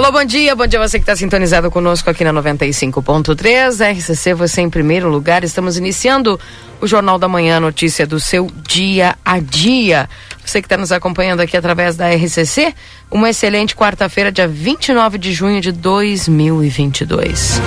Alô, 0.00 0.12
bom 0.12 0.24
dia, 0.24 0.56
bom 0.56 0.66
dia 0.66 0.78
você 0.78 0.98
que 0.98 1.02
está 1.02 1.14
sintonizado 1.14 1.70
conosco 1.70 2.08
aqui 2.08 2.24
na 2.24 2.32
95.3, 2.32 3.98
RCC, 3.98 4.32
você 4.32 4.62
em 4.62 4.70
primeiro 4.70 5.10
lugar. 5.10 5.44
Estamos 5.44 5.76
iniciando 5.76 6.40
o 6.80 6.86
Jornal 6.86 7.18
da 7.18 7.28
Manhã, 7.28 7.60
notícia 7.60 8.06
do 8.06 8.18
seu 8.18 8.50
dia 8.66 9.14
a 9.22 9.38
dia. 9.38 10.08
Você 10.42 10.62
que 10.62 10.64
está 10.64 10.78
nos 10.78 10.90
acompanhando 10.90 11.40
aqui 11.40 11.54
através 11.54 11.96
da 11.96 12.08
RCC, 12.08 12.74
uma 13.10 13.28
excelente 13.28 13.76
quarta-feira, 13.76 14.32
dia 14.32 14.48
29 14.48 15.18
de 15.18 15.34
junho 15.34 15.60
de 15.60 15.70
2022. 15.70 17.60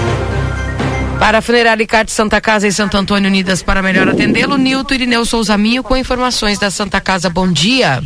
Para 1.20 1.38
a 1.38 1.41
Funerária 1.41 1.84
Icarte 1.84 2.12
Santa 2.12 2.41
Casa 2.41 2.68
e 2.68 2.74
Santo 2.74 2.98
Antônio 2.98 3.30
Unidas 3.30 3.62
para 3.62 3.84
melhor 3.84 4.10
atendê-lo, 4.10 4.58
Nilton 4.58 4.96
Irineu 4.96 5.24
Souza 5.24 5.55
Minho 5.55 5.84
com 5.84 5.96
informações 5.96 6.58
da 6.58 6.72
Santa 6.72 7.00
Casa. 7.00 7.30
Bom 7.30 7.48
dia. 7.48 8.02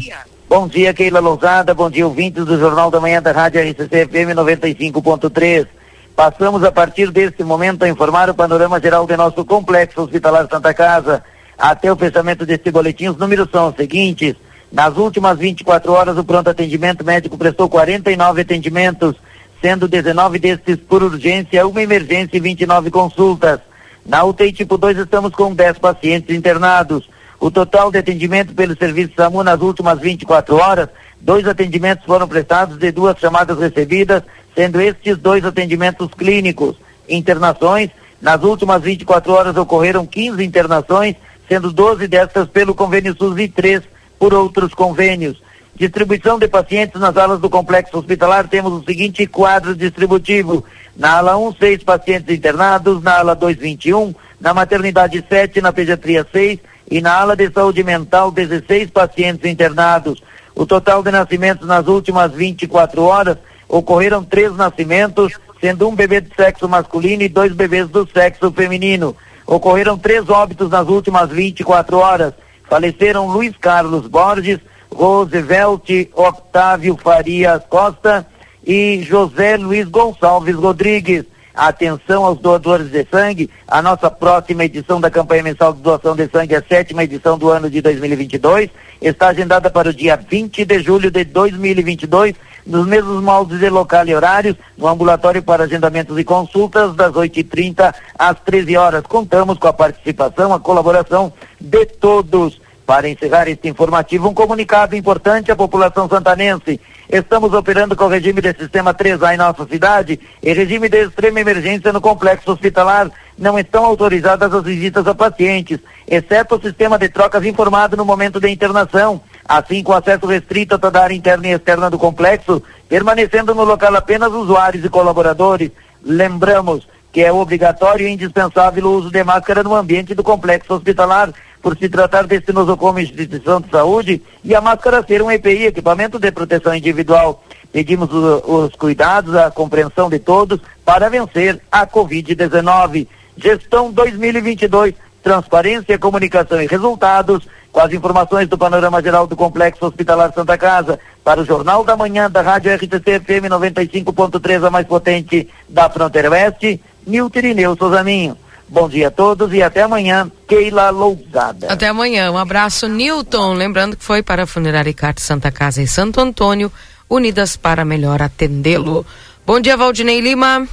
Bom 0.49 0.65
dia, 0.65 0.93
Keila 0.93 1.19
Lousada. 1.19 1.73
Bom 1.73 1.89
dia, 1.89 2.07
ouvintes 2.07 2.45
do 2.45 2.57
Jornal 2.57 2.89
da 2.89 3.01
Manhã 3.01 3.21
da 3.21 3.33
Rádio 3.33 3.59
RCC 3.59 4.05
FM 4.07 4.31
95.3. 4.33 5.67
Passamos 6.15 6.63
a 6.63 6.71
partir 6.71 7.11
deste 7.11 7.43
momento 7.43 7.83
a 7.83 7.89
informar 7.89 8.29
o 8.29 8.33
panorama 8.33 8.79
geral 8.79 9.05
do 9.05 9.17
nosso 9.17 9.43
complexo 9.43 10.01
hospitalar 10.01 10.47
Santa 10.49 10.73
Casa. 10.73 11.21
Até 11.57 11.91
o 11.91 11.97
fechamento 11.97 12.45
deste 12.45 12.71
boletim, 12.71 13.09
os 13.09 13.17
números 13.17 13.49
são 13.51 13.67
os 13.67 13.75
seguintes. 13.75 14.35
Nas 14.71 14.95
últimas 14.95 15.37
24 15.37 15.91
horas, 15.91 16.17
o 16.17 16.23
pronto 16.23 16.49
atendimento 16.49 17.03
médico 17.03 17.37
prestou 17.37 17.67
49 17.67 18.39
atendimentos, 18.39 19.15
sendo 19.61 19.85
19 19.85 20.39
destes 20.39 20.77
por 20.77 21.03
urgência, 21.03 21.67
uma 21.67 21.81
emergência 21.81 22.37
e 22.37 22.39
29 22.39 22.89
consultas. 22.89 23.59
Na 24.05 24.23
UTI 24.23 24.53
tipo 24.53 24.77
2, 24.77 24.99
estamos 24.99 25.33
com 25.33 25.53
10 25.53 25.77
pacientes 25.79 26.33
internados. 26.33 27.16
O 27.39 27.51
total 27.51 27.91
de 27.91 27.99
atendimento 27.99 28.53
pelo 28.53 28.75
serviço 28.75 29.13
SAMU 29.15 29.43
nas 29.43 29.61
últimas 29.61 29.99
24 29.99 30.55
horas, 30.55 30.89
dois 31.21 31.47
atendimentos 31.47 32.05
foram 32.05 32.27
prestados 32.27 32.77
e 32.81 32.91
duas 32.91 33.17
chamadas 33.19 33.59
recebidas, 33.59 34.23
sendo 34.55 34.81
estes 34.81 35.17
dois 35.17 35.45
atendimentos 35.45 36.09
clínicos. 36.17 36.75
Internações, 37.07 37.91
nas 38.21 38.43
últimas 38.43 38.81
24 38.81 39.31
horas 39.31 39.55
ocorreram 39.55 40.05
15 40.05 40.43
internações, 40.43 41.15
sendo 41.47 41.71
12 41.71 42.07
destas 42.07 42.47
pelo 42.47 42.73
convênio 42.73 43.15
SUS 43.15 43.37
e 43.39 43.47
3 43.47 43.83
por 44.17 44.33
outros 44.33 44.73
convênios. 44.73 45.41
Distribuição 45.75 46.39
de 46.39 46.47
pacientes 46.47 46.99
nas 46.99 47.15
alas 47.17 47.39
do 47.39 47.51
complexo 47.51 47.99
hospitalar, 47.99 48.47
temos 48.47 48.73
o 48.73 48.83
seguinte 48.83 49.27
quadro 49.27 49.75
distributivo. 49.75 50.65
Na 50.95 51.17
ala 51.17 51.37
1, 51.37 51.53
6 51.53 51.83
pacientes 51.83 52.35
internados, 52.35 53.03
na 53.03 53.19
ala 53.19 53.35
2, 53.35 53.57
21, 53.57 54.15
na 54.41 54.55
maternidade 54.55 55.23
7, 55.29 55.61
na 55.61 55.71
pediatria 55.71 56.25
6, 56.31 56.59
e 56.89 57.01
na 57.01 57.13
ala 57.19 57.35
de 57.35 57.51
saúde 57.51 57.83
mental 57.83 58.31
16 58.31 58.89
pacientes 58.91 59.49
internados. 59.49 60.21
O 60.55 60.65
total 60.65 61.03
de 61.03 61.11
nascimentos 61.11 61.67
nas 61.67 61.87
últimas 61.87 62.31
24 62.31 63.03
horas 63.03 63.37
ocorreram 63.67 64.23
três 64.23 64.55
nascimentos, 64.55 65.33
sendo 65.59 65.87
um 65.87 65.95
bebê 65.95 66.21
de 66.21 66.33
sexo 66.35 66.67
masculino 66.67 67.23
e 67.23 67.29
dois 67.29 67.53
bebês 67.53 67.89
do 67.89 68.07
sexo 68.11 68.51
feminino. 68.51 69.15
Ocorreram 69.45 69.97
três 69.97 70.29
óbitos 70.29 70.69
nas 70.69 70.87
últimas 70.87 71.29
24 71.29 71.97
horas. 71.97 72.33
Faleceram 72.69 73.27
Luiz 73.27 73.55
Carlos 73.57 74.07
Borges, 74.07 74.59
Roosevelt 74.93 75.89
Octávio 76.13 76.97
Farias 76.97 77.61
Costa 77.69 78.25
e 78.65 79.01
José 79.03 79.57
Luiz 79.57 79.87
Gonçalves 79.87 80.55
Rodrigues. 80.55 81.25
Atenção 81.57 82.23
aos 82.23 82.37
doadores 82.37 82.91
de 82.91 83.03
sangue. 83.09 83.49
A 83.67 83.81
nossa 83.81 84.11
próxima 84.11 84.63
edição 84.63 85.01
da 85.01 85.09
campanha 85.09 85.41
mensal 85.41 85.73
de 85.73 85.81
doação 85.81 86.15
de 86.15 86.29
sangue, 86.29 86.53
a 86.53 86.61
sétima 86.61 87.03
edição 87.03 87.35
do 87.35 87.49
ano 87.49 87.67
de 87.67 87.81
2022, 87.81 88.69
está 89.01 89.29
agendada 89.29 89.67
para 89.67 89.89
o 89.89 89.93
dia 89.93 90.15
20 90.15 90.63
de 90.63 90.79
julho 90.79 91.09
de 91.09 91.23
2022, 91.23 92.35
nos 92.63 92.85
mesmos 92.85 93.23
moldes 93.23 93.59
de 93.59 93.71
local 93.71 94.05
e 94.05 94.13
horários, 94.13 94.55
no 94.77 94.87
ambulatório 94.87 95.41
para 95.41 95.63
agendamentos 95.63 96.15
e 96.19 96.23
consultas, 96.23 96.93
das 96.93 97.11
8h30 97.11 97.91
às 98.19 98.39
13 98.41 98.77
horas. 98.77 99.01
Contamos 99.01 99.57
com 99.57 99.67
a 99.67 99.73
participação, 99.73 100.53
a 100.53 100.59
colaboração 100.59 101.33
de 101.59 101.87
todos. 101.87 102.61
Para 102.87 103.09
encerrar 103.09 103.49
este 103.49 103.67
informativo, 103.67 104.29
um 104.29 104.33
comunicado 104.33 104.95
importante 104.95 105.51
à 105.51 105.57
população 105.57 106.07
santanense. 106.07 106.79
Estamos 107.09 107.51
operando 107.51 107.97
com 107.97 108.05
o 108.05 108.07
regime 108.07 108.39
de 108.39 108.53
sistema 108.57 108.93
3A 108.93 109.33
em 109.33 109.37
nossa 109.37 109.65
cidade 109.65 110.17
e 110.41 110.53
regime 110.53 110.87
de 110.87 111.03
extrema 111.03 111.41
emergência 111.41 111.91
no 111.91 111.99
complexo 111.99 112.49
hospitalar. 112.49 113.11
Não 113.37 113.59
estão 113.59 113.83
autorizadas 113.83 114.53
as 114.53 114.63
visitas 114.63 115.05
a 115.05 115.13
pacientes, 115.13 115.79
exceto 116.07 116.55
o 116.55 116.61
sistema 116.61 116.97
de 116.97 117.09
trocas 117.09 117.43
informado 117.43 117.97
no 117.97 118.05
momento 118.05 118.39
da 118.39 118.49
internação. 118.49 119.19
Assim, 119.43 119.83
com 119.83 119.91
acesso 119.91 120.25
restrito 120.25 120.75
a 120.75 120.79
toda 120.79 121.01
a 121.01 121.03
área 121.03 121.13
interna 121.13 121.45
e 121.45 121.51
externa 121.51 121.89
do 121.89 121.99
complexo, 121.99 122.63
permanecendo 122.87 123.53
no 123.53 123.65
local 123.65 123.93
apenas 123.97 124.31
usuários 124.31 124.85
e 124.85 124.89
colaboradores. 124.89 125.71
Lembramos 126.01 126.87
que 127.11 127.21
é 127.21 127.33
obrigatório 127.33 128.07
e 128.07 128.11
indispensável 128.11 128.85
o 128.85 128.91
uso 128.91 129.11
de 129.11 129.23
máscara 129.25 129.61
no 129.61 129.75
ambiente 129.75 130.15
do 130.15 130.23
complexo 130.23 130.73
hospitalar 130.73 131.33
por 131.67 131.77
se 131.77 131.89
tratar 131.89 132.25
deste 132.25 132.53
nosocomio 132.53 133.03
instituição 133.03 133.59
de 133.59 133.69
saúde 133.69 134.21
e 134.41 134.55
a 134.55 134.61
máscara 134.61 135.03
ser 135.05 135.21
um 135.21 135.29
EPI, 135.29 135.65
equipamento 135.65 136.17
de 136.17 136.31
proteção 136.31 136.73
individual. 136.73 137.43
Pedimos 137.73 138.09
o, 138.09 138.65
os 138.65 138.75
cuidados, 138.77 139.35
a 139.35 139.51
compreensão 139.51 140.09
de 140.09 140.17
todos 140.17 140.61
para 140.85 141.09
vencer 141.09 141.61
a 141.69 141.85
Covid-19. 141.85 143.05
Gestão 143.35 143.91
2022, 143.91 144.93
transparência, 145.21 145.99
comunicação 145.99 146.61
e 146.61 146.67
resultados, 146.67 147.45
com 147.69 147.81
as 147.81 147.91
informações 147.91 148.47
do 148.47 148.57
panorama 148.57 149.01
geral 149.01 149.27
do 149.27 149.35
Complexo 149.35 149.87
Hospitalar 149.87 150.31
Santa 150.33 150.57
Casa, 150.57 150.97
para 151.21 151.41
o 151.41 151.45
Jornal 151.45 151.83
da 151.83 151.97
Manhã 151.97 152.31
da 152.31 152.41
Rádio 152.41 152.73
RTC 152.73 153.19
FM 153.19 153.51
95.3, 153.51 154.65
a 154.65 154.69
mais 154.69 154.87
potente 154.87 155.49
da 155.67 155.89
fronteira 155.89 156.31
oeste, 156.31 156.81
Nilton 157.05 157.39
Irineu 157.39 157.75
Souzaninho. 157.75 158.37
Bom 158.69 158.89
dia 158.89 159.07
a 159.07 159.11
todos 159.11 159.53
e 159.53 159.61
até 159.63 159.83
amanhã, 159.83 160.29
Keila 160.47 160.89
Lousada. 160.89 161.67
Até 161.71 161.87
amanhã, 161.87 162.29
um 162.31 162.37
abraço, 162.37 162.87
Newton. 162.87 163.53
Lembrando 163.53 163.95
que 163.95 164.03
foi 164.03 164.21
para 164.21 164.43
a 164.43 164.47
Funerária 164.47 164.93
Carte 164.93 165.21
Santa 165.21 165.49
Casa 165.51 165.81
e 165.81 165.87
Santo 165.87 166.19
Antônio, 166.19 166.71
unidas 167.09 167.55
para 167.55 167.85
melhor 167.85 168.21
atendê-lo. 168.21 169.05
Bom 169.45 169.59
dia, 169.61 169.77
Valdinei 169.77 170.19
Lima. 170.19 170.67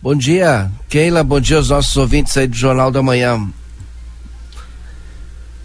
Bom 0.00 0.14
dia, 0.14 0.70
Keila. 0.88 1.24
Bom 1.24 1.40
dia 1.40 1.56
aos 1.56 1.70
nossos 1.70 1.96
ouvintes 1.96 2.36
aí 2.36 2.46
do 2.46 2.54
Jornal 2.54 2.92
da 2.92 3.02
Manhã. 3.02 3.40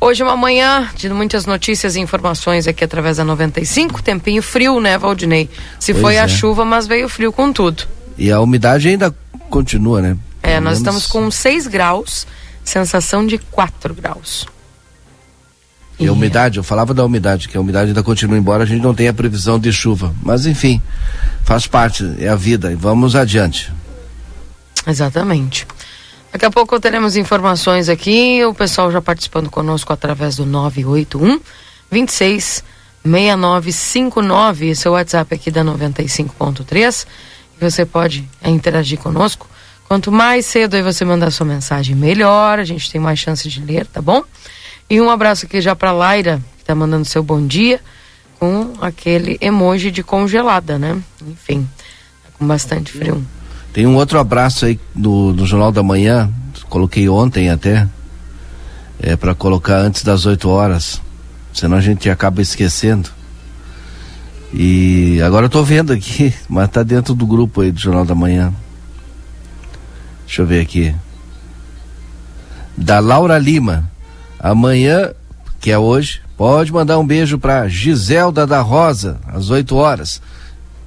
Hoje 0.02 0.24
é 0.24 0.26
uma 0.26 0.38
manhã 0.38 0.90
de 0.96 1.10
muitas 1.10 1.46
notícias 1.46 1.96
e 1.96 2.00
informações 2.00 2.66
aqui 2.66 2.84
através 2.84 3.18
da 3.18 3.24
95. 3.24 4.02
Tempinho 4.02 4.42
frio, 4.42 4.80
né, 4.80 4.98
Valdinei? 4.98 5.50
Se 5.78 5.92
pois 5.92 6.02
foi 6.02 6.16
é. 6.16 6.22
a 6.22 6.28
chuva, 6.28 6.66
mas 6.66 6.88
veio 6.88 7.08
frio 7.10 7.32
com 7.32 7.54
tudo. 7.54 7.84
E 8.18 8.32
a 8.32 8.40
umidade 8.40 8.88
ainda 8.88 9.14
continua, 9.50 10.02
né? 10.02 10.18
É, 10.42 10.60
nós 10.60 10.78
estamos 10.78 11.06
com 11.06 11.30
6 11.30 11.68
graus, 11.68 12.26
sensação 12.64 13.26
de 13.26 13.38
4 13.38 13.94
graus. 13.94 14.48
E 16.00 16.08
a 16.08 16.14
umidade, 16.14 16.58
eu 16.58 16.64
falava 16.64 16.94
da 16.94 17.04
umidade, 17.04 17.50
que 17.50 17.58
a 17.58 17.62
umidade 17.62 17.90
ainda 17.90 18.02
continua, 18.02 18.38
embora 18.38 18.64
a 18.64 18.66
gente 18.66 18.82
não 18.82 18.94
tenha 18.94 19.14
previsão 19.14 19.60
de 19.60 19.72
chuva. 19.74 20.16
Mas 20.24 20.46
enfim, 20.46 20.82
faz 21.44 21.68
parte, 21.68 22.16
é 22.20 22.30
a 22.30 22.36
vida. 22.36 22.72
E 22.72 22.76
vamos 22.76 23.18
adiante. 23.18 23.72
Exatamente. 24.88 25.68
Daqui 26.32 26.46
a 26.46 26.52
pouco 26.52 26.80
teremos 26.80 27.18
informações 27.18 27.90
aqui, 27.90 28.46
o 28.46 28.54
pessoal 28.54 28.92
já 28.92 29.02
participando 29.02 29.50
conosco 29.50 29.92
através 29.92 30.38
do 30.38 30.46
981 30.46 31.42
26 31.92 32.64
6959, 33.04 34.70
esse 34.70 34.88
é 34.88 34.90
o 34.90 34.94
WhatsApp 34.94 35.34
aqui 35.34 35.50
da 35.50 35.64
95.3. 35.64 37.08
Você 37.60 37.86
pode 37.86 38.30
é, 38.42 38.50
interagir 38.50 39.00
conosco 39.00 39.48
Quanto 39.90 40.12
mais 40.12 40.46
cedo 40.46 40.76
aí 40.76 40.84
você 40.84 41.04
mandar 41.04 41.32
sua 41.32 41.48
mensagem, 41.48 41.96
melhor. 41.96 42.60
A 42.60 42.64
gente 42.64 42.92
tem 42.92 43.02
mais 43.02 43.18
chance 43.18 43.50
de 43.50 43.60
ler, 43.60 43.88
tá 43.88 44.00
bom? 44.00 44.24
E 44.88 45.02
um 45.02 45.10
abraço 45.10 45.48
aqui 45.48 45.60
já 45.60 45.76
pra 45.76 45.92
Laira, 45.92 46.40
que 46.60 46.64
tá 46.64 46.76
mandando 46.76 47.06
seu 47.06 47.24
bom 47.24 47.44
dia, 47.44 47.82
com 48.40 48.74
aquele 48.82 49.40
emoji 49.42 49.90
de 49.90 50.04
congelada, 50.04 50.78
né? 50.78 50.96
Enfim, 51.28 51.68
tá 52.24 52.30
com 52.38 52.46
bastante 52.46 52.92
frio. 52.92 53.26
Tem 53.74 53.88
um 53.88 53.96
outro 53.96 54.20
abraço 54.20 54.68
aí 54.68 54.80
do, 54.94 55.34
do 55.34 55.48
Jornal 55.48 55.72
da 55.72 55.82
Manhã, 55.82 56.32
coloquei 56.70 57.10
ontem 57.10 57.50
até, 57.50 57.88
é 59.02 59.16
para 59.16 59.34
colocar 59.34 59.78
antes 59.78 60.04
das 60.04 60.24
8 60.24 60.48
horas, 60.48 61.02
senão 61.52 61.78
a 61.78 61.82
gente 61.82 62.12
acaba 62.12 62.44
esquecendo. 62.44 63.10
E 64.54 65.20
agora 65.24 65.48
eu 65.48 65.50
tô 65.50 65.64
vendo 65.64 65.92
aqui, 65.92 66.32
mas 66.48 66.70
tá 66.70 66.84
dentro 66.84 67.16
do 67.16 67.26
grupo 67.26 67.62
aí 67.62 67.72
do 67.72 67.80
Jornal 67.80 68.06
da 68.06 68.14
Manhã. 68.14 68.54
Deixa 70.30 70.44
eu 70.44 70.46
ver 70.46 70.62
aqui. 70.62 70.96
Da 72.78 73.00
Laura 73.00 73.40
Lima. 73.40 73.90
Amanhã, 74.40 75.12
que 75.60 75.72
é 75.72 75.78
hoje, 75.78 76.22
pode 76.38 76.72
mandar 76.72 77.00
um 77.00 77.06
beijo 77.06 77.40
para 77.40 77.68
Giselda 77.68 78.46
da 78.46 78.62
Rosa, 78.62 79.20
às 79.26 79.50
8 79.50 79.76
horas. 79.76 80.22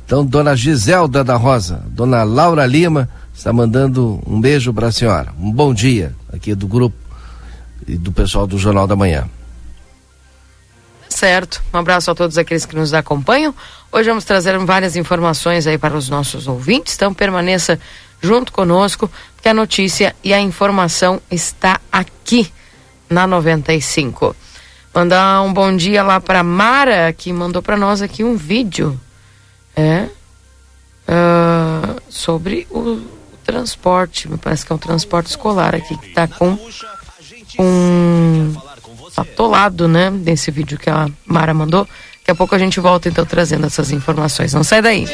Então, 0.06 0.25
dona 0.25 0.55
Giselda 0.55 1.25
da 1.25 1.35
Rosa, 1.35 1.83
dona 1.89 2.23
Laura 2.23 2.65
Lima, 2.65 3.09
está 3.35 3.53
mandando 3.53 4.23
um 4.25 4.41
beijo 4.41 4.73
para 4.73 4.87
a 4.87 4.93
senhora. 4.93 5.33
Um 5.37 5.50
bom 5.50 5.75
dia 5.75 6.15
aqui 6.33 6.55
do 6.55 6.69
grupo 6.69 6.97
e 7.89 7.97
do 7.97 8.12
pessoal 8.12 8.47
do 8.47 8.56
Jornal 8.56 8.87
da 8.87 8.94
Manhã. 8.94 9.29
Certo. 11.09 11.61
Um 11.75 11.79
abraço 11.79 12.12
a 12.12 12.15
todos 12.15 12.39
aqueles 12.39 12.65
que 12.65 12.77
nos 12.77 12.94
acompanham. 12.94 13.53
Hoje 13.91 14.09
vamos 14.09 14.25
trazer 14.25 14.56
várias 14.59 14.94
informações 14.94 15.67
aí 15.67 15.77
para 15.77 15.97
os 15.97 16.09
nossos 16.09 16.47
ouvintes, 16.47 16.94
então 16.94 17.12
permaneça 17.12 17.79
junto 18.22 18.52
conosco, 18.52 19.10
porque 19.34 19.48
a 19.48 19.54
notícia 19.54 20.14
e 20.22 20.32
a 20.32 20.40
informação 20.40 21.20
está 21.30 21.80
aqui 21.90 22.50
na 23.10 23.26
95. 23.26 24.34
Mandar 24.94 25.42
um 25.42 25.52
bom 25.52 25.74
dia 25.76 26.02
lá 26.02 26.20
para 26.20 26.42
Mara, 26.42 27.12
que 27.12 27.32
mandou 27.32 27.60
para 27.60 27.76
nós 27.76 28.00
aqui 28.00 28.22
um 28.22 28.36
vídeo. 28.36 28.98
É. 29.74 30.06
Uh, 31.08 32.00
sobre 32.08 32.66
o, 32.70 33.02
transporte, 33.42 34.28
me 34.28 34.38
parece 34.38 34.64
que 34.64 34.72
é 34.72 34.74
um 34.74 34.78
transporte 34.78 35.26
escolar 35.30 35.74
aqui, 35.74 35.96
que 35.98 36.08
está 36.08 36.26
com 36.28 36.56
um 37.58 38.54
atolado, 39.16 39.88
né? 39.88 40.10
Nesse 40.10 40.50
vídeo 40.50 40.78
que 40.78 40.88
a 40.88 41.08
Mara 41.26 41.52
mandou. 41.52 41.86
Daqui 42.20 42.30
a 42.30 42.34
pouco 42.34 42.54
a 42.54 42.58
gente 42.58 42.78
volta 42.80 43.08
então 43.08 43.26
trazendo 43.26 43.66
essas 43.66 43.90
informações. 43.90 44.54
Não 44.54 44.62
sai 44.62 44.80
daí. 44.80 45.06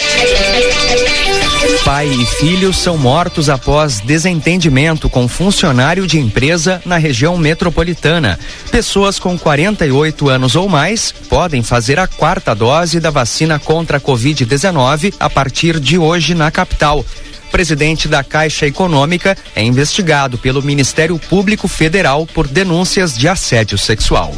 Pai 1.84 2.06
e 2.06 2.26
filho 2.26 2.72
são 2.72 2.98
mortos 2.98 3.48
após 3.48 4.00
desentendimento 4.00 5.08
com 5.08 5.26
funcionário 5.26 6.06
de 6.06 6.18
empresa 6.18 6.82
na 6.84 6.98
região 6.98 7.36
metropolitana. 7.38 8.38
Pessoas 8.70 9.18
com 9.18 9.38
48 9.38 10.28
anos 10.28 10.54
ou 10.54 10.68
mais 10.68 11.10
podem 11.10 11.62
fazer 11.62 11.98
a 11.98 12.06
quarta 12.06 12.54
dose 12.54 13.00
da 13.00 13.10
vacina 13.10 13.58
contra 13.58 13.96
a 13.96 14.00
Covid-19 14.00 15.14
a 15.18 15.30
partir 15.30 15.80
de 15.80 15.96
hoje 15.98 16.34
na 16.34 16.50
capital 16.50 17.04
presidente 17.48 18.08
da 18.08 18.22
Caixa 18.22 18.66
Econômica, 18.66 19.36
é 19.56 19.62
investigado 19.62 20.38
pelo 20.38 20.62
Ministério 20.62 21.18
Público 21.18 21.66
Federal 21.66 22.26
por 22.26 22.46
denúncias 22.46 23.16
de 23.16 23.26
assédio 23.26 23.78
sexual. 23.78 24.34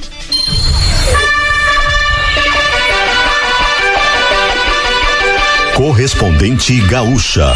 Correspondente 5.81 6.79
Gaúcha. 6.89 7.55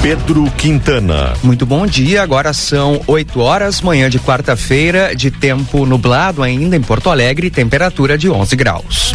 Pedro 0.00 0.50
Quintana. 0.52 1.34
Muito 1.42 1.66
bom 1.66 1.86
dia, 1.86 2.22
agora 2.22 2.54
são 2.54 3.02
8 3.06 3.38
horas, 3.38 3.82
manhã 3.82 4.08
de 4.08 4.18
quarta-feira, 4.18 5.14
de 5.14 5.30
tempo 5.30 5.84
nublado 5.84 6.42
ainda 6.42 6.76
em 6.76 6.80
Porto 6.80 7.10
Alegre, 7.10 7.50
temperatura 7.50 8.16
de 8.16 8.30
11 8.30 8.56
graus. 8.56 9.14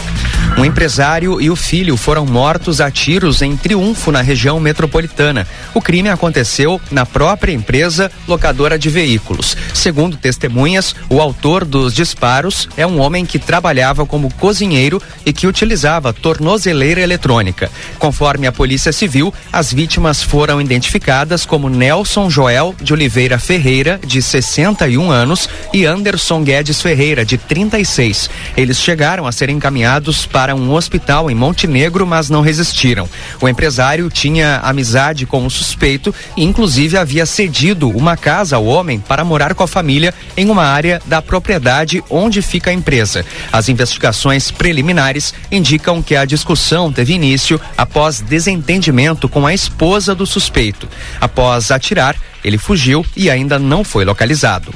Um 0.58 0.66
empresário 0.66 1.42
e 1.42 1.50
o 1.50 1.56
filho 1.56 1.98
foram 1.98 2.26
mortos 2.26 2.82
a 2.82 2.92
tiros 2.92 3.42
em 3.42 3.56
Triunfo, 3.56 4.12
na 4.12 4.22
região 4.22 4.60
metropolitana. 4.60 5.48
O 5.74 5.82
crime 5.82 6.10
aconteceu 6.10 6.80
na 6.92 7.06
própria 7.06 7.54
empresa 7.54 8.12
locadora 8.28 8.78
de 8.78 8.90
veículos. 8.90 9.58
Segundo 9.74 10.18
testemunhas, 10.18 10.96
o 11.10 11.22
autor 11.22 11.66
dos 11.66 11.94
disparos 11.94 12.68
é 12.78 12.86
um 12.86 13.00
homem 13.00 13.26
que 13.26 13.40
trabalhava 13.40 14.06
como 14.06 14.34
cozinheiro 14.36 15.02
e 15.26 15.34
que 15.34 15.48
utilizava 15.48 16.14
tornozeleira 16.14 17.02
eletrônica. 17.02 17.72
Conforme 17.98 18.46
a 18.46 18.52
Polícia 18.52 18.92
Civil, 18.92 19.34
as 19.52 19.74
vítimas 19.74 20.22
foram 20.22 20.62
identificadas 20.62 21.46
como 21.46 21.70
Nelson 21.70 22.30
Joel 22.30 22.76
de 22.82 22.94
Oliveira 22.94 23.40
Ferreira, 23.40 24.00
de 24.06 24.22
61 24.22 25.10
anos, 25.10 25.50
e 25.74 25.86
Anderson 25.86 26.44
Guedes 26.44 26.82
Ferreira, 26.82 27.26
de 27.26 27.38
36. 27.38 28.30
Eles 28.56 28.80
chegaram 28.80 29.26
a 29.26 29.32
ser 29.32 29.50
encaminhados 29.50 30.26
para 30.32 30.56
um 30.56 30.74
hospital 30.74 31.30
em 31.30 31.36
Montenegro, 31.36 32.06
mas 32.06 32.30
não 32.30 32.42
resistiram. 32.42 33.10
O 33.42 33.48
empresário 33.48 34.10
tinha 34.10 34.60
amizade 34.64 35.26
com 35.26 35.46
o 35.46 35.50
suspeito 35.50 36.14
e, 36.36 36.44
inclusive, 36.44 36.98
havia 36.98 37.26
cedido 37.26 37.90
uma 37.90 38.16
casa 38.16 38.56
ao 38.56 38.66
homem 38.66 39.00
para 39.00 39.24
morar 39.24 39.54
com 39.54 39.64
a 39.64 39.68
família 39.68 40.14
em 40.36 40.50
uma 40.50 40.64
área 40.64 41.02
da 41.06 41.22
propriedade 41.22 42.04
onde 42.10 42.42
fica 42.42 42.70
a 42.70 42.74
empresa. 42.74 43.26
As 43.52 43.70
investigações 43.70 44.52
preliminares 44.52 45.34
indicam 45.52 46.02
que 46.02 46.16
a 46.16 46.26
discussão 46.26 46.92
teve 46.92 47.14
início 47.14 47.60
após 47.78 48.22
desentendimento 48.22 49.28
com 49.28 49.46
a 49.46 49.54
esposa 49.54 50.16
do 50.16 50.26
suspeito. 50.26 50.88
Após 51.20 51.72
atirar, 51.72 52.16
ele 52.44 52.58
fugiu 52.58 53.06
e 53.16 53.30
ainda 53.30 53.60
não 53.60 53.84
foi 53.84 54.06
localizado. 54.06 54.74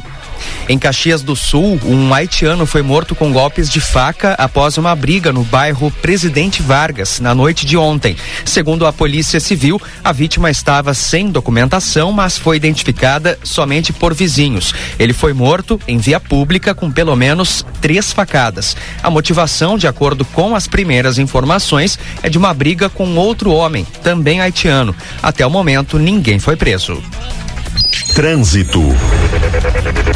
Em 0.67 0.79
Caxias 0.79 1.21
do 1.21 1.35
Sul, 1.35 1.79
um 1.85 2.13
haitiano 2.13 2.65
foi 2.65 2.81
morto 2.81 3.13
com 3.13 3.31
golpes 3.31 3.69
de 3.69 3.79
faca 3.79 4.33
após 4.33 4.77
uma 4.77 4.95
briga 4.95 5.31
no 5.31 5.43
bairro 5.43 5.91
Presidente 6.01 6.61
Vargas 6.61 7.19
na 7.19 7.35
noite 7.35 7.65
de 7.65 7.77
ontem. 7.77 8.15
Segundo 8.43 8.85
a 8.85 8.93
Polícia 8.93 9.39
Civil, 9.39 9.81
a 10.03 10.11
vítima 10.11 10.49
estava 10.49 10.93
sem 10.93 11.29
documentação, 11.29 12.11
mas 12.11 12.37
foi 12.37 12.57
identificada 12.57 13.37
somente 13.43 13.93
por 13.93 14.13
vizinhos. 14.13 14.73
Ele 14.97 15.13
foi 15.13 15.33
morto 15.33 15.79
em 15.87 15.97
via 15.97 16.19
pública 16.19 16.73
com 16.73 16.91
pelo 16.91 17.15
menos 17.15 17.65
três 17.79 18.11
facadas. 18.11 18.75
A 19.03 19.09
motivação, 19.09 19.77
de 19.77 19.87
acordo 19.87 20.25
com 20.25 20.55
as 20.55 20.67
primeiras 20.67 21.19
informações, 21.19 21.99
é 22.23 22.29
de 22.29 22.37
uma 22.37 22.53
briga 22.53 22.89
com 22.89 23.15
outro 23.15 23.51
homem, 23.51 23.85
também 24.01 24.41
haitiano. 24.41 24.95
Até 25.21 25.45
o 25.45 25.49
momento, 25.49 25.99
ninguém 25.99 26.39
foi 26.39 26.55
preso. 26.55 27.01
Trânsito. 28.15 28.81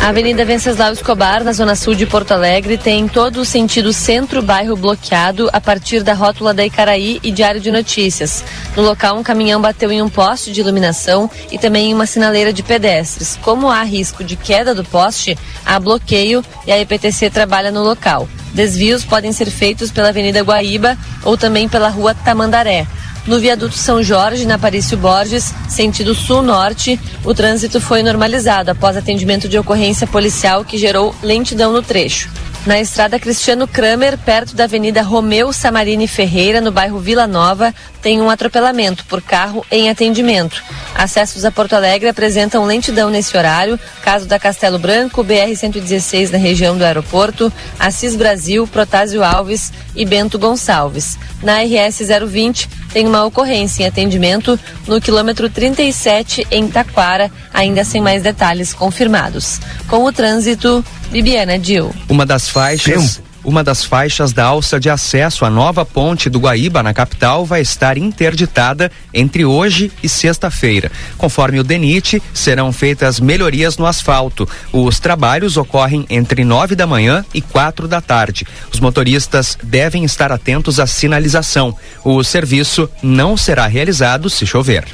A 0.01 0.07
Avenida 0.07 0.46
Venceslau 0.46 0.94
Escobar, 0.94 1.44
na 1.44 1.51
zona 1.51 1.75
sul 1.75 1.94
de 1.96 2.06
Porto 2.06 2.31
Alegre, 2.31 2.78
tem 2.78 3.10
todo 3.10 3.42
o 3.42 3.46
sentido 3.46 3.92
centro-bairro 3.92 4.78
bloqueado 4.78 5.50
a 5.51 5.60
partir 5.60 6.01
da 6.01 6.13
rótula 6.13 6.54
da 6.54 6.66
Icaraí 6.66 7.19
e 7.22 7.30
Diário 7.30 7.60
de 7.60 7.69
Notícias. 7.69 8.42
No 8.74 8.84
local, 8.84 9.18
um 9.18 9.22
caminhão 9.22 9.60
bateu 9.60 9.92
em 9.92 10.01
um 10.01 10.07
poste 10.07 10.54
de 10.54 10.62
iluminação 10.62 11.30
e 11.51 11.57
também 11.57 11.90
em 11.90 11.94
uma 11.94 12.06
sinaleira 12.06 12.54
de 12.54 12.63
pedestres. 12.63 13.38
Como 13.42 13.69
há 13.69 13.84
risco 13.84 14.24
de 14.24 14.38
queda 14.38 14.74
do 14.74 14.86
poste, 14.86 15.38
há 15.66 15.78
bloqueio 15.78 16.42
e 16.66 16.72
a 16.72 16.80
EPTC 16.80 17.30
trabalha 17.30 17.69
no 17.69 17.84
local. 17.84 18.30
Desvios 18.54 19.04
podem 19.04 19.34
ser 19.34 19.52
feitos 19.52 19.92
pela 19.92 20.07
Avenida 20.07 20.42
Guaíba 20.42 20.98
ou 21.25 21.38
também 21.38 21.68
pela 21.68 21.90
Rua 21.90 22.16
Tamandaré. 22.16 22.88
No 23.30 23.40
viaduto 23.40 23.76
São 23.76 24.02
Jorge, 24.02 24.44
na 24.44 24.58
Parício 24.58 24.98
Borges, 24.98 25.54
sentido 25.70 26.16
sul-norte, 26.16 27.00
o 27.24 27.31
trânsito 27.31 27.80
foi 27.80 28.02
normalizado 28.02 28.72
após 28.72 28.98
atendimento 28.98 29.48
de 29.48 29.56
ocorrência 29.56 30.08
policial 30.08 30.66
que 30.66 30.80
gerou 30.80 31.14
lentidão 31.21 31.71
no 31.71 31.83
trecho. 31.83 32.28
Na 32.66 32.80
estrada 32.80 33.19
Cristiano 33.19 33.68
Kramer, 33.68 34.18
perto 34.18 34.56
da 34.56 34.64
Avenida 34.64 35.04
Romeu 35.04 35.54
Samarini 35.54 36.07
Ferreira, 36.07 36.59
no 36.59 36.71
bairro 36.71 37.00
Vila 37.00 37.28
Nova, 37.28 37.74
tem 38.02 38.19
um 38.19 38.30
atropelamento 38.30 39.06
por 39.06 39.21
carro 39.21 39.64
em 39.71 39.90
atendimento. 39.90 40.62
Acessos 40.94 41.45
a 41.45 41.52
Porto 41.52 41.74
Alegre 41.74 42.09
apresentam 42.09 42.66
lentidão 42.66 43.09
nesse 43.09 43.38
horário, 43.38 43.80
caso 44.02 44.26
da 44.26 44.40
Castelo 44.40 44.78
Branco, 44.78 45.24
BR-116 45.24 46.31
na 46.31 46.38
região 46.38 46.78
do 46.78 46.83
aeroporto, 46.83 47.54
Assis 47.80 48.16
Brasil, 48.16 48.68
Protásio 48.68 49.24
Alves 49.24 49.71
e 49.99 50.06
Bento 50.06 50.39
Gonçalves. 50.39 51.18
Na 51.44 51.59
RS 51.59 51.99
020 52.25 52.69
tem 52.91 53.06
uma 53.06 53.25
ocorrência 53.25 53.83
em 53.83 53.85
atendimento 53.85 54.57
no 54.87 54.99
quilômetro 54.99 55.49
37 55.49 56.47
em 56.49 56.68
Taquara, 56.68 57.29
ainda 57.53 57.83
sem 57.83 58.01
mais 58.01 58.23
detalhes 58.23 58.73
confirmados. 58.73 59.59
Com 59.87 60.06
o 60.06 60.11
trânsito, 60.11 60.83
Bibiana 61.11 61.59
Dil. 61.59 61.94
Uma 62.07 62.25
das 62.25 62.47
faixas. 62.47 63.21
Uma 63.49 63.63
das 63.63 63.83
faixas 63.83 64.31
da 64.31 64.45
alça 64.45 64.79
de 64.79 64.91
acesso 64.91 65.44
à 65.44 65.49
nova 65.49 65.83
ponte 65.83 66.29
do 66.29 66.37
Guaíba, 66.37 66.83
na 66.83 66.94
capital, 66.94 67.44
vai 67.44 67.61
estar 67.61 67.97
interditada 67.97 68.91
entre 69.11 69.44
hoje 69.44 69.91
e 70.03 70.07
sexta-feira. 70.07 70.91
Conforme 71.18 71.59
o 71.59 71.63
DENIT, 71.63 72.21
serão 72.31 72.71
feitas 72.71 73.19
melhorias 73.19 73.75
no 73.75 73.87
asfalto. 73.87 74.47
Os 74.71 74.99
trabalhos 74.99 75.57
ocorrem 75.57 76.06
entre 76.11 76.45
nove 76.45 76.75
da 76.75 76.85
manhã 76.85 77.25
e 77.33 77.41
quatro 77.41 77.87
da 77.87 77.99
tarde. 77.99 78.45
Os 78.71 78.79
motoristas 78.79 79.57
devem 79.63 80.03
estar 80.03 80.31
atentos 80.31 80.79
à 80.79 80.85
sinalização. 80.85 81.75
O 82.06 82.23
serviço 82.23 82.87
não 83.01 83.35
será 83.35 83.65
realizado 83.65 84.29
se 84.29 84.45
chover. 84.45 84.85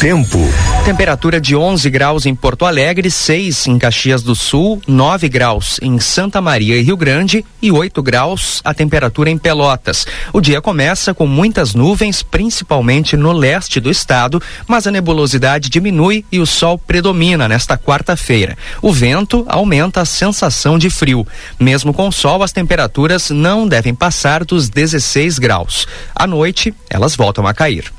Tempo. 0.00 0.38
Temperatura 0.84 1.40
de 1.40 1.56
11 1.56 1.90
graus 1.90 2.26
em 2.26 2.34
Porto 2.34 2.64
Alegre, 2.64 3.10
6 3.10 3.66
em 3.66 3.78
Caxias 3.78 4.22
do 4.22 4.34
Sul, 4.34 4.80
9 4.86 5.28
graus 5.28 5.80
em 5.82 5.98
Santa 5.98 6.40
Maria 6.40 6.76
e 6.76 6.82
Rio 6.82 6.96
Grande 6.96 7.44
e 7.60 7.72
8 7.72 8.02
graus 8.02 8.60
a 8.64 8.72
temperatura 8.72 9.30
em 9.30 9.38
Pelotas. 9.38 10.06
O 10.32 10.40
dia 10.40 10.60
começa 10.60 11.12
com 11.14 11.26
muitas 11.26 11.74
nuvens, 11.74 12.22
principalmente 12.22 13.16
no 13.16 13.32
leste 13.32 13.80
do 13.80 13.90
estado, 13.90 14.40
mas 14.68 14.86
a 14.86 14.90
nebulosidade 14.90 15.68
diminui 15.68 16.24
e 16.30 16.38
o 16.38 16.46
sol 16.46 16.78
predomina 16.78 17.48
nesta 17.48 17.76
quarta-feira. 17.76 18.56
O 18.80 18.92
vento 18.92 19.44
aumenta 19.48 20.02
a 20.02 20.04
sensação 20.04 20.78
de 20.78 20.90
frio. 20.90 21.26
Mesmo 21.58 21.92
com 21.92 22.12
sol, 22.12 22.42
as 22.42 22.52
temperaturas 22.52 23.30
não 23.30 23.66
devem 23.66 23.94
passar 23.94 24.44
dos 24.44 24.68
16 24.68 25.38
graus. 25.38 25.88
À 26.14 26.26
noite, 26.26 26.72
elas 26.88 27.16
voltam 27.16 27.46
a 27.46 27.54
cair. 27.54 27.92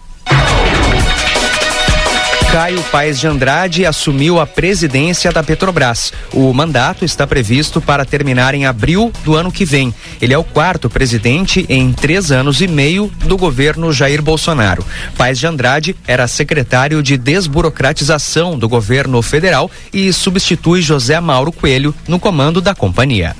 Caio 2.51 2.81
Paes 2.83 3.19
de 3.19 3.27
Andrade 3.27 3.85
assumiu 3.85 4.39
a 4.39 4.47
presidência 4.47 5.31
da 5.31 5.43
Petrobras. 5.43 6.13
O 6.33 6.51
mandato 6.53 7.03
está 7.03 7.27
previsto 7.27 7.81
para 7.81 8.05
terminar 8.05 8.55
em 8.55 8.65
abril 8.65 9.11
do 9.23 9.35
ano 9.35 9.51
que 9.51 9.65
vem. 9.65 9.93
Ele 10.21 10.33
é 10.33 10.37
o 10.37 10.43
quarto 10.43 10.89
presidente 10.89 11.65
em 11.69 11.91
três 11.91 12.31
anos 12.31 12.61
e 12.61 12.67
meio 12.67 13.11
do 13.25 13.37
governo 13.37 13.91
Jair 13.91 14.21
Bolsonaro. 14.21 14.83
Paes 15.17 15.37
de 15.37 15.45
Andrade 15.45 15.95
era 16.07 16.27
secretário 16.27 17.03
de 17.03 17.17
desburocratização 17.17 18.57
do 18.57 18.69
governo 18.69 19.21
federal 19.21 19.69
e 19.93 20.11
substitui 20.13 20.81
José 20.81 21.19
Mauro 21.19 21.51
Coelho 21.51 21.93
no 22.07 22.17
comando 22.19 22.61
da 22.61 22.73
companhia. 22.73 23.35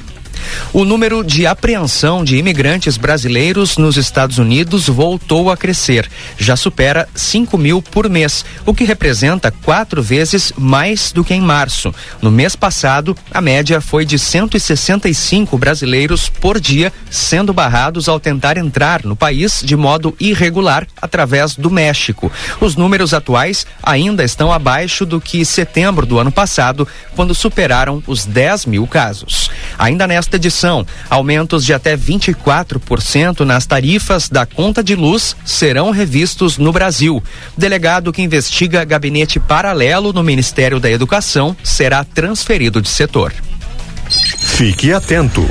O 0.73 0.83
número 0.85 1.23
de 1.23 1.45
apreensão 1.45 2.23
de 2.23 2.37
imigrantes 2.37 2.97
brasileiros 2.97 3.77
nos 3.77 3.97
Estados 3.97 4.37
Unidos 4.37 4.87
voltou 4.87 5.49
a 5.49 5.57
crescer. 5.57 6.09
Já 6.37 6.55
supera 6.55 7.07
5 7.15 7.57
mil 7.57 7.81
por 7.81 8.09
mês, 8.09 8.45
o 8.65 8.73
que 8.73 8.83
representa 8.83 9.51
quatro 9.51 10.01
vezes 10.01 10.53
mais 10.57 11.11
do 11.11 11.23
que 11.23 11.33
em 11.33 11.41
março. 11.41 11.93
No 12.21 12.31
mês 12.31 12.55
passado, 12.55 13.15
a 13.31 13.41
média 13.41 13.81
foi 13.81 14.05
de 14.05 14.19
165 14.19 15.57
brasileiros 15.57 16.29
por 16.29 16.59
dia 16.59 16.91
sendo 17.09 17.53
barrados 17.53 18.07
ao 18.07 18.19
tentar 18.19 18.57
entrar 18.57 19.03
no 19.03 19.15
país 19.15 19.61
de 19.63 19.75
modo 19.75 20.15
irregular 20.19 20.87
através 21.01 21.55
do 21.55 21.69
México. 21.69 22.31
Os 22.59 22.75
números 22.75 23.13
atuais 23.13 23.65
ainda 23.81 24.23
estão 24.23 24.51
abaixo 24.51 25.05
do 25.05 25.19
que 25.19 25.45
setembro 25.45 26.05
do 26.05 26.19
ano 26.19 26.31
passado, 26.31 26.87
quando 27.15 27.33
superaram 27.33 28.03
os 28.07 28.25
10 28.25 28.65
mil 28.65 28.87
casos. 28.87 29.49
Ainda 29.77 30.07
nesta 30.07 30.36
edição, 30.37 30.85
aumentos 31.09 31.65
de 31.65 31.73
até 31.73 31.97
24% 31.97 33.41
nas 33.41 33.65
tarifas 33.65 34.29
da 34.29 34.45
conta 34.45 34.83
de 34.83 34.95
luz 34.95 35.35
serão 35.45 35.91
revistos 35.91 36.57
no 36.57 36.71
Brasil. 36.71 37.21
Delegado 37.57 38.13
que 38.13 38.21
investiga 38.21 38.85
gabinete 38.85 39.39
paralelo 39.39 40.13
no 40.13 40.23
Ministério 40.23 40.79
da 40.79 40.89
Educação 40.89 41.55
será 41.63 42.03
transferido 42.03 42.81
de 42.81 42.89
setor. 42.89 43.33
Fique 44.09 44.93
atento. 44.93 45.45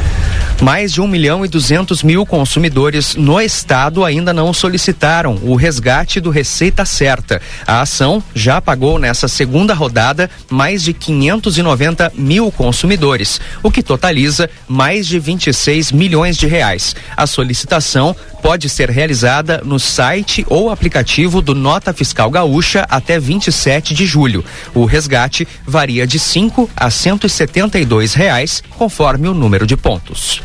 Mais 0.61 0.91
de 0.91 1.03
1 1.03 1.07
milhão 1.07 1.45
e 1.45 1.49
200 1.49 2.03
mil 2.03 2.25
consumidores 2.25 3.15
no 3.15 3.39
estado 3.39 4.05
ainda 4.05 4.33
não 4.33 4.55
solicitaram 4.55 5.39
o 5.43 5.55
resgate 5.55 6.19
do 6.19 6.31
Receita 6.31 6.85
Certa. 6.87 7.43
A 7.67 7.83
ação 7.83 8.23
já 8.35 8.61
pagou 8.61 8.99
nessa 8.99 9.29
segunda 9.29 9.75
rodada 9.75 10.31
mais 10.49 10.83
de 10.83 10.95
590 10.95 12.13
mil 12.17 12.51
consumidores, 12.51 13.39
o 13.63 13.71
que 13.71 13.83
totaliza 13.83 14.49
mais 14.67 15.07
de 15.07 15.19
26 15.19 15.93
milhões 15.93 16.39
de 16.39 16.47
reais. 16.47 16.97
A 17.15 17.27
solicitação 17.27 18.17
pode 18.47 18.69
ser 18.69 18.89
realizada 18.89 19.61
no 19.65 19.77
site 19.77 20.47
ou 20.49 20.71
aplicativo 20.71 21.43
do 21.43 21.53
Nota 21.53 21.93
Fiscal 21.93 22.31
Gaúcha 22.31 22.87
até 22.89 23.19
27 23.19 23.93
de 23.93 24.07
julho. 24.07 24.45
O 24.73 24.85
resgate 24.85 25.49
varia 25.67 26.07
de 26.07 26.17
5 26.21 26.71
a 26.77 26.89
172 26.89 28.15
reais, 28.15 28.63
conforme 28.71 29.27
o 29.27 29.35
número 29.35 29.67
de 29.67 29.77
pontos. 29.77 30.45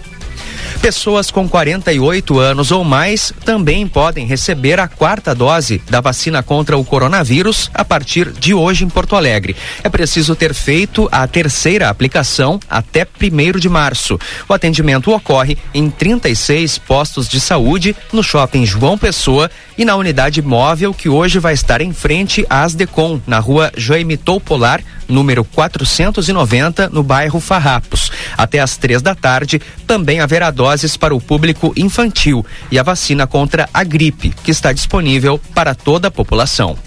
Pessoas 0.81 1.29
com 1.29 1.47
48 1.47 2.39
anos 2.39 2.71
ou 2.71 2.83
mais 2.83 3.31
também 3.45 3.87
podem 3.87 4.25
receber 4.25 4.79
a 4.79 4.87
quarta 4.87 5.35
dose 5.35 5.79
da 5.87 6.01
vacina 6.01 6.41
contra 6.41 6.75
o 6.75 6.83
coronavírus 6.83 7.69
a 7.71 7.85
partir 7.85 8.31
de 8.31 8.51
hoje 8.55 8.83
em 8.83 8.89
Porto 8.89 9.15
Alegre. 9.15 9.55
É 9.83 9.89
preciso 9.89 10.35
ter 10.35 10.55
feito 10.55 11.07
a 11.11 11.27
terceira 11.27 11.87
aplicação 11.87 12.59
até 12.67 13.05
1 13.05 13.59
de 13.59 13.69
março. 13.69 14.19
O 14.49 14.53
atendimento 14.55 15.11
ocorre 15.11 15.55
em 15.71 15.87
36 15.87 16.79
postos 16.79 17.29
de 17.29 17.39
saúde 17.39 17.95
no 18.11 18.23
shopping 18.23 18.65
João 18.65 18.97
Pessoa 18.97 19.51
e 19.77 19.85
na 19.85 19.95
unidade 19.95 20.41
móvel 20.41 20.95
que 20.95 21.07
hoje 21.07 21.37
vai 21.37 21.53
estar 21.53 21.79
em 21.81 21.93
frente 21.93 22.43
à 22.49 22.63
Asdecom, 22.63 23.21
na 23.27 23.37
rua 23.37 23.71
Jaime 23.77 24.17
Polar, 24.17 24.81
número 25.11 25.43
490, 25.43 26.89
no 26.89 27.03
bairro 27.03 27.39
Farrapos. 27.39 28.11
Até 28.37 28.59
às 28.59 28.77
três 28.77 29.01
da 29.01 29.13
tarde 29.13 29.61
também 29.85 30.19
haverá 30.19 30.49
doses 30.49 30.97
para 30.97 31.13
o 31.13 31.21
público 31.21 31.73
infantil 31.75 32.45
e 32.71 32.79
a 32.79 32.83
vacina 32.83 33.27
contra 33.27 33.69
a 33.73 33.83
gripe, 33.83 34.33
que 34.43 34.51
está 34.51 34.71
disponível 34.71 35.39
para 35.53 35.75
toda 35.75 36.07
a 36.07 36.11
população. 36.11 36.77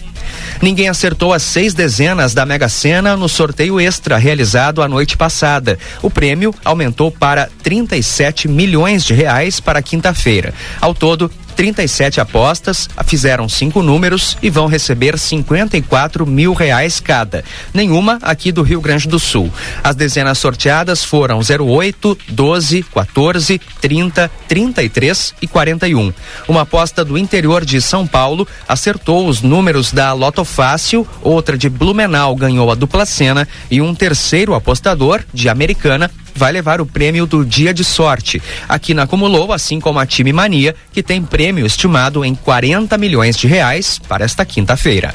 Ninguém 0.63 0.89
acertou 0.89 1.33
as 1.33 1.43
seis 1.43 1.75
dezenas 1.75 2.33
da 2.33 2.47
Mega 2.47 2.69
Sena 2.69 3.17
no 3.17 3.29
sorteio 3.29 3.81
extra 3.81 4.17
realizado 4.17 4.83
a 4.83 4.89
noite 4.89 5.17
passada. 5.17 5.79
O 6.01 6.11
prêmio 6.11 6.55
aumentou 6.65 7.11
para 7.11 7.51
37 7.63 8.49
milhões 8.49 9.05
de 9.05 9.13
reais 9.13 9.61
para 9.61 9.83
quinta-feira. 9.83 10.55
Ao 10.81 10.95
todo, 10.95 11.31
37 11.55 12.21
apostas, 12.21 12.89
fizeram 13.07 13.49
cinco 13.49 13.83
números 13.83 14.37
e 14.43 14.51
vão 14.51 14.67
receber 14.67 15.19
54 15.19 16.27
mil 16.27 16.53
reais 16.53 17.01
cada. 17.01 17.45
Nenhuma 17.73 18.19
aqui 18.23 18.53
do 18.53 18.63
Rio 18.63 18.81
Grande 18.81 19.09
do 19.09 19.19
Sul. 19.19 19.51
As 19.83 19.97
dezenas 19.97 20.39
sorteadas 20.39 21.05
foram 21.05 21.41
08, 21.41 22.19
12, 22.29 22.83
14, 22.83 23.61
30, 23.81 24.31
33 24.49 25.35
e 25.41 25.47
41. 25.47 26.13
Uma 26.49 26.63
aposta 26.63 27.05
do 27.05 27.17
interior 27.17 27.65
de 27.65 27.81
São 27.81 28.07
Paulo 28.07 28.47
acertou 28.69 29.29
os 29.29 29.43
números 29.43 29.93
da 29.93 30.13
Loto 30.13 30.45
Fácil, 30.45 31.07
outra 31.23 31.57
de 31.57 31.69
Blumenau 31.69 32.35
ganhou 32.35 32.71
a 32.71 32.75
dupla 32.75 33.07
cena 33.07 33.47
e 33.71 33.81
um 33.81 33.95
terceiro 33.95 34.55
apostador 34.55 35.23
de 35.33 35.49
Americana 35.49 36.11
vai 36.35 36.53
levar 36.53 36.81
o 36.81 36.87
prêmio 36.87 37.27
do 37.27 37.45
Dia 37.45 37.73
de 37.73 37.85
Sorte. 37.85 38.43
Aqui 38.69 38.93
na 38.93 39.05
Acumulou, 39.05 39.53
assim 39.53 39.79
como 39.79 39.99
a 39.99 40.07
Time 40.07 40.33
Mania, 40.33 40.75
que 40.93 41.03
tem 41.03 41.23
prêmio 41.23 41.67
estimado 41.67 42.25
em 42.25 42.35
40 42.35 42.97
milhões 42.99 43.37
de 43.37 43.47
reais 43.47 44.01
para 44.09 44.25
esta 44.25 44.45
quinta-feira. 44.45 45.15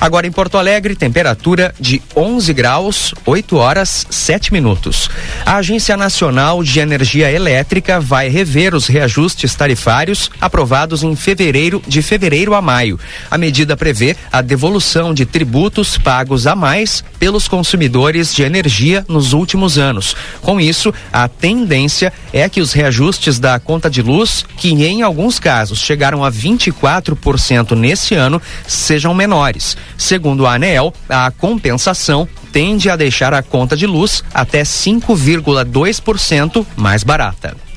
Agora 0.00 0.26
em 0.26 0.32
Porto 0.32 0.56
Alegre, 0.56 0.96
temperatura 0.96 1.74
de 1.78 2.00
11 2.16 2.52
graus, 2.54 3.14
8 3.26 3.56
horas, 3.56 4.06
7 4.08 4.52
minutos. 4.52 5.10
A 5.44 5.56
Agência 5.56 5.96
Nacional 5.96 6.64
de 6.64 6.80
Energia 6.80 7.30
Elétrica 7.30 8.00
vai 8.00 8.28
rever 8.28 8.74
os 8.74 8.86
reajustes 8.86 9.54
tarifários 9.54 10.30
aprovados 10.40 11.02
em 11.02 11.14
fevereiro, 11.14 11.82
de 11.86 12.00
fevereiro 12.00 12.54
a 12.54 12.62
maio. 12.62 12.98
A 13.30 13.36
medida 13.36 13.76
prevê 13.76 14.16
a 14.32 14.40
devolução 14.40 15.12
de 15.12 15.26
tributos 15.26 15.98
pagos 15.98 16.46
a 16.46 16.56
mais 16.56 17.04
pelos 17.18 17.46
consumidores 17.46 18.34
de 18.34 18.42
energia 18.42 19.04
nos 19.06 19.34
últimos 19.34 19.78
anos. 19.78 20.16
Com 20.42 20.60
isso, 20.60 20.92
a 21.12 21.28
tendência 21.28 22.12
é 22.32 22.48
que 22.48 22.60
os 22.60 22.72
reajustes 22.72 23.38
da 23.38 23.58
conta 23.58 23.90
de 23.90 24.02
luz, 24.02 24.44
que 24.56 24.70
em 24.70 25.02
alguns 25.02 25.38
casos 25.38 25.78
chegaram 25.78 26.24
a 26.24 26.32
24% 26.32 27.76
nesse 27.76 28.14
ano, 28.14 28.40
sejam 28.66 29.14
menores. 29.14 29.76
Segundo 29.96 30.46
a 30.46 30.54
ANEEL, 30.54 30.92
a 31.08 31.30
compensação 31.30 32.28
tende 32.52 32.90
a 32.90 32.96
deixar 32.96 33.32
a 33.32 33.42
conta 33.42 33.76
de 33.76 33.86
luz 33.86 34.24
até 34.34 34.62
5,2% 34.62 36.66
mais 36.76 37.04
barata. 37.04 37.69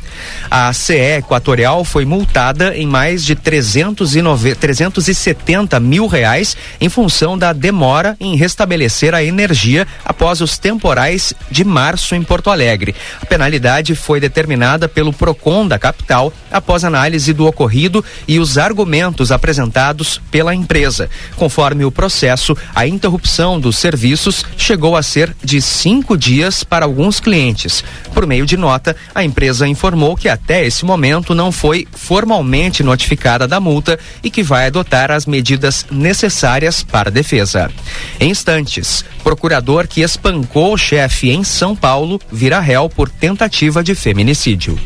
A 0.50 0.72
CE 0.74 1.18
Equatorial 1.18 1.84
foi 1.84 2.06
multada 2.06 2.76
em 2.76 2.86
mais 2.86 3.24
de 3.24 3.36
309, 3.36 4.56
370 4.56 5.80
mil 5.80 6.08
reais 6.08 6.56
em 6.80 6.90
função 6.90 7.38
da 7.38 7.54
demora 7.54 8.16
em 8.20 8.36
restabelecer 8.36 9.14
a 9.14 9.24
energia 9.24 9.88
após 10.06 10.42
os 10.42 10.58
temporais 10.58 11.34
de 11.50 11.64
março 11.64 12.16
em 12.16 12.24
Porto 12.24 12.50
Alegre. 12.50 12.96
A 13.22 13.26
penalidade 13.26 13.96
foi 13.96 14.20
determinada 14.20 14.88
pelo 14.88 15.14
PROCON 15.14 15.68
da 15.68 15.80
capital 15.80 16.32
após 16.52 16.84
análise 16.84 17.34
do 17.34 17.46
ocorrido 17.46 18.04
e 18.28 18.40
os 18.40 18.58
argumentos 18.58 19.32
apresentados 19.32 20.22
pela 20.32 20.54
empresa. 20.54 21.10
Conforme 21.36 21.86
o 21.86 21.92
processo, 21.92 22.56
a 22.76 22.88
interrupção 22.88 23.60
dos 23.60 23.78
serviços 23.78 24.46
chegou 24.58 24.96
a 24.96 25.04
ser 25.04 25.36
de 25.44 25.62
cinco 25.62 26.18
dias 26.18 26.64
para 26.64 26.86
alguns 26.86 27.20
clientes. 27.20 27.84
Por 28.14 28.26
meio 28.26 28.46
de 28.46 28.58
nota, 28.58 28.96
a 29.14 29.24
empresa 29.24 29.68
informou 29.68 30.13
que 30.16 30.30
até 30.30 30.66
esse 30.66 30.86
momento 30.86 31.34
não 31.34 31.52
foi 31.52 31.88
formalmente 31.92 32.84
notificada 32.84 33.48
da 33.48 33.60
multa 33.60 34.00
e 34.24 34.30
que 34.30 34.44
vai 34.44 34.68
adotar 34.68 35.12
as 35.12 35.26
medidas 35.26 35.86
necessárias 35.92 36.84
para 36.84 37.10
a 37.10 37.12
defesa. 37.12 37.72
Em 38.20 38.30
instantes, 38.30 39.06
procurador 39.24 39.88
que 39.88 40.02
espancou 40.02 40.74
o 40.74 40.78
chefe 40.78 41.30
em 41.30 41.44
São 41.44 41.76
Paulo 41.76 42.20
vira 42.32 42.60
réu 42.60 42.90
por 42.90 43.10
tentativa 43.10 43.84
de 43.84 43.96
feminicídio. 43.96 44.78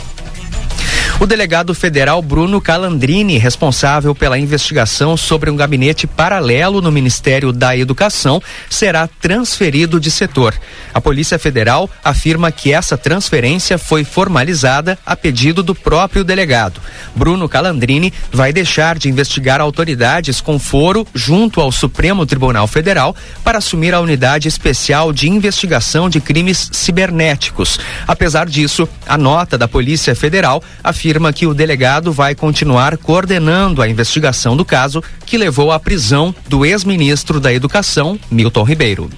O 1.19 1.25
delegado 1.25 1.74
federal 1.74 2.21
Bruno 2.21 2.62
Calandrini, 2.62 3.39
responsável 3.39 4.13
pela 4.13 4.38
investigação 4.38 5.17
sobre 5.17 5.50
um 5.50 5.55
gabinete 5.55 6.05
paralelo 6.05 6.79
no 6.79 6.91
Ministério 6.91 7.51
da 7.51 7.75
Educação, 7.75 8.39
será 8.69 9.07
transferido 9.07 10.00
de 10.00 10.12
setor. 10.12 10.53
A 10.93 11.01
Polícia 11.01 11.39
Federal 11.39 11.89
afirma 12.03 12.51
que 12.51 12.71
essa 12.71 12.95
transferência 12.95 13.79
foi 13.79 14.03
formalizada 14.03 14.97
a 15.03 15.15
pedido 15.15 15.63
do 15.63 15.74
próprio 15.74 16.24
delegado. 16.24 16.79
Bruno 17.15 17.50
Calandrini 17.50 18.13
vai 18.31 18.53
deixar 18.53 19.00
de 19.00 19.09
investigar 19.09 19.59
autoridades 19.59 20.39
com 20.39 20.59
foro 20.59 21.05
junto 21.15 21.59
ao 21.59 21.71
Supremo 21.71 22.27
Tribunal 22.27 22.67
Federal 22.67 23.15
para 23.43 23.57
assumir 23.57 23.91
a 23.95 24.00
unidade 24.00 24.47
especial 24.47 25.12
de 25.12 25.27
investigação 25.27 26.12
de 26.12 26.21
crimes 26.21 26.69
cibernéticos. 26.71 27.79
Apesar 28.07 28.45
disso, 28.45 28.88
a 29.07 29.17
nota 29.17 29.57
da 29.57 29.67
Polícia 29.67 30.13
Federal 30.15 30.63
afirma 30.83 31.06
afirma 31.07 31.31
que 31.31 31.47
o 31.47 31.53
delegado 31.53 32.11
vai 32.11 32.35
continuar 32.35 32.97
coordenando 32.97 33.81
a 33.81 33.87
investigação 33.87 34.57
do 34.57 34.65
caso 34.65 35.01
que 35.25 35.37
levou 35.37 35.71
à 35.71 35.79
prisão 35.79 36.35
do 36.49 36.65
ex-ministro 36.65 37.39
da 37.39 37.53
Educação, 37.53 38.19
Milton 38.29 38.63
Ribeiro. 38.63 39.09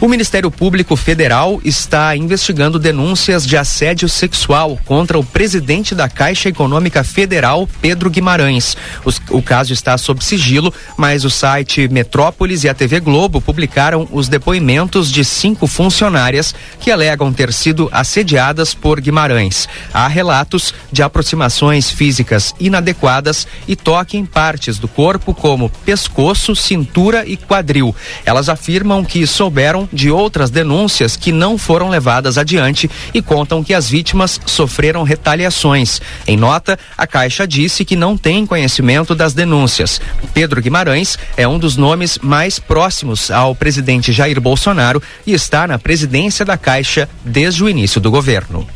O 0.00 0.06
Ministério 0.06 0.48
Público 0.48 0.94
Federal 0.94 1.60
está 1.64 2.14
investigando 2.14 2.78
denúncias 2.78 3.44
de 3.44 3.56
assédio 3.56 4.08
sexual 4.08 4.78
contra 4.84 5.18
o 5.18 5.24
presidente 5.24 5.92
da 5.92 6.08
Caixa 6.08 6.48
Econômica 6.48 7.02
Federal, 7.02 7.68
Pedro 7.80 8.08
Guimarães. 8.08 8.76
Os, 9.04 9.20
o 9.28 9.42
caso 9.42 9.72
está 9.72 9.98
sob 9.98 10.22
sigilo, 10.22 10.72
mas 10.96 11.24
o 11.24 11.30
site 11.30 11.88
Metrópolis 11.88 12.62
e 12.62 12.68
a 12.68 12.74
TV 12.74 13.00
Globo 13.00 13.40
publicaram 13.40 14.06
os 14.12 14.28
depoimentos 14.28 15.10
de 15.10 15.24
cinco 15.24 15.66
funcionárias 15.66 16.54
que 16.78 16.92
alegam 16.92 17.32
ter 17.32 17.52
sido 17.52 17.88
assediadas 17.90 18.74
por 18.74 19.00
Guimarães. 19.00 19.68
Há 19.92 20.06
relatos 20.06 20.72
de 20.92 21.02
aproximações 21.02 21.90
físicas 21.90 22.54
inadequadas 22.60 23.48
e 23.66 23.74
toque 23.74 24.16
em 24.16 24.24
partes 24.24 24.78
do 24.78 24.86
corpo, 24.86 25.34
como 25.34 25.68
pescoço, 25.84 26.54
cintura 26.54 27.26
e 27.26 27.36
quadril. 27.36 27.92
Elas 28.24 28.48
afirmam 28.48 29.04
que 29.04 29.26
souberam 29.26 29.87
de 29.92 30.10
outras 30.10 30.50
denúncias 30.50 31.16
que 31.16 31.32
não 31.32 31.58
foram 31.58 31.88
levadas 31.88 32.38
adiante 32.38 32.90
e 33.12 33.22
contam 33.22 33.62
que 33.62 33.74
as 33.74 33.88
vítimas 33.88 34.40
sofreram 34.46 35.02
retaliações. 35.02 36.00
Em 36.26 36.36
nota, 36.36 36.78
a 36.96 37.06
Caixa 37.06 37.46
disse 37.46 37.84
que 37.84 37.96
não 37.96 38.16
tem 38.16 38.46
conhecimento 38.46 39.14
das 39.14 39.34
denúncias. 39.34 40.00
Pedro 40.34 40.60
Guimarães 40.60 41.18
é 41.36 41.46
um 41.46 41.58
dos 41.58 41.76
nomes 41.76 42.18
mais 42.22 42.58
próximos 42.58 43.30
ao 43.30 43.54
presidente 43.54 44.12
Jair 44.12 44.40
Bolsonaro 44.40 45.02
e 45.26 45.32
está 45.32 45.66
na 45.66 45.78
presidência 45.78 46.44
da 46.44 46.56
Caixa 46.56 47.08
desde 47.24 47.62
o 47.62 47.68
início 47.68 48.00
do 48.00 48.10
governo. 48.10 48.66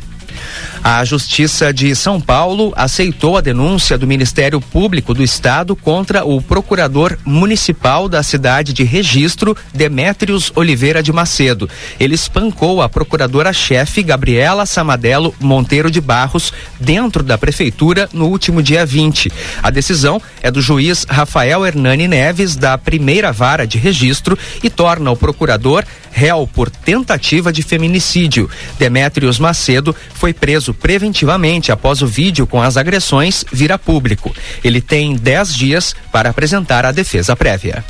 A 0.83 1.05
Justiça 1.05 1.73
de 1.73 1.95
São 1.95 2.19
Paulo 2.19 2.73
aceitou 2.75 3.37
a 3.37 3.41
denúncia 3.41 3.97
do 3.97 4.05
Ministério 4.05 4.59
Público 4.59 5.13
do 5.13 5.23
Estado 5.23 5.77
contra 5.77 6.25
o 6.25 6.41
procurador 6.41 7.17
municipal 7.23 8.09
da 8.09 8.21
cidade 8.21 8.73
de 8.73 8.83
Registro, 8.83 9.55
Demétrios 9.73 10.51
Oliveira 10.53 11.01
de 11.01 11.13
Macedo. 11.13 11.69
Ele 11.97 12.15
espancou 12.15 12.81
a 12.81 12.89
procuradora-chefe 12.89 14.03
Gabriela 14.03 14.65
Samadelo 14.65 15.33
Monteiro 15.39 15.89
de 15.89 16.01
Barros 16.01 16.51
dentro 16.77 17.23
da 17.23 17.37
prefeitura 17.37 18.09
no 18.11 18.25
último 18.25 18.61
dia 18.61 18.85
20. 18.85 19.31
A 19.63 19.69
decisão 19.69 20.21
é 20.41 20.51
do 20.51 20.61
juiz 20.61 21.05
Rafael 21.09 21.65
Hernani 21.65 22.09
Neves, 22.09 22.57
da 22.57 22.77
primeira 22.77 23.31
vara 23.31 23.65
de 23.65 23.77
registro, 23.77 24.37
e 24.61 24.69
torna 24.69 25.11
o 25.11 25.15
procurador 25.15 25.85
réu 26.11 26.45
por 26.45 26.69
tentativa 26.69 27.51
de 27.51 27.63
feminicídio. 27.63 28.49
Demétrios 28.77 29.39
Macedo 29.39 29.95
foi 30.13 30.33
preso 30.33 30.72
preventivamente 30.73 31.71
após 31.71 32.01
o 32.01 32.07
vídeo 32.07 32.47
com 32.47 32.61
as 32.61 32.77
agressões 32.77 33.45
vir 33.51 33.71
a 33.71 33.77
público. 33.77 34.33
Ele 34.63 34.81
tem 34.81 35.15
10 35.15 35.55
dias 35.55 35.95
para 36.11 36.29
apresentar 36.29 36.85
a 36.85 36.91
defesa 36.91 37.35
prévia. 37.35 37.83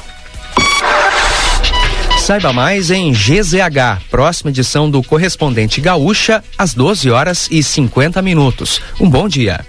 Saiba 2.19 2.53
mais 2.53 2.89
em 2.89 3.11
GZH, 3.11 4.03
próxima 4.09 4.49
edição 4.49 4.89
do 4.89 5.03
Correspondente 5.03 5.81
Gaúcha, 5.81 6.41
às 6.57 6.73
12 6.73 7.11
horas 7.11 7.49
e 7.51 7.61
50 7.61 8.21
minutos. 8.21 8.81
Um 8.99 9.09
bom 9.09 9.27
dia. 9.27 9.65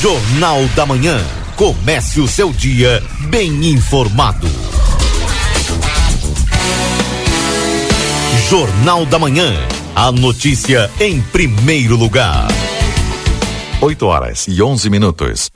Jornal 0.00 0.64
da 0.74 0.86
Manhã. 0.86 1.22
Comece 1.56 2.20
o 2.20 2.26
seu 2.26 2.52
dia 2.52 3.02
bem 3.28 3.66
informado. 3.66 4.48
Jornal 8.48 9.04
da 9.06 9.18
Manhã. 9.18 9.52
A 9.94 10.12
notícia 10.12 10.90
em 11.00 11.20
primeiro 11.20 11.96
lugar. 11.96 12.48
8 13.80 14.06
horas 14.06 14.46
e 14.48 14.62
11 14.62 14.90
minutos. 14.90 15.50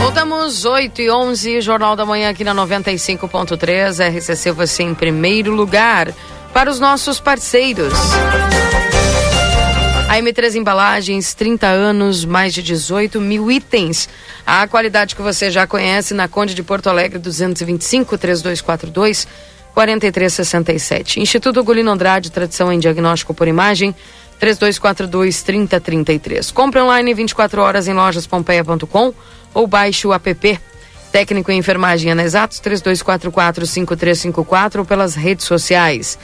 Voltamos 0.00 0.64
8 0.64 1.02
e 1.02 1.10
11, 1.10 1.60
Jornal 1.60 1.96
da 1.96 2.04
Manhã 2.04 2.30
aqui 2.30 2.44
na 2.44 2.54
95.3, 2.54 4.18
RCC 4.18 4.52
você 4.52 4.82
em 4.82 4.94
primeiro 4.94 5.52
lugar 5.52 6.12
para 6.52 6.70
os 6.70 6.78
nossos 6.78 7.18
parceiros. 7.18 7.92
A 10.14 10.18
M3 10.18 10.54
Embalagens, 10.54 11.34
30 11.34 11.66
anos, 11.66 12.24
mais 12.24 12.54
de 12.54 12.62
18 12.62 13.20
mil 13.20 13.50
itens. 13.50 14.08
A 14.46 14.64
qualidade 14.68 15.16
que 15.16 15.20
você 15.20 15.50
já 15.50 15.66
conhece 15.66 16.14
na 16.14 16.28
Conde 16.28 16.54
de 16.54 16.62
Porto 16.62 16.88
Alegre, 16.88 17.18
225 17.18 18.16
3242 18.16 19.26
4367. 19.74 21.18
Instituto 21.18 21.64
Golino 21.64 21.90
Andrade, 21.90 22.30
tradição 22.30 22.72
em 22.72 22.78
diagnóstico 22.78 23.34
por 23.34 23.48
imagem, 23.48 23.92
3242 24.38 25.42
3033. 25.42 26.52
Compre 26.52 26.80
online 26.80 27.12
24 27.12 27.60
horas 27.60 27.88
em 27.88 27.92
lojaspompeia.com 27.92 29.12
ou 29.52 29.66
baixe 29.66 30.06
o 30.06 30.14
app. 30.14 30.60
Técnico 31.10 31.50
em 31.50 31.58
enfermagem 31.58 32.12
Ana 32.12 32.22
Exatos, 32.22 32.60
3244 32.60 33.66
5354 33.66 34.80
ou 34.80 34.86
pelas 34.86 35.16
redes 35.16 35.44
sociais. 35.44 36.16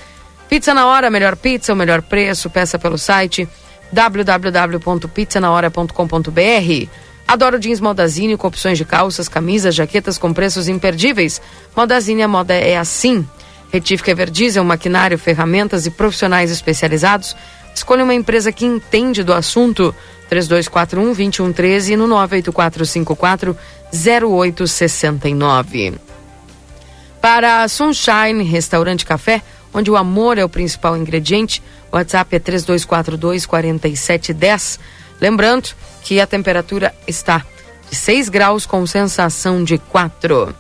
Pizza 0.49 0.73
na 0.73 0.87
hora, 0.87 1.11
melhor 1.11 1.35
pizza, 1.35 1.73
o 1.73 1.77
melhor 1.77 2.03
preço, 2.03 2.49
peça 2.49 2.79
pelo 2.79 2.97
site 2.97 3.49
www.pizzanahora.com.br. 3.93 6.89
Adoro 7.27 7.59
jeans 7.59 7.81
Modazine 7.81 8.37
com 8.37 8.49
opções 8.49 8.77
de 8.77 8.85
calças, 8.85 9.29
camisas, 9.29 9.75
jaquetas 9.75 10.19
com 10.19 10.33
preços 10.33 10.69
imperdíveis. 10.69 11.41
Modazine, 11.77 12.23
a 12.23 12.29
moda 12.29 12.55
é 12.55 12.77
assim. 12.77 13.27
Retífica 13.73 14.11
Everdiesel, 14.11 14.65
maquinário, 14.65 15.17
ferramentas 15.17 15.87
e 15.87 15.91
profissionais 15.91 16.51
especializados. 16.51 17.37
Escolha 17.75 18.03
uma 18.03 18.15
empresa 18.15 18.51
que 18.51 18.67
entende 18.67 19.23
do 19.23 19.33
assunto. 19.33 19.95
3241 20.29 21.15
2113 21.15 21.97
no 21.97 22.07
98454 22.07 23.57
0869. 23.93 25.95
Para 27.21 27.67
Sunshine 27.69 28.45
Restaurante 28.45 29.05
Café, 29.05 29.43
onde 29.75 29.91
o 29.91 29.97
amor 29.97 30.39
é 30.39 30.45
o 30.45 30.49
principal 30.49 30.97
ingrediente, 30.97 31.61
WhatsApp 31.93 32.37
é 32.37 32.39
3242 32.39 33.47
4710. 33.47 34.81
Lembrando 35.21 35.71
que 36.03 36.21
a 36.21 36.27
temperatura 36.27 36.95
está 37.07 37.45
de 37.91 37.97
6 37.97 38.29
graus 38.29 38.65
com 38.67 38.87
sensação 38.87 39.63
de 39.65 39.79
4. 39.79 40.55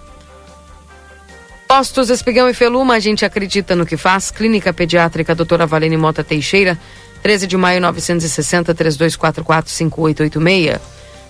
Postos 1.66 2.10
Espigão 2.10 2.48
e 2.48 2.54
Feluma, 2.54 2.94
a 2.94 2.98
gente 2.98 3.24
acredita 3.24 3.76
no 3.76 3.86
que 3.86 3.96
faz. 3.96 4.30
Clínica 4.30 4.72
Pediátrica 4.72 5.34
Doutora 5.36 5.66
Valene 5.66 5.96
Mota 5.96 6.24
Teixeira, 6.24 6.76
13 7.22 7.46
de 7.46 7.56
maio 7.56 7.80
960 7.80 8.74
3244 8.74 9.70
5886. 9.72 10.80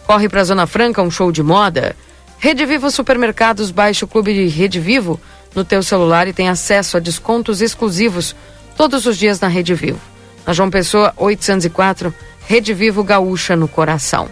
Corre 0.07 0.29
para 0.29 0.45
Zona 0.45 0.67
Franca, 0.67 1.03
um 1.03 1.11
show 1.11 1.31
de 1.31 1.43
moda. 1.43 1.95
Rede 2.39 2.65
Vivo 2.65 2.91
Supermercados, 2.91 3.71
baixe 3.71 4.03
o 4.03 4.09
clube 4.09 4.33
de 4.33 4.47
Rede 4.47 4.81
Vivo 4.81 5.21
no 5.55 5.63
teu 5.63 5.83
celular 5.83 6.27
e 6.27 6.33
tem 6.33 6.49
acesso 6.49 6.97
a 6.97 7.01
descontos 7.01 7.61
exclusivos 7.61 8.35
todos 8.81 9.05
os 9.05 9.19
dias 9.19 9.39
na 9.39 9.47
Rede 9.47 9.75
Vivo. 9.75 10.01
Na 10.47 10.55
João 10.55 10.71
Pessoa 10.71 11.13
804, 11.19 12.15
Rede 12.47 12.73
Vivo 12.73 13.05
Gaúcha 13.05 13.55
no 13.55 13.69
coração. 13.69 14.27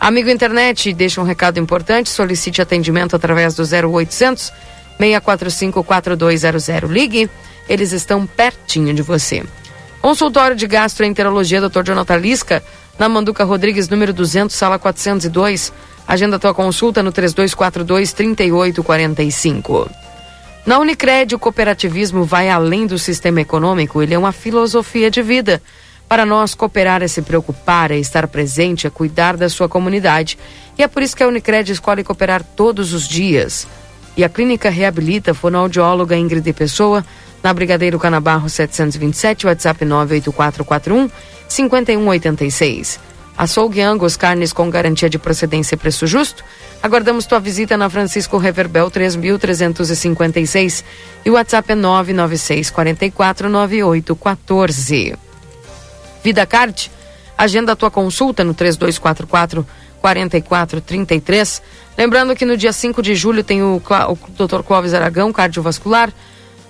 Amigo 0.00 0.30
internet, 0.30 0.94
deixa 0.94 1.20
um 1.20 1.24
recado 1.24 1.60
importante, 1.60 2.08
solicite 2.08 2.62
atendimento 2.62 3.14
através 3.14 3.54
do 3.54 3.62
0800 3.62 4.50
645 4.98 5.84
4200. 5.84 6.90
Ligue, 6.90 7.28
eles 7.68 7.92
estão 7.92 8.26
pertinho 8.26 8.94
de 8.94 9.02
você. 9.02 9.44
Consultório 10.00 10.56
de 10.56 10.66
Gastroenterologia 10.66 11.60
Dr. 11.60 11.82
Jonathan 11.84 12.16
Lisca, 12.16 12.64
na 12.98 13.10
Manduca 13.10 13.44
Rodrigues, 13.44 13.90
número 13.90 14.14
200, 14.14 14.56
sala 14.56 14.78
402. 14.78 15.70
Agenda 16.08 16.38
tua 16.38 16.54
consulta 16.54 17.02
no 17.02 17.12
3242 17.12 18.14
3845. 18.14 19.90
Na 20.64 20.78
Unicred, 20.78 21.34
o 21.34 21.38
cooperativismo 21.40 22.22
vai 22.24 22.48
além 22.48 22.86
do 22.86 22.96
sistema 22.96 23.40
econômico, 23.40 24.00
ele 24.00 24.14
é 24.14 24.18
uma 24.18 24.30
filosofia 24.30 25.10
de 25.10 25.20
vida. 25.20 25.60
Para 26.08 26.24
nós, 26.24 26.54
cooperar 26.54 27.02
é 27.02 27.08
se 27.08 27.20
preocupar, 27.20 27.90
é 27.90 27.98
estar 27.98 28.28
presente, 28.28 28.86
é 28.86 28.90
cuidar 28.90 29.36
da 29.36 29.48
sua 29.48 29.68
comunidade. 29.68 30.38
E 30.78 30.82
é 30.82 30.86
por 30.86 31.02
isso 31.02 31.16
que 31.16 31.22
a 31.22 31.26
Unicred 31.26 31.72
escolhe 31.72 32.04
cooperar 32.04 32.44
todos 32.44 32.92
os 32.92 33.08
dias. 33.08 33.66
E 34.16 34.22
a 34.22 34.28
clínica 34.28 34.70
reabilita 34.70 35.32
a 35.32 35.34
fonoaudióloga 35.34 36.16
Ingrid 36.16 36.52
Pessoa, 36.52 37.04
na 37.42 37.52
Brigadeiro 37.52 37.98
Canabarro 37.98 38.48
727, 38.48 39.46
WhatsApp 39.46 39.84
98441 39.84 41.10
5186. 41.48 43.11
Açougue 43.42 43.80
Angus, 43.80 44.16
carnes 44.16 44.52
com 44.52 44.70
garantia 44.70 45.10
de 45.10 45.18
procedência 45.18 45.74
e 45.74 45.78
preço 45.78 46.06
justo. 46.06 46.44
Aguardamos 46.80 47.26
tua 47.26 47.40
visita 47.40 47.76
na 47.76 47.90
Francisco 47.90 48.38
Reverbel 48.38 48.88
3356 48.88 50.84
e 51.24 51.30
o 51.30 51.32
WhatsApp 51.32 51.72
é 51.72 51.74
996 51.74 52.70
44 52.70 53.48
9814. 53.48 55.16
Vida 56.22 56.46
Card, 56.46 56.88
Agenda 57.36 57.72
a 57.72 57.76
tua 57.76 57.90
consulta 57.90 58.44
no 58.44 58.54
3244 58.54 59.66
4433. 60.00 61.62
Lembrando 61.98 62.36
que 62.36 62.44
no 62.44 62.56
dia 62.56 62.72
5 62.72 63.02
de 63.02 63.16
julho 63.16 63.42
tem 63.42 63.60
o, 63.60 63.82
o 64.08 64.46
Dr. 64.46 64.62
Clóvis 64.62 64.94
Aragão, 64.94 65.32
cardiovascular. 65.32 66.12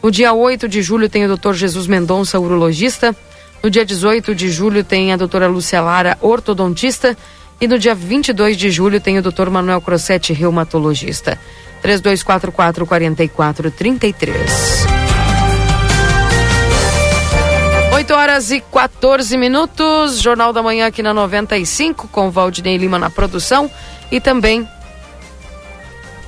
No 0.02 0.10
dia 0.10 0.32
8 0.32 0.66
de 0.66 0.80
julho 0.80 1.10
tem 1.10 1.26
o 1.26 1.36
Dr. 1.36 1.52
Jesus 1.52 1.86
Mendonça, 1.86 2.40
urologista. 2.40 3.14
No 3.62 3.70
dia 3.70 3.84
18 3.84 4.34
de 4.34 4.50
julho 4.50 4.82
tem 4.82 5.12
a 5.12 5.16
doutora 5.16 5.46
Lúcia 5.46 5.80
Lara, 5.80 6.18
ortodontista. 6.20 7.16
E 7.60 7.68
no 7.68 7.78
dia 7.78 7.94
22 7.94 8.56
de 8.56 8.72
julho 8.72 9.00
tem 9.00 9.18
o 9.18 9.22
Dr. 9.22 9.48
Manuel 9.48 9.80
Crossetti, 9.80 10.32
reumatologista. 10.32 11.38
3244 11.80 12.86
4433. 12.86 14.86
8 17.94 18.14
horas 18.14 18.50
e 18.50 18.60
14 18.60 19.36
minutos. 19.36 20.20
Jornal 20.20 20.52
da 20.52 20.60
Manhã 20.60 20.88
aqui 20.88 21.04
na 21.04 21.14
95, 21.14 22.08
com 22.08 22.32
Valdinei 22.32 22.76
Lima 22.76 22.98
na 22.98 23.10
produção. 23.10 23.70
E 24.10 24.20
também 24.20 24.68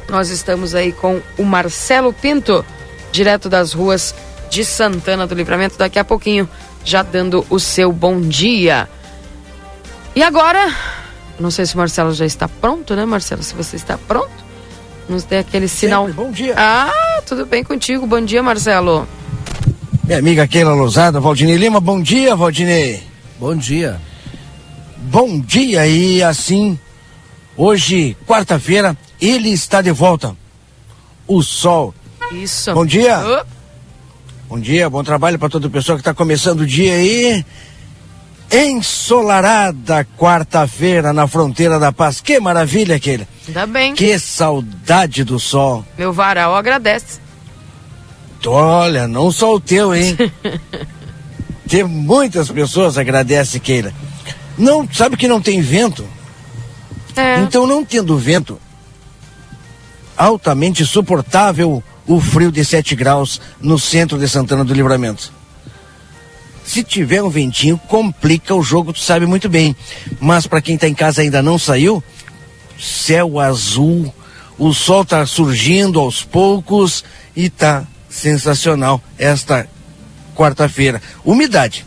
nós 0.08 0.30
estamos 0.30 0.72
aí 0.72 0.92
com 0.92 1.20
o 1.36 1.42
Marcelo 1.42 2.12
Pinto, 2.12 2.64
direto 3.10 3.48
das 3.48 3.72
ruas 3.72 4.14
de 4.48 4.64
Santana 4.64 5.26
do 5.26 5.34
Livramento. 5.34 5.76
Daqui 5.76 5.98
a 5.98 6.04
pouquinho, 6.04 6.48
já 6.84 7.02
dando 7.02 7.44
o 7.48 7.58
seu 7.58 7.90
bom 7.90 8.20
dia. 8.20 8.88
E 10.14 10.22
agora, 10.22 10.72
não 11.40 11.50
sei 11.50 11.66
se 11.66 11.74
o 11.74 11.78
Marcelo 11.78 12.12
já 12.12 12.26
está 12.26 12.46
pronto, 12.48 12.94
né, 12.94 13.04
Marcelo? 13.04 13.42
Se 13.42 13.54
você 13.54 13.76
está 13.76 13.98
pronto, 13.98 14.30
nos 15.08 15.24
dê 15.24 15.38
aquele 15.38 15.66
sinal. 15.66 16.06
Sempre, 16.06 16.24
bom 16.24 16.30
dia. 16.30 16.54
Ah, 16.56 17.22
tudo 17.26 17.46
bem 17.46 17.64
contigo. 17.64 18.06
Bom 18.06 18.20
dia, 18.20 18.42
Marcelo. 18.42 19.08
Minha 20.04 20.18
amiga 20.18 20.46
Keila 20.46 20.74
Lousada, 20.74 21.18
Valdinei 21.18 21.56
Lima, 21.56 21.80
bom 21.80 22.00
dia, 22.00 22.36
Valdinei. 22.36 23.02
Bom 23.40 23.56
dia. 23.56 23.98
Bom 24.98 25.40
dia 25.40 25.86
e 25.86 26.22
assim, 26.22 26.78
hoje, 27.56 28.16
quarta-feira, 28.26 28.96
ele 29.20 29.50
está 29.50 29.80
de 29.80 29.90
volta. 29.90 30.36
O 31.26 31.42
sol. 31.42 31.94
Isso. 32.32 32.72
Bom 32.74 32.84
dia. 32.84 33.18
Uh. 33.20 33.46
Bom 34.48 34.60
dia, 34.60 34.90
bom 34.90 35.02
trabalho 35.02 35.38
para 35.38 35.48
toda 35.48 35.70
pessoa 35.70 35.96
que 35.96 36.02
está 36.02 36.12
começando 36.12 36.60
o 36.60 36.66
dia 36.66 36.94
aí. 36.94 37.44
Ensolarada 38.52 40.06
quarta-feira 40.18 41.12
na 41.12 41.26
fronteira 41.26 41.78
da 41.78 41.90
paz. 41.90 42.20
Que 42.20 42.38
maravilha, 42.38 43.00
Keila. 43.00 43.26
Ainda 43.48 43.66
bem. 43.66 43.94
Que 43.94 44.18
saudade 44.18 45.24
do 45.24 45.40
sol. 45.40 45.84
Meu 45.96 46.12
varal 46.12 46.54
agradece. 46.54 47.18
Olha, 48.46 49.08
não 49.08 49.32
só 49.32 49.54
o 49.54 49.60
teu, 49.60 49.94
hein? 49.94 50.16
tem 51.66 51.82
muitas 51.82 52.50
pessoas 52.50 52.98
agradecem, 52.98 53.60
Keila. 53.60 53.92
Não, 54.58 54.86
sabe 54.92 55.16
que 55.16 55.26
não 55.26 55.40
tem 55.40 55.62
vento? 55.62 56.06
É. 57.16 57.40
Então, 57.40 57.66
não 57.66 57.84
tendo 57.84 58.18
vento, 58.18 58.60
altamente 60.16 60.84
suportável 60.84 61.82
o 62.06 62.20
frio 62.20 62.52
de 62.52 62.64
7 62.64 62.94
graus 62.94 63.40
no 63.60 63.78
centro 63.78 64.18
de 64.18 64.28
Santana 64.28 64.64
do 64.64 64.74
Livramento. 64.74 65.32
Se 66.64 66.82
tiver 66.82 67.22
um 67.22 67.28
ventinho, 67.28 67.78
complica 67.88 68.54
o 68.54 68.62
jogo, 68.62 68.92
tu 68.92 69.00
sabe 69.00 69.26
muito 69.26 69.48
bem. 69.48 69.76
Mas 70.18 70.46
para 70.46 70.62
quem 70.62 70.76
está 70.76 70.88
em 70.88 70.94
casa 70.94 71.20
ainda 71.20 71.42
não 71.42 71.58
saiu, 71.58 72.02
céu 72.78 73.38
azul, 73.38 74.12
o 74.58 74.72
sol 74.72 75.02
está 75.02 75.26
surgindo 75.26 76.00
aos 76.00 76.22
poucos 76.22 77.04
e 77.36 77.50
tá 77.50 77.86
sensacional 78.08 79.02
esta 79.18 79.68
quarta-feira. 80.34 81.02
Umidade. 81.24 81.84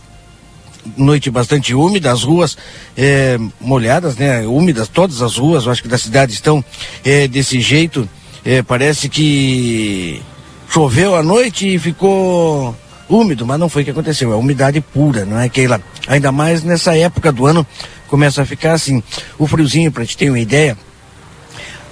Noite 0.96 1.30
bastante 1.30 1.74
úmida, 1.74 2.12
as 2.12 2.24
ruas 2.24 2.58
é, 2.96 3.38
molhadas, 3.60 4.16
né? 4.16 4.48
Úmidas, 4.48 4.88
todas 4.88 5.22
as 5.22 5.36
ruas, 5.36 5.66
eu 5.66 5.72
acho 5.72 5.82
que 5.82 5.88
da 5.88 5.98
cidade 5.98 6.34
estão 6.34 6.64
é, 7.04 7.28
desse 7.28 7.60
jeito. 7.60 8.08
É, 8.48 8.62
parece 8.62 9.10
que 9.10 10.22
choveu 10.70 11.18
à 11.18 11.22
noite 11.22 11.76
e 11.76 11.78
ficou 11.78 12.74
úmido, 13.10 13.46
mas 13.46 13.60
não 13.60 13.68
foi 13.68 13.82
o 13.82 13.86
que 13.86 13.92
aconteceu. 13.92 14.32
É 14.32 14.36
umidade 14.38 14.80
pura, 14.80 15.26
não 15.26 15.38
é 15.38 15.48
aquela. 15.48 15.82
Ainda 16.08 16.32
mais 16.32 16.64
nessa 16.64 16.98
época 16.98 17.30
do 17.30 17.46
ano 17.46 17.68
começa 18.08 18.42
a 18.42 18.46
ficar 18.46 18.72
assim. 18.72 19.04
O 19.38 19.46
friozinho, 19.46 19.92
para 19.92 20.06
te 20.06 20.16
ter 20.16 20.30
uma 20.30 20.40
ideia, 20.40 20.78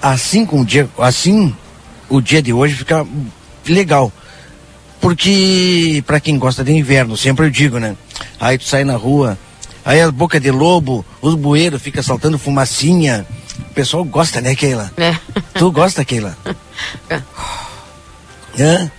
assim 0.01 0.45
com 0.45 0.61
o 0.61 0.65
dia, 0.65 0.89
assim 0.97 1.53
o 2.07 2.21
dia 2.21 2.41
de 2.41 2.53
hoje 2.53 2.75
fica 2.75 3.05
legal 3.67 4.09
porque 5.01 6.01
para 6.07 6.19
quem 6.21 6.39
gosta 6.39 6.63
de 6.63 6.71
inverno, 6.71 7.17
sempre 7.17 7.45
eu 7.45 7.49
digo, 7.49 7.79
né? 7.79 7.95
Aí 8.39 8.57
tu 8.57 8.63
sai 8.63 8.83
na 8.83 8.95
rua, 8.95 9.37
aí 9.83 10.01
a 10.01 10.09
boca 10.09 10.39
de 10.39 10.49
lobo, 10.49 11.05
os 11.21 11.35
bueiros 11.35 11.81
fica 11.81 12.01
saltando 12.01 12.39
fumacinha. 12.39 13.25
O 13.59 13.73
pessoal 13.73 14.03
gosta, 14.03 14.41
né, 14.41 14.55
Keila? 14.55 14.91
É. 14.97 15.15
Tu 15.57 15.71
gosta, 15.71 16.03
Keila? 16.05 16.37
É. 17.09 17.21
Hã? 18.59 18.91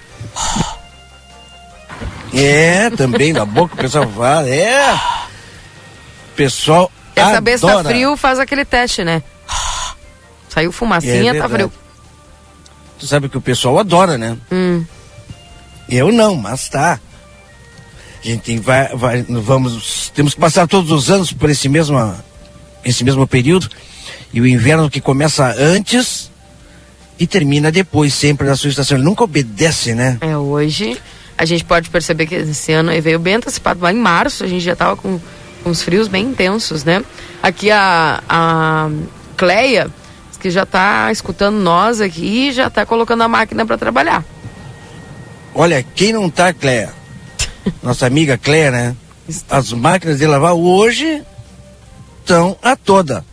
É, 2.34 2.90
também 2.90 3.32
na 3.32 3.44
boca 3.46 3.74
o 3.74 3.78
pessoal 3.78 4.06
fala, 4.08 4.48
é. 4.48 4.94
O 4.94 6.36
pessoal 6.36 6.90
Essa 7.14 7.28
adora. 7.28 7.40
besta 7.40 7.84
frio 7.84 8.16
faz 8.16 8.38
aquele 8.38 8.64
teste, 8.64 9.02
né? 9.02 9.22
Saiu 10.48 10.72
fumacinha, 10.72 11.32
é 11.32 11.38
tá 11.38 11.48
frio. 11.48 11.72
Tu 12.98 13.06
sabe 13.06 13.28
que 13.28 13.38
o 13.38 13.40
pessoal 13.40 13.78
adora, 13.78 14.18
né? 14.18 14.36
Hum. 14.50 14.84
Eu 15.88 16.10
não, 16.12 16.34
mas 16.34 16.68
tá. 16.68 16.98
A 18.22 18.26
gente 18.26 18.58
vai, 18.58 18.88
vai, 18.96 19.22
vamos, 19.22 20.10
temos 20.14 20.34
que 20.34 20.40
passar 20.40 20.66
todos 20.66 20.90
os 20.90 21.10
anos 21.10 21.32
por 21.32 21.48
esse 21.48 21.68
mesmo, 21.68 22.14
esse 22.84 23.04
mesmo 23.04 23.26
período. 23.26 23.70
E 24.36 24.40
o 24.42 24.46
inverno 24.46 24.90
que 24.90 25.00
começa 25.00 25.54
antes 25.58 26.30
e 27.18 27.26
termina 27.26 27.72
depois, 27.72 28.12
sempre 28.12 28.46
na 28.46 28.54
sua 28.54 28.68
estação. 28.68 28.98
Ele 28.98 29.04
nunca 29.04 29.24
obedece, 29.24 29.94
né? 29.94 30.18
É, 30.20 30.36
hoje 30.36 31.00
a 31.38 31.46
gente 31.46 31.64
pode 31.64 31.88
perceber 31.88 32.26
que 32.26 32.34
esse 32.34 32.70
ano 32.70 32.92
veio 33.00 33.18
bem 33.18 33.36
antecipado, 33.36 33.80
lá 33.80 33.90
em 33.90 33.96
março 33.96 34.44
a 34.44 34.46
gente 34.46 34.62
já 34.62 34.76
tava 34.76 34.94
com, 34.94 35.18
os 35.64 35.80
frios 35.80 36.06
bem 36.06 36.26
intensos, 36.26 36.84
né? 36.84 37.02
Aqui 37.42 37.70
a, 37.70 38.22
a 38.28 38.90
Cleia, 39.38 39.88
que 40.38 40.50
já 40.50 40.66
tá 40.66 41.10
escutando 41.10 41.56
nós 41.56 42.02
aqui, 42.02 42.52
já 42.52 42.68
tá 42.68 42.84
colocando 42.84 43.22
a 43.22 43.28
máquina 43.28 43.64
para 43.64 43.78
trabalhar. 43.78 44.22
Olha, 45.54 45.82
quem 45.82 46.12
não 46.12 46.28
tá, 46.28 46.52
Cléia? 46.52 46.92
Nossa 47.82 48.06
amiga 48.06 48.36
Cléia, 48.36 48.70
né? 48.70 48.96
As 49.48 49.72
máquinas 49.72 50.18
de 50.18 50.26
lavar 50.26 50.52
hoje 50.52 51.22
estão 52.20 52.54
a 52.62 52.76
toda. 52.76 53.24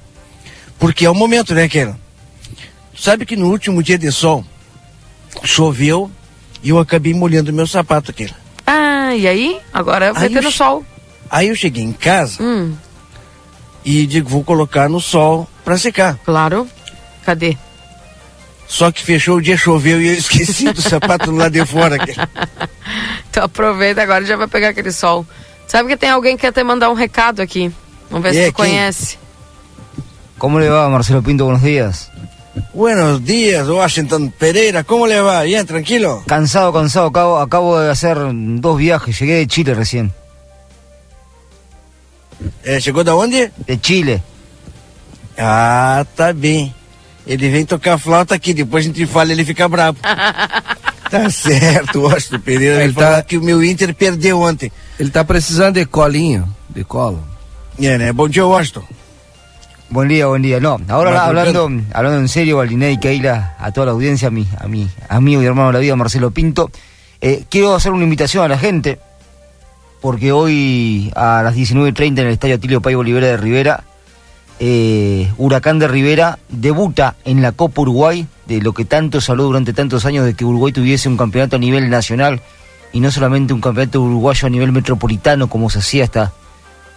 Porque 0.84 1.06
é 1.06 1.10
o 1.10 1.16
momento, 1.16 1.56
né, 1.56 1.70
Keila? 1.70 1.98
Sabe 2.94 3.26
que 3.26 3.38
no 3.38 3.50
último 3.50 3.82
dia 3.82 3.98
de 3.98 4.12
sol 4.12 4.44
choveu 5.42 6.12
e 6.62 6.72
eu 6.72 6.78
acabei 6.78 7.14
molhando 7.14 7.54
meu 7.54 7.66
sapato, 7.66 8.12
Keila. 8.12 8.36
Ah, 8.68 9.16
e 9.16 9.26
aí? 9.26 9.62
Agora 9.74 10.12
vai 10.12 10.28
ter 10.28 10.42
no 10.42 10.52
sol. 10.52 10.86
Aí 11.30 11.48
eu 11.48 11.56
cheguei 11.56 11.82
em 11.82 11.94
casa 11.94 12.44
hum. 12.44 12.76
e 13.86 14.06
digo, 14.06 14.28
vou 14.28 14.44
colocar 14.44 14.90
no 14.90 15.00
sol 15.00 15.48
para 15.64 15.78
secar. 15.78 16.20
Claro. 16.26 16.68
Cadê? 17.26 17.58
Só 18.68 18.92
que 18.92 19.02
fechou 19.02 19.38
o 19.38 19.42
dia, 19.42 19.56
choveu 19.56 20.02
e 20.02 20.08
eu 20.10 20.16
esqueci 20.20 20.70
do 20.74 20.82
sapato 20.82 21.32
lá 21.32 21.48
de 21.48 21.66
fora. 21.66 21.96
então 23.32 23.46
aproveita 23.46 24.04
agora 24.04 24.26
já 24.26 24.36
vai 24.36 24.50
pegar 24.50 24.68
aquele 24.68 24.92
sol. 24.92 25.26
Sabe 25.66 25.88
que 25.88 25.96
tem 25.96 26.10
alguém 26.10 26.36
que 26.36 26.42
quer 26.42 26.50
até 26.50 26.62
mandar 26.62 26.90
um 26.90 26.94
recado 26.94 27.42
aqui. 27.42 27.72
Vamos 28.10 28.24
ver 28.24 28.34
se 28.34 28.52
tu 28.52 28.56
quem? 28.58 28.66
conhece. 28.66 29.23
Como 30.38 30.60
le 30.60 30.70
va, 30.70 30.90
Marcelo 30.90 31.22
Pinto? 31.22 31.46
Buenos 31.46 31.64
días. 31.64 32.10
Buenos 32.74 33.24
días, 33.24 33.68
Washington 33.68 34.32
Pereira. 34.38 34.84
¿Cómo 34.84 35.08
le 35.08 35.20
va? 35.20 35.44
¿Bien, 35.44 35.66
tranquilo? 35.66 36.24
Cansado, 36.28 36.72
cansado. 36.72 37.08
Acabo, 37.08 37.40
acabo 37.40 37.80
de 37.80 37.90
hacer 37.90 38.18
dos 38.22 38.78
viajes. 38.78 39.20
Llegué 39.20 39.36
de 39.36 39.48
Chile 39.48 39.74
recién. 39.74 40.12
Eh, 42.64 42.80
¿Llegó 42.80 43.04
de 43.04 43.12
dónde? 43.12 43.52
De 43.66 43.80
Chile. 43.80 44.22
Ah, 45.38 46.04
está 46.08 46.32
bien. 46.32 46.74
Ele 47.26 47.50
vem 47.50 47.66
tocar 47.66 47.98
flauta 47.98 48.36
aqui, 48.36 48.54
depois 48.54 48.84
a 48.84 48.88
gente 48.88 49.06
fala 49.06 49.32
ele 49.32 49.46
fica 49.46 49.68
bravo. 49.68 49.98
tá 51.10 51.30
certo, 51.30 52.02
Washington 52.02 52.40
Pereira. 52.40 52.84
Ele 52.84 52.94
tá 52.94 53.22
que 53.24 53.38
o 53.38 53.42
meu 53.42 53.64
Inter 53.64 53.96
perdeu 53.96 54.42
ontem. 54.42 54.72
Ele 55.00 55.10
tá 55.10 55.24
precisando 55.24 55.76
de 55.76 55.86
colinho, 55.86 56.54
de 56.70 56.84
colo. 56.84 57.24
É, 57.82 57.98
né? 57.98 58.12
Bom 58.12 58.28
dia, 58.28 58.46
Washington. 58.46 58.84
Buen 59.94 60.10
día, 60.10 60.26
buen 60.26 60.42
día. 60.42 60.60
No, 60.60 60.80
ahora 60.90 61.24
hablando, 61.24 61.70
hablando 61.94 62.20
en 62.20 62.28
serio, 62.28 62.58
Valiné 62.58 62.94
y 62.94 62.98
Keila, 62.98 63.56
a 63.60 63.72
toda 63.72 63.86
la 63.86 63.92
audiencia, 63.92 64.30
a 64.30 64.32
mi, 64.32 64.48
a 64.58 64.68
mi 64.68 64.90
amigo 65.08 65.44
y 65.44 65.46
hermano 65.46 65.68
de 65.68 65.74
la 65.74 65.80
vida, 65.80 65.96
Marcelo 65.96 66.32
Pinto, 66.32 66.72
eh, 67.22 67.44
quiero 67.48 67.76
hacer 67.76 67.92
una 67.92 68.04
invitación 68.04 68.44
a 68.44 68.48
la 68.48 68.58
gente, 68.58 68.98
porque 70.02 70.32
hoy 70.32 71.12
a 71.16 71.44
las 71.44 71.56
19.30 71.56 72.08
en 72.08 72.18
el 72.18 72.28
Estadio 72.30 72.56
Atilio 72.56 72.82
Pay 72.82 72.96
Olivera 72.96 73.28
de 73.28 73.38
Rivera 73.38 73.84
eh, 74.60 75.32
Huracán 75.38 75.78
de 75.78 75.88
Rivera 75.88 76.40
debuta 76.50 77.14
en 77.24 77.44
la 77.44 77.52
Copa 77.52 77.84
Uruguay, 77.84 78.26
de 78.48 78.62
lo 78.62 78.74
que 78.74 78.86
tanto 78.86 79.22
se 79.22 79.32
habló 79.32 79.44
durante 79.44 79.74
tantos 79.74 80.08
años 80.08 80.26
de 80.26 80.34
que 80.34 80.44
Uruguay 80.44 80.74
tuviese 80.74 81.08
un 81.08 81.18
campeonato 81.18 81.58
a 81.58 81.60
nivel 81.60 81.92
nacional 81.92 82.42
y 82.94 83.00
no 83.00 83.12
solamente 83.12 83.54
un 83.54 83.62
campeonato 83.62 84.02
uruguayo 84.02 84.48
a 84.48 84.50
nivel 84.50 84.72
metropolitano 84.72 85.50
como 85.50 85.70
se 85.70 85.78
hacía 85.78 86.06
hasta 86.06 86.34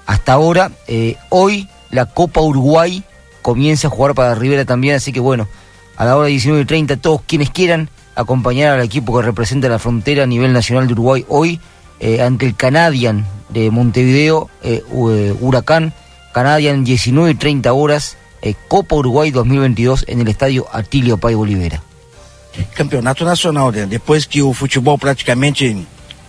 hasta 0.07 0.33
ahora. 0.33 0.71
Eh, 0.87 1.17
hoy 1.29 1.69
la 1.91 2.07
Copa 2.07 2.41
Uruguay 2.41 3.05
comienza 3.43 3.89
a 3.89 3.91
jugar 3.91 4.15
para 4.15 4.35
Rivera 4.35 4.65
también, 4.65 4.97
así 4.97 5.13
que 5.13 5.21
bueno, 5.21 5.49
a 5.97 6.05
la 6.05 6.17
hora 6.17 6.27
de 6.27 6.33
19 6.33 6.63
y 6.63 6.65
30, 6.65 6.97
todos 6.97 7.23
quienes 7.27 7.51
quieran 7.51 7.89
acompañar 8.15 8.73
al 8.73 8.85
equipo 8.85 9.17
que 9.17 9.25
representa 9.25 9.69
la 9.69 9.79
frontera 9.79 10.25
a 10.25 10.27
nivel 10.27 10.53
nacional 10.53 10.87
de 10.87 10.95
Uruguay 10.95 11.25
hoy 11.29 11.61
eh, 12.01 12.23
ante 12.23 12.47
el 12.47 12.57
Canadian 12.57 13.27
de 13.49 13.71
Montevideo, 13.71 14.51
eh, 14.63 14.83
eh, 14.85 15.35
Huracán, 15.41 15.95
Canadian 16.33 16.85
19 16.85 17.31
y 17.31 17.35
30 17.35 17.73
horas, 17.73 18.17
Copa 18.69 18.95
Uruguay 18.95 19.33
2022 19.33 20.05
en 20.07 20.21
el 20.21 20.29
estadio 20.29 20.67
Atilio 20.71 21.19
Pai 21.19 21.35
Olivera. 21.35 21.83
Campeonato 22.75 23.25
Nacional, 23.25 23.73
né? 23.73 23.87
depois 23.87 24.27
que 24.27 24.41
o 24.41 24.53
futebol 24.53 24.99
praticamente 24.99 25.77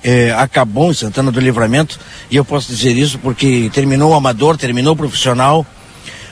é, 0.03 0.31
acabou 0.31 0.91
em 0.91 0.93
Santana 0.93 1.31
do 1.31 1.39
Livramento, 1.39 1.99
e 2.29 2.35
eu 2.35 2.45
posso 2.45 2.67
dizer 2.67 2.95
isso 2.95 3.19
porque 3.19 3.69
terminou 3.73 4.11
o 4.11 4.15
amador, 4.15 4.57
terminou 4.57 4.93
o 4.93 4.97
profissional, 4.97 5.65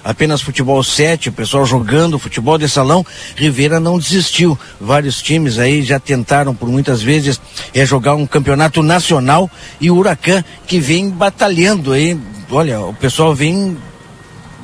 apenas 0.06 0.40
futebol 0.40 0.84
7, 0.84 1.30
o 1.30 1.32
pessoal 1.32 1.66
jogando 1.66 2.20
futebol 2.20 2.60
de 2.60 2.70
salão, 2.70 3.04
Rivera 3.36 3.80
não 3.80 3.98
desistiu. 3.98 4.58
Vários 4.80 5.20
times 5.20 5.58
aí 5.58 5.82
já 5.82 6.00
tentaram 6.00 6.54
por 6.54 6.70
muitas 6.70 7.02
vezes 7.02 7.42
é, 7.74 7.84
jogar 7.84 8.14
um 8.14 8.28
campeonato 8.28 8.84
nacional 8.84 9.50
e 9.82 9.90
o 9.90 9.98
Huracan 9.98 10.44
que 10.68 10.80
vem 10.80 11.10
batalhando 11.10 11.92
aí. 11.92 12.16
Olha, 12.52 12.82
o 12.82 12.94
pessoal 12.94 13.34
vem 13.34 13.76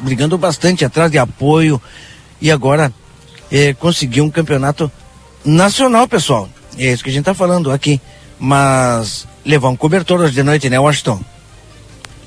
brigando 0.04 0.38
bastante 0.38 0.86
atrás 0.86 1.10
de 1.10 1.18
apoio 1.18 1.82
e 2.40 2.52
agora 2.52 2.94
é, 3.52 3.74
conseguiu 3.74 4.24
um 4.24 4.30
campeonato 4.30 4.92
nacional, 5.44 6.08
pessoal. 6.08 6.48
É 6.78 6.92
isso 6.92 7.04
que 7.04 7.10
a 7.10 7.14
gente 7.14 7.22
está 7.22 7.34
falando 7.34 7.72
aqui. 7.72 8.00
Mas 8.41 9.27
levar 9.45 9.69
um 9.69 9.77
cobertor 9.77 10.19
hoje 10.19 10.34
de 10.34 10.43
noite, 10.43 10.69
né, 10.69 10.80
Washington? 10.80 11.21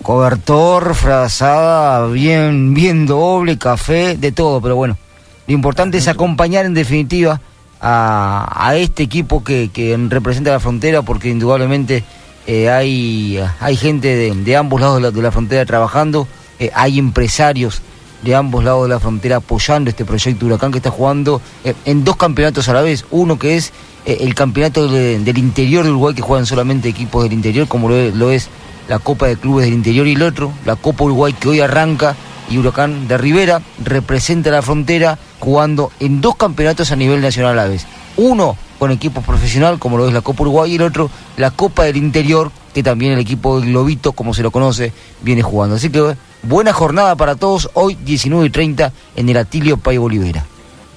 cobertor, 0.05 0.95
frazada, 0.95 2.07
bien, 2.09 2.75
bien 2.75 3.07
doble, 3.07 3.57
café, 3.57 4.19
de 4.19 4.33
todo, 4.33 4.61
pero 4.61 4.77
bueno, 4.77 4.99
lo 5.47 5.55
importante 5.55 5.97
es 5.97 6.09
acompañar 6.09 6.67
en 6.67 6.75
definitiva 6.75 7.41
a, 7.81 8.75
este 8.77 9.03
equipo 9.03 9.43
que, 9.43 9.71
representa 10.11 10.51
la 10.51 10.61
frontera, 10.61 11.01
porque 11.01 11.31
indudablemente 11.31 12.05
eh, 12.47 12.69
hay, 12.69 13.43
hay 13.61 13.77
gente 13.77 14.15
de, 14.15 14.57
ambos 14.57 14.81
lados 14.81 15.15
de 15.15 15.23
la, 15.23 15.33
frontera 15.33 15.65
trabajando, 15.65 16.29
eh, 16.59 16.71
hay 16.75 16.99
empresarios 16.99 17.81
de 18.25 18.35
ambos 18.35 18.65
lados 18.65 18.85
de 18.85 18.95
la 18.95 19.01
frontera 19.01 19.37
apoyando 19.37 19.91
este 19.91 20.05
proyecto 20.05 20.47
Huracán 20.47 20.73
que 20.73 20.79
está 20.79 20.91
jugando 20.91 21.41
eh, 21.63 21.75
en 21.85 22.05
dos 22.05 22.17
campeonatos 22.17 22.69
a 22.69 22.73
la 22.73 22.83
vez, 22.83 23.05
uno 23.11 23.39
que 23.39 23.57
es 23.57 23.73
el 24.07 24.35
campeonato 24.35 24.87
del 24.89 25.39
interior 25.39 25.83
de 25.83 25.91
Uruguay 25.91 26.15
que 26.15 26.21
juegan 26.21 26.45
solamente 26.45 26.91
equipos 26.91 27.23
del 27.23 27.33
interior, 27.33 27.67
como 27.67 27.89
lo 27.89 28.31
es 28.31 28.51
la 28.89 28.99
Copa 28.99 29.27
de 29.27 29.37
Clubes 29.37 29.65
del 29.65 29.75
Interior 29.75 30.07
y 30.07 30.13
el 30.13 30.23
otro, 30.23 30.53
la 30.67 30.77
Copa 30.77 31.05
Uruguay 31.05 31.33
que 31.33 31.49
hoy 31.49 31.61
arranca 31.61 32.15
y 32.51 32.59
Huracán 32.59 33.09
de 33.09 33.17
Rivera 33.17 33.63
representa 33.83 34.51
la 34.51 34.63
frontera 34.63 35.19
jugando 35.41 35.91
en 36.01 36.21
dos 36.21 36.37
campeonatos 36.37 36.93
a 36.93 36.97
nivel 36.97 37.21
nacional 37.21 37.53
a 37.59 37.63
la 37.63 37.69
vez. 37.69 37.87
Uno 38.17 38.57
con 38.79 38.91
equipo 38.91 39.23
profesional, 39.23 39.79
como 39.79 39.97
lo 39.97 40.07
es 40.07 40.13
la 40.13 40.21
Copa 40.21 40.43
Uruguay, 40.43 40.73
y 40.73 40.77
el 40.77 40.83
otro 40.83 41.11
la 41.37 41.51
Copa 41.51 41.85
del 41.85 41.97
Interior, 41.97 42.51
que 42.75 42.83
también 42.83 43.13
el 43.13 43.21
equipo 43.21 43.59
del 43.59 43.71
Globito, 43.71 44.13
como 44.13 44.35
se 44.35 44.43
lo 44.43 44.51
conoce, 44.51 44.93
viene 45.23 45.43
jugando. 45.43 45.77
Así 45.77 45.91
que 45.91 46.15
buena 46.45 46.73
jornada 46.73 47.17
para 47.17 47.35
todos, 47.35 47.69
hoy 47.75 47.95
19 47.95 48.47
y 48.47 48.51
30 48.51 48.93
en 49.17 49.29
el 49.29 49.37
Atilio 49.37 49.77
Pai 49.77 49.99
Bolivera. 49.99 50.45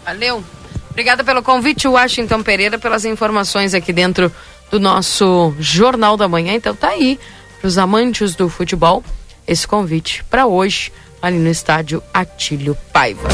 Valeu. 0.05 0.43
Obrigada 0.91 1.23
pelo 1.23 1.43
convite, 1.43 1.87
Washington 1.87 2.43
Pereira, 2.43 2.77
pelas 2.77 3.05
informações 3.05 3.73
aqui 3.73 3.93
dentro 3.93 4.31
do 4.71 4.79
nosso 4.79 5.53
Jornal 5.59 6.17
da 6.17 6.27
Manhã. 6.27 6.53
Então 6.53 6.75
tá 6.75 6.89
aí 6.89 7.19
para 7.59 7.67
os 7.67 7.77
amantes 7.77 8.35
do 8.35 8.49
futebol 8.49 9.03
esse 9.47 9.67
convite 9.67 10.23
para 10.25 10.45
hoje, 10.45 10.91
ali 11.21 11.37
no 11.37 11.49
estádio 11.49 12.03
Atílio 12.13 12.75
Paiva. 12.91 13.29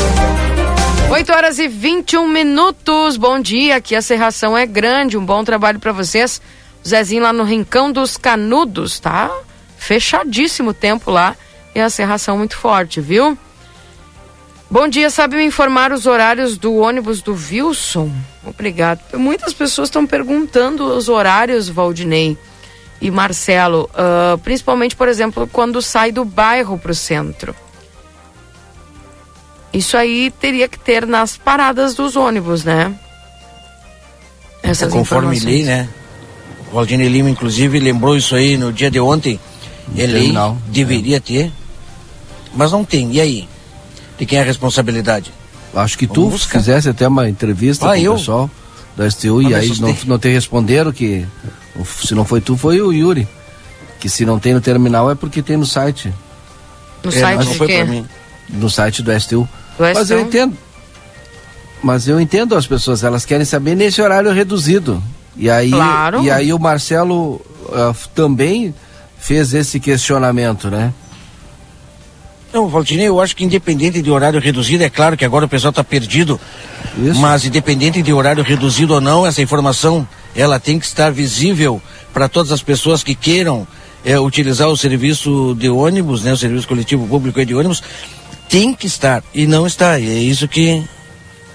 8 1.09 1.31
horas 1.31 1.59
e 1.59 1.67
21 1.67 2.27
minutos. 2.27 3.17
Bom 3.17 3.39
dia, 3.39 3.77
aqui 3.77 3.95
a 3.95 4.01
serração 4.01 4.57
é 4.57 4.65
grande. 4.65 5.17
Um 5.17 5.25
bom 5.25 5.43
trabalho 5.43 5.79
para 5.79 5.91
vocês. 5.91 6.41
O 6.83 6.87
Zezinho 6.87 7.23
lá 7.23 7.33
no 7.33 7.43
Rincão 7.43 7.91
dos 7.91 8.17
Canudos, 8.17 8.99
tá? 8.99 9.31
Fechadíssimo 9.77 10.73
tempo 10.73 11.11
lá 11.11 11.35
e 11.75 11.79
a 11.79 11.89
serração 11.89 12.37
muito 12.37 12.57
forte, 12.57 13.01
viu? 13.01 13.37
Bom 14.69 14.87
dia, 14.87 15.09
sabe 15.09 15.35
me 15.35 15.45
informar 15.45 15.91
os 15.91 16.07
horários 16.07 16.57
do 16.57 16.75
ônibus 16.77 17.21
do 17.21 17.33
Wilson? 17.33 18.11
Obrigado. 18.43 18.99
Muitas 19.13 19.53
pessoas 19.53 19.87
estão 19.87 20.05
perguntando 20.07 20.85
os 20.85 21.09
horários, 21.09 21.69
Valdinei 21.69 22.37
e 22.99 23.11
Marcelo, 23.11 23.89
uh, 23.93 24.37
principalmente, 24.39 24.95
por 24.95 25.07
exemplo, 25.07 25.47
quando 25.51 25.81
sai 25.81 26.11
do 26.11 26.25
bairro 26.25 26.77
para 26.79 26.91
o 26.91 26.95
centro. 26.95 27.55
Isso 29.71 29.97
aí 29.97 30.31
teria 30.31 30.67
que 30.67 30.79
ter 30.79 31.05
nas 31.05 31.37
paradas 31.37 31.95
dos 31.95 32.15
ônibus, 32.15 32.63
né? 32.63 32.93
Essas 34.61 34.87
é 34.87 34.91
conforme 34.91 35.39
lei, 35.39 35.63
né? 35.63 35.89
O 36.71 36.79
Aldine 36.79 37.07
Lima, 37.09 37.29
inclusive, 37.29 37.79
lembrou 37.79 38.15
isso 38.15 38.35
aí 38.35 38.57
no 38.57 38.71
dia 38.71 38.89
de 38.89 38.99
ontem. 38.99 39.39
Ele 39.95 40.33
deveria 40.67 41.19
ter, 41.19 41.51
mas 42.53 42.71
não 42.71 42.83
tem. 42.83 43.11
E 43.11 43.21
aí? 43.21 43.49
De 44.17 44.25
quem 44.25 44.39
é 44.39 44.41
a 44.41 44.45
responsabilidade? 44.45 45.33
Acho 45.75 45.97
que 45.97 46.05
Vamos 46.05 46.23
tu 46.23 46.29
buscar. 46.29 46.59
fizesse 46.59 46.89
até 46.89 47.07
uma 47.07 47.27
entrevista 47.27 47.85
ah, 47.85 47.95
com 47.95 48.01
eu? 48.01 48.13
o 48.13 48.17
pessoal 48.17 48.49
da 48.95 49.09
STU 49.09 49.41
e 49.41 49.55
aí 49.55 49.71
não, 49.79 49.95
não 50.05 50.19
te 50.19 50.29
responderam 50.29 50.91
que 50.91 51.25
se 51.85 52.13
não 52.13 52.23
foi 52.23 52.41
tu, 52.41 52.55
foi 52.55 52.79
o 52.79 52.91
Yuri. 52.91 53.27
Que 53.99 54.07
se 54.07 54.25
não 54.25 54.37
tem 54.37 54.53
no 54.53 54.61
terminal 54.61 55.09
é 55.09 55.15
porque 55.15 55.41
tem 55.41 55.57
no 55.57 55.65
site. 55.65 56.13
No 57.03 57.09
é, 57.09 57.13
site 57.13 57.45
não 57.45 57.53
foi 57.55 57.67
quê? 57.67 57.83
mim. 57.83 58.05
No 58.49 58.69
site 58.69 59.01
do 59.01 59.19
STU. 59.19 59.47
Do 59.77 59.83
Mas 59.83 59.97
STU? 59.97 60.13
eu 60.13 60.19
entendo. 60.19 60.57
Mas 61.81 62.07
eu 62.07 62.19
entendo 62.19 62.55
as 62.55 62.67
pessoas, 62.67 63.03
elas 63.03 63.25
querem 63.25 63.45
saber 63.45 63.75
nesse 63.75 64.01
horário 64.01 64.31
reduzido. 64.31 65.01
E 65.35 65.49
aí, 65.49 65.71
claro. 65.71 66.23
e 66.23 66.29
aí 66.29 66.53
o 66.53 66.59
Marcelo 66.59 67.41
uh, 67.65 67.95
também 68.13 68.73
fez 69.17 69.53
esse 69.53 69.79
questionamento, 69.79 70.69
né? 70.69 70.93
Não, 72.53 72.67
Valdinei, 72.67 73.07
eu 73.07 73.19
acho 73.19 73.35
que 73.35 73.43
independente 73.43 73.99
de 73.99 74.11
horário 74.11 74.39
reduzido, 74.39 74.83
é 74.83 74.89
claro 74.89 75.17
que 75.17 75.25
agora 75.25 75.45
o 75.45 75.49
pessoal 75.49 75.71
está 75.71 75.83
perdido, 75.83 76.39
Isso. 76.95 77.19
mas 77.19 77.45
independente 77.45 78.01
de 78.03 78.13
horário 78.13 78.43
reduzido 78.43 78.93
ou 78.93 79.01
não, 79.01 79.25
essa 79.25 79.41
informação 79.41 80.07
ela 80.35 80.59
tem 80.59 80.77
que 80.77 80.85
estar 80.85 81.11
visível 81.11 81.81
para 82.13 82.29
todas 82.29 82.51
as 82.51 82.61
pessoas 82.61 83.03
que 83.03 83.15
queiram 83.15 83.67
é, 84.05 84.19
utilizar 84.19 84.67
o 84.67 84.77
serviço 84.77 85.55
de 85.57 85.67
ônibus, 85.67 86.23
né, 86.23 86.31
o 86.31 86.37
serviço 86.37 86.67
coletivo 86.67 87.07
público 87.07 87.43
de 87.43 87.55
ônibus, 87.55 87.81
tem 88.47 88.73
que 88.73 88.85
estar 88.85 89.23
e 89.33 89.47
não 89.47 89.65
está. 89.65 89.97
E 89.97 90.07
é 90.07 90.19
isso 90.19 90.47
que 90.47 90.83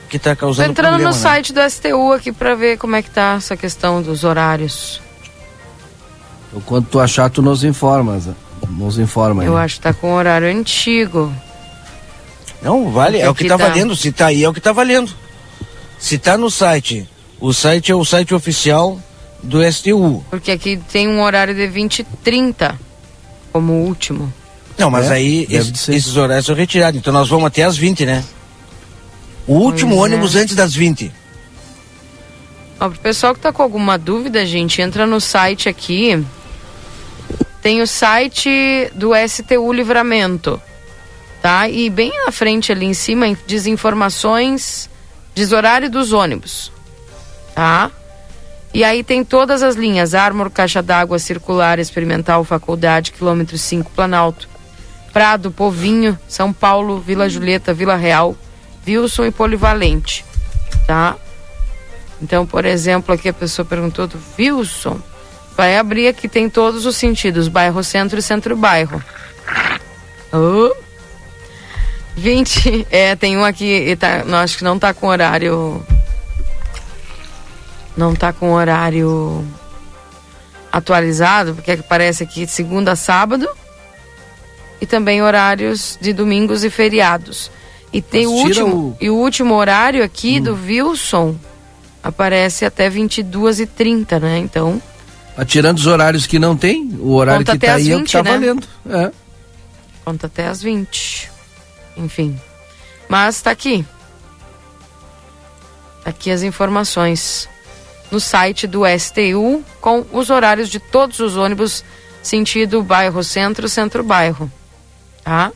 que 0.08 0.16
está 0.16 0.34
causando 0.34 0.68
Tô 0.68 0.72
entrando 0.72 0.92
problema, 0.92 1.10
no 1.10 1.16
né? 1.16 1.22
site 1.22 1.52
do 1.52 1.60
STU 1.70 2.12
aqui 2.14 2.32
para 2.32 2.54
ver 2.54 2.78
como 2.78 2.96
é 2.96 3.02
que 3.02 3.10
tá 3.10 3.34
essa 3.36 3.54
questão 3.56 4.00
dos 4.00 4.24
horários. 4.24 5.02
Então, 6.48 6.62
quando 6.62 6.86
tu 6.86 6.98
achar, 6.98 7.28
tu 7.28 7.42
nos 7.42 7.62
informas. 7.62 8.26
Nos 8.78 8.98
informa. 8.98 9.44
Eu 9.44 9.56
acho 9.56 9.74
que 9.74 9.80
tá 9.80 9.92
com 9.92 10.14
horário 10.14 10.48
antigo. 10.48 11.32
Não, 12.62 12.90
vale, 12.90 13.18
é 13.18 13.28
o 13.28 13.34
que 13.34 13.42
está 13.42 13.58
tá 13.58 13.68
valendo. 13.68 13.96
Se 13.96 14.12
tá 14.12 14.26
aí, 14.26 14.44
é 14.44 14.48
o 14.48 14.52
que 14.52 14.60
está 14.60 14.72
valendo. 14.72 15.12
Se 15.98 16.16
tá 16.18 16.38
no 16.38 16.50
site 16.50 17.08
o 17.40 17.52
site 17.52 17.92
é 17.92 17.94
o 17.94 18.04
site 18.04 18.34
oficial 18.34 19.00
do 19.42 19.60
STU. 19.72 20.24
Porque 20.28 20.50
aqui 20.50 20.76
tem 20.90 21.08
um 21.08 21.22
horário 21.22 21.54
de 21.54 21.66
20 21.66 22.00
e 22.00 22.04
30 22.04 22.78
como 23.52 23.72
último. 23.72 24.32
Não, 24.76 24.90
mas 24.90 25.10
é, 25.10 25.14
aí 25.14 25.46
esse, 25.48 25.92
esses 25.92 26.16
horários 26.16 26.46
são 26.46 26.54
retirados. 26.54 26.98
Então 26.98 27.12
nós 27.12 27.28
vamos 27.28 27.46
até 27.46 27.62
as 27.62 27.76
20, 27.76 28.04
né? 28.06 28.24
O 29.46 29.54
último 29.54 29.96
pois 29.96 30.00
é. 30.00 30.14
ônibus 30.14 30.36
é. 30.36 30.40
antes 30.40 30.54
das 30.54 30.74
20. 30.74 31.12
Ó, 32.80 32.88
pro 32.88 32.98
pessoal 32.98 33.34
que 33.34 33.40
tá 33.40 33.52
com 33.52 33.62
alguma 33.62 33.96
dúvida, 33.96 34.44
gente, 34.44 34.82
entra 34.82 35.06
no 35.06 35.20
site 35.20 35.68
aqui. 35.68 36.24
Tem 37.68 37.82
o 37.82 37.86
site 37.86 38.90
do 38.94 39.10
STU 39.28 39.70
Livramento, 39.74 40.58
tá? 41.42 41.68
E 41.68 41.90
bem 41.90 42.10
na 42.24 42.32
frente 42.32 42.72
ali 42.72 42.86
em 42.86 42.94
cima 42.94 43.36
diz 43.46 43.66
informações, 43.66 44.88
diz 45.34 45.52
horário 45.52 45.90
dos 45.90 46.14
ônibus 46.14 46.72
tá? 47.54 47.90
E 48.72 48.82
aí 48.82 49.04
tem 49.04 49.22
todas 49.22 49.62
as 49.62 49.76
linhas: 49.76 50.14
Ármor, 50.14 50.48
Caixa 50.50 50.80
d'Água, 50.80 51.18
Circular, 51.18 51.78
Experimental, 51.78 52.42
Faculdade, 52.42 53.12
Quilômetro 53.12 53.58
5, 53.58 53.90
Planalto, 53.90 54.48
Prado, 55.12 55.50
Povinho, 55.50 56.18
São 56.26 56.54
Paulo, 56.54 56.98
Vila 56.98 57.28
Julieta, 57.28 57.74
Vila 57.74 57.96
Real, 57.96 58.34
Wilson 58.86 59.26
e 59.26 59.30
Polivalente, 59.30 60.24
tá? 60.86 61.16
Então, 62.22 62.46
por 62.46 62.64
exemplo, 62.64 63.14
aqui 63.14 63.28
a 63.28 63.34
pessoa 63.34 63.66
perguntou 63.66 64.06
do 64.06 64.18
Wilson. 64.38 64.98
Vai 65.58 65.76
abrir 65.76 66.06
aqui, 66.06 66.28
tem 66.28 66.48
todos 66.48 66.86
os 66.86 66.94
sentidos: 66.94 67.48
bairro 67.48 67.82
centro 67.82 68.16
e 68.16 68.22
centro-bairro. 68.22 69.02
Oh. 70.32 70.72
20, 72.16 72.86
é, 72.90 73.16
tem 73.16 73.36
um 73.36 73.44
aqui, 73.44 73.96
tá, 73.98 74.22
não, 74.24 74.38
acho 74.38 74.58
que 74.58 74.62
não 74.64 74.78
tá 74.78 74.94
com 74.94 75.08
horário 75.08 75.84
não 77.96 78.12
está 78.12 78.32
com 78.32 78.52
horário 78.52 79.44
atualizado, 80.70 81.54
porque 81.54 81.76
parece 81.78 82.22
aqui 82.22 82.46
segunda 82.46 82.92
a 82.92 82.96
sábado. 82.96 83.48
e 84.80 84.86
também 84.86 85.20
horários 85.20 85.98
de 86.00 86.12
domingos 86.12 86.62
e 86.62 86.70
feriados. 86.70 87.50
E 87.92 88.00
tem 88.00 88.28
o 88.28 88.30
Mas 88.30 88.44
último, 88.44 88.76
o- 88.76 88.96
e 89.00 89.10
o 89.10 89.16
último 89.16 89.54
horário 89.56 90.04
aqui 90.04 90.38
Hum. 90.38 90.42
do 90.44 90.54
Wilson 90.54 91.34
aparece 92.00 92.64
até 92.64 92.88
22 92.88 93.58
e 93.58 93.66
30 93.66 94.20
né? 94.20 94.38
Então, 94.38 94.80
Ah, 95.40 95.44
Tirando 95.44 95.78
os 95.78 95.86
horários 95.86 96.26
que 96.26 96.36
não 96.36 96.56
tem, 96.56 96.96
o 96.98 97.14
horário 97.14 97.46
Conta 97.46 97.56
que 97.56 97.64
tá 97.64 97.74
aí 97.74 97.92
é 97.92 97.94
o 97.94 97.98
que 97.98 98.02
20, 98.02 98.12
tá 98.12 98.22
né? 98.24 98.30
valendo. 98.32 98.66
É. 98.90 99.12
conta 100.04 100.26
até 100.26 100.48
as 100.48 100.60
20. 100.60 101.30
Enfim. 101.96 102.40
Mas 103.08 103.40
tá 103.40 103.52
aqui. 103.52 103.86
Tá 106.02 106.10
aqui 106.10 106.32
as 106.32 106.42
informações 106.42 107.48
no 108.10 108.18
site 108.18 108.66
do 108.66 108.82
STU 108.98 109.62
com 109.80 110.04
os 110.10 110.28
horários 110.28 110.68
de 110.68 110.80
todos 110.80 111.20
os 111.20 111.36
ônibus 111.36 111.84
sentido 112.20 112.82
bairro 112.82 113.22
centro, 113.22 113.68
centro 113.68 114.02
bairro. 114.02 114.50
Tá? 115.22 115.52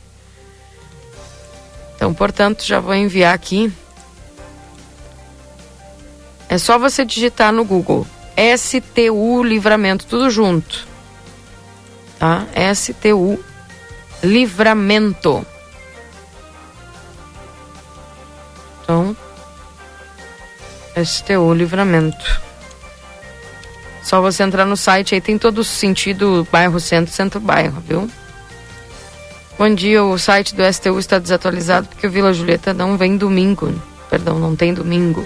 Então, 1.96 2.14
portanto, 2.14 2.64
já 2.64 2.78
vou 2.78 2.94
enviar 2.94 3.34
aqui. 3.34 3.72
É 6.48 6.56
só 6.56 6.78
você 6.78 7.04
digitar 7.04 7.52
no 7.52 7.64
Google 7.64 8.06
STU 8.56 9.42
Livramento, 9.44 10.06
tudo 10.06 10.30
junto. 10.30 10.86
Tá? 12.18 12.46
STU 12.74 13.38
Livramento. 14.22 15.46
Então, 18.82 19.16
STU 21.04 21.54
Livramento. 21.54 22.42
Só 24.02 24.20
você 24.20 24.42
entrar 24.42 24.66
no 24.66 24.76
site 24.76 25.14
aí, 25.14 25.20
tem 25.20 25.38
todo 25.38 25.58
o 25.58 25.64
sentido 25.64 26.46
bairro 26.50 26.80
centro, 26.80 27.14
centro 27.14 27.40
bairro, 27.40 27.80
viu? 27.80 28.10
Bom 29.56 29.72
dia, 29.74 30.02
o 30.02 30.18
site 30.18 30.54
do 30.54 30.72
STU 30.72 30.98
está 30.98 31.18
desatualizado 31.18 31.86
porque 31.86 32.06
o 32.06 32.10
Vila 32.10 32.32
Julieta 32.32 32.74
não 32.74 32.96
vem 32.96 33.16
domingo. 33.16 33.72
Perdão, 34.10 34.38
não 34.38 34.56
tem 34.56 34.74
domingo. 34.74 35.24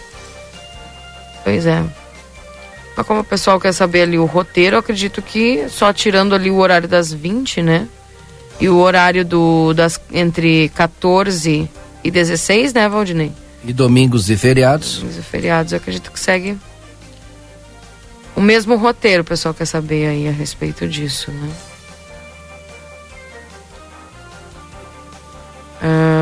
Pois 1.42 1.66
é. 1.66 1.82
Mas 2.96 3.06
como 3.06 3.20
o 3.20 3.24
pessoal 3.24 3.60
quer 3.60 3.72
saber 3.72 4.02
ali 4.02 4.18
o 4.18 4.24
roteiro, 4.24 4.76
eu 4.76 4.80
acredito 4.80 5.20
que 5.20 5.68
só 5.68 5.92
tirando 5.92 6.34
ali 6.34 6.50
o 6.50 6.56
horário 6.56 6.88
das 6.88 7.12
20, 7.12 7.62
né? 7.62 7.86
E 8.58 8.68
o 8.68 8.78
horário 8.78 9.22
do 9.22 9.74
das 9.74 10.00
entre 10.10 10.70
14 10.70 11.70
e 12.02 12.10
16, 12.10 12.72
né, 12.72 12.88
Valdinei? 12.88 13.32
E 13.62 13.72
domingos 13.72 14.30
e 14.30 14.36
feriados. 14.36 15.02
Os 15.02 15.16
feriados, 15.26 15.72
eu 15.72 15.76
acredito 15.76 16.10
que 16.10 16.18
segue 16.18 16.56
o 18.36 18.40
mesmo 18.40 18.76
roteiro, 18.76 19.22
o 19.22 19.24
pessoal 19.24 19.54
quer 19.54 19.64
saber 19.64 20.08
aí 20.08 20.28
a 20.28 20.30
respeito 20.30 20.86
disso, 20.86 21.30
né? 21.30 21.50
Ah, 25.82 26.15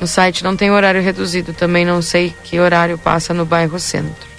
No 0.00 0.06
site 0.06 0.42
não 0.42 0.56
tem 0.56 0.70
horário 0.70 1.02
reduzido, 1.02 1.52
também 1.52 1.84
não 1.84 2.00
sei 2.00 2.34
que 2.44 2.58
horário 2.58 2.96
passa 2.96 3.34
no 3.34 3.44
bairro 3.44 3.78
centro. 3.78 4.30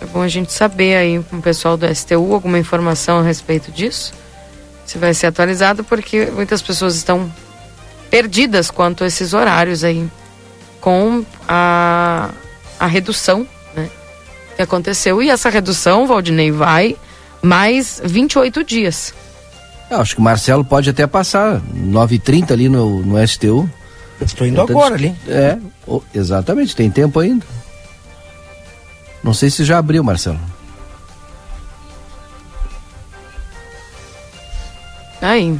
É 0.00 0.06
bom 0.06 0.22
a 0.22 0.28
gente 0.28 0.52
saber 0.52 0.96
aí 0.96 1.22
com 1.22 1.36
o 1.36 1.42
pessoal 1.42 1.76
do 1.76 1.86
STU 1.94 2.32
alguma 2.32 2.58
informação 2.58 3.20
a 3.20 3.22
respeito 3.22 3.70
disso. 3.70 4.14
Se 4.86 4.96
vai 4.98 5.12
ser 5.12 5.26
atualizado, 5.26 5.84
porque 5.84 6.26
muitas 6.26 6.62
pessoas 6.62 6.96
estão 6.96 7.32
perdidas 8.10 8.70
quanto 8.70 9.04
a 9.04 9.06
esses 9.06 9.32
horários 9.32 9.84
aí 9.84 10.10
com 10.80 11.24
a, 11.46 12.30
a 12.80 12.86
redução 12.86 13.46
né, 13.74 13.88
que 14.56 14.62
aconteceu. 14.62 15.22
E 15.22 15.30
essa 15.30 15.50
redução, 15.50 16.06
Valdinei, 16.06 16.50
vai 16.50 16.96
mais 17.40 18.00
28 18.04 18.64
dias. 18.64 19.14
Eu 19.90 20.00
acho 20.00 20.14
que 20.14 20.20
o 20.20 20.24
Marcelo 20.24 20.64
pode 20.64 20.88
até 20.88 21.06
passar 21.06 21.60
9h30 21.60 22.50
ali 22.50 22.68
no, 22.68 23.02
no 23.02 23.26
STU. 23.26 23.68
Estou 24.20 24.46
indo 24.46 24.60
Tenta 24.60 24.72
agora 24.72 24.94
ali. 24.94 25.14
É, 25.28 25.58
exatamente, 26.14 26.74
tem 26.74 26.90
tempo 26.90 27.20
ainda. 27.20 27.44
Não 29.22 29.34
sei 29.34 29.50
se 29.50 29.64
já 29.64 29.78
abriu, 29.78 30.02
Marcelo. 30.02 30.40
Aí. 35.20 35.58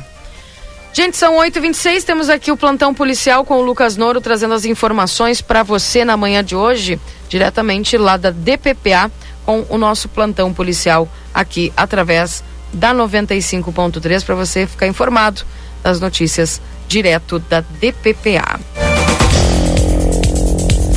Gente, 0.92 1.16
são 1.16 1.38
8h26, 1.38 2.02
temos 2.02 2.28
aqui 2.28 2.52
o 2.52 2.56
plantão 2.56 2.92
policial 2.92 3.46
com 3.46 3.54
o 3.54 3.62
Lucas 3.62 3.96
Noro 3.96 4.20
trazendo 4.20 4.52
as 4.52 4.66
informações 4.66 5.40
para 5.40 5.62
você 5.62 6.04
na 6.04 6.18
manhã 6.18 6.44
de 6.44 6.54
hoje, 6.54 7.00
diretamente 7.30 7.96
lá 7.96 8.18
da 8.18 8.30
DPPA, 8.30 9.11
com 9.46 9.64
o 9.70 9.78
nosso 9.78 10.06
plantão 10.08 10.52
policial 10.52 11.08
aqui 11.32 11.72
através 11.74 12.44
da 12.72 12.94
95.3 12.94 14.24
para 14.24 14.35
você 14.35 14.66
ficar 14.66 14.87
informado 14.87 15.42
das 15.82 16.00
notícias 16.00 16.61
direto 16.88 17.38
da 17.38 17.61
DPPA. 17.61 18.61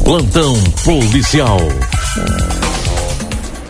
Plantão 0.03 0.53
policial. 0.83 1.57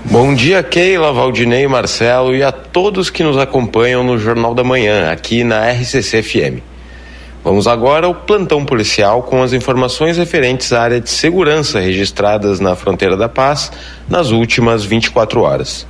Bom 0.06 0.36
dia, 0.36 0.62
Keila, 0.62 1.12
Valdinei, 1.12 1.68
Marcelo 1.68 2.36
e 2.36 2.44
a 2.44 2.52
todos 2.52 3.10
que 3.10 3.24
nos 3.24 3.38
acompanham 3.38 4.04
no 4.04 4.18
Jornal 4.18 4.54
da 4.54 4.64
Manhã, 4.64 5.12
aqui 5.12 5.44
na 5.44 5.70
RCC 5.72 6.22
FM. 6.22 6.62
Vamos 7.44 7.68
agora 7.68 8.08
ao 8.08 8.16
plantão 8.16 8.66
policial 8.66 9.22
com 9.24 9.44
as 9.44 9.54
informações 9.54 10.18
referentes 10.18 10.74
à 10.74 10.82
área 10.82 11.00
de 11.00 11.10
segurança 11.10 11.80
registradas 11.80 12.60
na 12.60 12.76
fronteira 12.76 13.16
da 13.16 13.30
paz 13.30 13.72
nas 14.10 14.32
últimas 14.32 14.84
24 14.84 15.42
horas. 15.42 15.86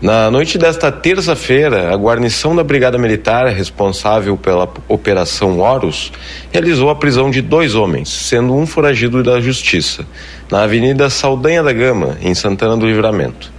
Na 0.00 0.30
noite 0.30 0.56
desta 0.56 0.90
terça-feira, 0.90 1.92
a 1.92 1.94
guarnição 1.94 2.56
da 2.56 2.64
Brigada 2.64 2.96
Militar, 2.96 3.48
responsável 3.48 4.34
pela 4.34 4.66
Operação 4.88 5.60
Horus, 5.60 6.10
realizou 6.50 6.88
a 6.88 6.94
prisão 6.94 7.30
de 7.30 7.42
dois 7.42 7.74
homens, 7.74 8.08
sendo 8.08 8.54
um 8.54 8.66
foragido 8.66 9.22
da 9.22 9.38
Justiça, 9.42 10.06
na 10.50 10.62
Avenida 10.62 11.10
Saldanha 11.10 11.62
da 11.62 11.70
Gama, 11.70 12.16
em 12.22 12.34
Santana 12.34 12.78
do 12.78 12.86
Livramento. 12.86 13.52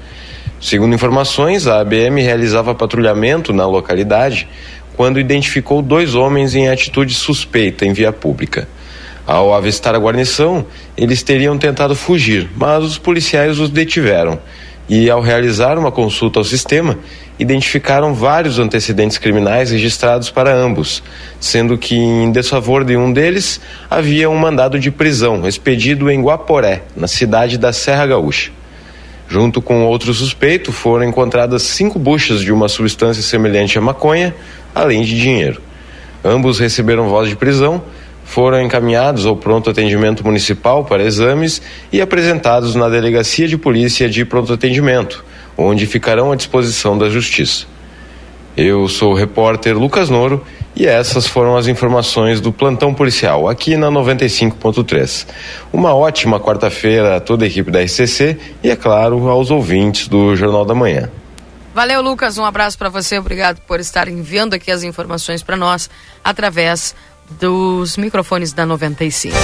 Segundo 0.59 0.95
informações, 0.95 1.67
a 1.67 1.79
ABM 1.79 2.19
realizava 2.23 2.73
patrulhamento 2.73 3.53
na 3.53 3.67
localidade 3.67 4.47
quando 4.97 5.19
identificou 5.19 5.79
dois 5.79 6.15
homens 6.15 6.55
em 6.55 6.69
atitude 6.69 7.13
suspeita 7.13 7.85
em 7.85 7.93
via 7.93 8.11
pública. 8.11 8.67
Ao 9.27 9.53
avistar 9.53 9.93
a 9.93 9.99
guarnição, 9.99 10.65
eles 10.97 11.21
teriam 11.21 11.55
tentado 11.59 11.95
fugir, 11.95 12.49
mas 12.55 12.83
os 12.83 12.97
policiais 12.97 13.59
os 13.59 13.69
detiveram 13.69 14.39
e, 14.91 15.09
ao 15.09 15.21
realizar 15.21 15.79
uma 15.79 15.89
consulta 15.89 16.37
ao 16.37 16.43
sistema, 16.43 16.99
identificaram 17.39 18.13
vários 18.13 18.59
antecedentes 18.59 19.17
criminais 19.17 19.71
registrados 19.71 20.29
para 20.29 20.53
ambos, 20.53 21.01
sendo 21.39 21.77
que, 21.77 21.95
em 21.95 22.29
desfavor 22.29 22.83
de 22.83 22.97
um 22.97 23.13
deles, 23.13 23.61
havia 23.89 24.29
um 24.29 24.35
mandado 24.35 24.77
de 24.77 24.91
prisão 24.91 25.47
expedido 25.47 26.11
em 26.11 26.21
Guaporé, 26.21 26.83
na 26.93 27.07
cidade 27.07 27.57
da 27.57 27.71
Serra 27.71 28.05
Gaúcha. 28.05 28.51
Junto 29.29 29.61
com 29.61 29.85
outro 29.85 30.13
suspeito, 30.13 30.73
foram 30.73 31.05
encontradas 31.05 31.63
cinco 31.63 31.97
buchas 31.97 32.41
de 32.41 32.51
uma 32.51 32.67
substância 32.67 33.23
semelhante 33.23 33.77
à 33.77 33.81
maconha, 33.81 34.35
além 34.75 35.03
de 35.03 35.17
dinheiro. 35.17 35.61
Ambos 36.21 36.59
receberam 36.59 37.07
voz 37.07 37.29
de 37.29 37.37
prisão, 37.37 37.81
foram 38.31 38.61
encaminhados 38.61 39.25
ao 39.25 39.35
pronto 39.35 39.69
atendimento 39.69 40.23
municipal 40.23 40.85
para 40.85 41.03
exames 41.03 41.61
e 41.91 41.99
apresentados 41.99 42.75
na 42.75 42.87
delegacia 42.87 43.45
de 43.45 43.57
polícia 43.57 44.09
de 44.09 44.23
pronto 44.23 44.53
atendimento, 44.53 45.25
onde 45.57 45.85
ficarão 45.85 46.31
à 46.31 46.35
disposição 46.37 46.97
da 46.97 47.09
justiça. 47.09 47.65
Eu 48.55 48.87
sou 48.87 49.11
o 49.11 49.15
repórter 49.15 49.77
Lucas 49.77 50.09
Noro 50.09 50.45
e 50.73 50.87
essas 50.87 51.27
foram 51.27 51.57
as 51.57 51.67
informações 51.67 52.39
do 52.39 52.53
plantão 52.53 52.93
policial 52.93 53.49
aqui 53.49 53.75
na 53.75 53.91
95.3. 53.91 55.27
Uma 55.73 55.93
ótima 55.93 56.39
quarta-feira 56.39 57.17
a 57.17 57.19
toda 57.19 57.43
a 57.43 57.47
equipe 57.49 57.69
da 57.69 57.81
RCC 57.81 58.37
e, 58.63 58.69
é 58.69 58.77
claro, 58.77 59.27
aos 59.27 59.51
ouvintes 59.51 60.07
do 60.07 60.37
Jornal 60.37 60.63
da 60.63 60.73
Manhã. 60.73 61.09
Valeu, 61.73 62.01
Lucas. 62.01 62.37
Um 62.37 62.43
abraço 62.43 62.77
para 62.77 62.89
você. 62.89 63.17
Obrigado 63.17 63.61
por 63.61 63.79
estar 63.79 64.07
enviando 64.09 64.53
aqui 64.53 64.71
as 64.71 64.83
informações 64.83 65.41
para 65.41 65.55
nós 65.55 65.89
através 66.21 66.93
dos 67.39 67.97
microfones 67.97 68.53
da 68.53 68.65
95. 68.65 69.35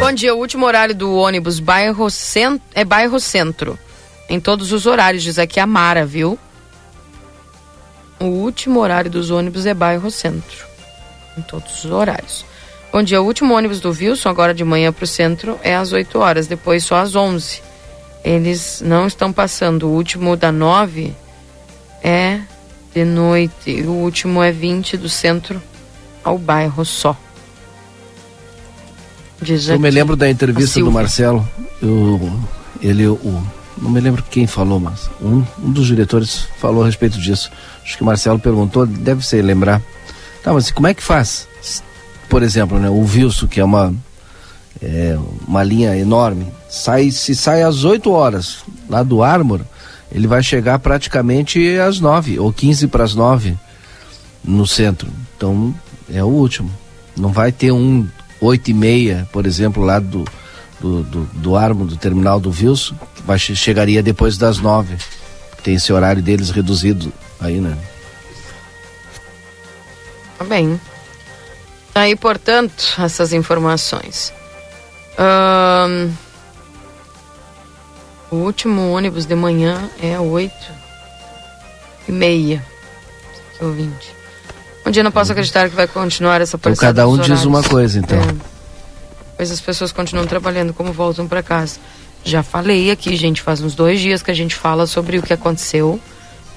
Bom 0.00 0.12
dia. 0.12 0.34
O 0.34 0.38
último 0.38 0.64
horário 0.64 0.94
do 0.94 1.14
ônibus 1.14 1.60
bairro 1.60 2.08
cent... 2.08 2.62
é 2.74 2.84
bairro 2.84 3.20
centro. 3.20 3.78
Em 4.28 4.40
todos 4.40 4.72
os 4.72 4.86
horários, 4.86 5.22
diz 5.22 5.38
aqui 5.38 5.60
a 5.60 5.66
Mara, 5.66 6.06
viu? 6.06 6.38
O 8.20 8.24
último 8.24 8.80
horário 8.80 9.10
dos 9.10 9.30
ônibus 9.30 9.66
é 9.66 9.74
bairro 9.74 10.10
centro. 10.10 10.66
Em 11.36 11.42
todos 11.42 11.84
os 11.84 11.90
horários. 11.90 12.44
Bom 12.92 13.02
dia. 13.02 13.20
O 13.20 13.24
último 13.26 13.54
ônibus 13.54 13.80
do 13.80 13.90
Wilson, 13.90 14.28
agora 14.28 14.54
de 14.54 14.64
manhã 14.64 14.92
para 14.92 15.04
o 15.04 15.06
centro, 15.06 15.58
é 15.62 15.76
às 15.76 15.92
8 15.92 16.18
horas, 16.18 16.46
depois 16.46 16.84
só 16.84 16.96
às 16.96 17.14
11. 17.14 17.62
Eles 18.24 18.82
não 18.84 19.06
estão 19.06 19.32
passando. 19.32 19.88
O 19.88 19.92
último 19.92 20.36
da 20.36 20.50
9 20.50 21.14
é 22.02 22.40
de 22.94 23.04
noite. 23.04 23.82
O 23.82 23.92
último 23.92 24.42
é 24.42 24.52
20 24.52 24.96
do 24.96 25.08
centro 25.08 25.60
ao 26.24 26.38
bairro 26.38 26.84
só. 26.84 27.16
Diz 29.40 29.68
Eu 29.68 29.78
me 29.78 29.90
lembro 29.90 30.16
da 30.16 30.28
entrevista 30.28 30.80
do. 30.80 30.90
Marcelo. 30.90 31.48
Eu, 31.80 32.20
ele, 32.82 33.06
o, 33.06 33.42
não 33.80 33.90
me 33.90 34.00
lembro 34.00 34.22
quem 34.28 34.46
falou, 34.46 34.80
mas 34.80 35.08
um, 35.20 35.44
um 35.62 35.70
dos 35.70 35.86
diretores 35.86 36.48
falou 36.58 36.82
a 36.82 36.86
respeito 36.86 37.18
disso. 37.18 37.50
Acho 37.82 37.96
que 37.96 38.02
o 38.02 38.06
Marcelo 38.06 38.38
perguntou, 38.38 38.84
deve 38.84 39.24
ser 39.24 39.42
lembrar. 39.42 39.80
Tá, 40.42 40.52
mas 40.52 40.70
como 40.70 40.86
é 40.86 40.94
que 40.94 41.02
faz? 41.02 41.46
Por 42.28 42.42
exemplo, 42.42 42.78
né, 42.78 42.88
o 42.88 43.00
Wilson, 43.00 43.46
que 43.46 43.60
é 43.60 43.64
uma, 43.64 43.94
é, 44.82 45.16
uma 45.46 45.62
linha 45.62 45.96
enorme, 45.96 46.46
sai, 46.68 47.10
se 47.10 47.34
sai 47.34 47.62
às 47.62 47.84
8 47.84 48.10
horas 48.10 48.58
lá 48.88 49.02
do 49.02 49.22
Armor, 49.22 49.60
ele 50.10 50.26
vai 50.26 50.42
chegar 50.42 50.78
praticamente 50.78 51.78
às 51.78 52.00
9 52.00 52.38
ou 52.38 52.52
15 52.52 52.88
para 52.88 53.04
as 53.04 53.14
9 53.14 53.56
no 54.44 54.66
centro. 54.66 55.08
Então 55.36 55.74
é 56.12 56.22
o 56.22 56.28
último. 56.28 56.70
Não 57.16 57.30
vai 57.32 57.52
ter 57.52 57.72
um 57.72 58.06
8 58.40 58.70
e 58.70 58.74
meia, 58.74 59.28
por 59.32 59.44
exemplo, 59.46 59.82
lá 59.82 59.98
do, 59.98 60.24
do, 60.80 61.02
do, 61.02 61.24
do 61.34 61.56
Armo, 61.56 61.84
do 61.84 61.96
terminal 61.96 62.38
do 62.40 62.50
que 63.16 63.22
vai, 63.24 63.38
che- 63.38 63.56
chegaria 63.56 64.02
depois 64.02 64.38
das 64.38 64.58
9. 64.58 64.96
Tem 65.62 65.74
esse 65.74 65.92
horário 65.92 66.22
deles 66.22 66.50
reduzido 66.50 67.12
aí, 67.40 67.60
né? 67.60 67.76
Tá 70.38 70.44
bem. 70.44 70.80
Tá 71.92 72.02
aí, 72.02 72.14
portanto, 72.14 72.84
essas 72.98 73.32
informações. 73.32 74.32
Ahn, 75.18 76.10
o 78.30 78.36
último 78.36 78.92
ônibus 78.92 79.26
de 79.26 79.34
manhã 79.34 79.90
é 80.02 80.18
oito 80.18 80.72
e 82.08 82.12
meia. 82.12 82.64
Que 83.56 83.64
ouvinte. 83.64 84.14
Um 84.86 84.90
dia 84.90 85.02
não 85.02 85.10
posso 85.10 85.32
acreditar 85.32 85.68
que 85.68 85.76
vai 85.76 85.86
continuar 85.86 86.40
essa 86.40 86.56
Então 86.56 86.74
cada 86.74 87.06
um 87.06 87.18
diz 87.18 87.44
uma 87.44 87.62
coisa, 87.62 87.98
então. 87.98 88.18
É. 88.18 88.58
Pois 89.36 89.50
as 89.50 89.60
pessoas 89.60 89.92
continuam 89.92 90.26
trabalhando 90.26 90.72
como 90.72 90.92
voltam 90.92 91.28
para 91.28 91.42
casa. 91.42 91.78
Já 92.24 92.42
falei 92.42 92.90
aqui, 92.90 93.14
gente, 93.16 93.40
faz 93.40 93.60
uns 93.60 93.74
dois 93.74 94.00
dias 94.00 94.22
que 94.22 94.30
a 94.30 94.34
gente 94.34 94.54
fala 94.54 94.86
sobre 94.86 95.18
o 95.18 95.22
que 95.22 95.32
aconteceu, 95.32 96.00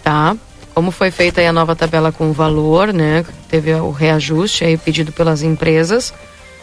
tá? 0.03 0.35
Como 0.73 0.91
foi 0.91 1.11
feita 1.11 1.41
aí 1.41 1.47
a 1.47 1.53
nova 1.53 1.75
tabela 1.75 2.11
com 2.11 2.29
o 2.29 2.33
valor, 2.33 2.93
né? 2.93 3.25
Teve 3.49 3.73
o 3.73 3.91
reajuste 3.91 4.63
aí 4.63 4.77
pedido 4.77 5.11
pelas 5.11 5.43
empresas 5.43 6.13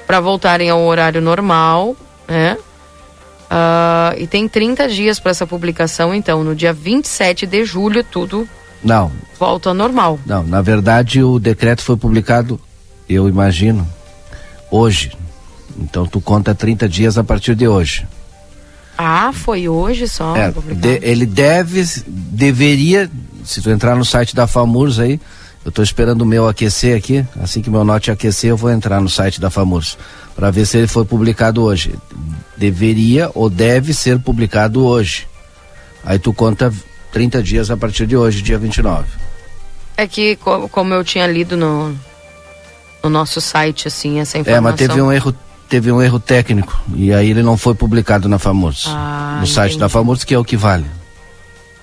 para 0.06 0.20
voltarem 0.20 0.70
ao 0.70 0.82
horário 0.84 1.20
normal, 1.20 1.94
né? 2.26 2.56
Ah, 3.50 4.14
e 4.18 4.26
tem 4.26 4.46
30 4.48 4.88
dias 4.88 5.18
para 5.18 5.30
essa 5.30 5.46
publicação, 5.46 6.14
então 6.14 6.44
no 6.44 6.54
dia 6.54 6.72
27 6.72 7.46
de 7.46 7.64
julho 7.64 8.04
tudo 8.04 8.46
Não, 8.84 9.10
volta 9.38 9.70
ao 9.70 9.74
normal. 9.74 10.18
não. 10.26 10.42
Na 10.44 10.60
verdade, 10.60 11.22
o 11.22 11.38
decreto 11.38 11.82
foi 11.82 11.96
publicado, 11.96 12.60
eu 13.08 13.28
imagino, 13.28 13.86
hoje. 14.70 15.12
Então 15.78 16.04
tu 16.06 16.20
conta 16.20 16.54
30 16.54 16.88
dias 16.88 17.16
a 17.16 17.24
partir 17.24 17.54
de 17.54 17.66
hoje. 17.66 18.06
Ah, 18.96 19.30
foi 19.32 19.68
hoje 19.68 20.08
só 20.08 20.36
É, 20.36 20.50
de- 20.50 20.98
ele 21.02 21.24
deve, 21.24 21.84
deveria, 22.06 23.08
se 23.44 23.62
tu 23.62 23.70
entrar 23.70 23.94
no 23.96 24.04
site 24.04 24.34
da 24.34 24.46
FAMURS 24.46 24.98
aí, 24.98 25.20
eu 25.64 25.68
estou 25.70 25.84
esperando 25.84 26.22
o 26.22 26.26
meu 26.26 26.48
aquecer 26.48 26.96
aqui, 26.96 27.24
assim 27.40 27.62
que 27.62 27.70
meu 27.70 27.84
note 27.84 28.10
aquecer 28.10 28.50
eu 28.50 28.56
vou 28.56 28.70
entrar 28.70 29.00
no 29.00 29.08
site 29.08 29.40
da 29.40 29.50
FAMURS, 29.50 29.96
para 30.38 30.52
ver 30.52 30.64
se 30.66 30.78
ele 30.78 30.86
foi 30.86 31.04
publicado 31.04 31.64
hoje. 31.64 31.92
Deveria 32.56 33.28
ou 33.34 33.50
deve 33.50 33.92
ser 33.92 34.20
publicado 34.20 34.86
hoje. 34.86 35.26
Aí 36.04 36.16
tu 36.16 36.32
conta 36.32 36.72
30 37.12 37.42
dias 37.42 37.72
a 37.72 37.76
partir 37.76 38.06
de 38.06 38.16
hoje, 38.16 38.40
dia 38.40 38.56
29. 38.56 39.04
É 39.96 40.06
que, 40.06 40.36
co- 40.36 40.68
como 40.68 40.94
eu 40.94 41.02
tinha 41.02 41.26
lido 41.26 41.56
no, 41.56 41.92
no 43.02 43.10
nosso 43.10 43.40
site, 43.40 43.88
assim, 43.88 44.20
essa 44.20 44.38
informação. 44.38 44.68
É, 44.68 44.70
mas 44.70 44.78
teve 44.78 45.02
um 45.02 45.10
erro, 45.10 45.34
teve 45.68 45.90
um 45.90 46.00
erro 46.00 46.20
técnico, 46.20 46.80
e 46.94 47.12
aí 47.12 47.30
ele 47.30 47.42
não 47.42 47.56
foi 47.56 47.74
publicado 47.74 48.28
na 48.28 48.38
FAMURS. 48.38 48.84
Ah, 48.86 49.38
no 49.40 49.46
site 49.48 49.70
entendi. 49.72 49.80
da 49.80 49.88
FAMURS, 49.88 50.22
que 50.22 50.34
é 50.34 50.38
o 50.38 50.44
que 50.44 50.56
vale. 50.56 50.86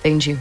Entendi. 0.00 0.38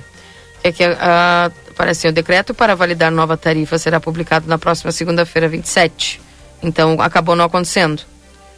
É 0.64 0.72
que, 0.72 0.86
ah, 0.86 1.52
parece 1.76 2.08
assim, 2.08 2.14
o 2.14 2.14
decreto 2.16 2.54
para 2.54 2.76
validar 2.76 3.12
nova 3.12 3.36
tarifa 3.36 3.78
será 3.78 4.00
publicado 4.00 4.48
na 4.48 4.58
próxima 4.58 4.94
segunda-feira, 4.94 5.50
27. 5.50 6.22
Então, 6.62 7.00
acabou 7.00 7.36
não 7.36 7.46
acontecendo. 7.46 8.02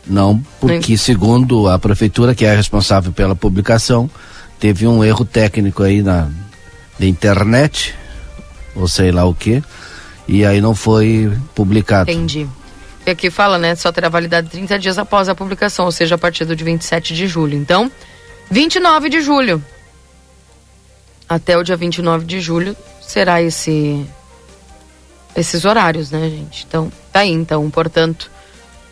Não, 0.05 0.41
porque 0.59 0.97
segundo 0.97 1.67
a 1.67 1.77
prefeitura, 1.77 2.33
que 2.33 2.45
é 2.45 2.55
responsável 2.55 3.11
pela 3.11 3.35
publicação, 3.35 4.09
teve 4.59 4.87
um 4.87 5.03
erro 5.03 5.25
técnico 5.25 5.83
aí 5.83 6.01
na, 6.01 6.29
na 6.97 7.05
internet, 7.05 7.93
ou 8.73 8.87
sei 8.87 9.11
lá 9.11 9.25
o 9.25 9.35
que, 9.35 9.61
e 10.27 10.45
aí 10.45 10.61
não 10.61 10.73
foi 10.73 11.31
publicado. 11.53 12.09
Entendi. 12.09 12.47
E 13.05 13.09
aqui 13.09 13.29
fala, 13.29 13.57
né? 13.57 13.75
Só 13.75 13.91
terá 13.91 14.09
validade 14.09 14.49
30 14.49 14.79
dias 14.79 14.97
após 14.97 15.29
a 15.29 15.35
publicação, 15.35 15.85
ou 15.85 15.91
seja, 15.91 16.15
a 16.15 16.17
partir 16.17 16.45
do 16.45 16.55
dia 16.55 16.65
27 16.65 17.13
de 17.13 17.27
julho. 17.27 17.57
Então, 17.57 17.91
29 18.49 19.09
de 19.09 19.21
julho. 19.21 19.63
Até 21.27 21.57
o 21.57 21.63
dia 21.63 21.75
29 21.75 22.25
de 22.25 22.39
julho 22.39 22.75
será 23.01 23.41
esse 23.41 24.05
esses 25.35 25.65
horários, 25.65 26.09
né, 26.09 26.29
gente? 26.29 26.65
Então, 26.67 26.91
tá 27.17 27.21
aí, 27.21 27.31
então, 27.31 27.69
portanto, 27.69 28.29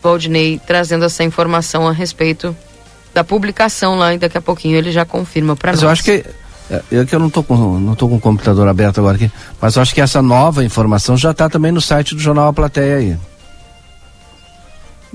Valdinei 0.01 0.59
trazendo 0.65 1.05
essa 1.05 1.23
informação 1.23 1.87
a 1.87 1.91
respeito 1.91 2.55
da 3.13 3.23
publicação 3.23 3.95
lá 3.95 4.13
e 4.13 4.17
daqui 4.17 4.37
a 4.37 4.41
pouquinho 4.41 4.75
ele 4.75 4.91
já 4.91 5.05
confirma 5.05 5.55
para 5.55 5.71
nós. 5.71 5.81
Mas 5.81 5.83
eu 5.83 5.89
acho 5.89 6.03
que 6.03 6.25
é, 6.69 6.81
eu 6.91 7.05
que 7.05 7.15
eu 7.15 7.19
não 7.19 7.29
tô 7.29 7.43
com 7.43 7.55
não 7.79 7.95
tô 7.95 8.09
com 8.09 8.15
o 8.15 8.19
computador 8.19 8.67
aberto 8.67 8.99
agora 8.99 9.15
aqui, 9.15 9.31
mas 9.61 9.75
eu 9.75 9.81
acho 9.81 9.93
que 9.93 10.01
essa 10.01 10.21
nova 10.21 10.63
informação 10.63 11.15
já 11.15 11.31
está 11.31 11.49
também 11.49 11.71
no 11.71 11.79
site 11.79 12.15
do 12.15 12.21
jornal 12.21 12.47
A 12.47 12.53
Plateia 12.53 12.97
aí. 12.97 13.17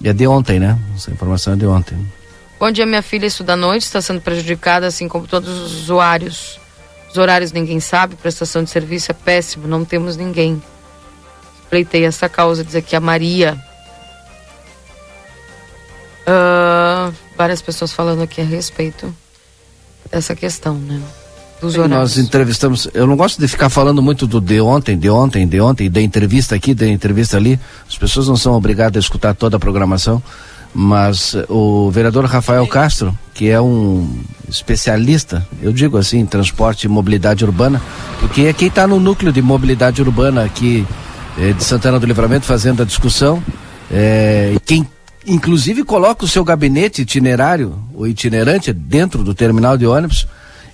E 0.02 0.08
é 0.08 0.12
de 0.12 0.26
ontem, 0.26 0.58
né? 0.58 0.78
Essa 0.94 1.10
informação 1.10 1.52
é 1.52 1.56
de 1.56 1.66
ontem. 1.66 1.98
Bom 2.58 2.70
dia, 2.70 2.86
minha 2.86 3.02
filha 3.02 3.26
estuda 3.26 3.54
à 3.54 3.56
noite, 3.56 3.82
está 3.82 4.00
sendo 4.00 4.20
prejudicada, 4.20 4.86
assim 4.86 5.08
como 5.08 5.26
todos 5.26 5.48
os 5.48 5.82
usuários. 5.82 6.60
Os 7.10 7.18
horários 7.18 7.52
ninguém 7.52 7.80
sabe, 7.80 8.14
prestação 8.14 8.62
de 8.62 8.70
serviço 8.70 9.10
é 9.10 9.14
péssimo, 9.14 9.66
não 9.66 9.84
temos 9.84 10.16
ninguém. 10.16 10.62
Pleitei 11.70 12.04
essa 12.04 12.28
causa, 12.28 12.64
diz 12.64 12.74
aqui 12.74 12.96
a 12.96 13.00
Maria. 13.00 13.56
Ah, 16.26 17.12
várias 17.38 17.62
pessoas 17.62 17.92
falando 17.92 18.22
aqui 18.22 18.40
a 18.40 18.44
respeito 18.44 19.14
dessa 20.10 20.34
questão, 20.34 20.74
né? 20.74 21.00
Dos 21.60 21.74
Sim, 21.74 21.80
horários. 21.80 22.16
Nós 22.16 22.18
entrevistamos, 22.18 22.88
eu 22.92 23.06
não 23.06 23.16
gosto 23.16 23.40
de 23.40 23.46
ficar 23.46 23.68
falando 23.68 24.02
muito 24.02 24.26
do 24.26 24.40
de 24.40 24.60
ontem, 24.60 24.98
de 24.98 25.08
ontem, 25.08 25.46
de 25.46 25.60
ontem, 25.60 25.90
da 25.90 26.00
entrevista 26.00 26.54
aqui, 26.56 26.74
da 26.74 26.88
entrevista 26.88 27.36
ali. 27.36 27.58
As 27.88 27.96
pessoas 27.96 28.26
não 28.26 28.36
são 28.36 28.54
obrigadas 28.54 28.96
a 28.96 29.04
escutar 29.04 29.34
toda 29.34 29.56
a 29.56 29.60
programação, 29.60 30.22
mas 30.74 31.34
eh, 31.34 31.44
o 31.48 31.90
vereador 31.90 32.24
Rafael 32.24 32.66
Castro, 32.66 33.16
que 33.34 33.48
é 33.48 33.60
um 33.60 34.22
especialista, 34.48 35.46
eu 35.62 35.72
digo 35.72 35.98
assim, 35.98 36.18
em 36.18 36.26
transporte 36.26 36.84
e 36.84 36.88
mobilidade 36.88 37.44
urbana, 37.44 37.80
porque 38.18 38.42
é 38.42 38.52
quem 38.52 38.68
está 38.68 38.86
no 38.86 38.98
núcleo 38.98 39.32
de 39.32 39.42
mobilidade 39.42 40.00
urbana 40.00 40.44
aqui 40.44 40.86
eh, 41.38 41.52
de 41.52 41.64
Santana 41.64 41.98
do 41.98 42.06
Livramento 42.06 42.46
fazendo 42.46 42.82
a 42.82 42.86
discussão, 42.86 43.42
e 43.92 44.60
quem 44.60 44.86
inclusive 45.26 45.84
coloca 45.84 46.24
o 46.24 46.28
seu 46.28 46.44
gabinete 46.44 47.02
itinerário, 47.02 47.78
o 47.94 48.06
itinerante 48.06 48.72
dentro 48.72 49.22
do 49.22 49.34
terminal 49.34 49.76
de 49.76 49.86
ônibus, 49.86 50.26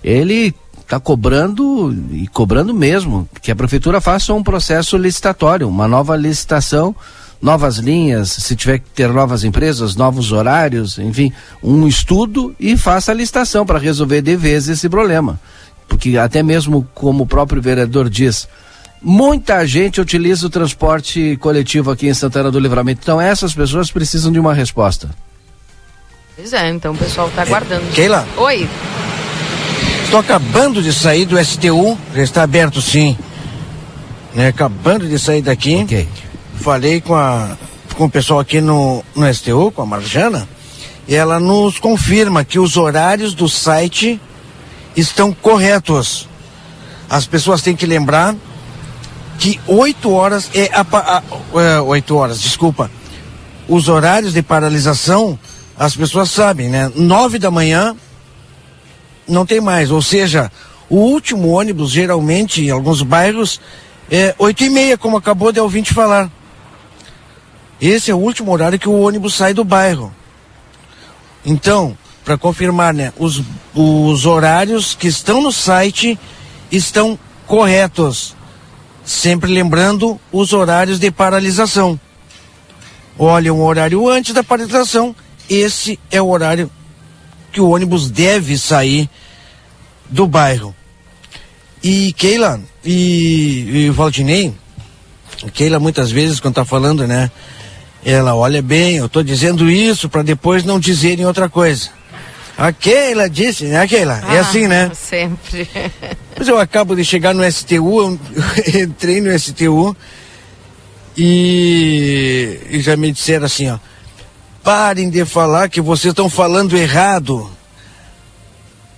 ele 0.04 0.54
está 0.80 1.00
cobrando 1.00 1.92
e 2.12 2.28
cobrando 2.28 2.72
mesmo 2.72 3.28
que 3.42 3.50
a 3.50 3.56
prefeitura 3.56 4.00
faça 4.00 4.32
um 4.32 4.42
processo 4.42 4.96
licitatório, 4.96 5.68
uma 5.68 5.88
nova 5.88 6.14
licitação, 6.14 6.94
novas 7.42 7.76
linhas, 7.78 8.30
se 8.30 8.54
tiver 8.54 8.78
que 8.78 8.88
ter 8.90 9.08
novas 9.08 9.42
empresas, 9.42 9.96
novos 9.96 10.30
horários, 10.30 10.98
enfim, 10.98 11.32
um 11.62 11.86
estudo 11.88 12.54
e 12.58 12.76
faça 12.76 13.10
a 13.10 13.14
licitação 13.14 13.66
para 13.66 13.80
resolver 13.80 14.22
de 14.22 14.36
vez 14.36 14.68
esse 14.68 14.88
problema. 14.88 15.40
Porque 15.88 16.16
até 16.16 16.42
mesmo 16.42 16.86
como 16.94 17.24
o 17.24 17.26
próprio 17.26 17.60
vereador 17.60 18.08
diz, 18.08 18.48
muita 19.08 19.64
gente 19.64 20.00
utiliza 20.00 20.48
o 20.48 20.50
transporte 20.50 21.36
coletivo 21.36 21.92
aqui 21.92 22.08
em 22.08 22.12
Santana 22.14 22.50
do 22.50 22.58
Livramento. 22.58 23.02
Então 23.04 23.20
essas 23.20 23.54
pessoas 23.54 23.88
precisam 23.88 24.32
de 24.32 24.40
uma 24.40 24.52
resposta. 24.52 25.08
Pois 26.34 26.52
é, 26.52 26.68
então 26.70 26.92
o 26.92 26.96
pessoal 26.96 27.30
tá 27.30 27.42
aguardando. 27.42 27.86
Keila? 27.92 28.26
Oi. 28.36 28.68
Estou 30.02 30.18
acabando 30.18 30.82
de 30.82 30.92
sair 30.92 31.24
do 31.24 31.42
STU, 31.42 31.96
já 32.16 32.22
está 32.22 32.42
aberto 32.42 32.82
sim. 32.82 33.16
Né, 34.34 34.48
acabando 34.48 35.06
de 35.06 35.20
sair 35.20 35.40
daqui. 35.40 35.86
Falei 36.56 37.00
com, 37.00 37.14
a, 37.14 37.56
com 37.94 38.06
o 38.06 38.10
pessoal 38.10 38.40
aqui 38.40 38.60
no, 38.60 39.04
no 39.14 39.32
STU, 39.32 39.70
com 39.70 39.82
a 39.82 39.86
Marjana, 39.86 40.48
e 41.06 41.14
ela 41.14 41.38
nos 41.38 41.78
confirma 41.78 42.44
que 42.44 42.58
os 42.58 42.76
horários 42.76 43.34
do 43.34 43.48
site 43.48 44.20
estão 44.96 45.32
corretos. 45.32 46.28
As 47.08 47.24
pessoas 47.24 47.62
têm 47.62 47.76
que 47.76 47.86
lembrar 47.86 48.34
que 49.38 49.60
8 49.66 50.10
horas 50.12 50.50
é 50.54 50.70
a, 50.72 50.84
pa- 50.84 51.22
a, 51.54 51.60
é, 51.60 51.80
8 51.80 52.16
horas, 52.16 52.40
desculpa. 52.40 52.90
Os 53.68 53.88
horários 53.88 54.32
de 54.32 54.42
paralisação, 54.42 55.38
as 55.78 55.96
pessoas 55.96 56.30
sabem, 56.30 56.68
né? 56.68 56.90
9 56.94 57.38
da 57.38 57.50
manhã 57.50 57.96
não 59.26 59.44
tem 59.44 59.60
mais. 59.60 59.90
Ou 59.90 60.00
seja, 60.00 60.50
o 60.88 60.96
último 60.96 61.48
ônibus, 61.48 61.90
geralmente, 61.90 62.64
em 62.64 62.70
alguns 62.70 63.02
bairros, 63.02 63.60
é 64.10 64.34
8 64.38 64.64
e 64.64 64.70
meia, 64.70 64.96
como 64.96 65.16
acabou 65.16 65.50
de 65.50 65.58
ouvinte 65.60 65.92
falar. 65.92 66.30
Esse 67.80 68.10
é 68.10 68.14
o 68.14 68.18
último 68.18 68.52
horário 68.52 68.78
que 68.78 68.88
o 68.88 69.00
ônibus 69.00 69.34
sai 69.34 69.52
do 69.52 69.64
bairro. 69.64 70.14
Então, 71.44 71.98
para 72.24 72.38
confirmar, 72.38 72.94
né, 72.94 73.12
os, 73.18 73.42
os 73.74 74.26
horários 74.26 74.94
que 74.94 75.08
estão 75.08 75.42
no 75.42 75.50
site 75.52 76.18
estão 76.70 77.18
corretos. 77.46 78.35
Sempre 79.06 79.52
lembrando 79.52 80.20
os 80.32 80.52
horários 80.52 80.98
de 80.98 81.12
paralisação. 81.12 81.98
Olha, 83.16 83.54
um 83.54 83.62
horário 83.62 84.08
antes 84.08 84.34
da 84.34 84.42
paralisação, 84.42 85.14
esse 85.48 85.96
é 86.10 86.20
o 86.20 86.28
horário 86.28 86.68
que 87.52 87.60
o 87.60 87.70
ônibus 87.70 88.10
deve 88.10 88.58
sair 88.58 89.08
do 90.10 90.26
bairro. 90.26 90.74
E 91.80 92.12
Keila 92.14 92.60
e, 92.84 93.86
e 93.86 93.90
Valdinei, 93.90 94.52
Keila 95.54 95.78
muitas 95.78 96.10
vezes 96.10 96.40
quando 96.40 96.54
tá 96.54 96.64
falando, 96.64 97.06
né? 97.06 97.30
Ela 98.04 98.34
olha 98.34 98.60
bem, 98.60 98.96
eu 98.96 99.08
tô 99.08 99.22
dizendo 99.22 99.70
isso 99.70 100.08
para 100.08 100.22
depois 100.22 100.64
não 100.64 100.80
dizerem 100.80 101.24
outra 101.24 101.48
coisa. 101.48 101.90
A 102.58 102.72
Keila 102.72 103.30
disse, 103.30 103.66
né, 103.66 103.86
Keila? 103.86 104.20
Ah, 104.24 104.34
é 104.34 104.38
assim, 104.40 104.66
né? 104.66 104.90
Sempre. 104.94 105.68
Mas 106.38 106.48
eu 106.48 106.58
acabo 106.58 106.94
de 106.94 107.04
chegar 107.04 107.34
no 107.34 107.50
STU, 107.50 108.18
entrei 108.78 109.20
no 109.20 109.36
STU 109.38 109.96
e, 111.16 112.60
e 112.70 112.80
já 112.80 112.96
me 112.96 113.10
disseram 113.10 113.46
assim, 113.46 113.70
ó. 113.70 113.78
Parem 114.62 115.08
de 115.08 115.24
falar 115.24 115.70
que 115.70 115.80
vocês 115.80 116.12
estão 116.12 116.28
falando 116.28 116.76
errado. 116.76 117.50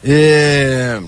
É, 0.03 1.01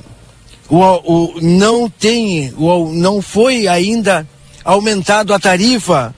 o, 0.69 0.79
o, 0.79 1.41
não 1.41 1.91
tem, 1.91 2.53
o, 2.57 2.93
não 2.93 3.21
foi 3.21 3.67
ainda 3.67 4.29
aumentado 4.63 5.35
a 5.35 5.39
tarifa. 5.39 6.15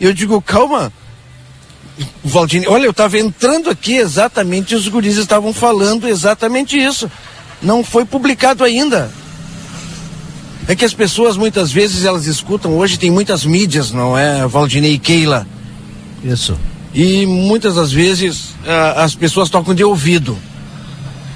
Eu 0.00 0.12
digo, 0.12 0.40
calma. 0.40 0.92
Valdine, 2.22 2.68
olha, 2.68 2.84
eu 2.84 2.92
estava 2.92 3.18
entrando 3.18 3.70
aqui 3.70 3.96
exatamente, 3.96 4.72
os 4.72 4.86
guris 4.86 5.16
estavam 5.16 5.52
falando 5.52 6.06
exatamente 6.06 6.78
isso. 6.78 7.10
Não 7.60 7.82
foi 7.82 8.04
publicado 8.04 8.62
ainda. 8.62 9.10
É 10.68 10.76
que 10.76 10.84
as 10.84 10.92
pessoas 10.92 11.38
muitas 11.38 11.72
vezes 11.72 12.04
elas 12.04 12.26
escutam, 12.26 12.76
hoje 12.76 12.98
tem 12.98 13.10
muitas 13.10 13.42
mídias, 13.42 13.90
não 13.90 14.18
é, 14.18 14.46
Valdinei 14.46 14.92
e 14.92 14.98
Keila? 14.98 15.46
Isso. 16.22 16.58
E 16.94 17.24
muitas 17.24 17.76
das 17.76 17.90
vezes 17.90 18.54
as 18.94 19.14
pessoas 19.14 19.48
tocam 19.48 19.74
de 19.74 19.82
ouvido. 19.82 20.36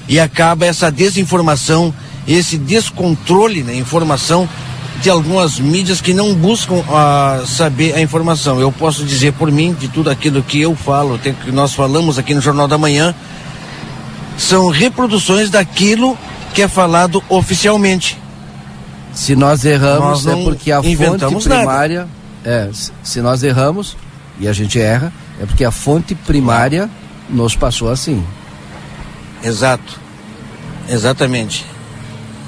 E 0.07 0.19
acaba 0.19 0.67
essa 0.67 0.91
desinformação, 0.91 1.91
esse 2.27 2.59
descontrole 2.59 3.63
na 3.63 3.73
informação 3.73 4.47
de 5.01 5.09
algumas 5.09 5.59
mídias 5.59 5.99
que 5.99 6.13
não 6.13 6.35
buscam 6.35 6.75
uh, 6.75 7.47
saber 7.47 7.95
a 7.95 8.01
informação. 8.01 8.59
Eu 8.59 8.71
posso 8.71 9.03
dizer 9.03 9.33
por 9.33 9.51
mim, 9.51 9.73
de 9.73 9.87
tudo 9.87 10.11
aquilo 10.11 10.43
que 10.43 10.61
eu 10.61 10.75
falo, 10.75 11.17
que 11.17 11.51
nós 11.51 11.73
falamos 11.73 12.19
aqui 12.19 12.35
no 12.35 12.41
Jornal 12.41 12.67
da 12.67 12.77
Manhã, 12.77 13.15
são 14.37 14.69
reproduções 14.69 15.49
daquilo 15.49 16.15
que 16.53 16.61
é 16.61 16.67
falado 16.67 17.23
oficialmente. 17.29 18.22
Se 19.13 19.35
nós 19.35 19.63
erramos 19.63 20.25
Nós 20.25 20.27
é 20.27 20.43
porque 20.43 20.71
a 20.71 20.81
fonte 20.81 21.25
primária 21.47 22.07
é, 22.43 22.69
se- 22.73 22.91
se 23.03 23.21
nós 23.21 23.43
erramos 23.43 23.95
e 24.39 24.47
a 24.47 24.53
gente 24.53 24.79
erra, 24.79 25.13
é 25.39 25.45
porque 25.45 25.63
a 25.63 25.71
fonte 25.71 26.15
primária 26.15 26.89
nos 27.29 27.55
passou 27.55 27.89
assim. 27.91 28.25
Exato. 29.43 29.99
Exatamente. 30.89 31.65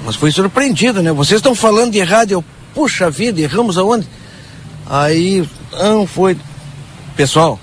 Mas 0.04 0.16
foi 0.16 0.30
surpreendido, 0.30 1.02
né? 1.02 1.12
Vocês 1.12 1.38
estão 1.38 1.54
falando 1.54 1.92
de 1.92 1.98
errado, 1.98 2.30
eu, 2.32 2.44
puxa 2.74 3.10
vida, 3.10 3.40
erramos 3.40 3.78
aonde? 3.78 4.06
Aí, 4.88 5.48
não 5.72 6.06
foi. 6.06 6.36
Pessoal, 7.16 7.58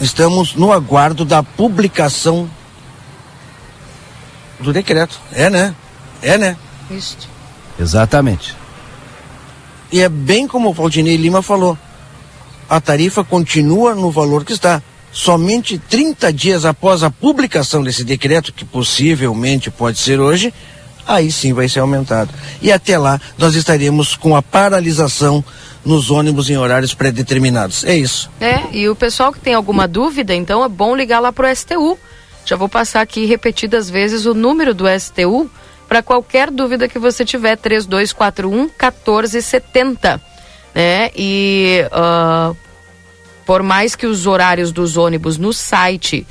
estamos 0.00 0.54
no 0.54 0.72
aguardo 0.72 1.24
da 1.24 1.42
publicação 1.42 2.48
do 4.60 4.72
decreto. 4.72 5.18
É, 5.32 5.48
né? 5.48 5.74
É, 6.20 6.36
né? 6.36 6.56
Isso. 6.90 7.16
Exatamente. 7.82 8.56
E 9.90 10.00
é 10.00 10.08
bem 10.08 10.46
como 10.46 10.70
o 10.70 10.72
Valdinei 10.72 11.16
Lima 11.16 11.42
falou. 11.42 11.76
A 12.68 12.80
tarifa 12.80 13.22
continua 13.22 13.94
no 13.94 14.10
valor 14.10 14.44
que 14.44 14.52
está. 14.52 14.82
Somente 15.10 15.76
30 15.76 16.32
dias 16.32 16.64
após 16.64 17.02
a 17.02 17.10
publicação 17.10 17.82
desse 17.82 18.02
decreto, 18.02 18.52
que 18.52 18.64
possivelmente 18.64 19.70
pode 19.70 19.98
ser 19.98 20.18
hoje, 20.18 20.54
aí 21.06 21.30
sim 21.30 21.52
vai 21.52 21.68
ser 21.68 21.80
aumentado. 21.80 22.32
E 22.62 22.72
até 22.72 22.96
lá 22.96 23.20
nós 23.36 23.54
estaremos 23.54 24.16
com 24.16 24.34
a 24.34 24.40
paralisação 24.40 25.44
nos 25.84 26.10
ônibus 26.10 26.48
em 26.48 26.56
horários 26.56 26.94
pré-determinados. 26.94 27.84
É 27.84 27.94
isso. 27.94 28.30
É, 28.40 28.62
e 28.72 28.88
o 28.88 28.96
pessoal 28.96 29.32
que 29.32 29.40
tem 29.40 29.52
alguma 29.52 29.86
dúvida, 29.86 30.34
então 30.34 30.64
é 30.64 30.68
bom 30.68 30.96
ligar 30.96 31.20
lá 31.20 31.30
pro 31.30 31.54
STU. 31.54 31.98
Já 32.46 32.56
vou 32.56 32.68
passar 32.68 33.02
aqui 33.02 33.26
repetidas 33.26 33.90
vezes 33.90 34.24
o 34.24 34.32
número 34.32 34.72
do 34.72 34.84
STU 34.98 35.50
para 35.92 36.02
qualquer 36.02 36.50
dúvida 36.50 36.88
que 36.88 36.98
você 36.98 37.22
tiver, 37.22 37.54
3241 37.54 38.62
1470. 38.62 40.22
Né? 40.74 41.10
E 41.14 41.86
ah, 41.92 42.54
por 43.44 43.62
mais 43.62 43.94
que 43.94 44.06
os 44.06 44.26
horários 44.26 44.72
dos 44.72 44.96
ônibus 44.96 45.36
no 45.36 45.52
site 45.52 46.26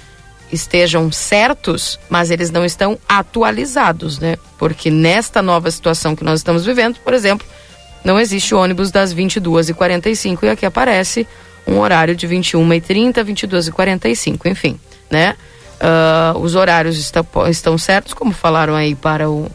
estejam 0.51 1.12
certos, 1.12 1.99
mas 2.09 2.32
eles 2.32 2.49
não 2.49 2.66
estão 2.66 2.97
atualizados, 3.07 4.18
né? 4.18 4.36
Porque 4.57 4.89
nesta 4.89 5.43
nova 5.43 5.70
situação 5.70 6.16
que 6.16 6.24
nós 6.24 6.39
estamos 6.39 6.66
vivendo, 6.66 6.97
por 7.03 7.14
exemplo, 7.14 7.45
não 8.03 8.20
existe 8.20 8.55
ônibus 8.55 8.89
das 8.89 9.14
22h45 9.14 10.39
e 10.41 10.49
aqui 10.49 10.66
aparece 10.66 11.28
um 11.68 11.78
horário 11.78 12.16
de 12.16 12.28
21h30, 12.28 13.24
22h45, 13.24 14.49
enfim, 14.49 14.80
né? 15.07 15.36
Ah, 15.84 16.34
os 16.38 16.53
horários 16.53 16.95
estão, 16.97 17.75
certos, 17.75 18.13
como 18.13 18.32
falaram 18.32 18.75
aí 18.75 18.93
para 18.93 19.27
o, 19.27 19.49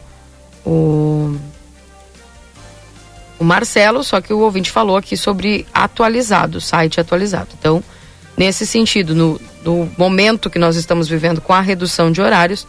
o, 0.65 1.37
o 3.39 3.43
Marcelo, 3.45 4.03
só 4.03 4.19
que 4.19 4.33
o 4.33 4.39
ouvinte 4.39 4.69
falou 4.69 4.97
aqui 4.97 5.15
sobre 5.15 5.65
atualizado, 5.73 6.59
site 6.59 6.99
atualizado. 6.99 7.47
Então, 7.57 7.81
nesse 8.35 8.67
sentido, 8.67 9.15
no, 9.15 9.39
no 9.63 9.89
momento 9.97 10.49
que 10.49 10.59
nós 10.59 10.75
estamos 10.75 11.07
vivendo 11.07 11.39
com 11.39 11.53
a 11.53 11.61
redução 11.61 12.11
de 12.11 12.21
horários, 12.21 12.67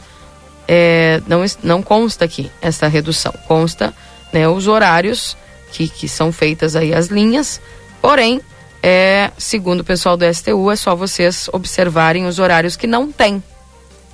é, 0.69 1.21
não, 1.27 1.45
não 1.61 1.83
consta 1.83 2.27
aqui 2.27 2.49
essa 2.63 2.87
redução. 2.87 3.35
Consta 3.49 3.93
né, 4.33 4.49
os 4.49 4.69
horários 4.69 5.37
que, 5.73 5.89
que 5.89 6.09
são 6.09 6.31
feitas 6.31 6.77
aí 6.77 6.95
as 6.95 7.09
linhas, 7.09 7.61
porém, 8.01 8.41
é, 8.83 9.31
segundo 9.37 9.81
o 9.81 9.85
pessoal 9.85 10.17
do 10.17 10.25
STU, 10.33 10.71
é 10.71 10.77
só 10.77 10.95
vocês 10.95 11.49
observarem 11.53 12.27
os 12.27 12.39
horários 12.39 12.77
que 12.77 12.87
não 12.87 13.11
tem, 13.11 13.43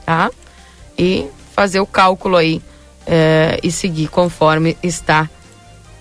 tá? 0.06 0.30
E 0.96 1.26
fazer 1.54 1.80
o 1.80 1.86
cálculo 1.86 2.36
aí 2.36 2.62
é, 3.06 3.58
e 3.62 3.70
seguir 3.70 4.08
conforme 4.08 4.76
está 4.82 5.28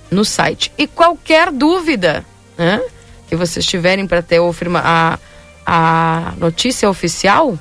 no 0.09 0.24
site. 0.24 0.72
E 0.78 0.88
qualquer 0.88 1.51
dúvida 1.51 2.26
né, 2.57 2.82
que 3.28 3.36
vocês 3.36 3.66
tiverem 3.66 4.07
para 4.07 4.22
ter 4.22 4.39
a, 4.78 5.20
a 5.66 6.34
notícia 6.38 6.89
oficial, 6.89 7.57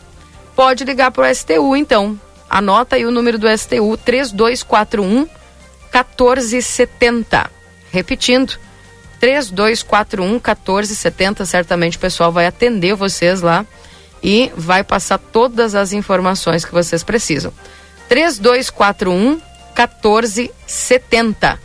pode 0.55 0.85
ligar 0.85 1.11
para 1.11 1.31
o 1.31 1.35
STU, 1.35 1.77
então. 1.77 2.19
Anota 2.49 2.97
aí 2.97 3.07
o 3.07 3.11
número 3.11 3.39
do 3.39 3.49
STU, 3.57 3.97
3241 3.97 5.27
1470. 5.93 7.51
Repetindo, 7.91 8.59
3241 9.23 10.41
1470. 10.41 11.47
Certamente 11.47 11.97
o 11.97 12.01
pessoal 12.01 12.33
vai 12.33 12.45
atender 12.45 12.97
vocês 12.97 13.41
lá 13.41 13.65
e 14.21 14.51
vai 14.57 14.83
passar 14.83 15.17
todas 15.17 15.77
as 15.77 15.93
informações 15.93 16.65
que 16.65 16.73
vocês 16.73 17.05
precisam. 17.05 17.53
3241 18.09 19.41
1470. 19.79 21.57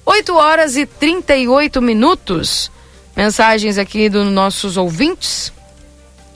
8 0.05 0.35
horas 0.35 0.77
e 0.77 0.87
38 0.87 1.81
minutos. 1.81 2.71
Mensagens 3.17 3.79
aqui 3.79 4.09
dos 4.09 4.27
nossos 4.27 4.77
ouvintes. 4.77 5.53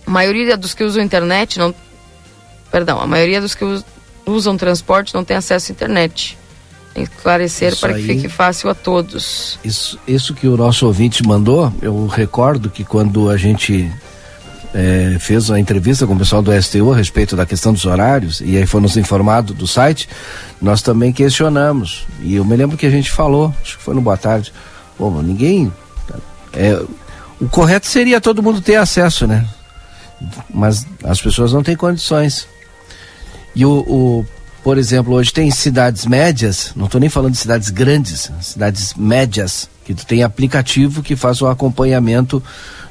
A 0.06 0.10
maioria 0.10 0.56
dos 0.56 0.74
que 0.74 0.84
usam 0.84 1.02
internet 1.02 1.58
não. 1.58 1.74
Perdão, 2.70 3.00
a 3.00 3.06
maioria 3.06 3.40
dos 3.40 3.54
que 3.54 3.64
us- 3.64 3.84
usam 4.26 4.56
transporte 4.56 5.14
não 5.14 5.24
tem 5.24 5.36
acesso 5.36 5.70
à 5.70 5.72
internet. 5.72 6.36
Esclarecer 6.94 7.72
Isso 7.72 7.80
para 7.80 7.94
que 7.94 8.00
aí. 8.00 8.06
fique 8.06 8.28
fácil 8.28 8.70
a 8.70 8.74
todos. 8.74 9.58
Isso, 9.64 9.98
isso 10.06 10.32
que 10.32 10.46
o 10.46 10.56
nosso 10.56 10.86
ouvinte 10.86 11.26
mandou, 11.26 11.72
eu 11.82 12.06
recordo 12.06 12.70
que 12.70 12.84
quando 12.84 13.28
a 13.28 13.36
gente 13.36 13.90
é, 14.72 15.16
fez 15.18 15.48
uma 15.48 15.58
entrevista 15.58 16.06
com 16.06 16.14
o 16.14 16.18
pessoal 16.18 16.40
do 16.40 16.52
STU 16.62 16.92
a 16.92 16.96
respeito 16.96 17.34
da 17.34 17.44
questão 17.44 17.72
dos 17.72 17.84
horários, 17.84 18.40
e 18.40 18.56
aí 18.56 18.66
foi 18.66 18.80
nos 18.80 18.96
informado 18.96 19.52
do 19.54 19.66
site, 19.66 20.08
nós 20.60 20.82
também 20.82 21.12
questionamos. 21.12 22.06
E 22.20 22.36
eu 22.36 22.44
me 22.44 22.56
lembro 22.56 22.76
que 22.76 22.86
a 22.86 22.90
gente 22.90 23.10
falou, 23.10 23.52
acho 23.60 23.76
que 23.78 23.82
foi 23.82 23.94
no 23.94 24.00
Boa 24.00 24.16
Tarde, 24.16 24.52
pô, 24.96 25.10
ninguém. 25.22 25.72
É, 26.52 26.80
o 27.40 27.48
correto 27.48 27.86
seria 27.86 28.20
todo 28.20 28.42
mundo 28.42 28.60
ter 28.60 28.76
acesso, 28.76 29.26
né? 29.26 29.44
Mas 30.52 30.86
as 31.02 31.20
pessoas 31.20 31.52
não 31.52 31.62
têm 31.62 31.76
condições. 31.76 32.46
E 33.54 33.64
o, 33.64 33.70
o 33.70 34.26
por 34.64 34.78
exemplo, 34.78 35.12
hoje 35.12 35.30
tem 35.30 35.50
cidades 35.50 36.06
médias, 36.06 36.72
não 36.74 36.86
estou 36.86 36.98
nem 36.98 37.10
falando 37.10 37.32
de 37.32 37.38
cidades 37.38 37.68
grandes, 37.68 38.32
cidades 38.40 38.94
médias, 38.94 39.68
que 39.84 39.92
tem 39.92 40.22
aplicativo 40.22 41.02
que 41.02 41.14
faz 41.14 41.42
o 41.42 41.46
acompanhamento 41.46 42.42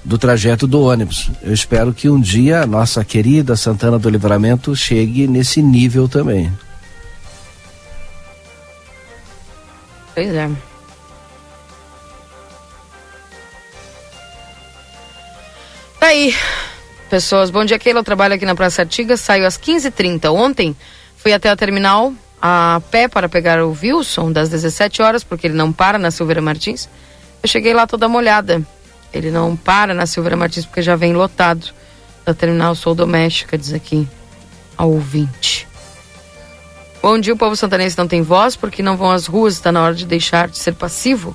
do 0.05 0.15
trajeto 0.15 0.67
do 0.67 0.83
ônibus. 0.83 1.31
Eu 1.41 1.51
espero 1.51 1.91
que 1.91 2.07
um 2.07 2.21
dia 2.21 2.61
a 2.61 2.67
nossa 2.67 3.03
querida 3.03 3.55
Santana 3.55 3.97
do 3.97 4.07
Livramento 4.07 4.75
chegue 4.75 5.27
nesse 5.27 5.63
nível 5.63 6.07
também. 6.07 6.53
Pois 10.13 10.31
é. 10.31 10.49
Tá 15.99 16.05
aí. 16.05 16.35
Pessoas, 17.09 17.49
bom 17.49 17.65
dia, 17.65 17.79
Keila. 17.79 18.01
Eu 18.01 18.03
trabalho 18.03 18.35
aqui 18.35 18.45
na 18.45 18.53
Praça 18.53 18.83
Artiga. 18.83 19.17
Saio 19.17 19.47
às 19.47 19.57
15h30. 19.57 20.31
Ontem 20.31 20.75
fui 21.23 21.31
até 21.31 21.49
a 21.49 21.55
terminal 21.55 22.13
a 22.41 22.81
pé 22.91 23.07
para 23.07 23.29
pegar 23.29 23.63
o 23.63 23.71
Wilson 23.71 24.29
das 24.29 24.49
17 24.49 25.01
horas, 25.01 25.23
porque 25.23 25.47
ele 25.47 25.53
não 25.53 25.71
para 25.71 25.97
na 25.97 26.11
Silveira 26.11 26.41
Martins. 26.41 26.89
Eu 27.41 27.47
cheguei 27.47 27.73
lá 27.73 27.87
toda 27.87 28.09
molhada. 28.09 28.61
Ele 29.13 29.31
não 29.31 29.55
para 29.55 29.93
na 29.93 30.05
Silveira 30.05 30.35
Martins 30.35 30.65
porque 30.65 30.81
já 30.81 30.97
vem 30.97 31.13
lotado. 31.13 31.73
Da 32.25 32.33
terminal 32.33 32.75
Sou 32.75 32.93
Doméstica, 32.93 33.57
diz 33.57 33.71
aqui 33.71 34.05
ao 34.75 34.91
ouvinte. 34.91 35.65
Bom 37.01 37.17
dia, 37.17 37.33
o 37.33 37.37
povo 37.37 37.55
santanense 37.55 37.97
não 37.97 38.07
tem 38.07 38.21
voz 38.21 38.57
porque 38.57 38.83
não 38.83 38.97
vão 38.97 39.09
às 39.09 39.25
ruas, 39.25 39.53
está 39.53 39.71
na 39.71 39.81
hora 39.81 39.95
de 39.95 40.05
deixar 40.05 40.49
de 40.49 40.57
ser 40.57 40.73
passivo. 40.73 41.33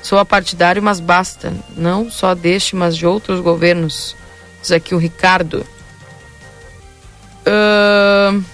Sou 0.00 0.18
apartidário, 0.18 0.80
mas 0.80 1.00
basta. 1.00 1.52
Não 1.76 2.08
só 2.08 2.36
deste, 2.36 2.76
mas 2.76 2.96
de 2.96 3.04
outros 3.04 3.40
governos. 3.40 4.14
Diz 4.60 4.70
aqui 4.70 4.94
o 4.94 4.98
Ricardo. 4.98 5.66
Uh, 7.44 8.53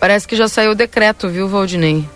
parece 0.00 0.26
que 0.26 0.34
já 0.34 0.48
saiu 0.48 0.72
o 0.72 0.74
decreto, 0.74 1.28
viu, 1.28 1.48
Valdinei? 1.48 2.08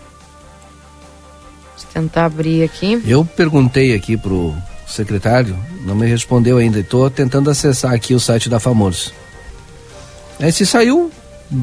Vou 1.77 1.85
tentar 1.93 2.25
abrir 2.25 2.63
aqui. 2.63 3.01
Eu 3.05 3.23
perguntei 3.23 3.95
aqui 3.95 4.17
pro 4.17 4.53
secretário, 4.87 5.57
não 5.85 5.95
me 5.95 6.07
respondeu 6.07 6.57
ainda. 6.57 6.79
Estou 6.79 7.09
tentando 7.09 7.49
acessar 7.49 7.93
aqui 7.93 8.13
o 8.13 8.19
site 8.19 8.49
da 8.49 8.59
Famosos. 8.59 9.13
É, 10.39 10.51
se 10.51 10.65
saiu, 10.65 11.11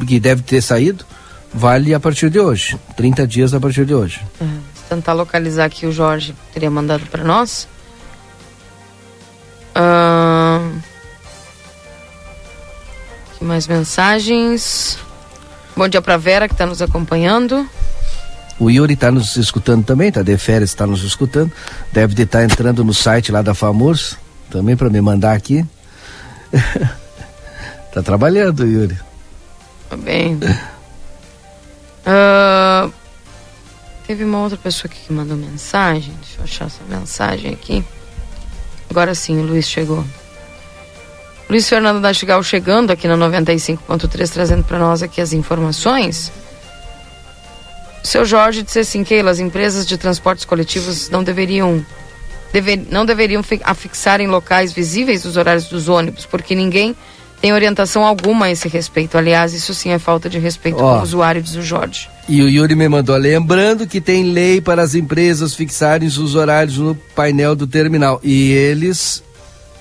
que 0.07 0.19
deve 0.19 0.43
ter 0.43 0.63
saído, 0.63 1.05
vale 1.53 1.93
a 1.93 2.01
partir 2.01 2.31
de 2.31 2.41
hoje. 2.41 2.79
30 2.97 3.27
dias 3.27 3.53
a 3.53 3.61
partir 3.61 3.85
de 3.85 3.95
hoje. 3.95 4.21
Uhum 4.41 4.73
tentar 4.95 5.15
localizar 5.15 5.65
aqui 5.65 5.87
o 5.87 5.93
Jorge 5.93 6.35
teria 6.53 6.71
mandado 6.71 7.07
para 7.07 7.25
nós. 7.25 7.67
Uh... 9.75 10.81
Aqui 13.31 13.43
mais 13.43 13.67
mensagens. 13.67 14.99
Bom 15.77 15.89
dia 15.89 16.03
para 16.03 16.17
Vera 16.17 16.49
que 16.49 16.55
está 16.55 16.67
nos 16.67 16.83
acompanhando. 16.83 17.69
O 18.59 18.71
Yuri 18.71 18.95
está 18.95 19.11
nos 19.11 19.37
escutando 19.37 19.85
também, 19.85 20.13
tá 20.13 20.23
de 20.23 20.37
férias, 20.37 20.71
está 20.71 20.87
nos 20.87 21.03
escutando. 21.03 21.51
Deve 21.93 22.21
estar 22.23 22.39
tá 22.39 22.45
entrando 22.45 22.85
no 22.85 22.95
site 22.95 23.33
lá 23.33 23.43
da 23.43 23.55
Famors, 23.55 24.17
também 24.51 24.77
para 24.77 24.91
me 24.91 25.01
mandar 25.01 25.35
aqui. 25.35 25.65
tá 27.93 28.03
trabalhando, 28.03 28.67
Yuri. 28.67 28.99
Tá 29.89 29.97
bem. 29.97 30.39
Uh, 32.07 32.93
Teve 34.07 34.25
uma 34.25 34.41
outra 34.41 34.59
pessoa 34.59 34.91
aqui 34.91 35.07
que 35.07 35.13
mandou 35.13 35.37
mensagem. 35.37 36.13
Deixa 36.21 36.39
eu 36.39 36.45
achar 36.45 36.67
essa 36.67 36.85
mensagem 36.89 37.53
aqui. 37.53 37.85
Agora 38.91 39.15
sim, 39.15 39.39
o 39.39 39.43
Luiz 39.43 39.67
chegou. 39.67 40.05
Luiz 41.53 41.69
Fernando 41.69 42.01
Nastigal 42.01 42.43
chegando 42.43 42.93
aqui 42.93 43.07
na 43.07 43.15
95.3, 43.15 44.31
trazendo 44.31 44.65
para 44.65 44.79
nós 44.79 45.03
aqui 45.03 45.21
as 45.21 45.35
informações. 45.35 46.33
O 48.03 48.07
seu 48.07 48.25
Jorge 48.25 48.63
disse 48.63 48.79
assim, 48.79 49.05
Keila, 49.05 49.31
as 49.31 49.39
empresas 49.39 49.87
de 49.87 49.99
transportes 49.99 50.47
coletivos 50.47 51.11
não 51.11 51.23
deveriam 51.23 51.85
deve, 52.55 52.77
não 52.91 53.05
deveriam 53.05 53.45
afixar 53.65 54.19
em 54.23 54.29
locais 54.29 54.73
visíveis 54.73 55.27
os 55.27 55.37
horários 55.37 55.67
dos 55.67 55.91
ônibus, 55.91 56.25
porque 56.25 56.55
ninguém 56.55 56.97
tem 57.39 57.53
orientação 57.53 58.03
alguma 58.03 58.47
a 58.47 58.51
esse 58.51 58.67
respeito. 58.67 59.19
Aliás, 59.19 59.53
isso 59.53 59.75
sim 59.75 59.91
é 59.91 59.99
falta 59.99 60.31
de 60.31 60.39
respeito 60.39 60.79
com 60.79 60.85
o 60.85 61.03
usuário, 61.03 61.43
diz 61.43 61.55
o 61.55 61.61
Jorge. 61.61 62.09
E 62.27 62.41
o 62.41 62.49
Yuri 62.49 62.75
me 62.75 62.89
mandou 62.89 63.15
lembrando 63.19 63.87
que 63.87 64.01
tem 64.01 64.33
lei 64.33 64.59
para 64.59 64.81
as 64.81 64.95
empresas 64.95 65.55
fixarem 65.55 66.09
os 66.09 66.35
horários 66.35 66.79
no 66.79 66.95
painel 67.15 67.55
do 67.55 67.67
terminal. 67.67 68.19
E 68.25 68.53
eles 68.53 69.23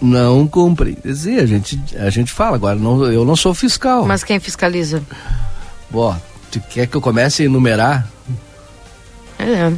não 0.01 0.47
cumprem. 0.47 0.97
Sim, 1.13 1.37
a 1.37 1.45
gente, 1.45 1.79
a 1.97 2.09
gente 2.09 2.31
fala 2.31 2.55
agora, 2.55 2.75
não, 2.75 3.05
eu 3.05 3.23
não 3.23 3.35
sou 3.35 3.53
fiscal. 3.53 4.05
Mas 4.05 4.23
quem 4.23 4.39
fiscaliza? 4.39 5.03
Bom, 5.89 6.15
tu 6.51 6.59
quer 6.69 6.87
que 6.87 6.95
eu 6.95 7.01
comece 7.01 7.43
a 7.43 7.45
enumerar? 7.45 8.07
É. 9.37 9.71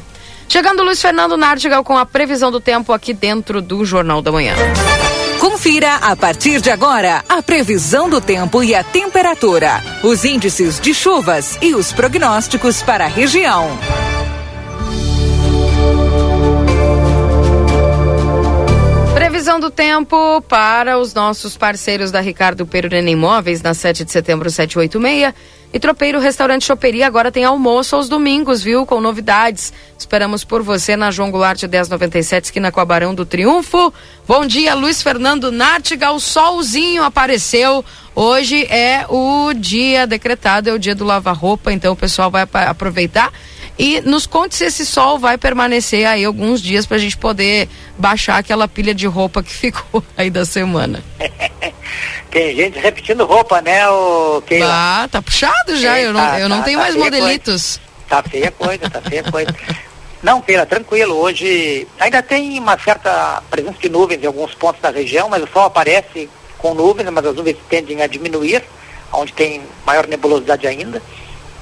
Chegando 0.48 0.84
Luiz 0.84 1.02
Fernando 1.02 1.36
Nardigal 1.36 1.84
com 1.84 1.98
a 1.98 2.06
previsão 2.06 2.52
do 2.52 2.60
tempo 2.60 2.94
aqui 2.94 3.14
dentro 3.14 3.62
do 3.62 3.84
Jornal 3.84 4.22
da 4.22 4.32
Manhã. 4.32 4.56
Confira 5.40 5.96
a 5.96 6.16
partir 6.16 6.62
de 6.62 6.70
agora 6.70 7.24
a 7.28 7.42
previsão 7.42 8.10
do 8.10 8.22
tempo 8.22 8.64
e 8.64 8.74
a 8.74 8.84
temperatura, 8.84 9.84
os 10.04 10.24
índices 10.24 10.80
de 10.80 10.94
chuvas 10.94 11.58
e 11.62 11.74
os 11.76 11.92
prognósticos 11.92 12.82
para 12.82 13.06
a 13.06 13.10
região. 13.10 13.68
Previsão 19.44 19.60
do 19.60 19.70
tempo 19.70 20.42
para 20.48 20.98
os 20.98 21.14
nossos 21.14 21.58
parceiros 21.58 22.12
da 22.12 22.22
Ricardo 22.22 22.66
Perurena 22.66 23.10
Imóveis 23.10 23.62
na 23.62 23.74
7 23.74 24.06
de 24.06 24.12
setembro 24.14 24.50
786 24.50 25.34
e 25.74 25.80
Tropeiro 25.80 26.18
Restaurante 26.18 26.64
Choperia 26.64 27.06
agora 27.06 27.30
tem 27.30 27.44
almoço 27.44 27.94
aos 27.98 28.08
domingos, 28.08 28.64
viu? 28.64 28.86
Com 28.86 29.02
novidades. 29.02 29.74
Esperamos 30.00 30.46
por 30.46 30.62
você 30.62 30.96
na 30.96 31.12
João 31.12 31.30
Goulart 31.30 31.62
1097, 31.62 32.46
esquina 32.46 32.72
com 32.72 32.80
a 32.80 32.86
Barão 32.86 33.14
do 33.14 33.26
Triunfo. 33.26 33.94
Bom 34.26 34.46
dia, 34.46 34.76
Luiz 34.76 35.04
Fernando 35.04 35.52
Nartiga. 35.52 36.12
O 36.12 36.22
solzinho 36.22 37.04
apareceu. 37.04 37.84
Hoje 38.16 38.64
é 38.70 39.06
o 39.10 39.52
dia 39.54 40.08
decretado, 40.08 40.70
é 40.70 40.74
o 40.74 40.80
dia 40.80 40.96
do 40.96 41.04
lava-roupa, 41.04 41.74
então 41.74 41.92
o 41.92 41.98
pessoal 41.98 42.32
vai 42.32 42.48
aproveitar. 42.66 43.30
E 43.78 44.02
nos 44.02 44.28
conte 44.28 44.56
se 44.56 44.66
esse 44.66 44.86
sol 44.86 45.18
vai 45.18 45.38
permanecer 45.38 46.06
aí 46.06 46.24
alguns 46.24 46.62
dias 46.62 46.86
para 46.86 46.98
a 46.98 47.00
gente 47.00 47.18
poder 47.18 47.68
baixar 47.98 48.38
aquela 48.38 48.68
pilha 48.68 48.94
de 48.94 49.08
roupa 49.08 49.42
que 49.42 49.52
ficou 49.54 50.04
aí 50.16 50.30
da 50.30 50.46
semana. 50.46 51.04
Tem 52.30 52.56
gente 52.56 52.80
repetindo 52.80 53.26
roupa, 53.26 53.62
né, 53.62 53.88
o 53.88 54.42
Keila? 54.42 54.68
Ah, 54.68 55.08
tá 55.08 55.22
puxado 55.22 55.78
já, 55.78 56.00
é, 56.00 56.08
eu, 56.08 56.14
tá, 56.14 56.32
não, 56.32 56.40
eu 56.40 56.50
tá, 56.50 56.56
não 56.56 56.64
tenho 56.64 56.80
tá 56.80 56.84
mais 56.86 56.96
modelitos. 56.96 57.78
Coisa. 57.78 57.94
Tá 58.10 58.24
feia 58.24 58.52
coisa, 58.52 58.90
tá 58.90 59.02
feia 59.02 59.24
coisa. 59.24 59.56
Não, 60.24 60.40
Keila, 60.40 60.66
tranquilo, 60.66 61.16
hoje 61.16 61.86
ainda 62.00 62.24
tem 62.24 62.58
uma 62.58 62.80
certa 62.80 63.44
presença 63.52 63.78
de 63.78 63.90
nuvens 63.90 64.24
em 64.24 64.26
alguns 64.26 64.56
pontos 64.56 64.82
da 64.82 64.90
região, 64.90 65.28
mas 65.28 65.44
o 65.44 65.48
sol 65.48 65.64
aparece 65.64 66.30
com 66.58 66.74
nuvens, 66.74 67.10
mas 67.10 67.26
as 67.26 67.36
nuvens 67.36 67.58
tendem 67.70 68.02
a 68.02 68.08
diminuir, 68.08 68.64
onde 69.12 69.34
tem 69.34 69.62
maior 69.86 70.08
nebulosidade 70.08 70.66
ainda. 70.66 71.02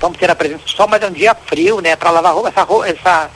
Vamos 0.01 0.17
ter 0.17 0.31
a 0.31 0.35
presença 0.35 0.63
do 0.63 0.69
sol, 0.69 0.87
mas 0.87 1.03
é 1.03 1.07
um 1.07 1.11
dia 1.11 1.35
frio, 1.45 1.79
né? 1.79 1.95
Para 1.95 2.09
lavar 2.09 2.33
roupa, 2.33 2.49
essa, 2.49 2.63
roupa, 2.63 2.89
essa, 2.89 3.29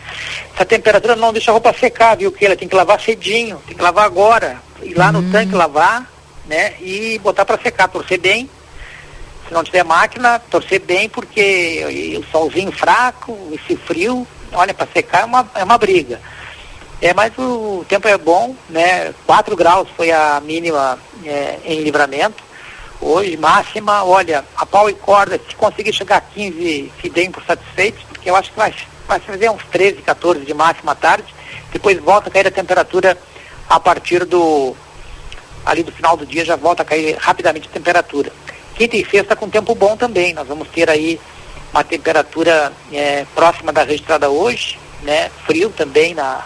essa 0.55 0.65
temperatura 0.65 1.15
não 1.15 1.31
deixa 1.31 1.51
a 1.51 1.53
roupa 1.53 1.71
secar, 1.71 2.17
viu? 2.17 2.31
Que 2.31 2.43
ela 2.43 2.55
tem 2.55 2.67
que 2.67 2.75
lavar 2.75 2.99
cedinho, 2.99 3.61
tem 3.67 3.77
que 3.77 3.83
lavar 3.83 4.03
agora, 4.03 4.57
ir 4.81 4.95
lá 4.95 5.11
no 5.11 5.19
hum. 5.19 5.31
tanque 5.31 5.53
lavar, 5.53 6.09
né? 6.47 6.73
E 6.81 7.19
botar 7.19 7.45
para 7.45 7.61
secar, 7.61 7.87
torcer 7.87 8.19
bem. 8.19 8.49
Se 9.47 9.53
não 9.53 9.63
tiver 9.63 9.83
máquina, 9.83 10.39
torcer 10.39 10.79
bem, 10.79 11.07
porque 11.07 12.17
o 12.17 12.31
solzinho 12.31 12.71
fraco, 12.71 13.37
esse 13.53 13.77
frio, 13.77 14.27
olha, 14.51 14.73
para 14.73 14.87
secar 14.91 15.21
é 15.21 15.25
uma, 15.25 15.47
é 15.53 15.63
uma 15.63 15.77
briga. 15.77 16.19
É, 16.99 17.13
mas 17.13 17.31
o 17.37 17.85
tempo 17.87 18.07
é 18.07 18.17
bom, 18.17 18.55
né? 18.69 19.13
4 19.27 19.55
graus 19.55 19.87
foi 19.95 20.11
a 20.11 20.41
mínima 20.43 20.97
é, 21.23 21.59
em 21.63 21.81
livramento. 21.81 22.43
Hoje, 23.01 23.37
máxima, 23.37 24.03
olha, 24.03 24.43
a 24.55 24.65
pau 24.65 24.89
e 24.89 24.93
corda, 24.93 25.39
se 25.47 25.55
conseguir 25.55 25.93
chegar 25.93 26.17
a 26.17 26.21
15, 26.21 26.91
se 27.01 27.09
deem 27.09 27.31
por 27.31 27.43
satisfeitos, 27.43 28.03
porque 28.03 28.29
eu 28.29 28.35
acho 28.35 28.51
que 28.51 28.57
vai, 28.57 28.73
vai 29.07 29.19
fazer 29.19 29.49
uns 29.49 29.63
13, 29.65 30.01
14 30.01 30.41
de 30.41 30.53
máxima 30.53 30.93
à 30.93 30.95
tarde. 30.95 31.33
Depois 31.71 31.99
volta 31.99 32.29
a 32.29 32.31
cair 32.31 32.47
a 32.47 32.51
temperatura 32.51 33.17
a 33.69 33.79
partir 33.79 34.25
do 34.25 34.75
ali 35.65 35.81
do 35.81 35.91
final 35.91 36.15
do 36.15 36.25
dia 36.25 36.45
já 36.45 36.55
volta 36.55 36.83
a 36.83 36.85
cair 36.85 37.17
rapidamente 37.17 37.67
a 37.67 37.71
temperatura. 37.71 38.31
Quinta 38.75 38.95
e 38.95 39.05
sexta 39.05 39.35
com 39.35 39.49
tempo 39.49 39.73
bom 39.73 39.97
também. 39.97 40.33
Nós 40.33 40.47
vamos 40.47 40.67
ter 40.67 40.89
aí 40.89 41.19
uma 41.73 41.83
temperatura 41.83 42.71
é, 42.91 43.25
próxima 43.33 43.73
da 43.73 43.83
registrada 43.83 44.29
hoje, 44.29 44.77
né? 45.01 45.29
Frio 45.45 45.69
também 45.69 46.13
na, 46.13 46.45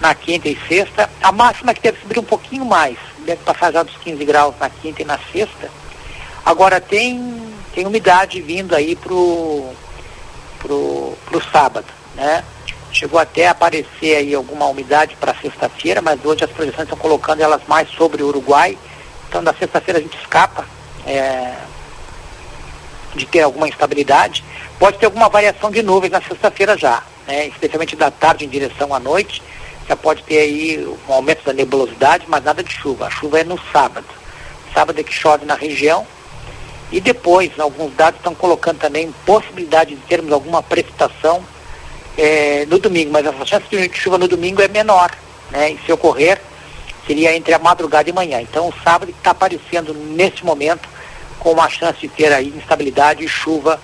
na 0.00 0.14
quinta 0.14 0.48
e 0.48 0.58
sexta. 0.68 1.08
A 1.22 1.30
máxima 1.30 1.72
que 1.72 1.82
deve 1.82 2.00
subir 2.00 2.18
um 2.18 2.24
pouquinho 2.24 2.64
mais, 2.64 2.98
deve 3.30 3.44
passar 3.44 3.72
já 3.72 3.82
dos 3.82 3.96
15 3.98 4.24
graus 4.24 4.54
na 4.58 4.68
quinta 4.68 5.02
e 5.02 5.04
na 5.04 5.18
sexta. 5.32 5.70
Agora 6.44 6.80
tem, 6.80 7.40
tem 7.74 7.86
umidade 7.86 8.40
vindo 8.40 8.74
aí 8.74 8.96
pro, 8.96 9.68
pro, 10.58 11.16
pro 11.26 11.50
sábado, 11.50 11.86
né? 12.14 12.44
Chegou 12.92 13.20
até 13.20 13.46
a 13.46 13.52
aparecer 13.52 14.16
aí 14.16 14.34
alguma 14.34 14.66
umidade 14.66 15.16
para 15.20 15.34
sexta-feira, 15.34 16.02
mas 16.02 16.24
hoje 16.24 16.42
as 16.42 16.50
projeções 16.50 16.84
estão 16.84 16.98
colocando 16.98 17.40
elas 17.40 17.62
mais 17.68 17.88
sobre 17.90 18.22
o 18.22 18.26
Uruguai. 18.26 18.76
Então 19.28 19.40
na 19.42 19.54
sexta-feira 19.54 20.00
a 20.00 20.02
gente 20.02 20.18
escapa 20.18 20.66
é, 21.06 21.54
de 23.14 23.26
ter 23.26 23.42
alguma 23.42 23.68
instabilidade. 23.68 24.42
Pode 24.76 24.98
ter 24.98 25.06
alguma 25.06 25.28
variação 25.28 25.70
de 25.70 25.82
nuvens 25.82 26.10
na 26.10 26.20
sexta-feira 26.20 26.76
já, 26.76 27.02
né? 27.28 27.46
especialmente 27.46 27.94
da 27.94 28.10
tarde 28.10 28.44
em 28.44 28.48
direção 28.48 28.92
à 28.92 28.98
noite. 28.98 29.40
Já 29.90 29.96
pode 29.96 30.22
ter 30.22 30.38
aí 30.38 30.86
um 31.08 31.12
aumento 31.12 31.44
da 31.44 31.52
nebulosidade, 31.52 32.24
mas 32.28 32.44
nada 32.44 32.62
de 32.62 32.72
chuva. 32.72 33.08
A 33.08 33.10
chuva 33.10 33.40
é 33.40 33.42
no 33.42 33.58
sábado. 33.72 34.06
Sábado 34.72 35.00
é 35.00 35.02
que 35.02 35.12
chove 35.12 35.44
na 35.44 35.56
região. 35.56 36.06
E 36.92 37.00
depois, 37.00 37.50
alguns 37.58 37.92
dados 37.96 38.20
estão 38.20 38.32
colocando 38.32 38.78
também 38.78 39.12
possibilidade 39.26 39.96
de 39.96 40.00
termos 40.02 40.30
alguma 40.30 40.62
precipitação 40.62 41.42
é, 42.16 42.66
no 42.66 42.78
domingo, 42.78 43.10
mas 43.10 43.26
a 43.26 43.32
chance 43.44 43.66
de 43.68 43.90
chuva 43.92 44.16
no 44.16 44.28
domingo 44.28 44.62
é 44.62 44.68
menor, 44.68 45.10
né? 45.50 45.72
E 45.72 45.78
se 45.84 45.90
ocorrer, 45.90 46.40
seria 47.04 47.34
entre 47.34 47.52
a 47.52 47.58
madrugada 47.58 48.08
e 48.08 48.12
manhã. 48.12 48.40
Então 48.40 48.68
o 48.68 48.74
sábado 48.84 49.10
está 49.10 49.32
aparecendo 49.32 49.92
nesse 49.92 50.44
momento 50.44 50.88
com 51.40 51.50
uma 51.50 51.68
chance 51.68 51.98
de 51.98 52.06
ter 52.06 52.32
aí 52.32 52.54
instabilidade 52.56 53.24
e 53.24 53.28
chuva 53.28 53.80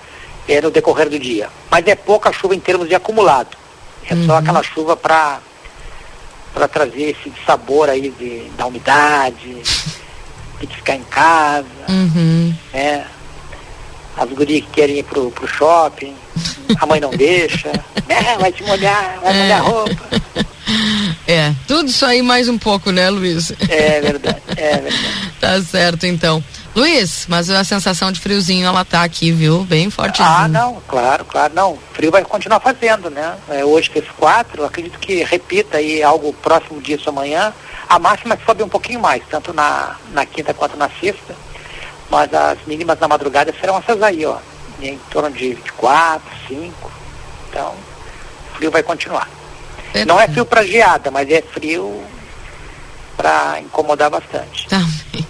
é, 0.47 0.61
no 0.61 0.71
decorrer 0.71 1.09
do 1.09 1.19
dia. 1.19 1.49
Mas 1.69 1.85
é 1.85 1.95
pouca 1.95 2.31
chuva 2.31 2.55
em 2.55 2.61
termos 2.61 2.87
de 2.87 2.95
acumulado. 2.95 3.57
É 4.09 4.13
uhum. 4.13 4.25
só 4.25 4.37
aquela 4.37 4.63
chuva 4.63 4.95
para 4.95 5.41
para 6.57 6.67
trazer 6.67 7.11
esse 7.11 7.31
sabor 7.45 7.87
aí 7.87 8.09
de, 8.09 8.49
da 8.57 8.65
umidade, 8.65 9.61
de 10.59 10.75
ficar 10.75 10.95
em 10.95 11.03
casa, 11.03 11.67
uhum. 11.87 12.51
né? 12.73 13.05
As 14.17 14.27
gurias 14.29 14.65
que 14.65 14.71
querem 14.71 14.97
ir 14.97 15.03
pro, 15.03 15.29
pro 15.29 15.47
shopping, 15.47 16.15
a 16.79 16.85
mãe 16.87 16.99
não 16.99 17.11
deixa, 17.11 17.71
né? 18.09 18.37
Vai 18.39 18.51
te 18.51 18.63
molhar, 18.63 19.19
vai 19.21 19.35
é. 19.35 19.41
molhar 19.41 19.59
a 19.59 19.63
roupa. 19.63 20.07
É, 21.25 21.53
tudo 21.65 21.89
isso 21.89 22.05
aí 22.05 22.21
mais 22.21 22.49
um 22.49 22.57
pouco, 22.57 22.91
né, 22.91 23.09
Luiz? 23.09 23.53
É 23.69 24.01
verdade, 24.01 24.41
é 24.55 24.77
verdade. 24.77 25.31
tá 25.39 25.61
certo, 25.61 26.05
então. 26.05 26.43
Luiz, 26.77 27.25
mas 27.27 27.49
a 27.49 27.63
sensação 27.63 28.11
de 28.11 28.19
friozinho 28.19 28.67
ela 28.67 28.85
tá 28.85 29.01
aqui, 29.01 29.31
viu? 29.31 29.63
Bem 29.63 29.89
fortezinho. 29.89 30.29
Ah, 30.29 30.47
não, 30.47 30.79
claro, 30.87 31.25
claro, 31.25 31.51
não. 31.55 31.75
Frio 31.91 32.11
vai 32.11 32.23
continuar 32.23 32.59
fazendo, 32.59 33.09
né? 33.09 33.35
É, 33.49 33.65
hoje 33.65 33.89
fez 33.89 34.05
quatro, 34.15 34.63
acredito 34.63 34.99
que 34.99 35.23
repita 35.23 35.79
aí 35.79 36.03
algo 36.03 36.31
próximo 36.33 36.79
disso 36.79 37.09
amanhã. 37.09 37.51
A 37.89 37.97
máxima 37.97 38.37
sobe 38.45 38.61
um 38.61 38.69
pouquinho 38.69 38.99
mais, 38.99 39.23
tanto 39.27 39.51
na, 39.55 39.95
na 40.11 40.23
quinta 40.23 40.53
quanto 40.53 40.77
na 40.77 40.87
sexta. 41.01 41.35
Mas 42.11 42.31
as 42.31 42.59
mínimas 42.67 42.99
na 42.99 43.07
madrugada 43.07 43.51
serão 43.59 43.79
essas 43.79 43.99
aí, 44.03 44.23
ó. 44.23 44.37
Em 44.79 44.99
torno 45.09 45.31
de 45.31 45.55
24, 45.55 46.21
5. 46.47 46.91
Então, 47.49 47.73
o 48.51 48.55
frio 48.55 48.69
vai 48.69 48.83
continuar. 48.83 49.27
É. 49.95 50.05
Não 50.05 50.21
é 50.21 50.27
frio 50.27 50.45
para 50.45 50.63
geada, 50.63 51.09
mas 51.09 51.27
é 51.31 51.41
frio 51.41 52.03
para 53.17 53.59
incomodar 53.61 54.11
bastante. 54.11 54.67
Tá 54.69 54.79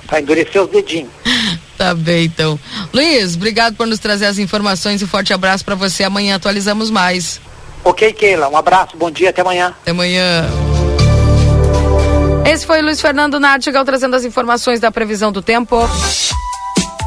Para 0.07 0.19
endurecer 0.19 0.61
os 0.61 0.69
dedinhos. 0.69 1.09
Tá 1.77 1.93
bem, 1.93 2.25
então. 2.25 2.59
Luiz, 2.91 3.35
obrigado 3.35 3.75
por 3.75 3.85
nos 3.85 3.99
trazer 3.99 4.25
as 4.25 4.39
informações 4.39 5.01
e 5.01 5.05
um 5.05 5.07
forte 5.07 5.31
abraço 5.31 5.63
para 5.63 5.75
você. 5.75 6.03
Amanhã 6.03 6.35
atualizamos 6.35 6.89
mais. 6.89 7.39
Ok, 7.83 8.11
Keila. 8.13 8.49
Um 8.49 8.57
abraço, 8.57 8.97
bom 8.97 9.11
dia, 9.11 9.29
até 9.29 9.41
amanhã. 9.41 9.73
Até 9.81 9.91
amanhã. 9.91 10.45
Esse 12.45 12.65
foi 12.65 12.81
Luiz 12.81 12.99
Fernando 12.99 13.39
Nartigal 13.39 13.85
trazendo 13.85 14.15
as 14.15 14.23
informações 14.25 14.79
da 14.79 14.91
previsão 14.91 15.31
do 15.31 15.41
tempo. 15.41 15.87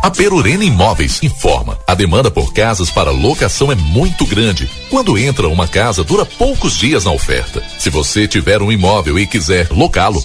A 0.02 0.10
Perurena 0.10 0.64
Imóveis 0.64 1.22
informa: 1.22 1.78
a 1.86 1.94
demanda 1.94 2.30
por 2.30 2.52
casas 2.52 2.90
para 2.90 3.10
locação 3.10 3.70
é 3.70 3.74
muito 3.74 4.24
grande. 4.24 4.70
Quando 4.88 5.18
entra 5.18 5.48
uma 5.48 5.68
casa, 5.68 6.02
dura 6.02 6.24
poucos 6.24 6.76
dias 6.76 7.04
na 7.04 7.12
oferta. 7.12 7.62
Se 7.78 7.90
você 7.90 8.26
tiver 8.26 8.62
um 8.62 8.72
imóvel 8.72 9.18
e 9.18 9.26
quiser 9.26 9.68
locá-lo, 9.70 10.24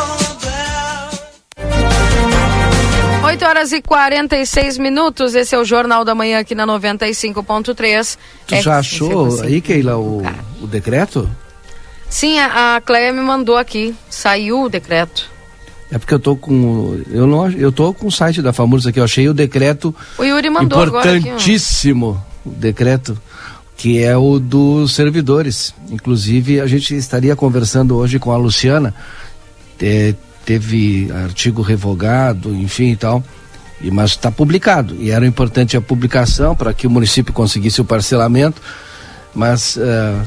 8 3.31 3.45
horas 3.45 3.71
e 3.71 3.81
46 3.81 4.77
minutos. 4.77 5.35
Esse 5.35 5.55
é 5.55 5.57
o 5.57 5.63
Jornal 5.63 6.03
da 6.03 6.13
Manhã 6.13 6.39
aqui 6.39 6.53
na 6.53 6.67
95.3. 6.67 8.17
Tu 8.45 8.55
é, 8.55 8.61
já 8.61 8.79
achou 8.79 9.41
aí, 9.41 9.61
Keila, 9.61 9.97
o, 9.97 10.21
o 10.61 10.67
decreto? 10.67 11.29
Sim, 12.09 12.39
a, 12.39 12.75
a 12.75 12.81
Cleia 12.81 13.13
me 13.13 13.21
mandou 13.21 13.55
aqui. 13.55 13.95
Saiu 14.09 14.63
o 14.63 14.69
decreto. 14.69 15.29
É 15.89 15.97
porque 15.97 16.13
eu 16.13 16.19
tô 16.19 16.35
com. 16.35 17.01
Eu 17.09 17.25
não 17.25 17.49
eu 17.49 17.71
tô 17.71 17.93
com 17.93 18.07
o 18.07 18.11
site 18.11 18.41
da 18.41 18.51
FAMURS 18.51 18.87
aqui, 18.87 18.99
eu 18.99 19.03
achei 19.05 19.29
o 19.29 19.33
decreto. 19.33 19.95
O 20.17 20.23
Yuri 20.23 20.49
mandou 20.49 20.83
importantíssimo 20.83 22.09
agora 22.09 22.19
aqui, 22.19 22.49
o 22.49 22.51
decreto 22.51 23.21
que 23.77 24.03
é 24.03 24.15
o 24.15 24.39
dos 24.39 24.93
servidores. 24.93 25.73
Inclusive, 25.89 26.59
a 26.59 26.67
gente 26.67 26.95
estaria 26.95 27.35
conversando 27.35 27.95
hoje 27.95 28.19
com 28.19 28.31
a 28.31 28.37
Luciana, 28.37 28.93
é, 29.81 30.13
teve 30.45 31.11
artigo 31.11 31.61
revogado, 31.61 32.53
enfim 32.53 32.91
e 32.91 32.95
tal, 32.95 33.23
e, 33.81 33.91
mas 33.91 34.11
está 34.11 34.31
publicado. 34.31 34.95
E 34.95 35.11
era 35.11 35.25
importante 35.25 35.77
a 35.77 35.81
publicação 35.81 36.55
para 36.55 36.73
que 36.73 36.87
o 36.87 36.89
município 36.89 37.33
conseguisse 37.33 37.81
o 37.81 37.85
parcelamento, 37.85 38.61
mas 39.33 39.77
está 39.77 40.25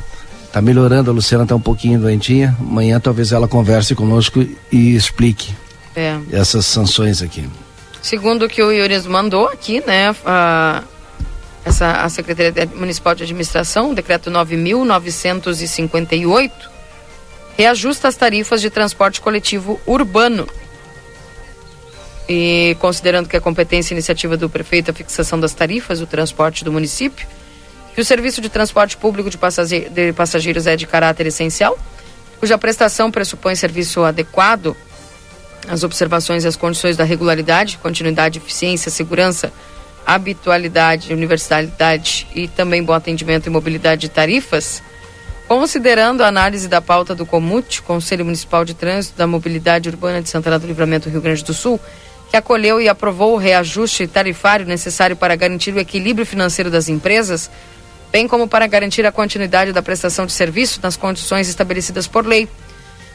eh, 0.55 0.59
uh, 0.59 0.63
melhorando, 0.63 1.11
a 1.11 1.15
Luciana 1.15 1.45
está 1.45 1.55
um 1.55 1.61
pouquinho 1.61 2.01
doentinha. 2.01 2.57
Amanhã 2.59 2.99
talvez 3.01 3.33
ela 3.33 3.47
converse 3.47 3.95
conosco 3.95 4.45
e 4.73 4.95
explique 4.95 5.55
é. 5.95 6.19
essas 6.33 6.67
sanções 6.67 7.23
aqui. 7.23 7.49
Segundo 8.01 8.45
o 8.45 8.49
que 8.49 8.63
o 8.63 8.71
Iures 8.71 9.07
mandou 9.07 9.49
aqui, 9.49 9.83
né? 9.87 10.11
Uh 10.11 10.95
essa, 11.65 11.93
a 11.93 12.09
Secretaria 12.11 12.69
Municipal 12.75 13.15
de 13.15 13.23
Administração, 13.23 13.91
o 13.91 13.95
decreto 13.95 14.31
9.958, 14.31 16.51
reajusta 17.57 18.09
as 18.09 18.17
tarifas 18.17 18.61
de 18.61 18.71
transporte 18.71 19.21
coletivo 19.21 19.81
urbano. 19.87 20.49
E 22.29 22.77
considerando 22.81 23.29
que 23.29 23.37
a 23.37 23.41
competência 23.41 23.93
e 23.93 23.97
iniciativa 23.97 24.37
do 24.37 24.49
prefeito 24.49 24.89
é 24.89 24.93
a 24.93 24.95
fixação 24.95 25.39
das 25.39 25.53
tarifas 25.53 26.01
do 26.01 26.07
transporte 26.07 26.65
do 26.65 26.73
município, 26.73 27.27
que 27.95 28.01
o 28.01 28.05
serviço 28.05 28.41
de 28.41 28.49
transporte 28.49 28.97
público 28.97 29.31
de, 29.31 29.39
passageiros 30.15 30.67
é 30.67 30.75
de 30.75 30.87
caráter 30.87 31.27
essencial, 31.27 31.79
cuja 32.41 32.59
prestação 32.59 33.11
pressupõe 33.11 33.55
serviço 33.55 34.03
adequado 34.03 34.77
às 35.69 35.85
observações 35.85 36.45
e 36.45 36.49
às 36.49 36.57
condições 36.57 36.97
da 36.97 37.05
regularidade, 37.05 37.79
continuidade, 37.79 38.39
eficiência, 38.39 38.91
segurança, 38.91 39.53
habitualidade, 40.05 41.13
universalidade 41.13 42.27
e 42.35 42.49
também 42.49 42.83
bom 42.83 42.93
atendimento 42.93 43.47
e 43.47 43.51
mobilidade 43.51 44.03
de 44.03 44.09
tarifas, 44.09 44.83
considerando 45.49 46.23
a 46.23 46.29
análise 46.29 46.69
da 46.69 46.81
pauta 46.81 47.15
do 47.15 47.27
COMUT, 47.27 47.83
Conselho 47.83 48.25
Municipal 48.25 48.65
de 48.65 48.75
Trânsito 48.75 49.17
da 49.17 49.27
Mobilidade 49.27 49.89
Urbana 49.89 50.23
de 50.23 50.29
Santana 50.29 50.59
do 50.59 50.67
Livramento, 50.67 51.09
Rio 51.09 51.21
Grande 51.21 51.45
do 51.45 51.53
Sul, 51.53 51.79
que 52.31 52.37
acolheu 52.37 52.81
e 52.81 52.89
aprovou 52.89 53.35
o 53.35 53.37
reajuste 53.37 54.07
tarifário 54.07 54.67
necessário 54.67 55.15
para 55.15 55.37
garantir 55.37 55.73
o 55.73 55.79
equilíbrio 55.79 56.27
financeiro 56.27 56.71
das 56.71 56.89
empresas, 56.89 57.51
bem 58.11 58.27
como 58.27 58.49
para 58.49 58.67
garantir 58.67 59.07
a 59.07 59.13
continuidade 59.13 59.73
da 59.73 59.83
prestação 59.83 60.27
de 60.27 60.33
serviço 60.33 60.81
nas 60.83 60.97
condições 60.97 61.49
estabelecidas 61.49 62.07
por 62.07 62.27
lei. 62.27 62.49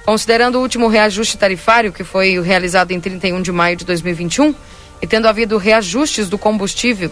Considerando 0.06 0.56
o 0.56 0.62
último 0.62 0.88
reajuste 0.88 1.38
tarifário, 1.38 1.92
que 1.92 2.04
foi 2.04 2.40
realizado 2.42 2.92
em 2.92 3.00
31 3.00 3.42
de 3.42 3.52
maio 3.52 3.76
de 3.76 3.86
2021, 3.86 4.56
e 5.02 5.08
tendo 5.08 5.28
havido 5.28 5.58
reajustes 5.58 6.30
do 6.30 6.38
combustível 6.38 7.12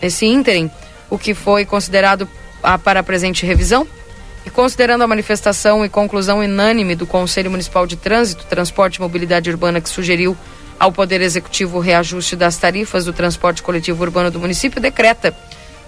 nesse 0.00 0.26
ínterim, 0.26 0.70
o 1.08 1.18
que 1.18 1.34
foi 1.34 1.64
considerado 1.64 2.28
a, 2.62 2.78
para 2.78 3.00
a 3.00 3.02
presente 3.02 3.46
revisão, 3.46 3.86
e 4.46 4.50
considerando 4.50 5.02
a 5.02 5.08
manifestação 5.08 5.84
e 5.84 5.88
conclusão 5.88 6.38
unânime 6.38 6.94
do 6.94 7.04
Conselho 7.04 7.50
Municipal 7.50 7.84
de 7.84 7.96
Trânsito, 7.96 8.46
Transporte 8.46 8.96
e 8.96 9.00
Mobilidade 9.00 9.50
Urbana 9.50 9.80
que 9.80 9.88
sugeriu 9.88 10.36
ao 10.78 10.92
Poder 10.92 11.20
Executivo 11.20 11.78
o 11.78 11.80
reajuste 11.80 12.36
das 12.36 12.56
tarifas 12.56 13.04
do 13.04 13.12
transporte 13.12 13.60
coletivo 13.60 14.04
urbano 14.04 14.30
do 14.30 14.38
município, 14.38 14.80
decreta, 14.80 15.36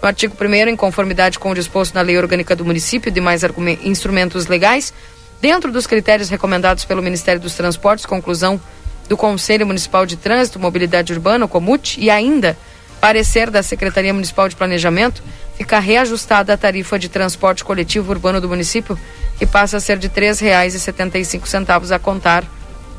no 0.02 0.09
artigo 0.09 0.34
1 0.38 0.70
em 0.70 0.76
conformidade 0.76 1.38
com 1.38 1.52
o 1.52 1.54
disposto 1.54 1.94
na 1.94 2.02
Lei 2.02 2.18
Orgânica 2.18 2.56
do 2.56 2.64
Município 2.64 3.11
e 3.11 3.12
demais 3.12 3.42
instrumentos 3.84 4.48
legais, 4.48 4.92
dentro 5.40 5.70
dos 5.70 5.86
critérios 5.86 6.28
recomendados 6.28 6.84
pelo 6.84 7.00
Ministério 7.00 7.40
dos 7.40 7.54
Transportes, 7.54 8.06
conclusão 8.06 8.61
do 9.09 9.16
Conselho 9.16 9.68
Municipal 9.68 10.04
de 10.04 10.16
Trânsito, 10.16 10.59
Mobilidade 10.59 11.12
Urbana, 11.12 11.44
o 11.44 11.48
COMUT, 11.48 12.00
e 12.00 12.11
ainda 12.11 12.59
parecer 13.00 13.50
da 13.50 13.62
Secretaria 13.62 14.12
Municipal 14.12 14.48
de 14.48 14.56
Planejamento, 14.56 15.22
fica 15.59 15.80
reajustada 15.80 16.54
a 16.54 16.56
tarifa 16.56 16.96
de 16.96 17.09
transporte 17.09 17.64
coletivo 17.64 18.12
urbano 18.12 18.40
do 18.40 18.48
município 18.48 18.96
e 19.40 19.44
passa 19.44 19.78
a 19.78 19.80
ser 19.80 19.98
de 19.98 20.06
R$ 20.06 20.14
3,75 20.32 21.90
a 21.90 21.98
contar. 21.98 22.44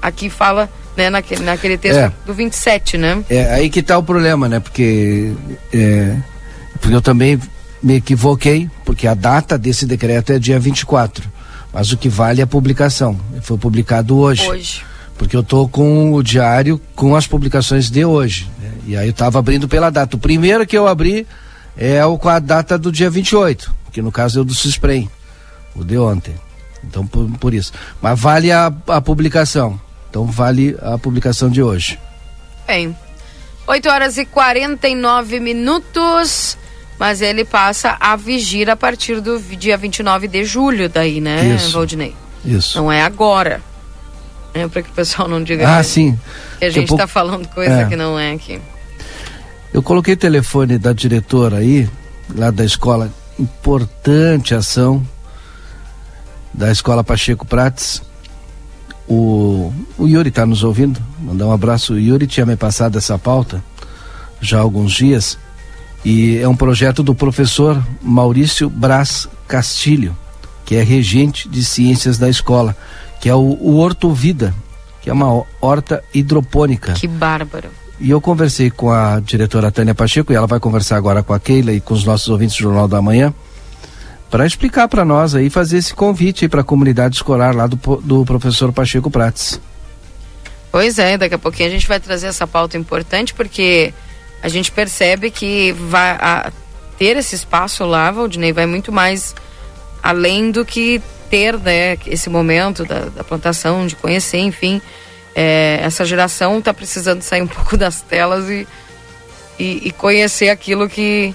Aqui 0.02 0.30
fala 0.30 0.70
né, 0.96 1.10
naquele, 1.10 1.44
naquele 1.44 1.78
texto 1.78 2.00
é. 2.00 2.12
do 2.26 2.34
27, 2.34 2.98
né? 2.98 3.24
É 3.30 3.54
aí 3.54 3.70
que 3.70 3.80
está 3.80 3.98
o 3.98 4.04
problema, 4.04 4.50
né? 4.50 4.60
Porque, 4.60 5.32
é, 5.74 6.18
porque 6.82 6.96
eu 6.96 7.02
também 7.02 7.40
me 7.82 7.96
equivoquei, 7.96 8.70
porque 8.84 9.08
a 9.08 9.14
data 9.14 9.58
desse 9.58 9.86
decreto 9.86 10.34
é 10.34 10.40
dia 10.40 10.60
24. 10.60 11.30
Mas 11.72 11.94
o 11.94 11.98
que 11.98 12.10
vale 12.10 12.42
é 12.42 12.44
a 12.44 12.48
publicação. 12.48 13.18
Foi 13.42 13.58
publicado 13.58 14.18
hoje. 14.18 14.46
Hoje. 14.50 14.86
Porque 15.18 15.36
eu 15.36 15.44
tô 15.44 15.68
com 15.68 16.14
o 16.14 16.22
diário 16.22 16.80
com 16.94 17.16
as 17.16 17.26
publicações 17.26 17.90
de 17.90 18.04
hoje. 18.04 18.50
Né? 18.62 18.72
E 18.88 18.98
aí 18.98 19.08
eu 19.08 19.12
estava 19.12 19.40
abrindo 19.40 19.68
pela 19.68 19.90
data. 19.90 20.18
O 20.18 20.20
primeiro 20.20 20.66
que 20.66 20.78
eu 20.78 20.88
abri 20.88 21.26
é 21.78 22.04
o 22.06 22.18
com 22.18 22.30
a 22.30 22.40
data 22.40 22.78
do 22.78 22.92
dia 22.92 23.10
28, 23.10 23.74
que 23.92 24.02
no 24.02 24.12
caso 24.12 24.40
é 24.40 24.42
o 24.42 24.46
do 24.46 24.54
Susprem, 24.54 25.10
o 25.76 25.84
de 25.84 25.98
ontem. 25.98 26.36
Então 26.84 27.06
por, 27.06 27.30
por 27.38 27.54
isso. 27.54 27.74
Mas 28.02 28.20
vale 28.20 28.52
a, 28.52 28.72
a 28.88 29.02
publicação. 29.02 29.80
Então 30.10 30.26
vale 30.26 30.78
a 30.82 30.98
publicação 30.98 31.50
de 31.50 31.62
hoje. 31.62 32.00
Bem. 32.66 32.96
8 33.68 33.90
horas 33.90 34.18
e 34.18 34.26
49 34.26 35.40
minutos. 35.40 36.58
Mas 36.98 37.22
ele 37.22 37.46
passa 37.46 37.96
a 38.00 38.16
vigir 38.16 38.70
a 38.70 38.76
partir 38.76 39.22
do 39.22 39.40
dia 39.40 39.78
29 39.78 40.28
de 40.28 40.44
julho, 40.44 40.90
daí, 40.90 41.22
né, 41.22 41.56
Isso. 41.56 41.72
Valdinei? 41.72 42.14
Isso. 42.44 42.78
Não 42.78 42.92
é 42.92 43.02
agora. 43.02 43.62
É 44.54 44.68
para 44.68 44.82
que 44.82 44.90
o 44.90 44.94
pessoal 44.94 45.28
não 45.28 45.42
diga 45.42 45.78
ah, 45.78 45.78
que, 45.78 45.86
sim. 45.86 46.20
que 46.58 46.66
a 46.66 46.70
gente 46.70 46.92
está 46.92 47.08
falando 47.08 47.48
coisa 47.48 47.82
é. 47.82 47.86
que 47.86 47.96
não 47.96 48.20
é 48.20 48.34
aqui. 48.34 48.60
Eu 49.74 49.84
coloquei 49.84 50.16
o 50.16 50.18
telefone 50.18 50.78
da 50.78 50.94
diretora 50.94 51.58
aí, 51.58 51.88
lá 52.36 52.50
da 52.50 52.66
escola, 52.66 53.12
importante 53.38 54.56
ação 54.56 55.06
da 56.54 56.72
escola 56.72 57.04
Pacheco 57.04 57.46
Prates. 57.46 58.02
O, 59.08 59.74
o 59.98 60.08
Yuri 60.08 60.30
está 60.30 60.46
nos 60.46 60.64
ouvindo, 60.64 61.00
mandar 61.20 61.48
um 61.48 61.52
abraço. 61.52 61.94
O 61.94 62.00
Yuri 62.00 62.28
tinha 62.28 62.46
me 62.46 62.56
passado 62.56 62.98
essa 62.98 63.18
pauta 63.18 63.64
já 64.42 64.58
há 64.58 64.62
alguns 64.62 64.94
dias 64.94 65.38
e 66.04 66.38
é 66.38 66.48
um 66.48 66.56
projeto 66.56 67.04
do 67.04 67.14
professor 67.14 67.82
Maurício 68.02 68.70
Braz 68.70 69.28
Castilho, 69.48 70.16
que 70.66 70.76
é 70.76 70.84
regente 70.84 71.50
de 71.50 71.64
ciências 71.64 72.18
da 72.18 72.30
escola, 72.30 72.76
que 73.20 73.28
é 73.28 73.36
o, 73.36 73.58
o 73.60 73.78
Horto 73.78 74.12
Vida, 74.14 74.54
que 75.02 75.10
é 75.10 75.14
uma 75.14 75.44
horta 75.62 76.04
hidropônica. 76.14 76.94
Que 76.94 77.08
bárbaro. 77.08 77.70
E 78.00 78.10
eu 78.10 78.22
conversei 78.22 78.70
com 78.70 78.92
a 78.92 79.20
diretora 79.20 79.72
Tânia 79.72 79.94
Pacheco, 79.94 80.32
e 80.32 80.36
ela 80.36 80.48
vai 80.48 80.60
conversar 80.60 80.96
agora 80.96 81.22
com 81.22 81.34
a 81.34 81.40
Keila 81.40 81.74
e 81.74 81.82
com 81.82 81.94
os 81.94 82.06
nossos 82.06 82.30
ouvintes 82.30 82.56
do 82.56 82.64
Jornal 82.64 82.88
da 82.88 83.02
Manhã, 83.02 83.34
para 84.30 84.46
explicar 84.46 84.88
para 84.88 85.04
nós 85.04 85.36
aí, 85.36 85.50
fazer 85.50 85.78
esse 85.78 85.94
convite 85.94 86.48
para 86.48 86.62
a 86.62 86.64
comunidade 86.64 87.16
escolar 87.16 87.54
lá 87.54 87.68
do, 87.68 87.76
do 87.98 88.26
professor 88.26 88.72
Pacheco 88.72 89.12
Prates. 89.12 89.60
Pois 90.72 91.00
é, 91.00 91.18
daqui 91.18 91.36
a 91.36 91.40
pouquinho 91.40 91.68
a 91.68 91.72
gente 91.72 91.88
vai 91.88 92.00
trazer 92.00 92.28
essa 92.28 92.46
pauta 92.46 92.78
importante, 92.78 93.34
porque 93.34 93.94
a 94.42 94.48
gente 94.48 94.72
percebe 94.72 95.32
que 95.32 95.74
vai 95.74 96.12
a, 96.12 96.52
ter 96.98 97.18
esse 97.18 97.36
espaço 97.36 97.84
lá, 97.86 98.12
Valdinei, 98.12 98.54
vai 98.54 98.66
muito 98.66 98.92
mais 98.92 99.36
além 100.02 100.52
do 100.52 100.64
que 100.64 101.02
ter 101.30 101.58
né, 101.58 101.98
esse 102.06 102.30
momento 102.30 102.86
da, 102.86 103.06
da 103.06 103.24
plantação, 103.24 103.86
de 103.86 103.96
conhecer, 103.96 104.40
enfim. 104.40 104.82
É, 105.36 105.80
essa 105.84 106.04
geração 106.06 106.60
está 106.60 106.74
precisando 106.74 107.22
sair 107.22 107.42
um 107.42 107.48
pouco 107.48 107.78
das 107.78 108.02
telas 108.02 108.50
e, 108.50 108.68
e, 109.60 109.88
e, 109.88 109.92
conhecer 109.92 110.50
aquilo 110.50 110.90
que 110.90 111.34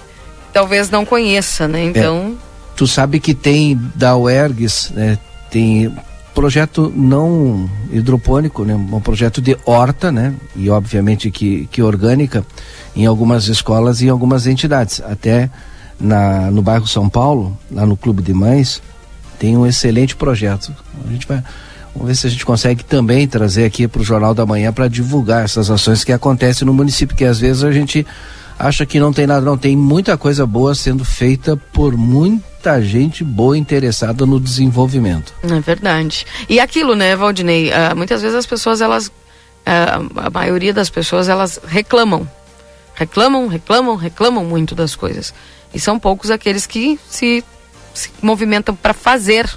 talvez 0.53 0.91
não 0.91 1.05
conheça, 1.05 1.69
né? 1.69 1.85
Então. 1.85 2.37
É, 2.39 2.77
tu 2.77 2.87
sabe 2.87 3.21
que 3.21 3.35
tem 3.35 3.79
da 3.95 4.17
UERGS, 4.17 4.91
né? 4.95 5.19
Tem 5.51 5.95
projeto 6.35 6.93
não 6.95 7.71
hidropônico, 7.93 8.65
né? 8.65 8.75
Um 8.75 9.01
projeto 9.01 9.41
de 9.41 9.57
horta, 9.65 10.11
né? 10.11 10.35
E 10.57 10.69
obviamente 10.69 11.31
que, 11.31 11.67
que 11.71 11.81
orgânica 11.81 12.45
em 12.95 13.07
algumas 13.07 13.47
escolas 13.47 14.01
e 14.01 14.07
em 14.07 14.11
algumas 14.11 14.47
entidades. 14.47 15.01
Até 15.01 15.49
na, 15.99 16.51
no 16.51 16.61
bairro 16.61 16.87
São 16.87 17.09
Paulo, 17.09 17.57
lá 17.71 17.87
no 17.87 17.97
Clube 17.97 18.23
de 18.23 18.35
Mães, 18.35 18.83
tem 19.39 19.57
um 19.57 19.67
excelente 19.67 20.17
projeto. 20.17 20.75
A 21.07 21.11
gente 21.11 21.27
vai. 21.27 21.43
Vamos 21.95 22.09
ver 22.09 22.15
se 22.17 22.27
a 22.27 22.31
gente 22.31 22.45
consegue 22.45 22.85
também 22.85 23.27
trazer 23.27 23.65
aqui 23.65 23.87
para 23.87 24.01
o 24.01 24.05
Jornal 24.05 24.35
da 24.35 24.45
Manhã 24.45 24.73
para 24.73 24.89
divulgar 24.89 25.45
essas 25.45 25.71
ações 25.71 26.03
que 26.03 26.13
acontecem 26.13 26.67
no 26.67 26.75
município, 26.75 27.17
que 27.17 27.25
às 27.25 27.39
vezes 27.39 27.63
a 27.63 27.73
gente 27.73 28.07
acha 28.59 28.85
que 28.85 28.99
não 28.99 29.13
tem 29.13 29.27
nada, 29.27 29.45
não. 29.45 29.57
Tem 29.57 29.77
muita 29.77 30.17
coisa 30.17 30.45
boa 30.45 30.75
sendo 30.75 31.05
feita 31.05 31.57
por 31.57 31.97
muita 31.97 32.83
gente 32.83 33.23
boa 33.23 33.57
interessada 33.57 34.27
no 34.27 34.41
desenvolvimento. 34.41 35.33
É 35.43 35.61
verdade. 35.61 36.27
E 36.49 36.59
aquilo, 36.59 36.95
né, 36.95 37.15
Valdinei? 37.15 37.71
Uh, 37.71 37.97
muitas 37.97 38.21
vezes 38.23 38.37
as 38.37 38.47
pessoas, 38.47 38.81
elas. 38.81 39.07
Uh, 39.07 40.11
a 40.17 40.31
maioria 40.31 40.75
das 40.75 40.91
pessoas, 40.91 41.29
elas 41.29 41.59
reclamam 41.67 42.29
reclamam, 42.95 43.49
reclamam, 43.49 43.97
reclamam 43.97 44.45
muito 44.45 44.75
das 44.75 44.95
coisas. 44.95 45.35
E 45.73 45.81
são 45.81 45.99
poucos 45.99 46.31
aqueles 46.31 46.67
que 46.67 46.99
se, 47.09 47.45
se 47.93 48.11
movimentam 48.23 48.75
para 48.75 48.95
fazer 48.95 49.51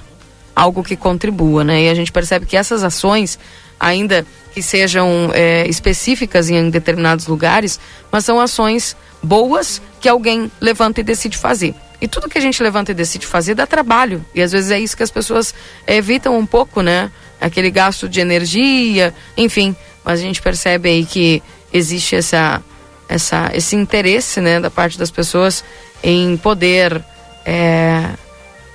algo 0.58 0.82
que 0.82 0.96
contribua, 0.96 1.62
né? 1.62 1.84
E 1.84 1.88
a 1.88 1.94
gente 1.94 2.10
percebe 2.10 2.44
que 2.44 2.56
essas 2.56 2.82
ações, 2.82 3.38
ainda 3.78 4.26
que 4.52 4.60
sejam 4.60 5.30
é, 5.32 5.64
específicas 5.68 6.50
em 6.50 6.68
determinados 6.68 7.28
lugares, 7.28 7.78
mas 8.10 8.24
são 8.24 8.40
ações 8.40 8.96
boas 9.22 9.80
que 10.00 10.08
alguém 10.08 10.50
levanta 10.60 11.00
e 11.00 11.04
decide 11.04 11.38
fazer. 11.38 11.76
E 12.00 12.08
tudo 12.08 12.28
que 12.28 12.38
a 12.38 12.40
gente 12.40 12.60
levanta 12.60 12.90
e 12.90 12.94
decide 12.94 13.24
fazer 13.24 13.54
dá 13.54 13.68
trabalho. 13.68 14.24
E 14.34 14.42
às 14.42 14.50
vezes 14.50 14.72
é 14.72 14.80
isso 14.80 14.96
que 14.96 15.02
as 15.04 15.12
pessoas 15.12 15.54
evitam 15.86 16.36
um 16.36 16.44
pouco, 16.44 16.82
né? 16.82 17.08
Aquele 17.40 17.70
gasto 17.70 18.08
de 18.08 18.18
energia, 18.18 19.14
enfim. 19.36 19.76
Mas 20.04 20.18
a 20.18 20.22
gente 20.24 20.42
percebe 20.42 20.88
aí 20.88 21.06
que 21.06 21.40
existe 21.72 22.16
essa 22.16 22.60
essa, 23.08 23.50
esse 23.54 23.74
interesse 23.74 24.38
né, 24.38 24.60
da 24.60 24.70
parte 24.70 24.98
das 24.98 25.10
pessoas 25.10 25.64
em 26.02 26.36
poder 26.36 27.02
é, 27.46 28.10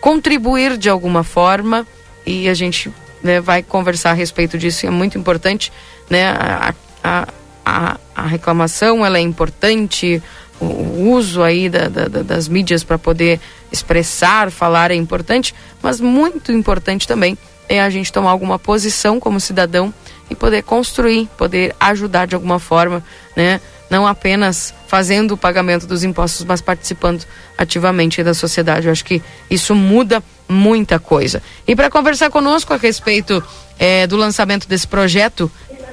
contribuir 0.04 0.76
de 0.76 0.90
alguma 0.90 1.24
forma 1.24 1.88
e 2.26 2.50
a 2.50 2.54
gente 2.54 2.92
né, 3.24 3.40
vai 3.40 3.64
conversar 3.64 4.10
a 4.10 4.14
respeito 4.14 4.58
disso. 4.58 4.86
É 4.86 4.90
muito 4.90 5.18
importante, 5.18 5.72
né? 6.10 6.28
A, 6.28 6.74
a, 7.02 7.28
a, 7.66 7.98
a 8.14 8.28
reclamação 8.28 9.06
ela 9.06 9.18
é 9.18 9.22
importante, 9.22 10.22
o, 10.60 10.66
o 10.66 11.12
uso 11.14 11.42
aí 11.42 11.70
da, 11.70 11.88
da, 11.88 12.22
das 12.22 12.50
mídias 12.50 12.84
para 12.84 12.98
poder 12.98 13.40
expressar, 13.72 14.52
falar 14.52 14.92
é 14.92 14.96
importante, 14.96 15.56
mas 15.82 16.02
muito 16.02 16.52
importante 16.52 17.08
também 17.08 17.38
é 17.70 17.80
a 17.80 17.90
gente 17.90 18.12
tomar 18.12 18.32
alguma 18.32 18.60
posição 18.60 19.22
como 19.22 19.40
cidadão 19.40 19.94
e 20.30 20.36
poder 20.36 20.64
construir, 20.64 21.30
poder 21.38 21.74
ajudar 21.80 22.28
de 22.28 22.36
alguma 22.36 22.60
forma, 22.60 23.02
né? 23.38 23.62
Não 23.94 24.08
apenas 24.08 24.74
fazendo 24.88 25.36
o 25.36 25.38
pagamento 25.38 25.86
dos 25.86 26.04
impostos, 26.04 26.44
mas 26.44 26.62
participando 26.62 27.24
ativamente 27.56 28.24
da 28.24 28.34
sociedade. 28.34 28.88
Eu 28.88 28.92
acho 28.92 29.06
que 29.06 29.22
isso 29.52 29.76
muda 29.76 30.24
muita 30.50 30.98
coisa. 30.98 31.44
E 31.68 31.76
para 31.76 31.92
conversar 31.92 32.32
conosco 32.32 32.74
a 32.74 32.78
respeito 32.78 33.44
é, 33.78 34.08
do 34.08 34.18
lançamento 34.18 34.68
desse 34.68 34.88
projeto 34.88 35.52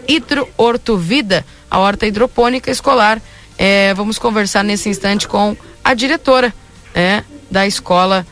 Hidro 0.08 0.48
Horto 0.56 0.96
Vida, 0.96 1.44
a 1.70 1.78
horta 1.78 2.06
hidropônica 2.06 2.70
escolar, 2.70 3.20
é, 3.58 3.92
vamos 3.92 4.18
conversar 4.18 4.64
nesse 4.64 4.88
instante 4.88 5.28
com 5.28 5.54
a 5.84 5.92
diretora 5.92 6.54
é, 6.94 7.22
da 7.50 7.66
escola, 7.66 8.26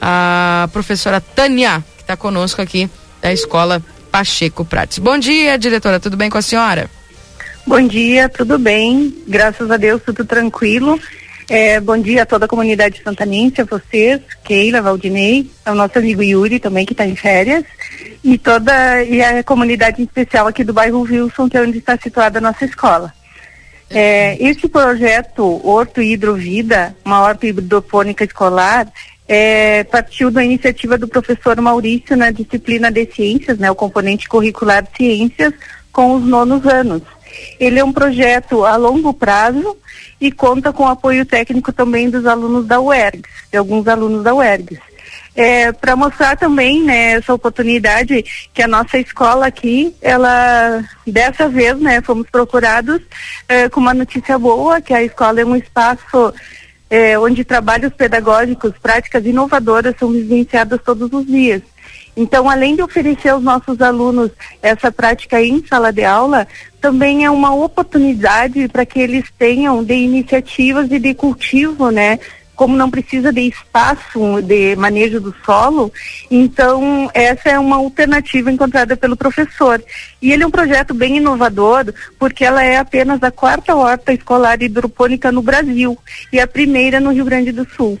a 0.00 0.68
professora 0.72 1.20
Tânia, 1.20 1.84
que 1.96 2.02
está 2.02 2.16
conosco 2.16 2.60
aqui 2.60 2.90
da 3.22 3.32
escola 3.32 3.80
Pacheco 4.10 4.64
Prates. 4.64 4.98
Bom 4.98 5.16
dia, 5.16 5.56
diretora, 5.56 6.00
tudo 6.00 6.16
bem 6.16 6.28
com 6.28 6.38
a 6.38 6.42
senhora? 6.42 6.90
Bom 7.66 7.80
dia, 7.80 8.28
tudo 8.28 8.60
bem? 8.60 9.12
Graças 9.26 9.68
a 9.68 9.76
Deus, 9.76 10.00
tudo 10.00 10.24
tranquilo. 10.24 11.00
É, 11.48 11.80
bom 11.80 11.98
dia 11.98 12.22
a 12.22 12.26
toda 12.26 12.44
a 12.44 12.48
comunidade 12.48 13.02
santanense, 13.02 13.60
a 13.60 13.64
vocês, 13.64 14.20
Keila, 14.44 14.80
Valdinei, 14.80 15.50
ao 15.64 15.74
nosso 15.74 15.98
amigo 15.98 16.22
Yuri 16.22 16.60
também, 16.60 16.86
que 16.86 16.92
está 16.92 17.04
em 17.04 17.16
férias, 17.16 17.64
e 18.22 18.38
toda 18.38 19.02
e 19.02 19.20
a 19.20 19.42
comunidade 19.42 20.00
em 20.00 20.04
especial 20.04 20.46
aqui 20.46 20.62
do 20.62 20.72
bairro 20.72 21.00
Wilson, 21.00 21.48
que 21.48 21.56
é 21.56 21.60
onde 21.60 21.78
está 21.78 21.98
situada 21.98 22.38
a 22.38 22.40
nossa 22.40 22.64
escola. 22.64 23.12
É, 23.90 24.36
esse 24.40 24.68
projeto 24.68 25.60
Horto 25.66 26.00
Hidrovida, 26.00 26.94
uma 27.04 27.20
horta 27.20 27.48
hidropônica 27.48 28.22
escolar, 28.22 28.86
é, 29.26 29.82
partiu 29.82 30.30
da 30.30 30.44
iniciativa 30.44 30.96
do 30.96 31.08
professor 31.08 31.60
Maurício 31.60 32.16
na 32.16 32.30
disciplina 32.30 32.92
de 32.92 33.12
ciências, 33.12 33.58
né, 33.58 33.68
o 33.68 33.74
componente 33.74 34.28
curricular 34.28 34.84
de 34.84 34.96
ciências, 34.96 35.52
com 35.92 36.14
os 36.14 36.24
nonos 36.24 36.64
anos. 36.64 37.15
Ele 37.58 37.78
é 37.78 37.84
um 37.84 37.92
projeto 37.92 38.64
a 38.64 38.76
longo 38.76 39.12
prazo 39.12 39.76
e 40.20 40.30
conta 40.32 40.72
com 40.72 40.86
apoio 40.86 41.24
técnico 41.24 41.72
também 41.72 42.10
dos 42.10 42.26
alunos 42.26 42.66
da 42.66 42.80
UERGS, 42.80 43.30
de 43.50 43.58
alguns 43.58 43.86
alunos 43.88 44.22
da 44.22 44.34
UERGS. 44.34 44.78
É, 45.34 45.70
para 45.70 45.94
mostrar 45.94 46.34
também 46.36 46.82
né, 46.82 47.12
essa 47.12 47.34
oportunidade 47.34 48.24
que 48.54 48.62
a 48.62 48.66
nossa 48.66 48.98
escola 48.98 49.46
aqui, 49.46 49.94
ela 50.00 50.82
dessa 51.06 51.46
vez, 51.46 51.78
né, 51.78 52.00
fomos 52.00 52.26
procurados 52.30 53.02
é, 53.46 53.68
com 53.68 53.78
uma 53.78 53.92
notícia 53.92 54.38
boa, 54.38 54.80
que 54.80 54.94
a 54.94 55.02
escola 55.02 55.42
é 55.42 55.44
um 55.44 55.54
espaço 55.54 56.32
é, 56.88 57.18
onde 57.18 57.44
trabalhos 57.44 57.92
pedagógicos, 57.92 58.72
práticas 58.80 59.26
inovadoras 59.26 59.94
são 59.98 60.10
vivenciadas 60.10 60.80
todos 60.82 61.12
os 61.12 61.26
dias. 61.26 61.60
Então, 62.16 62.48
além 62.48 62.74
de 62.74 62.82
oferecer 62.82 63.28
aos 63.28 63.42
nossos 63.42 63.80
alunos 63.82 64.30
essa 64.62 64.90
prática 64.90 65.40
em 65.42 65.64
sala 65.66 65.92
de 65.92 66.02
aula, 66.02 66.48
também 66.80 67.24
é 67.24 67.30
uma 67.30 67.54
oportunidade 67.54 68.68
para 68.68 68.86
que 68.86 68.98
eles 68.98 69.24
tenham 69.38 69.84
de 69.84 69.94
iniciativas 69.94 70.90
e 70.90 70.98
de 70.98 71.12
cultivo, 71.12 71.90
né? 71.90 72.18
Como 72.54 72.74
não 72.74 72.90
precisa 72.90 73.30
de 73.30 73.42
espaço 73.42 74.40
de 74.40 74.74
manejo 74.76 75.20
do 75.20 75.34
solo, 75.44 75.92
então 76.30 77.10
essa 77.12 77.50
é 77.50 77.58
uma 77.58 77.76
alternativa 77.76 78.50
encontrada 78.50 78.96
pelo 78.96 79.14
professor. 79.14 79.84
E 80.22 80.32
ele 80.32 80.42
é 80.42 80.46
um 80.46 80.50
projeto 80.50 80.94
bem 80.94 81.18
inovador, 81.18 81.92
porque 82.18 82.46
ela 82.46 82.64
é 82.64 82.78
apenas 82.78 83.22
a 83.22 83.30
quarta 83.30 83.74
horta 83.76 84.14
escolar 84.14 84.62
hidropônica 84.62 85.30
no 85.30 85.42
Brasil 85.42 85.98
e 86.32 86.40
a 86.40 86.46
primeira 86.46 86.98
no 86.98 87.12
Rio 87.12 87.26
Grande 87.26 87.52
do 87.52 87.68
Sul. 87.76 88.00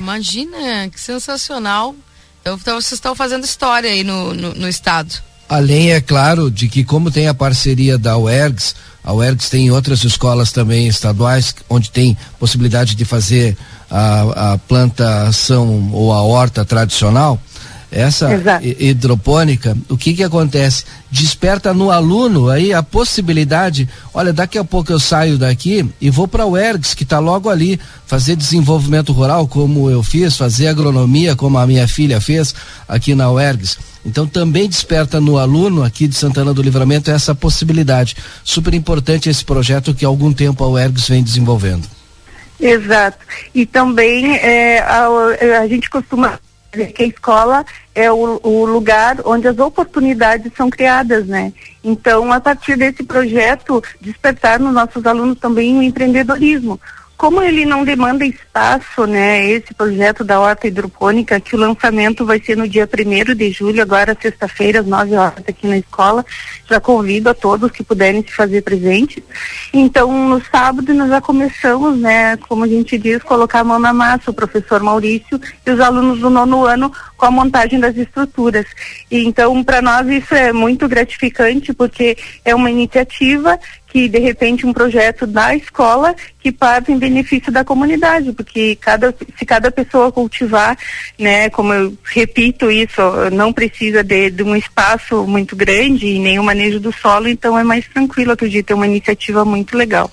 Imagina, 0.00 0.88
que 0.88 0.98
sensacional. 0.98 1.94
Então, 2.40 2.56
então 2.60 2.80
vocês 2.80 2.92
estão 2.92 3.14
fazendo 3.14 3.44
história 3.44 3.90
aí 3.90 4.04
no, 4.04 4.34
no, 4.34 4.54
no, 4.54 4.68
estado. 4.68 5.14
Além, 5.48 5.92
é 5.92 6.00
claro, 6.00 6.50
de 6.50 6.68
que 6.68 6.84
como 6.84 7.10
tem 7.10 7.28
a 7.28 7.34
parceria 7.34 7.96
da 7.96 8.18
UERGS, 8.18 8.74
a 9.02 9.12
UERGS 9.12 9.48
tem 9.48 9.70
outras 9.70 10.04
escolas 10.04 10.52
também 10.52 10.86
estaduais, 10.86 11.54
onde 11.68 11.90
tem 11.90 12.16
possibilidade 12.38 12.94
de 12.94 13.04
fazer 13.04 13.56
a, 13.90 14.52
a 14.52 14.58
plantação 14.58 15.90
ou 15.92 16.12
a 16.12 16.22
horta 16.22 16.64
tradicional, 16.64 17.40
essa 17.90 18.32
Exato. 18.34 18.66
hidropônica, 18.66 19.76
o 19.88 19.96
que 19.96 20.12
que 20.12 20.22
acontece? 20.22 20.84
Desperta 21.10 21.72
no 21.72 21.90
aluno 21.90 22.50
aí 22.50 22.72
a 22.72 22.82
possibilidade, 22.82 23.88
olha, 24.12 24.32
daqui 24.32 24.58
a 24.58 24.64
pouco 24.64 24.92
eu 24.92 25.00
saio 25.00 25.38
daqui 25.38 25.88
e 26.00 26.10
vou 26.10 26.28
para 26.28 26.44
o 26.44 26.56
ERGS, 26.56 26.94
que 26.94 27.02
está 27.02 27.18
logo 27.18 27.48
ali, 27.48 27.80
fazer 28.06 28.36
desenvolvimento 28.36 29.12
rural 29.12 29.48
como 29.48 29.90
eu 29.90 30.02
fiz, 30.02 30.36
fazer 30.36 30.68
agronomia 30.68 31.34
como 31.34 31.56
a 31.56 31.66
minha 31.66 31.88
filha 31.88 32.20
fez 32.20 32.54
aqui 32.86 33.14
na 33.14 33.30
UERGS. 33.30 33.78
Então 34.04 34.26
também 34.26 34.68
desperta 34.68 35.20
no 35.20 35.38
aluno 35.38 35.82
aqui 35.82 36.06
de 36.06 36.14
Santana 36.14 36.52
do 36.52 36.62
Livramento 36.62 37.10
essa 37.10 37.34
possibilidade. 37.34 38.16
Super 38.44 38.74
importante 38.74 39.28
esse 39.28 39.44
projeto 39.44 39.94
que 39.94 40.04
há 40.04 40.08
algum 40.08 40.32
tempo 40.32 40.62
a 40.62 40.68
UERGS 40.68 41.08
vem 41.08 41.22
desenvolvendo. 41.22 41.86
Exato. 42.60 43.18
E 43.54 43.64
também 43.64 44.36
é, 44.36 44.80
a, 44.80 45.06
a 45.62 45.68
gente 45.68 45.88
costuma 45.88 46.38
que 46.70 47.02
a 47.02 47.06
escola 47.06 47.64
é 47.94 48.10
o, 48.12 48.40
o, 48.42 48.66
lugar 48.66 49.18
onde 49.24 49.48
as 49.48 49.58
oportunidades 49.58 50.52
são 50.56 50.68
criadas, 50.68 51.26
né? 51.26 51.52
Então, 51.82 52.32
a 52.32 52.40
partir 52.40 52.76
desse 52.76 53.02
projeto, 53.02 53.82
despertar 54.00 54.60
nos 54.60 54.74
nossos 54.74 55.04
alunos 55.06 55.38
também 55.38 55.78
o 55.78 55.82
empreendedorismo. 55.82 56.78
Como 57.18 57.42
ele 57.42 57.66
não 57.66 57.84
demanda 57.84 58.24
espaço, 58.24 59.04
né, 59.04 59.44
esse 59.44 59.74
projeto 59.74 60.22
da 60.22 60.38
horta 60.38 60.68
hidropônica, 60.68 61.40
que 61.40 61.56
o 61.56 61.58
lançamento 61.58 62.24
vai 62.24 62.40
ser 62.40 62.56
no 62.56 62.68
dia 62.68 62.88
1 62.88 63.34
de 63.34 63.50
julho, 63.50 63.82
agora 63.82 64.16
sexta-feira, 64.22 64.78
às 64.78 64.86
9 64.86 65.16
horas, 65.16 65.42
aqui 65.48 65.66
na 65.66 65.78
escola. 65.78 66.24
Já 66.70 66.78
convido 66.78 67.28
a 67.28 67.34
todos 67.34 67.72
que 67.72 67.82
puderem 67.82 68.22
se 68.22 68.32
fazer 68.32 68.62
presentes. 68.62 69.20
Então, 69.72 70.28
no 70.28 70.40
sábado, 70.44 70.94
nós 70.94 71.08
já 71.08 71.20
começamos, 71.20 71.98
né, 71.98 72.36
como 72.36 72.62
a 72.62 72.68
gente 72.68 72.96
diz, 72.96 73.20
colocar 73.24 73.60
a 73.60 73.64
mão 73.64 73.80
na 73.80 73.92
massa, 73.92 74.30
o 74.30 74.34
professor 74.34 74.80
Maurício 74.80 75.40
e 75.66 75.70
os 75.72 75.80
alunos 75.80 76.20
do 76.20 76.30
nono 76.30 76.66
ano 76.66 76.92
com 77.16 77.26
a 77.26 77.32
montagem 77.32 77.80
das 77.80 77.96
estruturas. 77.96 78.64
E, 79.10 79.26
então, 79.26 79.64
para 79.64 79.82
nós, 79.82 80.06
isso 80.06 80.32
é 80.36 80.52
muito 80.52 80.86
gratificante, 80.86 81.72
porque 81.72 82.16
é 82.44 82.54
uma 82.54 82.70
iniciativa 82.70 83.58
que 83.90 84.08
de 84.08 84.18
repente 84.18 84.66
um 84.66 84.72
projeto 84.72 85.26
da 85.26 85.54
escola 85.54 86.14
que 86.40 86.52
parte 86.52 86.92
em 86.92 86.98
benefício 86.98 87.50
da 87.50 87.64
comunidade, 87.64 88.32
porque 88.32 88.76
cada 88.76 89.14
se 89.36 89.46
cada 89.46 89.70
pessoa 89.70 90.12
cultivar, 90.12 90.76
né, 91.18 91.48
como 91.50 91.72
eu 91.72 91.96
repito 92.04 92.70
isso, 92.70 93.00
não 93.32 93.52
precisa 93.52 94.04
de, 94.04 94.30
de 94.30 94.42
um 94.42 94.54
espaço 94.54 95.26
muito 95.26 95.56
grande 95.56 96.06
e 96.06 96.38
o 96.38 96.44
manejo 96.44 96.78
do 96.78 96.92
solo, 96.92 97.28
então 97.28 97.58
é 97.58 97.64
mais 97.64 97.86
tranquilo, 97.88 98.32
acredito, 98.32 98.70
é 98.70 98.74
uma 98.74 98.86
iniciativa 98.86 99.44
muito 99.44 99.76
legal. 99.76 100.10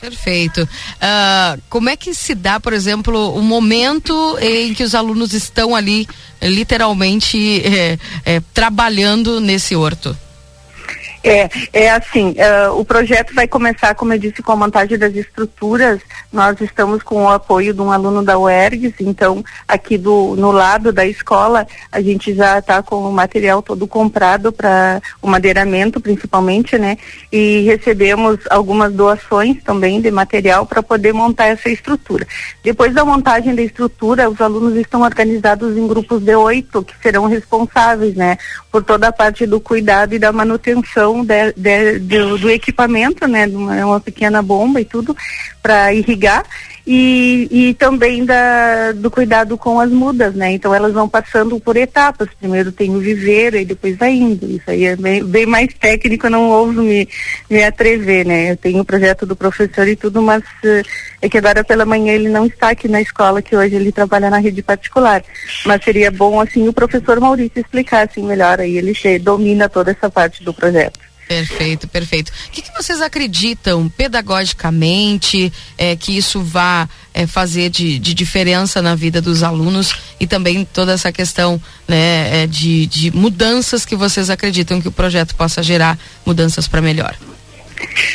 Perfeito. 0.00 0.62
Uh, 0.62 1.60
como 1.68 1.90
é 1.90 1.96
que 1.96 2.14
se 2.14 2.34
dá, 2.34 2.58
por 2.58 2.72
exemplo, 2.72 3.34
o 3.34 3.42
momento 3.42 4.38
em 4.40 4.72
que 4.72 4.82
os 4.82 4.94
alunos 4.94 5.34
estão 5.34 5.76
ali, 5.76 6.08
literalmente, 6.42 7.60
é, 7.62 7.98
é, 8.24 8.40
trabalhando 8.54 9.40
nesse 9.40 9.76
horto? 9.76 10.16
É, 11.22 11.50
é 11.72 11.90
assim, 11.90 12.30
uh, 12.30 12.78
o 12.78 12.84
projeto 12.84 13.34
vai 13.34 13.46
começar, 13.46 13.94
como 13.94 14.14
eu 14.14 14.18
disse, 14.18 14.42
com 14.42 14.52
a 14.52 14.56
montagem 14.56 14.96
das 14.96 15.14
estruturas. 15.14 16.00
Nós 16.32 16.58
estamos 16.60 17.02
com 17.02 17.24
o 17.24 17.28
apoio 17.28 17.74
de 17.74 17.80
um 17.80 17.92
aluno 17.92 18.24
da 18.24 18.38
UERGS, 18.38 18.94
então 19.00 19.44
aqui 19.68 19.98
do, 19.98 20.34
no 20.36 20.50
lado 20.50 20.92
da 20.92 21.04
escola 21.06 21.66
a 21.92 22.00
gente 22.00 22.34
já 22.34 22.58
está 22.58 22.82
com 22.82 22.96
o 22.96 23.12
material 23.12 23.60
todo 23.60 23.86
comprado 23.86 24.50
para 24.50 25.02
o 25.20 25.28
madeiramento 25.28 26.00
principalmente, 26.00 26.78
né? 26.78 26.96
E 27.30 27.62
recebemos 27.66 28.38
algumas 28.48 28.92
doações 28.92 29.62
também 29.62 30.00
de 30.00 30.10
material 30.10 30.64
para 30.64 30.82
poder 30.82 31.12
montar 31.12 31.46
essa 31.46 31.68
estrutura. 31.68 32.26
Depois 32.62 32.94
da 32.94 33.04
montagem 33.04 33.54
da 33.54 33.62
estrutura, 33.62 34.30
os 34.30 34.40
alunos 34.40 34.74
estão 34.76 35.02
organizados 35.02 35.76
em 35.76 35.86
grupos 35.86 36.22
de 36.22 36.34
oito 36.34 36.82
que 36.82 36.94
serão 37.02 37.26
responsáveis, 37.26 38.14
né? 38.14 38.38
Por 38.72 38.82
toda 38.82 39.08
a 39.08 39.12
parte 39.12 39.44
do 39.46 39.60
cuidado 39.60 40.14
e 40.14 40.18
da 40.18 40.32
manutenção 40.32 41.09
de, 41.24 41.52
de, 41.52 41.98
do, 41.98 42.38
do, 42.38 42.50
equipamento, 42.50 43.26
né, 43.26 43.46
uma, 43.46 43.76
é 43.76 43.84
uma 43.84 44.00
pequena 44.00 44.42
bomba 44.42 44.80
e 44.80 44.84
tudo 44.84 45.16
para 45.62 45.92
irrigar 45.92 46.44
e, 46.86 47.48
e 47.50 47.74
também 47.74 48.24
da, 48.24 48.92
do 48.92 49.10
cuidado 49.10 49.56
com 49.56 49.78
as 49.78 49.90
mudas, 49.90 50.34
né? 50.34 50.52
Então 50.52 50.74
elas 50.74 50.92
vão 50.92 51.08
passando 51.08 51.58
por 51.60 51.76
etapas. 51.76 52.28
Primeiro 52.38 52.72
tem 52.72 52.94
o 52.94 52.98
viveiro 52.98 53.56
e 53.56 53.64
depois 53.64 53.96
vai 53.96 54.12
indo. 54.12 54.46
Isso 54.50 54.70
aí 54.70 54.84
é 54.84 54.96
bem, 54.96 55.24
bem 55.24 55.46
mais 55.46 55.72
técnico, 55.74 56.26
eu 56.26 56.30
não 56.30 56.50
ouso 56.50 56.82
me, 56.82 57.08
me 57.48 57.62
atrever, 57.62 58.26
né? 58.26 58.52
Eu 58.52 58.56
tenho 58.56 58.80
o 58.80 58.84
projeto 58.84 59.26
do 59.26 59.36
professor 59.36 59.86
e 59.86 59.96
tudo, 59.96 60.22
mas 60.22 60.42
uh, 60.42 60.82
é 61.20 61.28
que 61.28 61.38
agora 61.38 61.62
pela 61.62 61.84
manhã 61.84 62.12
ele 62.12 62.28
não 62.28 62.46
está 62.46 62.70
aqui 62.70 62.88
na 62.88 63.00
escola, 63.00 63.42
que 63.42 63.56
hoje 63.56 63.74
ele 63.74 63.92
trabalha 63.92 64.30
na 64.30 64.38
rede 64.38 64.62
particular. 64.62 65.22
Mas 65.66 65.84
seria 65.84 66.10
bom 66.10 66.40
assim 66.40 66.66
o 66.66 66.72
professor 66.72 67.20
Maurício 67.20 67.60
explicar 67.60 68.08
assim 68.08 68.22
melhor 68.22 68.60
aí, 68.60 68.78
ele 68.78 68.94
domina 69.18 69.68
toda 69.68 69.90
essa 69.90 70.08
parte 70.10 70.42
do 70.42 70.54
projeto. 70.54 71.09
Perfeito, 71.30 71.86
perfeito. 71.86 72.32
O 72.48 72.50
que, 72.50 72.60
que 72.60 72.72
vocês 72.76 73.00
acreditam 73.00 73.88
pedagogicamente 73.88 75.52
é, 75.78 75.94
que 75.94 76.16
isso 76.16 76.42
vá 76.42 76.88
é, 77.14 77.24
fazer 77.24 77.70
de, 77.70 78.00
de, 78.00 78.12
diferença 78.14 78.82
na 78.82 78.96
vida 78.96 79.22
dos 79.22 79.44
alunos 79.44 79.94
e 80.18 80.26
também 80.26 80.64
toda 80.64 80.90
essa 80.90 81.12
questão 81.12 81.62
né, 81.86 82.42
é, 82.42 82.46
de, 82.48 82.84
de 82.86 83.12
mudanças 83.12 83.84
que 83.86 83.94
vocês 83.94 84.28
acreditam 84.28 84.80
que 84.82 84.88
o 84.88 84.92
projeto 84.92 85.36
possa 85.36 85.62
gerar 85.62 85.96
mudanças 86.26 86.66
para 86.66 86.82
melhor? 86.82 87.16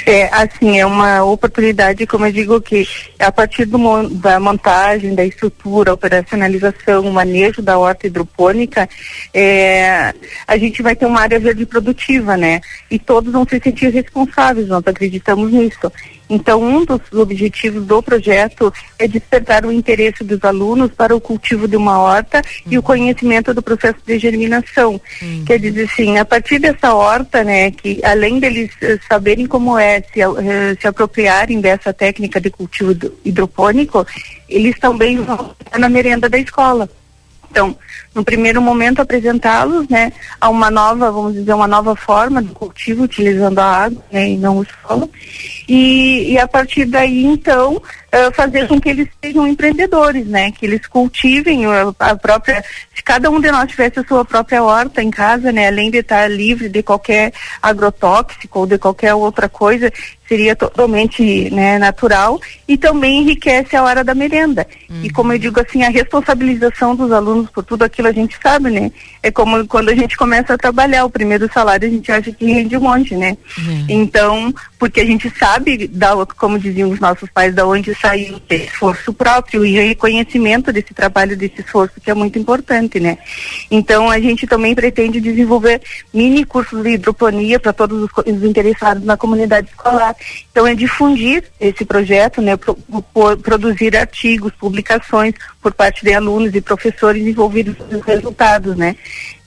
É, 0.06 0.26
assim, 0.32 0.80
é 0.80 0.86
uma 0.86 1.24
oportunidade, 1.24 2.06
como 2.06 2.26
eu 2.26 2.32
digo, 2.32 2.62
que 2.62 2.88
a 3.20 3.32
partir 3.32 3.66
do, 3.66 4.10
da 4.10 4.40
montagem, 4.40 5.16
da 5.16 5.26
estrutura, 5.26 5.94
operacionalização, 5.94 7.12
manejo 7.12 7.62
da 7.62 7.78
horta 7.78 8.08
hidropônica, 8.08 8.88
é, 9.34 10.14
a 10.48 10.58
gente 10.58 10.82
vai 10.82 10.96
ter 10.96 11.06
uma 11.06 11.22
área 11.22 11.40
verde 11.40 11.66
produtiva, 11.66 12.38
né? 12.38 12.62
E 12.90 13.00
todos 13.00 13.32
vão 13.32 13.46
se 13.48 13.60
sentir 13.60 13.90
responsáveis, 13.90 14.68
nós 14.68 14.84
acreditamos 14.86 15.52
nisso. 15.52 15.92
Então, 16.30 16.62
um 16.62 16.84
dos 16.84 17.02
objetivos 17.14 17.86
do 17.86 18.02
projeto 18.02 18.74
é 18.98 19.08
despertar 19.08 19.66
o 19.66 19.72
interesse 19.72 20.24
dos 20.24 20.44
alunos 20.44 20.92
para 20.92 21.16
o 21.16 21.22
cultivo 21.22 21.68
de 21.68 21.78
uma 21.78 22.00
horta 22.00 22.38
uhum. 22.38 22.72
e 22.74 22.78
o 22.78 22.84
conhecimento 22.84 23.54
do 23.54 23.62
processo 23.62 24.00
de 24.06 24.18
germinação. 24.18 25.00
Uhum. 25.22 25.44
Quer 25.46 25.60
dizer 25.60 25.84
assim, 25.92 26.18
a 26.18 26.26
partir 26.26 26.60
dessa 26.60 26.94
horta, 26.94 27.44
né, 27.44 27.72
que 27.72 28.00
além 28.04 28.40
deles 28.40 28.72
uh, 28.82 29.00
saberem 29.08 29.46
como 29.46 29.78
é 29.78 30.02
se, 30.02 30.26
uh, 30.26 30.36
se 30.80 30.88
apropriarem 30.88 31.62
dessa 31.62 31.94
técnica 31.94 32.42
de 32.42 32.50
cultivo 32.50 32.96
hidropônico, 33.24 34.06
eles 34.50 34.78
também 34.80 35.18
vão 35.18 35.56
na 35.78 35.90
merenda 35.90 36.28
da 36.28 36.38
escola. 36.38 36.90
Então, 37.50 37.78
no 38.16 38.24
primeiro 38.24 38.62
momento 38.62 39.02
apresentá-los, 39.02 39.90
né, 39.90 40.14
a 40.40 40.50
uma 40.50 40.72
nova, 40.72 41.12
vamos 41.12 41.34
dizer, 41.34 41.54
uma 41.54 41.68
nova 41.68 41.98
forma 41.98 42.42
de 42.42 42.50
cultivo 42.54 43.04
utilizando 43.04 43.60
a 43.60 43.66
água, 43.66 44.02
né, 44.10 44.30
e 44.30 44.38
não 44.38 44.60
o 44.60 44.66
solo. 44.82 45.12
E, 45.68 46.32
e 46.32 46.40
a 46.40 46.48
partir 46.48 46.86
daí, 46.86 47.26
então, 47.26 47.76
uh, 47.76 48.34
fazer 48.34 48.70
com 48.70 48.80
que 48.80 48.88
eles 48.88 49.10
sejam 49.22 49.46
empreendedores, 49.46 50.26
né, 50.26 50.50
que 50.52 50.66
eles 50.66 50.88
cultivem 50.88 51.66
a, 51.66 51.94
a, 52.00 52.16
própria, 52.16 52.64
se 52.96 53.04
cada 53.04 53.30
um 53.30 53.42
de 53.42 53.52
nós 53.52 53.70
tivesse 53.70 54.00
a 54.00 54.06
sua 54.06 54.24
própria 54.24 54.64
horta 54.64 55.04
em 55.04 55.12
casa, 55.12 55.52
né, 55.52 55.68
além 55.68 55.92
de 55.92 55.98
estar 55.98 56.32
livre 56.32 56.70
de 56.70 56.82
qualquer 56.82 57.34
agrotóxico 57.62 58.60
ou 58.60 58.66
de 58.66 58.78
qualquer 58.78 59.14
outra 59.14 59.50
coisa, 59.50 59.92
seria 60.28 60.56
totalmente 60.56 61.50
né, 61.52 61.78
natural 61.78 62.40
e 62.68 62.78
também 62.78 63.22
enriquece 63.22 63.76
a 63.76 63.84
hora 63.84 64.04
da 64.04 64.16
merenda. 64.16 64.66
Uhum. 64.90 65.04
E 65.04 65.10
como 65.10 65.34
eu 65.34 65.38
digo 65.38 65.60
assim, 65.60 65.84
a 65.84 65.90
responsabilização 65.90 66.96
dos 66.96 67.12
alunos 67.12 67.50
por 67.52 67.64
tudo 67.64 67.84
aquilo 67.84 68.05
aquilo, 68.05 68.05
a 68.08 68.12
gente 68.12 68.38
sabe, 68.42 68.70
né? 68.72 68.92
É 69.26 69.32
como 69.32 69.66
quando 69.66 69.90
a 69.90 69.96
gente 69.96 70.16
começa 70.16 70.54
a 70.54 70.58
trabalhar, 70.58 71.04
o 71.04 71.10
primeiro 71.10 71.52
salário 71.52 71.88
a 71.88 71.92
gente 71.92 72.12
acha 72.12 72.32
que 72.32 72.46
rende 72.46 72.78
um 72.78 72.82
monte, 72.82 73.16
né? 73.16 73.36
Uhum. 73.58 73.86
Então, 73.90 74.54
porque 74.78 75.00
a 75.00 75.06
gente 75.06 75.34
sabe, 75.36 75.88
da, 75.88 76.14
como 76.38 76.60
diziam 76.60 76.92
os 76.92 77.00
nossos 77.00 77.28
pais, 77.32 77.56
da 77.56 77.66
onde 77.66 77.96
saiu 77.96 78.36
o 78.36 78.54
esforço 78.54 79.12
próprio 79.12 79.66
e 79.66 79.72
reconhecimento 79.72 80.72
desse 80.72 80.94
trabalho, 80.94 81.36
desse 81.36 81.62
esforço, 81.62 82.00
que 82.00 82.12
é 82.12 82.14
muito 82.14 82.38
importante, 82.38 83.00
né? 83.00 83.18
Então, 83.72 84.12
a 84.12 84.20
gente 84.20 84.46
também 84.46 84.76
pretende 84.76 85.20
desenvolver 85.20 85.82
mini 86.14 86.46
cursos 86.46 86.84
de 86.84 86.92
hidroponia 86.92 87.60
para 87.60 87.74
todos 87.74 88.04
os, 88.04 88.12
os 88.28 88.44
interessados 88.44 89.04
na 89.04 89.18
comunidade 89.18 89.70
escolar. 89.70 90.16
Então, 90.52 90.68
é 90.68 90.76
difundir 90.76 91.46
esse 91.60 91.84
projeto, 91.84 92.44
né? 92.44 92.56
Pro, 92.56 92.76
pro, 92.76 93.38
produzir 93.38 93.98
artigos, 93.98 94.54
publicações 94.54 95.34
por 95.64 95.74
parte 95.74 96.06
de 96.06 96.14
alunos 96.14 96.54
e 96.54 96.62
professores 96.62 97.26
envolvidos 97.26 97.76
nos 97.90 98.04
resultados, 98.04 98.76
né? 98.76 98.96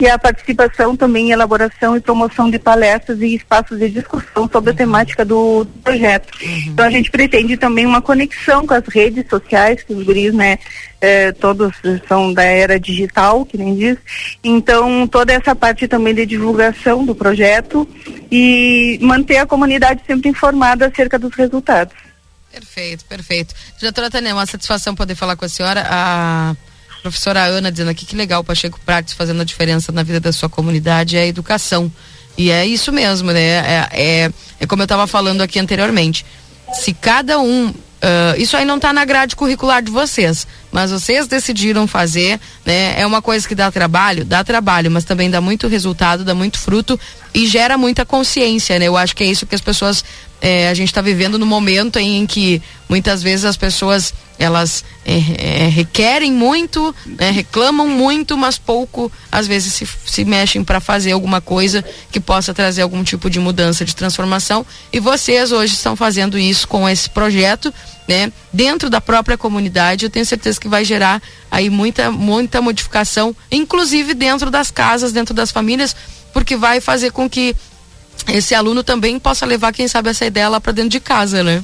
E 0.00 0.08
a 0.08 0.18
participação 0.18 0.96
também 0.96 1.28
em 1.28 1.32
elaboração 1.32 1.96
e 1.96 2.00
promoção 2.00 2.48
de 2.50 2.58
palestras 2.58 3.20
e 3.20 3.34
espaços 3.34 3.78
de 3.78 3.88
discussão 3.88 4.48
sobre 4.50 4.70
a 4.70 4.74
temática 4.74 5.24
do 5.24 5.66
projeto. 5.82 6.28
Então 6.66 6.84
a 6.84 6.90
gente 6.90 7.10
pretende 7.10 7.56
também 7.56 7.84
uma 7.84 8.00
conexão 8.00 8.66
com 8.66 8.74
as 8.74 8.86
redes 8.86 9.28
sociais, 9.28 9.82
que 9.82 9.92
os 9.92 10.04
guris, 10.04 10.32
né, 10.32 10.58
eh, 11.00 11.32
todos 11.32 11.74
são 12.06 12.32
da 12.32 12.44
era 12.44 12.78
digital, 12.78 13.44
que 13.44 13.58
nem 13.58 13.74
diz. 13.74 13.98
Então 14.42 15.06
toda 15.08 15.32
essa 15.32 15.54
parte 15.54 15.88
também 15.88 16.14
de 16.14 16.24
divulgação 16.26 17.04
do 17.04 17.14
projeto 17.14 17.88
e 18.30 18.98
manter 19.02 19.38
a 19.38 19.46
comunidade 19.46 20.02
sempre 20.06 20.30
informada 20.30 20.86
acerca 20.86 21.18
dos 21.18 21.34
resultados. 21.34 21.94
Perfeito, 22.52 23.04
perfeito. 23.04 23.54
Diretora 23.78 24.10
Tânia, 24.10 24.30
é 24.30 24.34
uma 24.34 24.46
satisfação 24.46 24.94
poder 24.94 25.14
falar 25.14 25.36
com 25.36 25.44
a 25.44 25.48
senhora. 25.48 25.84
A 25.88 26.56
professora 27.02 27.44
Ana 27.44 27.70
dizendo 27.70 27.90
aqui 27.90 28.04
que 28.04 28.16
legal 28.16 28.40
o 28.40 28.44
Pacheco 28.44 28.78
Prates 28.84 29.14
fazendo 29.14 29.40
a 29.40 29.44
diferença 29.44 29.92
na 29.92 30.02
vida 30.02 30.20
da 30.20 30.32
sua 30.32 30.48
comunidade 30.48 31.16
é 31.16 31.22
a 31.22 31.26
educação. 31.26 31.90
E 32.36 32.50
é 32.50 32.64
isso 32.64 32.92
mesmo, 32.92 33.32
né? 33.32 33.40
É, 33.40 33.88
é, 33.90 34.32
é 34.60 34.66
como 34.66 34.82
eu 34.82 34.84
estava 34.84 35.06
falando 35.08 35.40
aqui 35.40 35.58
anteriormente. 35.58 36.24
Se 36.72 36.94
cada 36.94 37.40
um. 37.40 37.74
Uh, 37.98 38.40
isso 38.40 38.56
aí 38.56 38.64
não 38.64 38.76
está 38.76 38.92
na 38.92 39.04
grade 39.04 39.34
curricular 39.34 39.82
de 39.82 39.90
vocês, 39.90 40.46
mas 40.70 40.92
vocês 40.92 41.26
decidiram 41.26 41.84
fazer, 41.84 42.38
né? 42.64 42.94
É 42.96 43.04
uma 43.04 43.20
coisa 43.20 43.48
que 43.48 43.56
dá 43.56 43.72
trabalho, 43.72 44.24
dá 44.24 44.44
trabalho, 44.44 44.88
mas 44.88 45.02
também 45.02 45.28
dá 45.28 45.40
muito 45.40 45.66
resultado, 45.66 46.24
dá 46.24 46.32
muito 46.32 46.60
fruto 46.60 46.98
e 47.34 47.44
gera 47.48 47.76
muita 47.76 48.06
consciência, 48.06 48.78
né? 48.78 48.86
Eu 48.86 48.96
acho 48.96 49.16
que 49.16 49.24
é 49.24 49.26
isso 49.26 49.46
que 49.46 49.54
as 49.56 49.60
pessoas 49.60 50.04
é, 50.40 50.68
a 50.68 50.74
gente 50.74 50.88
está 50.88 51.00
vivendo 51.00 51.38
no 51.38 51.46
momento 51.46 51.98
em, 51.98 52.26
que 52.26 52.62
muitas 52.88 53.22
vezes 53.22 53.44
as 53.44 53.56
pessoas 53.56 54.14
elas 54.38 54.84
é, 55.04 55.64
é, 55.64 55.68
requerem 55.68 56.32
muito, 56.32 56.94
né, 57.04 57.30
reclamam 57.32 57.88
muito, 57.88 58.36
mas 58.36 58.56
pouco 58.56 59.10
às 59.32 59.48
vezes 59.48 59.74
se, 59.74 59.88
se 60.06 60.24
mexem 60.24 60.62
para 60.62 60.78
fazer 60.78 61.10
alguma 61.10 61.40
coisa 61.40 61.84
que 62.12 62.20
possa 62.20 62.54
trazer 62.54 62.82
algum 62.82 63.02
tipo 63.02 63.28
de 63.28 63.40
mudança, 63.40 63.84
de 63.84 63.96
transformação. 63.96 64.64
E 64.92 65.00
vocês 65.00 65.50
hoje 65.50 65.74
estão 65.74 65.96
fazendo 65.96 66.38
isso 66.38 66.68
com 66.68 66.88
esse 66.88 67.10
projeto, 67.10 67.74
né, 68.06 68.32
dentro 68.52 68.88
da 68.88 69.00
própria 69.00 69.36
comunidade. 69.36 70.04
Eu 70.04 70.10
tenho 70.10 70.24
certeza 70.24 70.60
que 70.60 70.68
vai 70.68 70.84
gerar 70.84 71.20
aí 71.50 71.68
muita 71.68 72.12
muita 72.12 72.62
modificação, 72.62 73.34
inclusive 73.50 74.14
dentro 74.14 74.52
das 74.52 74.70
casas, 74.70 75.10
dentro 75.10 75.34
das 75.34 75.50
famílias, 75.50 75.96
porque 76.32 76.56
vai 76.56 76.80
fazer 76.80 77.10
com 77.10 77.28
que 77.28 77.56
esse 78.26 78.54
aluno 78.54 78.82
também 78.82 79.18
possa 79.18 79.46
levar, 79.46 79.72
quem 79.72 79.88
sabe, 79.88 80.10
essa 80.10 80.26
ideia 80.26 80.48
lá 80.48 80.60
para 80.60 80.72
dentro 80.72 80.90
de 80.90 81.00
casa, 81.00 81.42
né? 81.44 81.62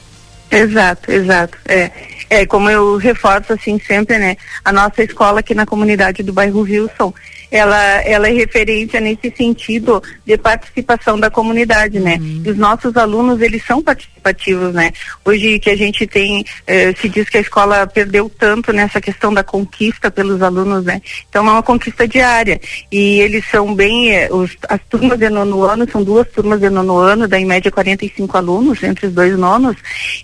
Exato, 0.51 1.11
exato. 1.11 1.59
É, 1.67 1.91
é, 2.31 2.47
como 2.47 2.71
eu 2.71 2.97
reforço 2.97 3.53
assim 3.53 3.79
sempre, 3.81 4.19
né? 4.19 4.37
A 4.65 4.73
nossa 4.73 5.03
escola 5.03 5.41
aqui 5.41 5.55
na 5.55 5.67
comunidade 5.67 6.23
do 6.23 6.33
bairro 6.33 6.61
Wilson, 6.61 7.13
ela, 7.55 8.03
ela 8.03 8.29
é 8.29 8.33
referência 8.33 9.01
nesse 9.01 9.33
sentido 9.37 10.03
de 10.27 10.37
participação 10.37 11.21
da 11.21 11.31
comunidade, 11.31 12.01
né? 12.01 12.19
E 12.45 12.51
os 12.51 12.57
nossos 12.57 12.97
alunos, 12.97 13.41
eles 13.41 13.65
são 13.65 13.81
participativos, 13.81 14.75
né? 14.75 14.91
Hoje 15.25 15.61
que 15.61 15.71
a 15.71 15.77
gente 15.77 16.05
tem, 16.05 16.45
eh, 16.67 16.93
se 17.01 17.09
diz 17.09 17.29
que 17.29 17.37
a 17.37 17.41
escola 17.41 17.87
perdeu 17.87 18.29
tanto 18.29 18.73
nessa 18.73 19.01
questão 19.01 19.33
da 19.33 19.45
conquista 19.45 20.11
pelos 20.11 20.43
alunos, 20.43 20.85
né? 20.85 21.01
Então 21.29 21.47
é 21.47 21.51
uma 21.53 21.63
conquista 21.63 22.09
diária. 22.09 22.61
E 22.91 23.21
eles 23.21 23.45
são 23.49 23.73
bem, 23.73 24.11
eh, 24.11 24.29
os, 24.33 24.51
as 24.69 24.81
turmas 24.91 25.17
de 25.17 25.31
nono 25.31 25.63
ano, 25.63 25.89
são 25.89 26.03
duas 26.03 26.27
turmas 26.31 26.59
de 26.59 26.69
nono 26.69 26.99
ano, 26.99 27.29
dá 27.29 27.39
em 27.39 27.47
média 27.47 27.71
45 27.71 28.37
alunos, 28.37 28.83
entre 28.83 29.07
os 29.07 29.13
dois 29.13 29.39
nonos, 29.39 29.77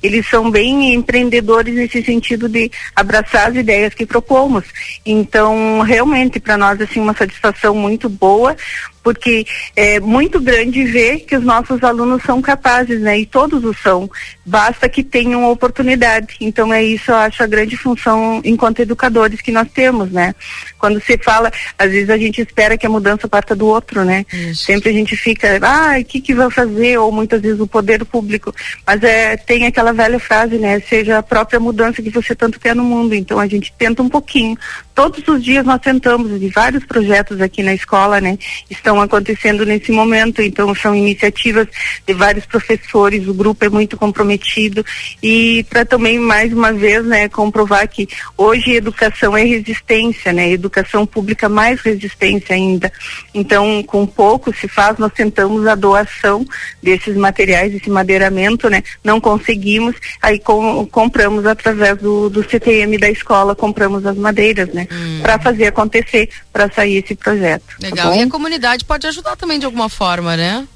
eles 0.03 0.27
são 0.29 0.51
bem 0.51 0.95
empreendedores 0.95 1.73
nesse 1.77 2.03
sentido 2.03 2.49
de 2.49 2.69
abraçar 2.97 3.51
as 3.51 3.55
ideias 3.55 3.95
que 3.95 4.05
propomos. 4.05 4.65
Então, 5.07 5.81
realmente, 5.83 6.41
para 6.41 6.57
nós, 6.57 6.81
assim, 6.81 6.99
uma 6.99 7.20
satisfação 7.21 7.75
muito 7.75 8.09
boa, 8.09 8.57
porque 9.03 9.47
é 9.75 9.99
muito 9.99 10.41
grande 10.41 10.85
ver 10.85 11.21
que 11.21 11.37
os 11.37 11.43
nossos 11.43 11.83
alunos 11.83 12.23
são 12.23 12.41
capazes, 12.43 13.01
né? 13.01 13.19
E 13.19 13.27
todos 13.27 13.65
o 13.65 13.75
são. 13.75 14.11
Basta 14.45 14.89
que 14.89 15.03
tenham 15.03 15.51
oportunidade. 15.51 16.37
Então 16.41 16.73
é 16.73 16.83
isso, 16.83 17.11
eu 17.11 17.17
acho 17.17 17.43
a 17.43 17.47
grande 17.47 17.77
função 17.77 18.41
enquanto 18.45 18.81
educadores 18.81 19.41
que 19.41 19.53
nós 19.53 19.69
temos, 19.73 20.11
né? 20.11 20.35
Quando 20.79 21.01
se 21.01 21.17
fala, 21.19 21.51
às 21.79 21.91
vezes 21.91 22.11
a 22.11 22.19
gente 22.19 22.41
espera 22.41 22.77
que 22.77 22.87
a 22.87 22.91
mudança 22.91 23.29
parta 23.29 23.55
do 23.57 23.67
outro, 23.67 24.05
né? 24.05 24.25
Isso. 24.33 24.65
Sempre 24.65 24.91
a 24.91 24.93
gente 24.93 25.17
fica, 25.17 25.59
ah, 25.63 25.99
o 25.99 26.05
que 26.05 26.21
que 26.21 26.35
vai 26.35 26.51
fazer? 26.51 26.99
Ou 26.99 27.11
muitas 27.11 27.41
vezes 27.41 27.61
o 27.61 27.67
poder 27.67 28.05
público. 28.05 28.55
Mas 28.87 29.03
é 29.03 29.37
tem 29.37 29.67
aquela 29.67 29.93
velha 29.93 30.19
frase, 30.19 30.59
né? 30.59 30.81
Seja 30.81 31.19
a 31.19 31.23
própria 31.23 31.59
mudança 31.59 32.03
que 32.03 32.11
você 32.11 32.35
tanto 32.35 32.61
quer 32.61 32.75
no 32.75 32.85
mundo. 32.85 33.15
Então 33.15 33.39
a 33.39 33.47
gente 33.47 33.73
tenta 33.79 34.03
um 34.03 34.09
pouquinho. 34.09 34.57
Todos 35.01 35.27
os 35.29 35.43
dias 35.43 35.65
nós 35.65 35.81
tentamos 35.81 36.39
de 36.39 36.51
vários 36.51 36.85
projetos 36.85 37.41
aqui 37.41 37.63
na 37.63 37.73
escola, 37.73 38.21
né? 38.21 38.39
Estão 38.69 39.01
acontecendo 39.01 39.65
nesse 39.65 39.91
momento. 39.91 40.43
Então 40.43 40.75
são 40.75 40.95
iniciativas 40.95 41.67
de 42.07 42.13
vários 42.13 42.45
professores. 42.45 43.27
O 43.27 43.33
grupo 43.33 43.65
é 43.65 43.71
muito 43.71 43.97
comprometido 43.97 44.85
e 45.23 45.65
para 45.71 45.87
também 45.87 46.19
mais 46.19 46.53
uma 46.53 46.71
vez, 46.71 47.03
né, 47.07 47.31
comprovar 47.31 47.89
que 47.89 48.07
hoje 48.37 48.73
educação 48.73 49.35
é 49.35 49.43
resistência, 49.43 50.35
né? 50.35 50.51
Educação 50.51 51.07
pública 51.07 51.49
mais 51.49 51.81
resistência 51.81 52.55
ainda. 52.55 52.93
Então 53.33 53.83
com 53.83 54.05
pouco 54.05 54.55
se 54.55 54.69
faz, 54.69 54.99
nós 54.99 55.15
tentamos 55.15 55.67
a 55.67 55.75
doação 55.75 56.45
desses 56.83 57.17
materiais, 57.17 57.75
esse 57.75 57.89
madeiramento, 57.89 58.69
né? 58.69 58.83
Não 59.03 59.19
conseguimos, 59.19 59.97
aí 60.21 60.39
com, 60.39 60.85
compramos 60.85 61.47
através 61.47 61.97
do, 61.97 62.29
do 62.29 62.47
CTM 62.47 62.99
da 62.99 63.09
escola, 63.09 63.57
compramos 63.57 64.05
as 64.05 64.19
madeiras, 64.19 64.69
né? 64.75 64.90
Para 65.23 65.39
fazer 65.39 65.67
acontecer, 65.67 66.29
para 66.53 66.71
sair 66.71 66.97
esse 66.97 67.15
projeto. 67.15 67.77
tá 67.81 67.87
Legal. 67.87 68.11
bom? 68.11 68.17
e 68.17 68.23
a 68.23 68.29
comunidade 68.29 68.85
pode 68.85 69.07
ajudar 69.07 69.37
também 69.37 69.59
de 69.59 69.67
alguma 69.67 69.89
forma, 69.89 70.37
né? 70.37 70.67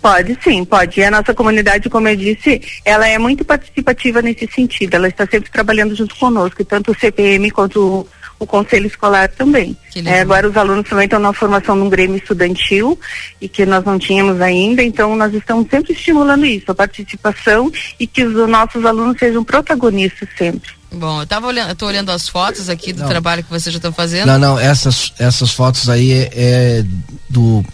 Pode 0.00 0.38
sim, 0.42 0.64
pode. 0.64 1.00
E 1.00 1.04
a 1.04 1.10
nossa 1.10 1.34
comunidade, 1.34 1.88
como 1.88 2.08
eu 2.08 2.16
disse, 2.16 2.60
ela 2.84 3.06
é 3.08 3.18
muito 3.18 3.44
participativa 3.44 4.20
nesse 4.20 4.46
sentido. 4.46 4.94
Ela 4.94 5.08
está 5.08 5.26
sempre 5.26 5.50
trabalhando 5.50 5.94
junto 5.94 6.14
conosco, 6.16 6.64
tanto 6.64 6.92
o 6.92 6.98
CPM 6.98 7.50
quanto 7.50 7.80
o, 7.80 8.08
o 8.38 8.46
Conselho 8.46 8.86
Escolar 8.86 9.28
também. 9.28 9.76
É, 10.04 10.20
agora 10.20 10.48
os 10.48 10.56
alunos 10.56 10.88
também 10.88 11.04
estão 11.04 11.20
na 11.20 11.32
formação 11.32 11.76
num 11.76 11.88
Grêmio 11.88 12.16
estudantil 12.16 12.98
e 13.40 13.48
que 13.48 13.64
nós 13.66 13.84
não 13.84 13.98
tínhamos 13.98 14.40
ainda, 14.40 14.82
então 14.82 15.16
nós 15.16 15.32
estamos 15.34 15.68
sempre 15.70 15.92
estimulando 15.92 16.46
isso, 16.46 16.70
a 16.70 16.74
participação 16.74 17.70
e 17.98 18.06
que 18.06 18.24
os 18.24 18.48
nossos 18.48 18.84
alunos 18.84 19.18
sejam 19.18 19.44
protagonistas 19.44 20.28
sempre. 20.36 20.79
Bom, 20.92 21.22
eu 21.22 21.26
tava 21.26 21.46
olhando, 21.46 21.68
eu 21.70 21.76
tô 21.76 21.86
olhando 21.86 22.10
as 22.10 22.28
fotos 22.28 22.68
aqui 22.68 22.92
do 22.92 23.02
Não. 23.02 23.08
trabalho 23.08 23.44
que 23.44 23.50
vocês 23.50 23.72
já 23.72 23.78
estão 23.78 23.92
fazendo. 23.92 24.26
Não, 24.26 24.38
não, 24.38 24.58
essas, 24.58 25.12
essas 25.18 25.52
fotos 25.52 25.88
aí 25.88 26.10
é, 26.12 26.30
é 26.34 26.84
do 27.28 27.64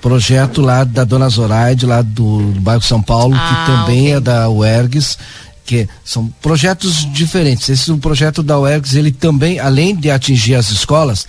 projeto 0.00 0.60
lá 0.60 0.84
da 0.84 1.02
Dona 1.02 1.28
Zoraide, 1.28 1.86
lá 1.86 2.00
do, 2.02 2.52
do 2.52 2.60
bairro 2.60 2.82
São 2.82 3.02
Paulo, 3.02 3.34
Ah, 3.36 3.64
que 3.66 3.72
também 3.72 4.02
ok. 4.02 4.14
é 4.14 4.20
da 4.20 4.48
UERGS, 4.50 5.18
que 5.64 5.88
são 6.04 6.28
projetos 6.40 7.10
diferentes. 7.12 7.68
Esse 7.68 7.90
é 7.90 7.94
um 7.94 7.98
projeto 7.98 8.42
da 8.42 8.58
UERGS, 8.58 8.94
ele 8.96 9.10
também, 9.10 9.58
além 9.58 9.96
de 9.96 10.10
atingir 10.10 10.54
as 10.54 10.70
escolas, 10.70 11.26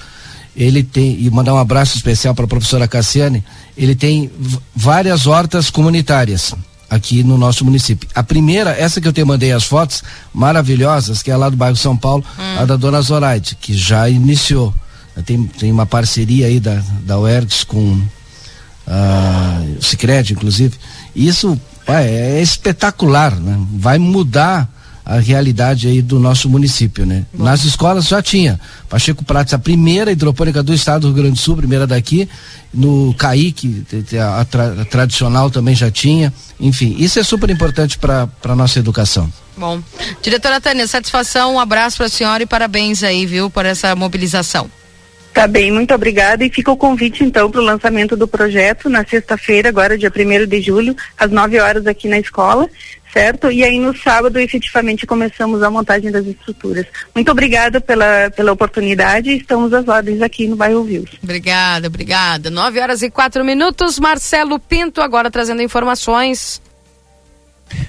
ele 0.55 0.83
tem, 0.83 1.17
e 1.19 1.29
mandar 1.31 1.53
um 1.53 1.57
abraço 1.57 1.95
especial 1.95 2.35
para 2.35 2.45
a 2.45 2.47
professora 2.47 2.87
Cassiane, 2.87 3.43
ele 3.75 3.95
tem 3.95 4.29
várias 4.75 5.25
hortas 5.25 5.69
comunitárias 5.69 6.53
aqui 6.89 7.23
no 7.23 7.37
nosso 7.37 7.65
município. 7.65 8.07
A 8.13 8.23
primeira, 8.23 8.71
essa 8.71 9.01
que 9.01 9.07
eu 9.07 9.13
te 9.13 9.23
mandei 9.23 9.51
as 9.51 9.63
fotos, 9.63 10.03
maravilhosas, 10.33 11.21
que 11.21 11.31
é 11.31 11.35
lá 11.35 11.49
do 11.49 11.57
bairro 11.57 11.75
São 11.75 11.95
Paulo, 11.97 12.23
a 12.57 12.65
da 12.65 12.75
Dona 12.75 13.01
Zoraide, 13.01 13.55
que 13.55 13.75
já 13.75 14.09
iniciou. 14.09 14.73
Tem, 15.25 15.43
tem 15.45 15.71
uma 15.71 15.85
parceria 15.85 16.47
aí 16.47 16.59
da, 16.59 16.81
da 17.03 17.17
UERGS 17.17 17.63
com 17.63 18.01
ah, 18.85 19.61
o 19.79 19.83
Cicred, 19.83 20.33
inclusive. 20.33 20.75
Isso 21.15 21.59
pai, 21.85 22.07
é 22.07 22.41
espetacular, 22.41 23.35
né? 23.35 23.57
Vai 23.73 23.97
mudar 23.97 24.69
a 25.05 25.19
realidade 25.19 25.87
aí 25.87 26.01
do 26.01 26.19
nosso 26.19 26.49
município, 26.49 27.05
né? 27.05 27.25
Nas 27.33 27.63
escolas 27.63 28.07
já 28.07 28.21
tinha. 28.23 28.59
Pacheco 28.89 29.23
Prates, 29.23 29.53
a 29.53 29.59
primeira 29.59 30.11
hidropônica 30.11 30.63
do 30.63 30.73
estado 30.73 31.01
do 31.01 31.07
Rio 31.07 31.15
Grande 31.17 31.31
do 31.33 31.37
Sul, 31.39 31.55
primeira 31.57 31.85
daqui. 31.85 32.27
No 32.73 33.13
te- 33.13 34.17
a, 34.17 34.43
tra- 34.45 34.81
a 34.81 34.85
tradicional 34.85 35.49
também 35.51 35.75
já 35.75 35.91
tinha. 35.91 36.33
Enfim, 36.59 36.95
isso 36.97 37.19
é 37.19 37.23
super 37.23 37.49
importante 37.49 37.97
para 37.97 38.27
a 38.43 38.55
nossa 38.55 38.79
educação. 38.79 39.31
Bom, 39.55 39.81
diretora 40.21 40.59
Tânia, 40.59 40.85
satisfação, 40.87 41.53
um 41.55 41.59
abraço 41.59 41.97
para 41.97 42.07
a 42.07 42.09
senhora 42.09 42.43
e 42.43 42.45
parabéns 42.45 43.03
aí, 43.03 43.25
viu, 43.25 43.49
por 43.49 43.65
essa 43.65 43.95
mobilização. 43.95 44.69
Tá 45.33 45.47
bem, 45.47 45.71
muito 45.71 45.93
obrigada. 45.93 46.43
E 46.45 46.49
fica 46.49 46.71
o 46.71 46.77
convite, 46.77 47.23
então, 47.23 47.51
para 47.51 47.61
o 47.61 47.63
lançamento 47.63 48.15
do 48.15 48.27
projeto 48.27 48.89
na 48.89 49.05
sexta-feira, 49.05 49.67
agora, 49.69 49.97
dia 49.97 50.09
1 50.09 50.47
de 50.47 50.61
julho, 50.61 50.95
às 51.17 51.29
9 51.29 51.59
horas 51.59 51.85
aqui 51.87 52.07
na 52.07 52.17
escola, 52.17 52.67
certo? 53.15 53.49
E 53.49 53.63
aí 53.63 53.79
no 53.79 53.95
sábado, 53.97 54.37
efetivamente, 54.37 55.07
começamos 55.07 55.63
a 55.63 55.71
montagem 55.71 56.11
das 56.11 56.25
estruturas. 56.25 56.85
Muito 57.15 57.31
obrigada 57.31 57.79
pela, 57.79 58.29
pela 58.35 58.51
oportunidade 58.51 59.29
e 59.29 59.37
estamos 59.37 59.71
às 59.73 59.87
ordens 59.87 60.21
aqui 60.21 60.49
no 60.49 60.57
bairro 60.57 60.83
Vils. 60.83 61.11
Obrigada, 61.23 61.87
obrigada. 61.87 62.49
9 62.49 62.79
horas 62.81 63.01
e 63.01 63.09
quatro 63.09 63.45
minutos. 63.45 63.99
Marcelo 63.99 64.59
Pinto 64.59 64.99
agora 64.99 65.31
trazendo 65.31 65.61
informações. 65.61 66.61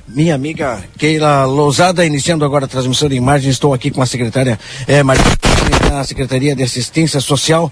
Minha 0.07 0.37
amiga 0.37 0.83
Keila 0.97 1.45
Lousada, 1.45 2.07
iniciando 2.07 2.45
agora 2.45 2.67
a 2.67 2.69
transmissão 2.69 3.09
de 3.09 3.17
imagem, 3.17 3.51
estou 3.51 3.75
aqui 3.75 3.91
com 3.91 4.01
a 4.01 4.07
secretária 4.07 4.59
eh, 4.87 5.03
Maria 5.03 5.25
da 5.91 6.05
Secretaria 6.05 6.55
de 6.55 6.63
Assistência 6.63 7.21
Social 7.21 7.71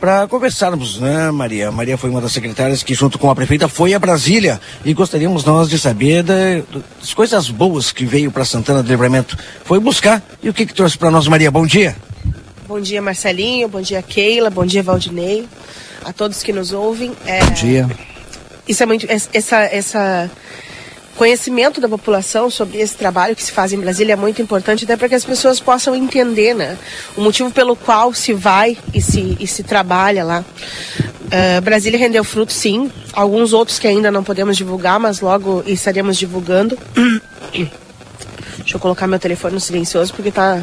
para 0.00 0.26
conversarmos, 0.28 0.98
né, 1.00 1.30
Maria? 1.30 1.70
Maria 1.72 1.96
foi 1.98 2.08
uma 2.10 2.20
das 2.20 2.32
secretárias 2.32 2.82
que, 2.82 2.94
junto 2.94 3.18
com 3.18 3.30
a 3.30 3.34
prefeita, 3.34 3.68
foi 3.68 3.94
a 3.94 3.98
Brasília 3.98 4.60
e 4.84 4.94
gostaríamos 4.94 5.44
nós 5.44 5.68
de 5.68 5.78
saber 5.78 6.22
da- 6.22 6.34
das 7.00 7.12
coisas 7.14 7.48
boas 7.50 7.90
que 7.90 8.04
veio 8.04 8.30
para 8.30 8.44
Santana 8.44 8.82
do 8.82 8.88
Livramento. 8.88 9.36
Foi 9.64 9.78
buscar 9.80 10.22
e 10.42 10.48
o 10.48 10.54
que 10.54 10.64
que 10.66 10.74
trouxe 10.74 10.96
para 10.96 11.10
nós, 11.10 11.26
Maria? 11.26 11.50
Bom 11.50 11.66
dia. 11.66 11.96
Bom 12.66 12.80
dia, 12.80 13.00
Marcelinho. 13.02 13.68
Bom 13.68 13.80
dia, 13.80 14.02
Keila. 14.02 14.50
Bom 14.50 14.64
dia, 14.66 14.82
Valdinei. 14.82 15.48
A 16.04 16.12
todos 16.12 16.42
que 16.42 16.52
nos 16.52 16.72
ouvem. 16.72 17.12
É, 17.26 17.44
Bom 17.44 17.50
dia. 17.52 17.88
Isso 18.68 18.82
é 18.82 18.86
muito. 18.86 19.06
es- 19.10 19.28
Essa, 19.32 19.60
essa 19.64 20.30
conhecimento 21.18 21.80
da 21.80 21.88
população 21.88 22.48
sobre 22.48 22.78
esse 22.78 22.96
trabalho 22.96 23.34
que 23.34 23.42
se 23.42 23.52
faz 23.52 23.72
em 23.72 23.78
Brasília 23.78 24.12
é 24.12 24.16
muito 24.16 24.40
importante, 24.40 24.84
até 24.84 24.96
para 24.96 25.08
que 25.08 25.14
as 25.14 25.24
pessoas 25.24 25.58
possam 25.60 25.94
entender, 25.94 26.54
né? 26.54 26.78
O 27.16 27.20
motivo 27.20 27.50
pelo 27.50 27.74
qual 27.74 28.14
se 28.14 28.32
vai 28.32 28.78
e 28.94 29.02
se, 29.02 29.36
e 29.38 29.46
se 29.46 29.62
trabalha 29.62 30.24
lá. 30.24 30.44
Ah, 31.30 31.60
Brasília 31.60 31.98
rendeu 31.98 32.24
fruto, 32.24 32.52
sim. 32.52 32.90
Alguns 33.12 33.52
outros 33.52 33.78
que 33.78 33.86
ainda 33.86 34.10
não 34.10 34.24
podemos 34.24 34.56
divulgar, 34.56 34.98
mas 34.98 35.20
logo 35.20 35.62
estaremos 35.66 36.16
divulgando. 36.16 36.78
Deixa 38.68 38.76
eu 38.76 38.80
colocar 38.82 39.06
meu 39.06 39.18
telefone 39.18 39.54
no 39.54 39.60
silencioso 39.60 40.12
porque 40.12 40.30
tá, 40.30 40.62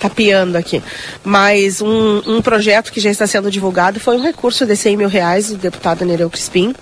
tá 0.00 0.10
piando 0.10 0.56
aqui. 0.56 0.82
Mas 1.22 1.80
um, 1.80 2.20
um 2.26 2.42
projeto 2.42 2.90
que 2.90 2.98
já 2.98 3.08
está 3.08 3.24
sendo 3.24 3.52
divulgado 3.52 4.00
foi 4.00 4.16
um 4.16 4.20
recurso 4.20 4.66
de 4.66 4.74
100 4.74 4.96
mil 4.96 5.08
reais 5.08 5.50
do 5.50 5.56
deputado 5.56 6.04
Nereu 6.04 6.28
Crispim, 6.28 6.74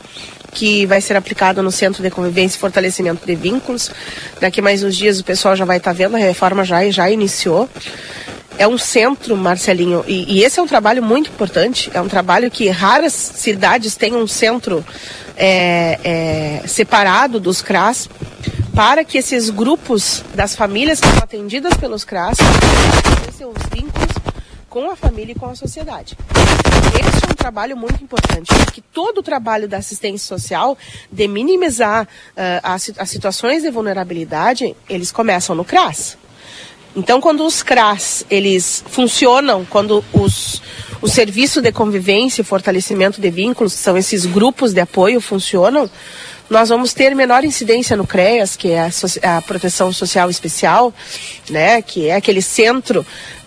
que 0.54 0.86
vai 0.86 1.02
ser 1.02 1.18
aplicado 1.18 1.62
no 1.62 1.70
Centro 1.70 2.02
de 2.02 2.08
Convivência 2.08 2.56
e 2.56 2.60
Fortalecimento 2.60 3.26
de 3.26 3.34
Vínculos. 3.34 3.90
Daqui 4.40 4.62
mais 4.62 4.82
uns 4.82 4.96
dias 4.96 5.20
o 5.20 5.24
pessoal 5.24 5.54
já 5.54 5.66
vai 5.66 5.76
estar 5.76 5.92
vendo, 5.92 6.16
a 6.16 6.18
reforma 6.18 6.64
já, 6.64 6.88
já 6.88 7.10
iniciou. 7.10 7.68
É 8.56 8.66
um 8.66 8.78
centro, 8.78 9.36
Marcelinho, 9.36 10.02
e, 10.08 10.38
e 10.38 10.44
esse 10.44 10.58
é 10.58 10.62
um 10.62 10.66
trabalho 10.66 11.02
muito 11.02 11.28
importante. 11.28 11.90
É 11.92 12.00
um 12.00 12.08
trabalho 12.08 12.50
que 12.50 12.70
raras 12.70 13.12
cidades 13.12 13.96
têm 13.96 14.14
um 14.14 14.26
centro 14.26 14.82
é, 15.36 16.60
é, 16.62 16.66
separado 16.66 17.40
dos 17.40 17.62
CRAS 17.62 18.08
para 18.74 19.04
que 19.04 19.18
esses 19.18 19.50
grupos 19.50 20.24
das 20.34 20.56
famílias 20.56 21.00
que 21.00 21.08
são 21.08 21.18
atendidas 21.18 21.74
pelos 21.74 22.04
CRAS 22.04 22.36
seus 23.36 23.54
vínculos 23.72 24.08
com 24.68 24.90
a 24.90 24.96
família 24.96 25.32
e 25.32 25.38
com 25.38 25.46
a 25.46 25.54
sociedade. 25.54 26.16
Este 26.94 27.26
é 27.26 27.30
um 27.30 27.34
trabalho 27.34 27.76
muito 27.76 28.02
importante, 28.02 28.52
porque 28.64 28.82
todo 28.92 29.18
o 29.18 29.22
trabalho 29.22 29.68
da 29.68 29.76
assistência 29.76 30.26
social, 30.26 30.76
de 31.12 31.28
minimizar 31.28 32.08
ah, 32.36 32.60
as, 32.74 32.90
as 32.98 33.10
situações 33.10 33.62
de 33.62 33.70
vulnerabilidade, 33.70 34.74
eles 34.88 35.12
começam 35.12 35.54
no 35.54 35.64
CRAS. 35.64 36.16
Então, 36.96 37.20
quando 37.20 37.44
os 37.44 37.62
CRAS 37.62 38.24
eles 38.30 38.84
funcionam, 38.88 39.64
quando 39.64 40.04
os 40.12 40.62
o 41.04 41.08
serviço 41.08 41.60
de 41.60 41.70
convivência 41.70 42.40
e 42.40 42.44
fortalecimento 42.44 43.20
de 43.20 43.30
vínculos, 43.30 43.74
são 43.74 43.94
esses 43.94 44.24
grupos 44.24 44.72
de 44.72 44.80
apoio, 44.80 45.20
funcionam, 45.20 45.88
nós 46.48 46.70
vamos 46.70 46.94
ter 46.94 47.14
menor 47.14 47.44
incidência 47.44 47.94
no 47.94 48.06
CREAS, 48.06 48.56
que 48.56 48.70
é 48.70 48.80
a, 48.80 48.90
so- 48.90 49.20
a 49.22 49.42
proteção 49.42 49.92
social 49.92 50.30
especial, 50.30 50.94
né, 51.50 51.82
que 51.82 52.08
é 52.08 52.14
aquele 52.16 52.40
centro 52.40 53.04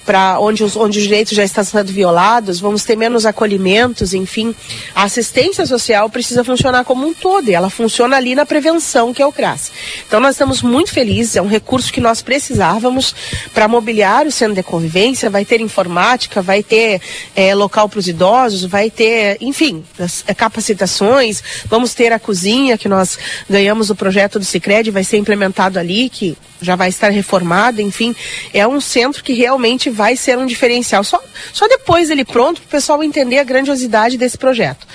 para 0.07 0.39
onde 0.39 0.63
os, 0.63 0.77
onde 0.77 0.99
os 0.99 1.03
direitos 1.03 1.33
já 1.33 1.43
estão 1.43 1.65
sendo 1.65 1.91
violados, 1.91 2.61
vamos 2.61 2.85
ter 2.85 2.95
menos 2.95 3.25
acolhimentos, 3.25 4.13
enfim. 4.13 4.55
A 4.95 5.03
assistência 5.03 5.65
social 5.65 6.09
precisa 6.09 6.45
funcionar 6.45 6.85
como 6.85 7.05
um 7.05 7.13
todo 7.13 7.49
e 7.49 7.53
ela 7.53 7.69
funciona 7.69 8.15
ali 8.15 8.33
na 8.33 8.45
prevenção, 8.45 9.13
que 9.13 9.21
é 9.21 9.25
o 9.25 9.33
CRAS. 9.33 9.69
Então 10.07 10.21
nós 10.21 10.35
estamos 10.35 10.61
muito 10.61 10.93
felizes, 10.93 11.35
é 11.35 11.41
um 11.41 11.47
recurso 11.47 11.91
que 11.91 11.99
nós 11.99 12.21
precisávamos 12.21 13.13
para 13.53 13.67
mobiliar 13.67 14.25
o 14.25 14.31
centro 14.31 14.55
de 14.55 14.63
convivência, 14.63 15.29
vai 15.29 15.43
ter 15.43 15.59
informática, 15.59 16.41
vai 16.41 16.63
ter 16.63 17.01
eh, 17.35 17.53
local 17.53 17.89
para 17.89 17.99
os 17.99 18.07
idosos, 18.07 18.63
vai 18.63 18.89
ter, 18.89 19.37
enfim, 19.41 19.83
as, 19.99 20.23
eh, 20.25 20.33
capacitações, 20.33 21.43
vamos 21.65 21.93
ter 21.93 22.13
a 22.13 22.19
cozinha 22.19 22.77
que 22.77 22.87
nós 22.87 23.19
ganhamos 23.49 23.89
do 23.89 23.95
projeto 23.95 24.39
do 24.39 24.45
Cicred, 24.45 24.89
vai 24.89 25.03
ser 25.03 25.17
implementado 25.17 25.77
ali, 25.77 26.09
que 26.09 26.37
já 26.61 26.75
vai 26.75 26.89
estar 26.89 27.09
reformado, 27.09 27.81
enfim, 27.81 28.15
é 28.53 28.67
um 28.67 28.81
centro 28.81 29.23
que 29.23 29.33
realmente 29.33 29.89
vai 29.97 30.15
ser 30.15 30.37
um 30.37 30.45
diferencial. 30.45 31.03
Só, 31.03 31.19
só 31.51 31.67
depois 31.67 32.07
dele 32.07 32.23
pronto, 32.23 32.61
para 32.61 32.67
o 32.67 32.71
pessoal 32.71 33.03
entender 33.03 33.39
a 33.39 33.43
grandiosidade 33.43 34.17
desse 34.17 34.37
projeto. 34.37 34.85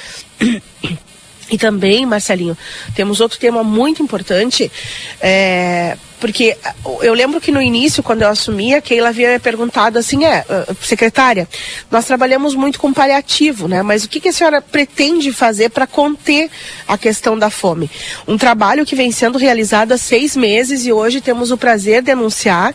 E 1.50 1.58
também, 1.58 2.06
Marcelinho, 2.06 2.56
temos 2.94 3.20
outro 3.20 3.38
tema 3.38 3.62
muito 3.62 4.02
importante, 4.02 4.72
é, 5.20 5.98
porque 6.18 6.56
eu 7.02 7.12
lembro 7.12 7.42
que 7.42 7.52
no 7.52 7.60
início, 7.60 8.02
quando 8.02 8.22
eu 8.22 8.28
assumi, 8.28 8.74
a 8.74 8.80
Keila 8.80 9.10
havia 9.10 9.38
perguntado 9.38 9.98
assim, 9.98 10.24
é, 10.24 10.46
ah, 10.48 10.74
secretária, 10.80 11.46
nós 11.90 12.06
trabalhamos 12.06 12.54
muito 12.54 12.80
com 12.80 12.90
paliativo, 12.90 13.68
né? 13.68 13.82
Mas 13.82 14.02
o 14.02 14.08
que, 14.08 14.18
que 14.18 14.30
a 14.30 14.32
senhora 14.32 14.62
pretende 14.62 15.30
fazer 15.30 15.68
para 15.68 15.86
conter 15.86 16.48
a 16.88 16.96
questão 16.96 17.38
da 17.38 17.50
fome? 17.50 17.90
Um 18.26 18.38
trabalho 18.38 18.86
que 18.86 18.96
vem 18.96 19.12
sendo 19.12 19.36
realizado 19.36 19.92
há 19.92 19.98
seis 19.98 20.34
meses 20.34 20.86
e 20.86 20.92
hoje 20.92 21.20
temos 21.20 21.50
o 21.50 21.58
prazer 21.58 22.00
de 22.00 22.12
anunciar 22.12 22.74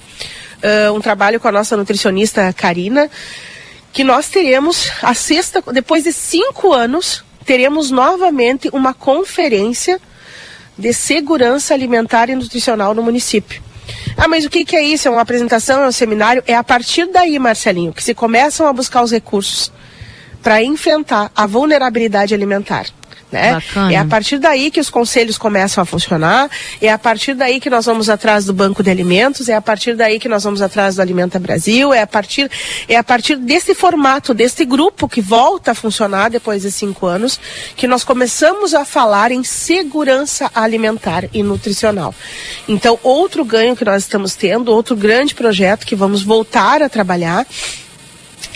ah, 0.64 0.92
um 0.92 1.00
trabalho 1.00 1.40
com 1.40 1.48
a 1.48 1.52
nossa 1.52 1.78
nutricionista 1.78 2.52
Karina, 2.54 3.10
que 3.94 4.04
nós 4.04 4.30
teremos 4.30 4.92
a 5.02 5.14
sexta, 5.14 5.62
depois 5.72 6.04
de 6.04 6.14
cinco 6.14 6.74
anos, 6.74 7.24
teremos 7.46 7.90
novamente 7.90 8.70
uma 8.74 8.94
conferência 8.94 10.00
de 10.78 10.94
segurança 10.94 11.74
alimentar 11.74 12.30
e 12.30 12.36
nutricional 12.36 12.94
no 12.94 13.02
município. 13.02 13.62
Ah, 14.16 14.28
mas 14.28 14.46
o 14.46 14.50
que, 14.50 14.66
que 14.66 14.76
é 14.76 14.84
isso? 14.84 15.08
É 15.08 15.12
uma 15.12 15.22
apresentação, 15.22 15.82
é 15.82 15.88
um 15.88 15.92
seminário? 15.92 16.44
É 16.46 16.56
a 16.56 16.64
partir 16.64 17.08
daí, 17.08 17.40
Marcelinho, 17.40 17.94
que 17.94 18.04
se 18.04 18.14
começam 18.14 18.68
a 18.68 18.74
buscar 18.74 19.02
os 19.02 19.12
recursos 19.12 19.72
para 20.44 20.62
enfrentar 20.62 21.32
a 21.36 21.46
vulnerabilidade 21.46 22.34
alimentar. 22.34 22.86
Né? 23.32 23.54
Bacana. 23.54 23.94
É 23.94 23.98
a 23.98 24.06
partir 24.06 24.38
daí 24.38 24.72
que 24.72 24.80
os 24.80 24.90
conselhos 24.90 25.38
começam 25.38 25.82
a 25.82 25.86
funcionar, 25.86 26.50
é 26.82 26.90
a 26.90 26.98
partir 26.98 27.34
daí 27.34 27.60
que 27.60 27.70
nós 27.70 27.86
vamos 27.86 28.10
atrás 28.10 28.46
do 28.46 28.54
banco 28.54 28.82
de 28.82 28.90
alimentos, 28.90 29.50
é 29.50 29.56
a 29.56 29.62
partir 29.62 29.96
daí 29.96 30.18
que 30.18 30.30
nós 30.30 30.46
vamos 30.46 30.62
atrás 30.62 30.96
do 30.96 31.02
Alimenta 31.02 31.38
Brasil, 31.38 31.94
é 31.94 32.02
a 32.02 32.08
partir, 32.08 32.50
é 32.88 32.96
a 32.96 33.04
partir 33.04 33.36
desse 33.36 33.76
formato, 33.76 34.34
desse 34.34 34.64
grupo 34.64 35.10
que 35.10 35.20
volta 35.20 35.72
a 35.72 35.76
funcionar 35.76 36.30
depois 36.30 36.62
de 36.62 36.72
cinco 36.72 37.06
anos, 37.06 37.38
que 37.76 37.88
nós 37.88 38.04
começamos 38.04 38.74
a 38.74 38.86
falar 38.86 39.32
em 39.32 39.44
segurança 39.44 40.50
alimentar 40.56 41.26
e 41.34 41.44
nutricional. 41.44 42.16
Então, 42.68 42.98
outro 43.04 43.44
ganho 43.44 43.76
que 43.76 43.84
nós 43.84 44.04
estamos 44.04 44.36
tendo, 44.36 44.72
outro 44.72 44.96
grande 44.96 45.36
projeto 45.36 45.86
que 45.86 45.96
vamos 45.96 46.24
voltar 46.24 46.82
a 46.82 46.88
trabalhar, 46.88 47.46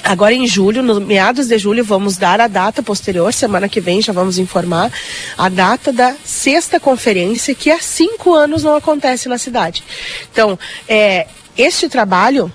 Agora 0.03 0.33
em 0.33 0.47
julho, 0.47 0.81
no 0.81 0.99
meados 0.99 1.47
de 1.47 1.57
julho, 1.57 1.83
vamos 1.83 2.17
dar 2.17 2.41
a 2.41 2.47
data 2.47 2.81
posterior, 2.81 3.31
semana 3.31 3.69
que 3.69 3.79
vem 3.79 4.01
já 4.01 4.11
vamos 4.11 4.37
informar 4.37 4.91
a 5.37 5.47
data 5.47 5.93
da 5.93 6.15
sexta 6.25 6.79
conferência, 6.79 7.53
que 7.53 7.69
há 7.69 7.79
cinco 7.79 8.33
anos 8.33 8.63
não 8.63 8.75
acontece 8.75 9.29
na 9.29 9.37
cidade. 9.37 9.83
Então, 10.31 10.57
é, 10.87 11.27
este 11.57 11.87
trabalho, 11.87 12.51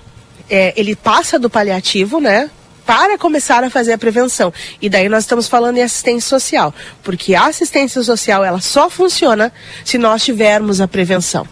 é, 0.49 0.73
ele 0.75 0.95
passa 0.95 1.39
do 1.39 1.49
paliativo, 1.49 2.19
né? 2.19 2.49
Para 2.85 3.17
começar 3.17 3.63
a 3.63 3.69
fazer 3.69 3.93
a 3.93 3.97
prevenção. 3.97 4.53
E 4.81 4.87
daí 4.87 5.09
nós 5.09 5.23
estamos 5.23 5.47
falando 5.47 5.77
em 5.77 5.83
assistência 5.83 6.29
social. 6.29 6.73
Porque 7.03 7.35
a 7.35 7.47
assistência 7.47 8.01
social, 8.01 8.45
ela 8.45 8.61
só 8.61 8.89
funciona 8.89 9.51
se 9.83 9.97
nós 9.97 10.23
tivermos 10.23 10.79
a 10.79 10.87
prevenção. 10.87 11.45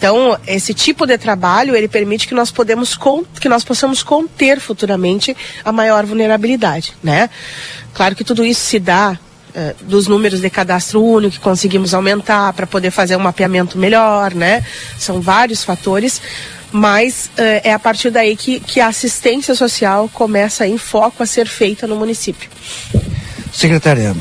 Então, 0.00 0.38
esse 0.46 0.72
tipo 0.72 1.06
de 1.06 1.18
trabalho, 1.18 1.76
ele 1.76 1.86
permite 1.86 2.26
que 2.26 2.32
nós, 2.32 2.50
podemos 2.50 2.98
que 3.38 3.50
nós 3.50 3.62
possamos 3.62 4.02
conter 4.02 4.58
futuramente 4.58 5.36
a 5.62 5.70
maior 5.70 6.06
vulnerabilidade, 6.06 6.94
né? 7.02 7.28
Claro 7.92 8.16
que 8.16 8.24
tudo 8.24 8.42
isso 8.42 8.62
se 8.62 8.78
dá 8.78 9.18
eh, 9.54 9.74
dos 9.82 10.06
números 10.06 10.40
de 10.40 10.48
cadastro 10.48 11.04
único 11.04 11.34
que 11.34 11.40
conseguimos 11.40 11.92
aumentar 11.92 12.54
para 12.54 12.66
poder 12.66 12.90
fazer 12.90 13.14
um 13.14 13.20
mapeamento 13.20 13.76
melhor, 13.76 14.32
né? 14.32 14.64
São 14.98 15.20
vários 15.20 15.62
fatores, 15.62 16.22
mas 16.72 17.30
eh, 17.36 17.60
é 17.64 17.74
a 17.74 17.78
partir 17.78 18.08
daí 18.08 18.34
que, 18.36 18.58
que 18.58 18.80
a 18.80 18.86
assistência 18.86 19.54
social 19.54 20.08
começa 20.14 20.66
em 20.66 20.78
foco 20.78 21.22
a 21.22 21.26
ser 21.26 21.46
feita 21.46 21.86
no 21.86 21.96
município. 21.96 22.48
Secretária, 23.52 24.14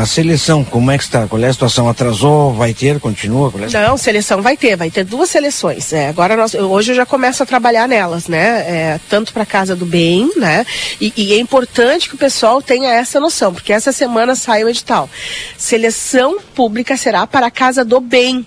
a 0.00 0.04
seleção, 0.06 0.64
como 0.64 0.90
é 0.90 0.98
que 0.98 1.04
está? 1.04 1.26
Qual 1.26 1.42
é 1.42 1.48
a 1.48 1.52
situação? 1.52 1.88
Atrasou? 1.88 2.52
Vai 2.52 2.74
ter? 2.74 3.00
Continua? 3.00 3.52
É 3.66 3.88
Não, 3.88 3.96
seleção 3.96 4.42
vai 4.42 4.56
ter, 4.56 4.76
vai 4.76 4.90
ter 4.90 5.04
duas 5.04 5.30
seleções. 5.30 5.92
É, 5.92 6.08
agora 6.08 6.36
nós, 6.36 6.54
hoje 6.54 6.92
eu 6.92 6.96
já 6.96 7.06
começo 7.06 7.42
a 7.42 7.46
trabalhar 7.46 7.88
nelas, 7.88 8.28
né? 8.28 8.38
É, 8.60 9.00
tanto 9.08 9.32
para 9.32 9.46
casa 9.46 9.74
do 9.74 9.86
bem, 9.86 10.30
né? 10.36 10.66
E, 11.00 11.12
e, 11.16 11.32
é 11.32 11.38
importante 11.38 12.08
que 12.08 12.14
o 12.14 12.18
pessoal 12.18 12.60
tenha 12.60 12.90
essa 12.90 13.18
noção, 13.18 13.52
porque 13.52 13.72
essa 13.72 13.92
semana 13.92 14.34
sai 14.34 14.64
o 14.64 14.68
edital. 14.68 15.08
Seleção 15.56 16.38
pública 16.54 16.96
será 16.96 17.26
para 17.26 17.46
a 17.46 17.50
casa 17.50 17.84
do 17.84 18.00
bem. 18.00 18.46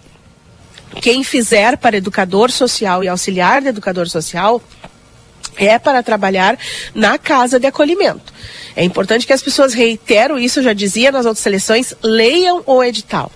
Quem 1.02 1.23
fizer 1.23 1.77
para 1.77 1.98
educador 1.98 2.52
social 2.52 3.03
e 3.03 3.07
auxiliar 3.07 3.61
de 3.61 3.69
educador 3.69 4.10
social 4.10 4.61
é 5.57 5.77
para 5.77 6.01
trabalhar 6.03 6.57
na 6.93 7.18
casa 7.18 7.59
de 7.59 7.68
acolhimento. 7.68 8.34
É 8.76 8.84
importante 8.84 9.27
que 9.27 9.34
as 9.34 9.41
pessoas 9.41 9.73
reiteram 9.73 10.39
isso, 10.39 10.59
eu 10.59 10.63
já 10.63 10.73
dizia 10.73 11.11
nas 11.11 11.26
outras 11.26 11.43
seleções, 11.43 11.93
leiam 12.01 12.63
o 12.65 12.84
edital. 12.84 13.31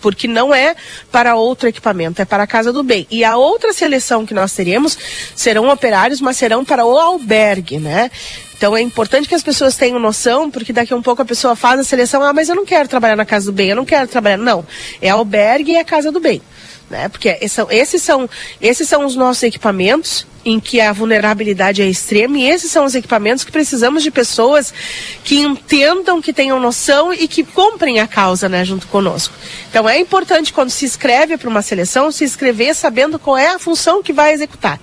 Porque 0.00 0.28
não 0.28 0.54
é 0.54 0.76
para 1.10 1.34
outro 1.34 1.68
equipamento, 1.68 2.22
é 2.22 2.24
para 2.24 2.44
a 2.44 2.46
Casa 2.46 2.72
do 2.72 2.84
Bem. 2.84 3.06
E 3.10 3.24
a 3.24 3.36
outra 3.36 3.72
seleção 3.72 4.24
que 4.24 4.32
nós 4.32 4.52
teremos 4.52 4.96
serão 5.34 5.68
operários, 5.68 6.20
mas 6.20 6.36
serão 6.36 6.64
para 6.64 6.86
o 6.86 6.96
albergue, 6.96 7.78
né? 7.78 8.08
Então 8.56 8.76
é 8.76 8.80
importante 8.80 9.28
que 9.28 9.34
as 9.34 9.42
pessoas 9.42 9.76
tenham 9.76 9.98
noção, 9.98 10.50
porque 10.50 10.72
daqui 10.72 10.92
a 10.92 10.96
um 10.96 11.02
pouco 11.02 11.22
a 11.22 11.24
pessoa 11.24 11.54
faz 11.54 11.80
a 11.80 11.84
seleção, 11.84 12.22
ah, 12.22 12.32
mas 12.32 12.48
eu 12.48 12.56
não 12.56 12.64
quero 12.64 12.88
trabalhar 12.88 13.16
na 13.16 13.24
Casa 13.24 13.46
do 13.46 13.52
Bem, 13.52 13.70
eu 13.70 13.76
não 13.76 13.84
quero 13.84 14.08
trabalhar. 14.08 14.36
Não, 14.36 14.64
é 15.02 15.10
albergue 15.10 15.72
e 15.72 15.76
é 15.76 15.80
a 15.80 15.84
Casa 15.84 16.10
do 16.12 16.20
Bem. 16.20 16.40
Né? 16.88 17.08
Porque 17.08 17.36
esses 17.40 18.02
são, 18.02 18.28
esses 18.60 18.88
são 18.88 19.04
os 19.04 19.14
nossos 19.14 19.42
equipamentos 19.42 20.26
em 20.48 20.58
que 20.58 20.80
a 20.80 20.92
vulnerabilidade 20.92 21.82
é 21.82 21.86
extrema 21.86 22.38
e 22.38 22.48
esses 22.48 22.70
são 22.70 22.84
os 22.84 22.94
equipamentos 22.94 23.44
que 23.44 23.52
precisamos 23.52 24.02
de 24.02 24.10
pessoas 24.10 24.72
que 25.22 25.38
entendam, 25.40 26.22
que 26.22 26.32
tenham 26.32 26.58
noção 26.58 27.12
e 27.12 27.28
que 27.28 27.44
comprem 27.44 28.00
a 28.00 28.06
causa, 28.06 28.48
né, 28.48 28.64
junto 28.64 28.86
conosco. 28.86 29.34
Então 29.68 29.86
é 29.86 29.98
importante 29.98 30.52
quando 30.52 30.70
se 30.70 30.86
inscreve 30.86 31.36
para 31.36 31.48
uma 31.48 31.60
seleção, 31.60 32.10
se 32.10 32.24
inscrever 32.24 32.74
sabendo 32.74 33.18
qual 33.18 33.36
é 33.36 33.48
a 33.48 33.58
função 33.58 34.02
que 34.02 34.12
vai 34.12 34.32
executar. 34.32 34.80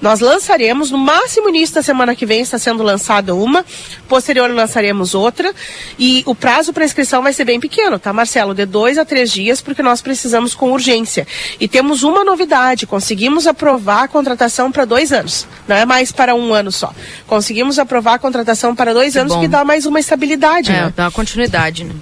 Nós 0.00 0.20
lançaremos, 0.20 0.90
no 0.90 0.98
máximo 0.98 1.48
início 1.48 1.74
da 1.74 1.82
semana 1.82 2.14
que 2.14 2.26
vem 2.26 2.40
está 2.40 2.58
sendo 2.58 2.82
lançada 2.82 3.34
uma, 3.34 3.64
posterior 4.08 4.50
lançaremos 4.50 5.14
outra 5.14 5.52
e 5.98 6.22
o 6.26 6.34
prazo 6.34 6.72
para 6.72 6.84
inscrição 6.84 7.22
vai 7.22 7.32
ser 7.32 7.44
bem 7.44 7.58
pequeno, 7.58 7.98
tá, 7.98 8.12
Marcelo? 8.12 8.54
De 8.54 8.66
dois 8.66 8.98
a 8.98 9.04
três 9.04 9.30
dias, 9.30 9.60
porque 9.60 9.82
nós 9.82 10.02
precisamos 10.02 10.54
com 10.54 10.72
urgência. 10.72 11.26
E 11.58 11.66
temos 11.66 12.02
uma 12.02 12.24
novidade, 12.24 12.86
conseguimos 12.86 13.46
aprovar 13.46 14.04
a 14.04 14.08
contratação 14.08 14.70
para 14.70 14.84
dois 14.84 15.12
anos, 15.12 15.46
não 15.66 15.76
é 15.76 15.84
mais 15.84 16.12
para 16.12 16.34
um 16.34 16.52
ano 16.52 16.70
só. 16.70 16.92
Conseguimos 17.26 17.78
aprovar 17.78 18.14
a 18.14 18.18
contratação 18.18 18.74
para 18.74 18.92
dois 18.92 19.14
que 19.14 19.18
anos, 19.18 19.34
bom. 19.34 19.40
que 19.40 19.48
dá 19.48 19.64
mais 19.64 19.86
uma 19.86 19.98
estabilidade. 19.98 20.70
É, 20.70 20.82
né? 20.82 20.92
dá 20.94 21.10
continuidade, 21.10 21.84
né? 21.84 21.94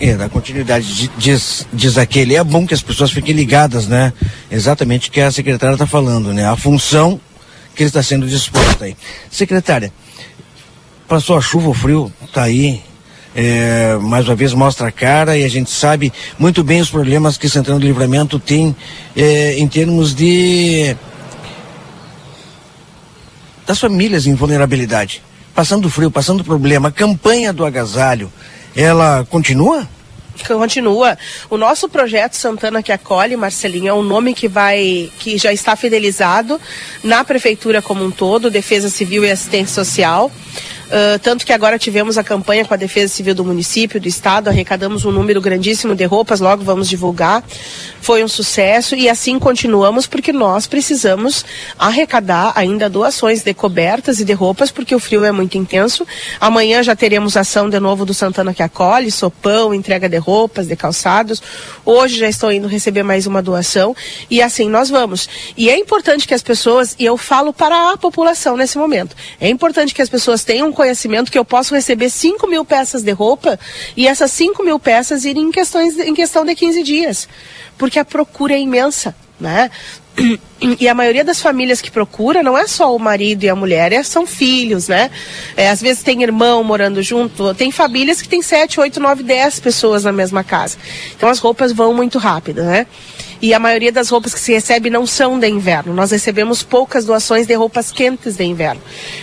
É, 0.00 0.14
da 0.14 0.30
continuidade, 0.30 1.10
diz, 1.18 1.66
diz 1.70 1.98
aquele, 1.98 2.34
é 2.34 2.42
bom 2.42 2.66
que 2.66 2.72
as 2.72 2.82
pessoas 2.82 3.10
fiquem 3.10 3.34
ligadas, 3.34 3.86
né? 3.86 4.14
Exatamente 4.50 5.10
o 5.10 5.12
que 5.12 5.20
a 5.20 5.30
secretária 5.30 5.74
está 5.74 5.86
falando, 5.86 6.32
né? 6.32 6.48
A 6.48 6.56
função 6.56 7.20
que 7.74 7.82
está 7.82 8.02
sendo 8.02 8.26
disposta 8.26 8.86
aí. 8.86 8.96
Secretária, 9.30 9.92
passou 11.06 11.36
a 11.36 11.40
chuva, 11.42 11.68
o 11.68 11.74
frio, 11.74 12.10
tá 12.32 12.44
aí, 12.44 12.80
é, 13.34 13.96
mais 14.00 14.26
uma 14.26 14.34
vez 14.34 14.54
mostra 14.54 14.88
a 14.88 14.92
cara 14.92 15.36
e 15.36 15.44
a 15.44 15.48
gente 15.48 15.70
sabe 15.70 16.12
muito 16.38 16.64
bem 16.64 16.80
os 16.80 16.90
problemas 16.90 17.36
que 17.36 17.48
Santana 17.48 17.78
do 17.78 17.86
Livramento 17.86 18.38
tem 18.38 18.74
é, 19.14 19.58
em 19.58 19.68
termos 19.68 20.14
de 20.14 20.96
das 23.66 23.78
famílias 23.78 24.26
em 24.26 24.34
vulnerabilidade, 24.34 25.22
passando 25.54 25.88
frio, 25.88 26.10
passando 26.10 26.42
problema. 26.42 26.90
Campanha 26.90 27.52
do 27.52 27.64
agasalho, 27.64 28.32
ela 28.74 29.26
continua? 29.30 29.88
continua. 30.46 31.18
O 31.48 31.56
nosso 31.56 31.88
projeto 31.88 32.34
Santana 32.34 32.82
que 32.82 32.92
acolhe, 32.92 33.36
Marcelinho, 33.36 33.88
é 33.88 33.94
um 33.94 34.02
nome 34.02 34.34
que 34.34 34.48
vai, 34.48 35.10
que 35.18 35.36
já 35.38 35.52
está 35.52 35.76
fidelizado 35.76 36.60
na 37.02 37.22
prefeitura 37.24 37.82
como 37.82 38.04
um 38.04 38.10
todo, 38.10 38.50
Defesa 38.50 38.88
Civil 38.88 39.24
e 39.24 39.30
Assistência 39.30 39.74
Social. 39.74 40.30
Uh, 40.90 41.20
tanto 41.20 41.46
que 41.46 41.52
agora 41.52 41.78
tivemos 41.78 42.18
a 42.18 42.24
campanha 42.24 42.64
com 42.64 42.74
a 42.74 42.76
Defesa 42.76 43.14
Civil 43.14 43.32
do 43.32 43.44
município, 43.44 44.00
do 44.00 44.08
estado, 44.08 44.48
arrecadamos 44.48 45.04
um 45.04 45.12
número 45.12 45.40
grandíssimo 45.40 45.94
de 45.94 46.04
roupas, 46.04 46.40
logo 46.40 46.64
vamos 46.64 46.88
divulgar. 46.88 47.44
Foi 48.00 48.24
um 48.24 48.28
sucesso 48.28 48.96
e 48.96 49.08
assim 49.08 49.38
continuamos 49.38 50.08
porque 50.08 50.32
nós 50.32 50.66
precisamos 50.66 51.44
arrecadar 51.78 52.52
ainda 52.56 52.90
doações 52.90 53.44
de 53.44 53.54
cobertas 53.54 54.18
e 54.18 54.24
de 54.24 54.32
roupas 54.32 54.72
porque 54.72 54.92
o 54.92 54.98
frio 54.98 55.24
é 55.24 55.30
muito 55.30 55.56
intenso. 55.56 56.04
Amanhã 56.40 56.82
já 56.82 56.96
teremos 56.96 57.36
ação 57.36 57.70
de 57.70 57.78
novo 57.78 58.04
do 58.04 58.12
Santana 58.12 58.52
que 58.52 58.62
acolhe, 58.62 59.12
sopão, 59.12 59.72
entrega 59.72 60.08
de 60.08 60.16
roupas, 60.16 60.66
de 60.66 60.74
calçados. 60.74 61.40
Hoje 61.84 62.18
já 62.18 62.28
estou 62.28 62.50
indo 62.50 62.66
receber 62.66 63.04
mais 63.04 63.28
uma 63.28 63.40
doação 63.40 63.94
e 64.28 64.42
assim 64.42 64.68
nós 64.68 64.90
vamos. 64.90 65.28
E 65.56 65.70
é 65.70 65.78
importante 65.78 66.26
que 66.26 66.34
as 66.34 66.42
pessoas, 66.42 66.96
e 66.98 67.04
eu 67.04 67.16
falo 67.16 67.52
para 67.52 67.92
a 67.92 67.96
população 67.96 68.56
nesse 68.56 68.76
momento, 68.76 69.14
é 69.40 69.48
importante 69.48 69.94
que 69.94 70.02
as 70.02 70.08
pessoas 70.08 70.42
tenham 70.42 70.72
conhecimento 70.80 71.30
que 71.30 71.38
eu 71.38 71.44
posso 71.44 71.74
receber 71.74 72.08
5 72.08 72.46
mil 72.46 72.64
peças 72.64 73.02
de 73.02 73.12
roupa 73.12 73.60
e 73.94 74.08
essas 74.08 74.32
5 74.32 74.64
mil 74.64 74.78
peças 74.78 75.26
irem 75.26 75.48
em, 75.48 75.50
questões, 75.50 75.98
em 75.98 76.14
questão 76.14 76.42
de 76.42 76.54
15 76.54 76.82
dias. 76.82 77.28
Porque 77.76 77.98
a 77.98 78.04
procura 78.04 78.54
é 78.54 78.58
imensa, 78.58 79.14
né? 79.38 79.70
E 80.78 80.88
a 80.88 80.94
maioria 80.94 81.24
das 81.24 81.40
famílias 81.40 81.80
que 81.80 81.90
procura 81.90 82.42
não 82.42 82.56
é 82.56 82.66
só 82.66 82.94
o 82.94 82.98
marido 82.98 83.44
e 83.44 83.48
a 83.48 83.54
mulher, 83.54 83.92
é, 83.92 84.02
são 84.02 84.26
filhos, 84.26 84.88
né? 84.88 85.10
É, 85.56 85.70
às 85.70 85.80
vezes 85.80 86.02
tem 86.02 86.22
irmão 86.22 86.62
morando 86.62 87.02
junto, 87.02 87.54
tem 87.54 87.70
famílias 87.70 88.20
que 88.20 88.28
tem 88.28 88.42
7, 88.42 88.80
8, 88.80 89.00
9, 89.00 89.22
10 89.22 89.60
pessoas 89.60 90.04
na 90.04 90.12
mesma 90.12 90.44
casa. 90.44 90.76
Então 91.16 91.28
as 91.28 91.38
roupas 91.38 91.72
vão 91.72 91.94
muito 91.94 92.18
rápido, 92.18 92.62
né? 92.62 92.86
E 93.42 93.54
a 93.54 93.58
maioria 93.58 93.90
das 93.90 94.08
roupas 94.08 94.34
que 94.34 94.40
se 94.40 94.52
recebe 94.52 94.90
não 94.90 95.06
são 95.06 95.38
de 95.38 95.48
inverno. 95.48 95.94
Nós 95.94 96.10
recebemos 96.10 96.62
poucas 96.62 97.04
doações 97.04 97.46
de 97.46 97.54
roupas 97.54 97.90
quentes 97.90 98.36
de 98.36 98.44
inverno. 98.44 98.80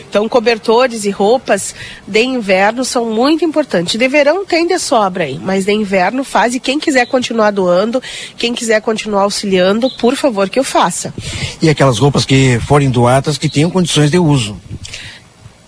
Então, 0.09 0.27
cobertores 0.27 1.05
e 1.05 1.09
roupas 1.09 1.75
de 2.07 2.23
inverno 2.23 2.83
são 2.83 3.05
muito 3.05 3.45
importantes. 3.45 3.97
De 3.97 4.07
verão 4.07 4.45
tem 4.45 4.65
de 4.65 4.79
sobra 4.79 5.25
aí, 5.25 5.39
mas 5.41 5.65
de 5.65 5.71
inverno 5.71 6.23
faz 6.23 6.55
e 6.55 6.59
quem 6.59 6.79
quiser 6.79 7.05
continuar 7.05 7.51
doando, 7.51 8.01
quem 8.37 8.53
quiser 8.53 8.81
continuar 8.81 9.23
auxiliando, 9.23 9.89
por 9.91 10.15
favor 10.15 10.49
que 10.49 10.59
eu 10.59 10.63
faça. 10.63 11.13
E 11.61 11.69
aquelas 11.69 11.99
roupas 11.99 12.25
que 12.25 12.59
forem 12.67 12.89
doadas 12.89 13.37
que 13.37 13.49
tenham 13.49 13.69
condições 13.69 14.09
de 14.09 14.17
uso. 14.17 14.57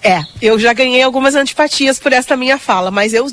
É, 0.01 0.23
eu 0.41 0.57
já 0.57 0.71
ganhei 0.71 1.01
algumas 1.01 1.35
antipatias 1.35 1.99
por 1.99 2.13
esta 2.13 2.37
minha 2.37 2.57
fala, 2.57 2.89
mas 2.89 3.13
eu, 3.13 3.27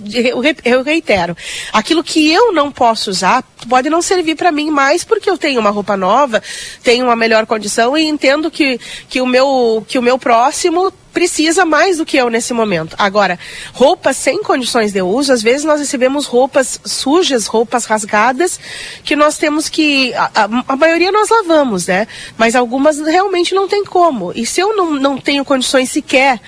eu, 0.65 0.83
reitero. 0.83 1.37
Aquilo 1.73 2.03
que 2.03 2.33
eu 2.33 2.53
não 2.53 2.73
posso 2.73 3.09
usar 3.09 3.45
pode 3.69 3.89
não 3.89 4.03
servir 4.03 4.35
para 4.35 4.51
mim 4.51 4.69
mais 4.69 5.05
porque 5.05 5.31
eu 5.31 5.39
tenho 5.39 5.61
uma 5.61 5.71
roupa 5.71 5.97
nova, 5.97 6.43
tenho 6.83 7.05
uma 7.05 7.15
melhor 7.15 7.47
condição 7.47 7.97
e 7.97 8.05
entendo 8.05 8.51
que, 8.51 8.81
que, 9.09 9.21
o, 9.21 9.27
meu, 9.27 9.85
que 9.87 9.97
o 9.97 10.03
meu 10.03 10.19
próximo 10.19 10.93
precisa 11.17 11.65
mais 11.65 11.97
do 11.97 12.05
que 12.05 12.19
eu 12.19 12.29
nesse 12.29 12.53
momento. 12.53 12.95
Agora, 12.99 13.39
roupas 13.73 14.19
sem 14.19 14.43
condições 14.43 14.93
de 14.93 15.01
uso, 15.01 15.33
às 15.33 15.43
vezes 15.43 15.65
nós 15.65 15.81
recebemos 15.81 16.27
roupas 16.27 16.79
sujas, 16.85 17.47
roupas 17.47 17.87
rasgadas, 17.87 18.61
que 19.03 19.17
nós 19.17 19.39
temos 19.39 19.67
que. 19.71 20.13
A, 20.13 20.31
a, 20.35 20.65
a 20.69 20.77
maioria 20.77 21.11
nós 21.11 21.31
lavamos, 21.31 21.87
né? 21.87 22.07
Mas 22.37 22.55
algumas 22.55 23.01
realmente 23.01 23.55
não 23.55 23.67
tem 23.67 23.83
como. 23.83 24.31
E 24.37 24.45
se 24.45 24.61
eu 24.61 24.77
não, 24.77 24.91
não 24.91 25.17
tenho 25.17 25.43
condições 25.43 25.91
sequer 25.91 26.39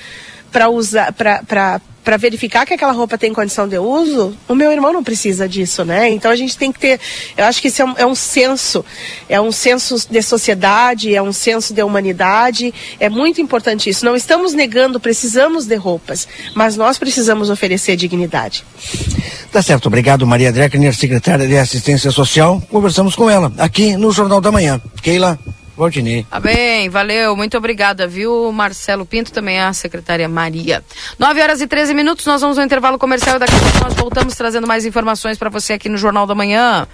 para 0.52 0.68
usar, 0.68 1.14
para 1.14 1.80
para 2.08 2.16
verificar 2.16 2.64
que 2.64 2.72
aquela 2.72 2.92
roupa 2.92 3.18
tem 3.18 3.34
condição 3.34 3.68
de 3.68 3.76
uso, 3.76 4.34
o 4.48 4.54
meu 4.54 4.72
irmão 4.72 4.94
não 4.94 5.04
precisa 5.04 5.46
disso, 5.46 5.84
né? 5.84 6.08
Então 6.08 6.30
a 6.30 6.36
gente 6.36 6.56
tem 6.56 6.72
que 6.72 6.78
ter, 6.78 6.98
eu 7.36 7.44
acho 7.44 7.60
que 7.60 7.68
isso 7.68 7.82
é 7.82 7.84
um, 7.84 7.94
é 7.98 8.06
um 8.06 8.14
senso, 8.14 8.82
é 9.28 9.38
um 9.38 9.52
senso 9.52 10.10
de 10.10 10.22
sociedade, 10.22 11.14
é 11.14 11.20
um 11.20 11.34
senso 11.34 11.74
de 11.74 11.82
humanidade, 11.82 12.72
é 12.98 13.10
muito 13.10 13.42
importante 13.42 13.90
isso. 13.90 14.06
Não 14.06 14.16
estamos 14.16 14.54
negando, 14.54 14.98
precisamos 14.98 15.66
de 15.66 15.76
roupas, 15.76 16.26
mas 16.54 16.78
nós 16.78 16.96
precisamos 16.96 17.50
oferecer 17.50 17.94
dignidade. 17.94 18.64
Tá 19.52 19.60
certo, 19.60 19.84
obrigado 19.84 20.26
Maria 20.26 20.50
Dreckner, 20.50 20.96
secretária 20.96 21.46
de 21.46 21.58
Assistência 21.58 22.10
Social. 22.10 22.58
Conversamos 22.70 23.14
com 23.14 23.28
ela 23.28 23.52
aqui 23.58 23.98
no 23.98 24.10
Jornal 24.12 24.40
da 24.40 24.50
Manhã. 24.50 24.80
Keila. 25.02 25.38
Valdinei. 25.78 26.26
Tá 26.28 26.40
bem, 26.40 26.90
valeu, 26.90 27.36
muito 27.36 27.56
obrigada, 27.56 28.06
viu, 28.06 28.50
Marcelo 28.52 29.06
Pinto, 29.06 29.32
também 29.32 29.60
a 29.60 29.72
secretária 29.72 30.28
Maria. 30.28 30.82
9 31.18 31.40
horas 31.40 31.60
e 31.60 31.66
13 31.68 31.94
minutos, 31.94 32.26
nós 32.26 32.40
vamos 32.40 32.58
ao 32.58 32.64
intervalo 32.64 32.98
comercial 32.98 33.36
e 33.36 33.38
daqui 33.38 33.54
a 33.54 33.58
pouco 33.58 33.78
nós 33.84 33.94
voltamos 33.94 34.34
trazendo 34.34 34.66
mais 34.66 34.84
informações 34.84 35.38
para 35.38 35.48
você 35.48 35.74
aqui 35.74 35.88
no 35.88 35.96
Jornal 35.96 36.26
da 36.26 36.34
Manhã. 36.34 36.86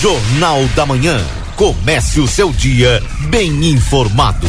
Jornal 0.00 0.64
da 0.74 0.84
Manhã. 0.84 1.24
Comece 1.56 2.20
o 2.20 2.26
seu 2.26 2.50
dia 2.50 3.02
bem 3.28 3.50
informado. 3.66 4.48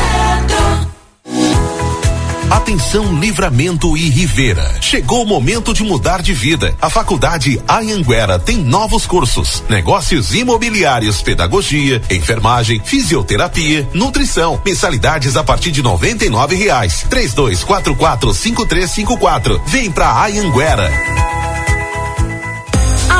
Atenção 2.51 3.17
Livramento 3.17 3.95
e 3.95 4.09
Rivera. 4.09 4.75
Chegou 4.81 5.23
o 5.23 5.25
momento 5.25 5.73
de 5.73 5.83
mudar 5.83 6.21
de 6.21 6.33
vida. 6.33 6.75
A 6.81 6.89
Faculdade 6.89 7.61
Anhanguera 7.65 8.37
tem 8.37 8.57
novos 8.57 9.05
cursos: 9.05 9.63
negócios 9.69 10.35
imobiliários, 10.35 11.21
pedagogia, 11.21 12.01
enfermagem, 12.11 12.81
fisioterapia, 12.83 13.87
nutrição. 13.93 14.61
Mensalidades 14.65 15.37
a 15.37 15.45
partir 15.45 15.71
de 15.71 15.81
noventa 15.81 16.25
e 16.25 16.29
nove 16.29 16.57
reais. 16.57 17.05
Três 17.09 17.33
dois 17.33 17.63
quatro 17.63 17.95
quatro 17.95 18.33
cinco 18.33 18.65
três 18.65 18.91
cinco 18.91 19.17
quatro. 19.17 19.61
Vem 19.67 19.89
pra 19.89 20.25
Anhanguera. 20.25 20.91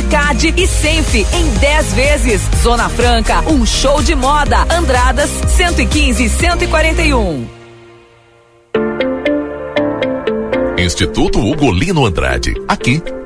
Hipercard 0.00 0.54
e 0.56 0.66
Senf 0.66 1.14
em 1.14 1.50
10 1.60 1.92
vezes. 1.92 2.42
Zona 2.62 2.88
Franca, 2.88 3.42
um 3.42 3.66
show 3.66 4.02
de 4.02 4.14
moda. 4.14 4.66
Andradas 4.74 5.30
115 5.48 6.24
e 6.24 6.28
141. 6.28 7.46
Instituto 10.78 11.38
Ugolino 11.38 12.06
Andrade. 12.06 12.54
Aqui, 12.66 13.02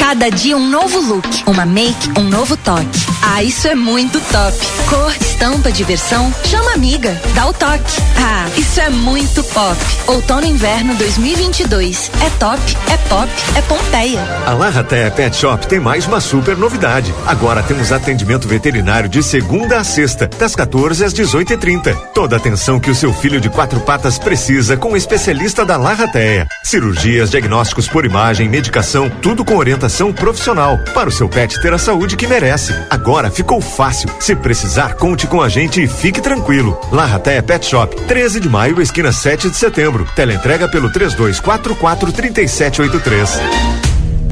Cada 0.00 0.30
dia 0.30 0.56
um 0.56 0.66
novo 0.66 0.98
look, 0.98 1.28
uma 1.46 1.66
make, 1.66 2.10
um 2.18 2.24
novo 2.24 2.56
toque. 2.56 3.06
Ah, 3.22 3.44
isso 3.44 3.68
é 3.68 3.74
muito 3.74 4.18
top. 4.32 4.58
Cor, 4.88 5.14
estampa, 5.20 5.70
diversão, 5.70 6.34
chama 6.42 6.72
amiga, 6.72 7.20
dá 7.34 7.46
o 7.46 7.52
toque. 7.52 8.00
Ah, 8.16 8.48
isso 8.56 8.80
é 8.80 8.88
muito 8.88 9.44
pop. 9.44 9.76
Outono 10.06 10.46
inverno 10.46 10.94
2022. 10.94 12.10
É 12.24 12.30
top, 12.38 12.60
é 12.90 12.96
pop, 13.08 13.30
é 13.54 13.62
Pompeia. 13.62 14.20
A 14.46 14.52
Larratea 14.54 15.10
Pet 15.10 15.36
Shop 15.36 15.66
tem 15.66 15.78
mais 15.78 16.06
uma 16.06 16.20
super 16.20 16.56
novidade. 16.56 17.14
Agora 17.26 17.62
temos 17.62 17.92
atendimento 17.92 18.48
veterinário 18.48 19.08
de 19.08 19.22
segunda 19.22 19.78
a 19.78 19.84
sexta, 19.84 20.26
das 20.26 20.56
14 20.56 21.04
às 21.04 21.12
18 21.12 21.52
e 21.52 21.56
30 21.56 21.94
Toda 22.14 22.36
atenção 22.36 22.80
que 22.80 22.90
o 22.90 22.94
seu 22.94 23.12
filho 23.12 23.40
de 23.40 23.48
quatro 23.48 23.80
patas 23.80 24.18
precisa 24.18 24.76
com 24.76 24.92
o 24.92 24.96
especialista 24.96 25.64
da 25.64 25.76
Larratea. 25.76 26.48
Cirurgias, 26.64 27.30
diagnósticos 27.30 27.86
por 27.86 28.04
imagem, 28.04 28.48
medicação, 28.48 29.08
tudo 29.08 29.44
com 29.44 29.56
orientação 29.56 29.89
profissional 30.12 30.78
para 30.94 31.08
o 31.08 31.12
seu 31.12 31.28
pet 31.28 31.60
ter 31.60 31.72
a 31.74 31.78
saúde 31.78 32.16
que 32.16 32.26
merece. 32.26 32.72
Agora 32.88 33.30
ficou 33.30 33.60
fácil. 33.60 34.08
Se 34.20 34.36
precisar, 34.36 34.94
conte 34.94 35.26
com 35.26 35.42
a 35.42 35.48
gente 35.48 35.82
e 35.82 35.88
fique 35.88 36.20
tranquilo. 36.20 36.80
Larratea 36.92 37.42
Pet 37.42 37.66
Shop, 37.66 37.94
13 38.06 38.38
de 38.40 38.48
maio, 38.48 38.80
esquina 38.80 39.10
7 39.12 39.50
de 39.50 39.56
setembro. 39.56 40.06
Teleentrega 40.14 40.68
pelo 40.68 40.92
3244 40.92 42.12
3783. 42.12 43.89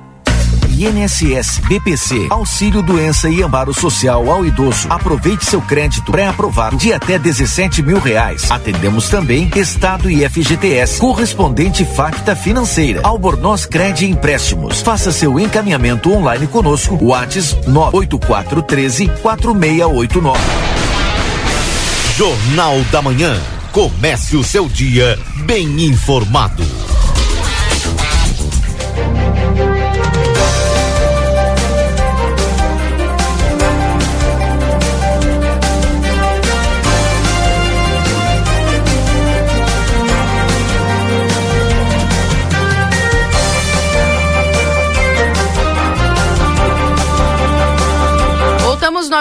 INSS, 0.79 1.61
BPC, 1.67 2.27
Auxílio 2.29 2.83
Doença 2.83 3.31
e 3.31 3.43
Amparo 3.43 3.73
Social 3.73 4.31
ao 4.31 4.45
Idoso. 4.45 4.87
Aproveite 4.91 5.47
seu 5.47 5.63
crédito 5.63 6.13
pré-aprovado 6.13 6.77
de 6.77 6.93
até 6.93 7.19
17 7.19 7.83
mil 7.83 7.99
reais. 7.99 8.51
Atendemos 8.51 9.09
também 9.09 9.51
Estado 9.57 10.11
e 10.11 10.29
FGTS, 10.29 10.99
correspondente 10.99 11.83
Facta 11.85 12.37
Financeira, 12.37 13.01
Albornoz 13.03 13.65
Cred 13.65 14.05
Empréstimos. 14.05 14.83
Faça 14.83 15.11
seu 15.11 15.41
encaminhamento 15.41 16.13
online 16.13 16.47
conosco. 16.47 16.99
Whats 17.01 17.57
98413 17.67 19.09
4689. 19.23 20.39
Jornal 22.17 22.81
da 22.93 23.01
Manhã. 23.01 23.41
Comece 23.73 24.37
o 24.37 24.45
seu 24.45 24.69
dia 24.69 25.19
bem 25.47 25.85
informado. 25.85 26.86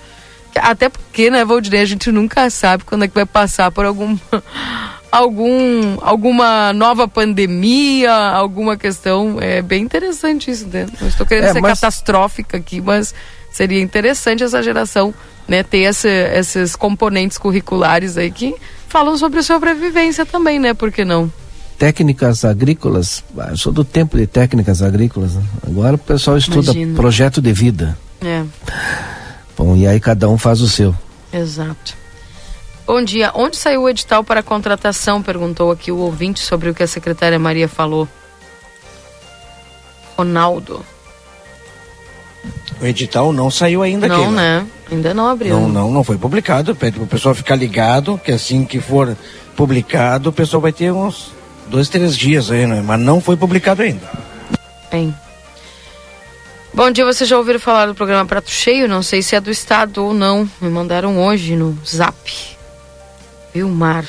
Até 0.55 0.91
porque, 0.91 1.31
né, 1.31 1.47
Valdinei, 1.47 1.81
a 1.81 1.87
gente 1.87 2.13
nunca 2.13 2.51
sabe 2.51 2.85
quando 2.85 3.07
é 3.07 3.09
que 3.09 3.15
vai 3.15 3.25
passar 3.25 3.71
por 3.71 3.87
algum, 3.87 4.19
algum, 5.11 5.97
alguma 6.01 6.73
nova 6.73 7.07
pandemia, 7.09 8.13
alguma 8.13 8.77
questão. 8.77 9.39
É 9.41 9.63
bem 9.63 9.83
interessante 9.83 10.51
isso, 10.51 10.67
né? 10.69 10.87
Não 11.01 11.09
estou 11.09 11.27
querendo 11.27 11.47
É, 11.47 11.53
ser 11.53 11.61
mas- 11.61 11.81
catastrófica 11.81 12.57
aqui, 12.57 12.81
mas 12.81 13.15
seria 13.53 13.81
interessante 13.81 14.43
essa 14.43 14.63
geração, 14.63 15.15
né, 15.49 15.63
ter 15.63 15.79
esse- 15.79 16.09
esses 16.09 16.77
componentes 16.77 17.39
curriculares 17.39 18.17
aí 18.19 18.31
que 18.31 18.55
falam 18.89 19.17
sobre 19.17 19.43
sobrevivência 19.43 20.27
também, 20.27 20.59
né? 20.59 20.75
Por 20.75 20.91
que 20.93 21.05
não? 21.05 21.33
Técnicas 21.79 22.45
agrícolas, 22.45 23.23
ah, 23.39 23.49
eu 23.51 23.57
sou 23.57 23.71
do 23.73 23.85
tempo 23.85 24.17
de 24.17 24.27
técnicas 24.27 24.81
agrícolas. 24.83 25.35
né? 25.35 25.43
Agora 25.67 25.95
o 25.97 25.99
pessoal 25.99 26.39
estuda 26.39 26.71
Imagino. 26.73 26.97
projeto 26.97 27.41
de 27.43 27.53
vida. 27.53 27.97
É, 28.23 28.43
Bom, 29.59 29.77
e 29.77 29.87
aí 29.87 30.01
cada 30.01 30.29
um 30.29 30.37
faz 30.39 30.61
o 30.61 30.69
seu. 30.69 30.95
exato. 31.33 31.95
Bom 32.87 33.03
dia. 33.03 33.33
Onde 33.35 33.57
saiu 33.57 33.83
o 33.83 33.89
edital 33.89 34.23
para 34.23 34.43
contratação? 34.43 35.21
Perguntou 35.21 35.73
aqui 35.73 35.91
o 35.91 35.99
ouvinte 35.99 36.41
sobre 36.41 36.71
o 36.71 36.75
que 36.75 36.85
a 36.85 36.87
secretária 36.87 37.39
Maria 37.39 37.69
falou. 37.69 38.09
Ronaldo. 40.17 40.87
O 42.81 42.87
edital 42.87 43.33
não 43.33 43.51
saiu 43.51 43.83
ainda 43.83 44.07
não, 44.07 44.23
aqui. 44.23 44.33
né? 44.33 44.67
Ainda 44.91 45.13
não 45.13 45.29
abriu. 45.29 45.59
Não, 45.59 45.69
não, 45.69 45.91
não 45.91 46.05
foi 46.05 46.17
publicado. 46.17 46.77
Pede 46.77 46.97
pro 46.97 47.07
pessoal 47.07 47.35
ficar 47.35 47.57
ligado, 47.57 48.21
que 48.23 48.31
assim 48.31 48.65
que 48.65 48.81
for 48.81 49.17
publicado, 49.57 50.31
o 50.31 50.33
pessoal 50.33 50.61
vai 50.61 50.73
ter 50.73 50.93
uns 50.93 51.33
dois, 51.69 51.89
três 51.89 52.17
dias 52.17 52.51
aí, 52.51 52.67
né? 52.67 52.83
Mas 52.85 53.01
não 53.01 53.21
foi 53.21 53.37
publicado 53.37 53.83
ainda. 53.83 54.09
Bem. 54.93 55.13
Bom 56.73 56.91
dia, 56.91 57.05
vocês 57.05 57.29
já 57.29 57.37
ouviram 57.39 57.59
falar 57.59 57.87
do 57.87 57.95
programa 57.95 58.27
Prato 58.27 58.51
Cheio? 58.51 58.87
Não 58.87 59.03
sei 59.03 59.23
se 59.23 59.35
é 59.35 59.41
do 59.41 59.51
estado 59.51 60.05
ou 60.05 60.15
não. 60.15 60.49
Me 60.61 60.69
mandaram 60.69 61.19
hoje 61.19 61.57
no 61.57 61.77
zap. 61.85 62.56
Vilmar. 63.61 64.05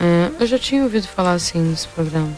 É, 0.00 0.30
eu 0.40 0.44
já 0.46 0.58
tinha 0.58 0.82
ouvido 0.82 1.06
falar 1.06 1.34
assim 1.34 1.70
desse 1.70 1.86
programa. 1.86 2.32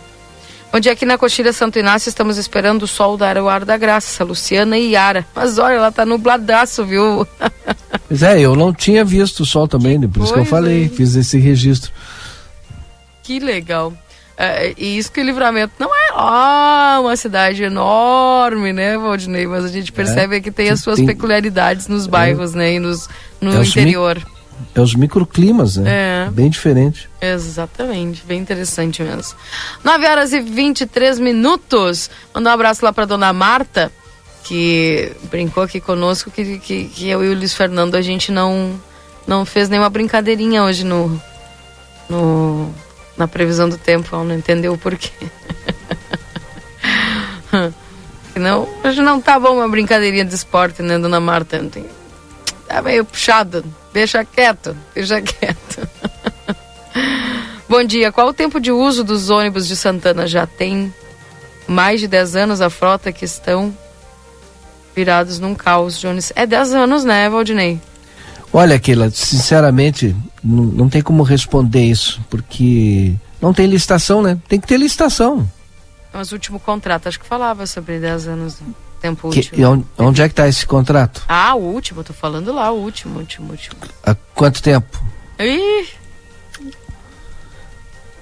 Bom 0.71 0.79
dia, 0.79 0.93
aqui 0.93 1.07
na 1.07 1.17
Coxilha 1.17 1.55
Santo 1.55 1.79
Inácio 1.79 2.11
estamos 2.11 2.37
esperando 2.37 2.83
o 2.83 2.87
sol 2.87 3.17
dar 3.17 3.39
o 3.39 3.49
ar 3.49 3.65
da 3.65 3.79
graça, 3.79 4.25
Luciana 4.25 4.77
e 4.77 4.91
Yara. 4.91 5.25
Mas 5.35 5.57
olha, 5.59 5.77
ela 5.77 5.91
tá 5.91 6.05
nubladaço, 6.05 6.85
viu? 6.85 7.27
Pois 8.09 8.23
é, 8.23 8.39
eu 8.39 8.55
não 8.55 8.73
tinha 8.73 9.05
visto 9.05 9.41
o 9.41 9.47
sol 9.47 9.67
também, 9.67 9.99
né? 9.99 10.07
por 10.07 10.23
isso 10.23 10.33
que 10.33 10.39
eu 10.39 10.45
Pois 10.45 10.49
falei, 10.51 10.85
é. 10.85 10.89
fiz 10.89 11.17
esse 11.17 11.39
registro. 11.39 11.91
Que 13.23 13.41
legal. 13.41 13.93
É, 14.37 14.73
e 14.77 14.97
isso 14.97 15.11
que 15.11 15.21
o 15.21 15.25
livramento 15.25 15.73
não 15.79 15.89
é 15.93 16.13
ó, 16.13 17.01
uma 17.01 17.17
cidade 17.17 17.65
enorme, 17.65 18.73
né, 18.73 18.97
Valdinei? 18.97 19.47
Mas 19.49 19.65
a 19.65 19.69
gente 19.69 19.91
percebe 19.91 20.41
que 20.41 20.53
tem 20.53 20.69
as 20.71 20.81
suas 20.81 20.99
Tem- 20.99 21.07
peculiaridades 21.07 21.89
nos 21.89 22.07
bairros, 22.07 22.55
né? 22.55 22.75
E 22.75 22.79
nos, 22.79 23.09
no 23.41 23.53
É 23.53 23.65
interior. 23.65 24.21
É 24.75 24.81
os 24.81 24.95
microclimas, 24.95 25.77
né? 25.77 26.27
É. 26.27 26.31
Bem 26.31 26.49
diferente. 26.49 27.09
Exatamente, 27.21 28.23
bem 28.27 28.41
interessante 28.41 29.03
mesmo. 29.03 29.37
9 29.85 30.07
horas 30.07 30.33
e 30.33 30.41
23 30.41 31.19
minutos. 31.19 32.11
Mandar 32.35 32.51
um 32.51 32.55
abraço 32.55 32.85
lá 32.85 32.93
pra 32.93 33.05
dona 33.05 33.33
Marta, 33.33 33.93
que 34.45 35.13
brincou 35.31 35.63
aqui 35.63 35.81
conosco, 35.81 36.31
que, 36.31 36.59
que, 36.59 36.85
que 36.85 37.09
eu 37.09 37.25
e 37.25 37.29
o 37.29 37.35
Luiz 37.35 37.55
Fernando 37.55 37.95
a 37.95 38.03
gente 38.03 38.31
não, 38.31 38.79
não 39.27 39.45
fez 39.45 39.69
nenhuma 39.69 39.91
brincadeirinha 39.91 40.63
hoje 40.63 40.85
no, 40.85 41.21
no, 42.09 42.73
na 43.17 43.27
previsão 43.27 43.69
do 43.69 43.79
tempo, 43.79 44.15
ela 44.15 44.25
não 44.25 44.35
entendeu 44.35 44.73
o 44.73 44.79
porquê. 44.79 45.11
não, 48.37 48.69
hoje 48.85 49.03
não 49.03 49.21
tá 49.21 49.39
bom 49.39 49.57
uma 49.57 49.69
brincadeirinha 49.69 50.25
de 50.25 50.35
esporte, 50.35 50.83
né, 50.83 50.99
dona 50.99 51.19
Marta? 51.19 51.59
Tem, 51.71 51.87
tá 52.67 52.83
meio 52.83 53.05
puxado. 53.05 53.65
Deixa 53.93 54.25
quieto, 54.25 54.77
deixa 54.95 55.21
quieto. 55.21 55.89
bom 57.69 57.83
dia, 57.85 58.13
qual 58.13 58.29
o 58.29 58.35
tempo 58.35 58.61
de 58.61 58.71
uso 58.71 59.03
dos 59.03 59.31
ônibus 59.31 59.67
de 59.67 59.77
Santana? 59.77 60.27
Já 60.27 60.47
tem 60.47 60.93
mais 61.67 62.01
de 62.01 62.09
10 62.09 62.37
anos 62.37 62.61
a 62.61 62.71
frota 62.71 63.13
que 63.13 63.25
estão 63.25 63.75
virados 64.95 65.39
num 65.39 65.55
caos, 65.55 65.99
Jones. 65.99 66.33
É 66.35 66.47
10 66.47 66.73
anos, 66.73 67.05
né, 67.05 67.29
Valdinei? 67.29 67.81
Olha, 68.53 68.79
Keila, 68.79 69.11
sinceramente, 69.11 70.15
não, 70.43 70.65
não 70.65 70.89
tem 70.89 71.03
como 71.03 71.23
responder 71.23 71.85
isso, 71.85 72.21
porque 72.31 73.15
não 73.41 73.53
tem 73.53 73.67
licitação, 73.67 74.23
né? 74.23 74.39
Tem 74.49 74.61
que 74.61 74.67
ter 74.67 74.79
licitação. 74.79 75.49
Mas 76.13 76.33
o 76.33 76.35
último 76.35 76.59
contrato, 76.59 77.09
acho 77.09 77.21
que 77.21 77.27
falava 77.27 77.67
sobre 77.67 77.99
10 77.99 78.29
anos 78.29 78.57
de 78.59 78.86
tempo 79.01 79.31
Que- 79.31 79.41
útil. 79.41 79.59
e 79.59 79.65
onde, 79.65 79.85
onde 79.99 80.23
é 80.23 80.29
que 80.29 80.33
está 80.33 80.49
esse 80.49 80.67
contrato? 80.67 81.23
Ah, 81.29 81.55
o 81.55 81.61
último, 81.61 82.03
tô 82.05 82.13
falando 82.13 82.53
lá, 82.53 82.71
o 82.71 82.77
último, 82.77 83.19
último, 83.19 83.51
último. 83.53 83.77
Há 84.05 84.15
quanto 84.35 84.63
tempo? 84.63 85.03
Ih, 85.39 85.87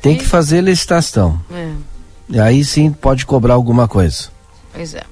Tem 0.03 0.17
que 0.19 0.25
fazer 0.27 0.61
licitação. 0.61 1.41
é, 1.51 1.73
E 2.29 2.39
aí 2.41 2.65
sim 2.65 2.93
pode 2.93 3.25
cobrar 3.25 3.55
alguma 3.55 3.89
coisa. 3.89 4.29
pois 4.73 4.95
é. 4.95 5.03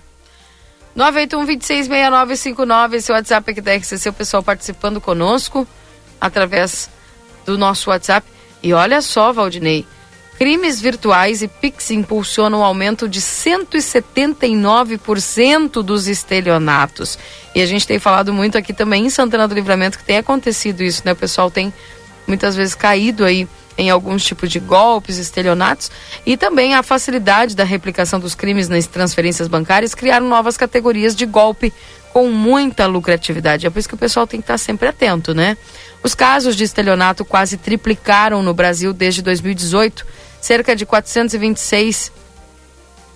981-266959, 0.97 2.95
esse 2.95 3.11
WhatsApp 3.13 3.51
aqui 3.51 3.61
da 3.61 3.73
RCC, 3.75 4.09
o 4.09 4.13
pessoal 4.13 4.43
participando 4.43 5.01
conosco 5.01 5.67
através 6.21 6.91
do 7.47 7.57
nosso 7.57 7.89
WhatsApp. 7.91 8.27
E 8.63 8.73
olha 8.75 9.01
só, 9.01 9.33
Valdinei, 9.33 9.87
crimes 10.43 10.81
virtuais 10.81 11.41
e 11.41 11.47
Pix 11.47 11.93
impulsionam 11.93 12.59
o 12.59 12.65
aumento 12.65 13.09
de 13.09 13.21
179% 13.21 15.85
dos 15.85 16.09
estelionatos. 16.09 17.17
E 17.55 17.63
a 17.63 17.67
gente 17.67 17.87
tem 17.87 18.01
falado 18.01 18.33
muito 18.33 18.59
aqui 18.59 18.73
também 18.73 19.07
em 19.07 19.11
Santana 19.11 19.47
do 19.47 19.55
Livramento 19.55 19.97
que 19.97 20.03
tem 20.03 20.17
acontecido 20.17 20.83
isso, 20.83 21.03
né? 21.05 21.13
O 21.13 21.17
pessoal 21.17 21.49
tem 21.49 21.73
muitas 22.27 22.57
vezes 22.57 22.75
caído 22.75 23.25
aí 23.25 23.47
em 23.79 23.89
alguns 23.89 24.25
tipos 24.25 24.51
de 24.51 24.59
golpes, 24.59 25.17
estelionatos, 25.17 25.93
e 26.27 26.37
também 26.37 26.75
a 26.75 26.83
facilidade 26.83 27.55
da 27.55 27.63
replicação 27.63 28.19
dos 28.19 28.35
crimes 28.35 28.69
nas 28.69 28.89
transferências 28.89 29.47
bancárias 29.47 29.95
criaram 29.95 30.29
novas 30.29 30.57
categorias 30.57 31.15
de 31.15 31.25
golpe 31.25 31.73
com 32.13 32.29
muita 32.29 32.87
lucratividade. 32.87 33.65
É 33.65 33.71
por 33.71 33.79
isso 33.79 33.89
que 33.89 33.95
o 33.95 33.99
pessoal 33.99 34.27
tem 34.27 34.41
que 34.41 34.45
estar 34.45 34.59
sempre 34.59 34.89
atento, 34.89 35.35
né? 35.35 35.57
Os 36.03 36.17
casos 36.17 36.57
de 36.57 36.65
estelionato 36.65 37.25
quase 37.25 37.57
triplicaram 37.57 38.43
no 38.43 38.53
Brasil 38.53 38.93
desde 38.93 39.23
2018, 39.23 40.05
cerca 40.43 40.77
de 40.77 40.85
426 40.85 42.13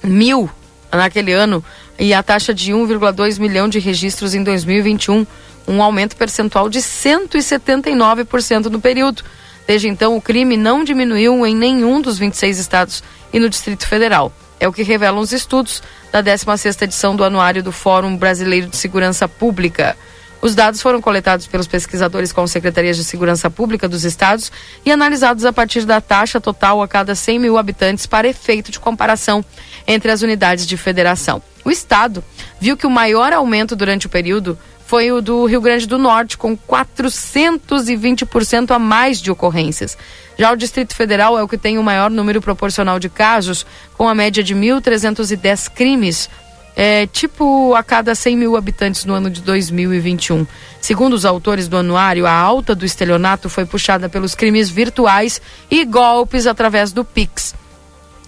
mil 0.03 0.49
naquele 0.93 1.33
ano 1.33 1.63
e 1.99 2.15
a 2.15 2.23
taxa 2.23 2.55
de 2.55 2.73
1,2 2.73 3.39
milhão 3.41 3.69
de 3.69 3.81
registros 3.81 4.33
em 4.35 4.45
2021, 4.45 5.27
um 5.67 5.83
aumento 5.83 6.17
percentual 6.17 6.69
de 6.69 6.79
179% 6.79 8.67
no 8.67 8.81
período. 8.81 9.25
Desde 9.67 9.89
então, 9.89 10.17
o 10.17 10.23
crime 10.23 10.57
não 10.57 10.85
diminuiu 10.85 11.45
em 11.45 11.55
nenhum 11.55 12.01
dos 12.01 12.17
26 12.17 12.59
estados 12.59 13.03
e 13.33 13.41
no 13.41 13.49
Distrito 13.49 13.87
Federal. 13.89 14.33
É 14.61 14.69
o 14.69 14.73
que 14.73 14.85
revelam 14.85 15.21
os 15.21 15.33
estudos 15.33 15.83
da 16.13 16.23
16ª 16.23 16.83
edição 16.83 17.17
do 17.17 17.25
Anuário 17.25 17.63
do 17.63 17.73
Fórum 17.73 18.17
Brasileiro 18.17 18.69
de 18.69 18.77
Segurança 18.77 19.27
Pública. 19.27 19.97
Os 20.41 20.55
dados 20.55 20.81
foram 20.81 21.01
coletados 21.01 21.47
pelos 21.47 21.67
pesquisadores 21.67 22.33
com 22.33 22.47
secretarias 22.47 22.97
de 22.97 23.05
segurança 23.05 23.51
pública 23.51 23.89
dos 23.89 24.05
estados 24.05 24.53
e 24.85 24.91
analisados 24.91 25.45
a 25.45 25.53
partir 25.53 25.85
da 25.85 26.01
taxa 26.01 26.41
total 26.41 26.83
a 26.83 26.89
cada 26.89 27.15
100 27.15 27.39
mil 27.39 27.59
habitantes 27.59 28.07
para 28.07 28.29
efeito 28.29 28.71
de 28.71 28.79
comparação 28.79 29.45
entre 29.87 30.11
as 30.11 30.23
unidades 30.23 30.67
de 30.67 30.77
federação. 30.77 31.43
O 31.65 31.71
estado 31.71 32.23
viu 32.61 32.77
que 32.77 32.87
o 32.87 32.91
maior 32.91 33.33
aumento 33.33 33.75
durante 33.75 34.07
o 34.07 34.11
período 34.11 34.59
foi 34.87 35.11
o 35.11 35.21
do 35.21 35.45
Rio 35.47 35.61
Grande 35.61 35.85
do 35.85 35.99
Norte, 35.99 36.39
com 36.39 36.57
420% 36.57 38.71
a 38.71 38.79
mais 38.79 39.21
de 39.21 39.33
ocorrências. 39.33 39.99
Já 40.39 40.53
o 40.53 40.57
Distrito 40.57 40.95
Federal 40.95 41.37
é 41.37 41.43
o 41.43 41.49
que 41.49 41.59
tem 41.59 41.77
o 41.77 41.83
maior 41.83 42.09
número 42.09 42.41
proporcional 42.41 43.01
de 43.01 43.09
casos, 43.09 43.67
com 43.99 44.09
a 44.09 44.15
média 44.15 44.45
de 44.45 44.55
1.310 44.55 45.69
crimes 45.71 46.31
é, 46.77 47.07
tipo 47.07 47.75
a 47.75 47.83
cada 47.83 48.15
100 48.15 48.37
mil 48.37 48.57
habitantes 48.57 49.07
no 49.07 49.15
ano 49.15 49.31
de 49.31 49.41
2021. 49.41 50.47
Segundo 50.81 51.15
os 51.15 51.25
autores 51.25 51.67
do 51.67 51.79
anuário, 51.79 52.27
a 52.27 52.33
alta 52.33 52.75
do 52.75 52.85
estelionato 52.85 53.49
foi 53.49 53.65
puxada 53.65 54.09
pelos 54.11 54.35
crimes 54.35 54.69
virtuais 54.69 55.41
e 55.71 55.85
golpes 55.87 56.47
através 56.47 56.93
do 56.93 57.03
Pix. 57.03 57.55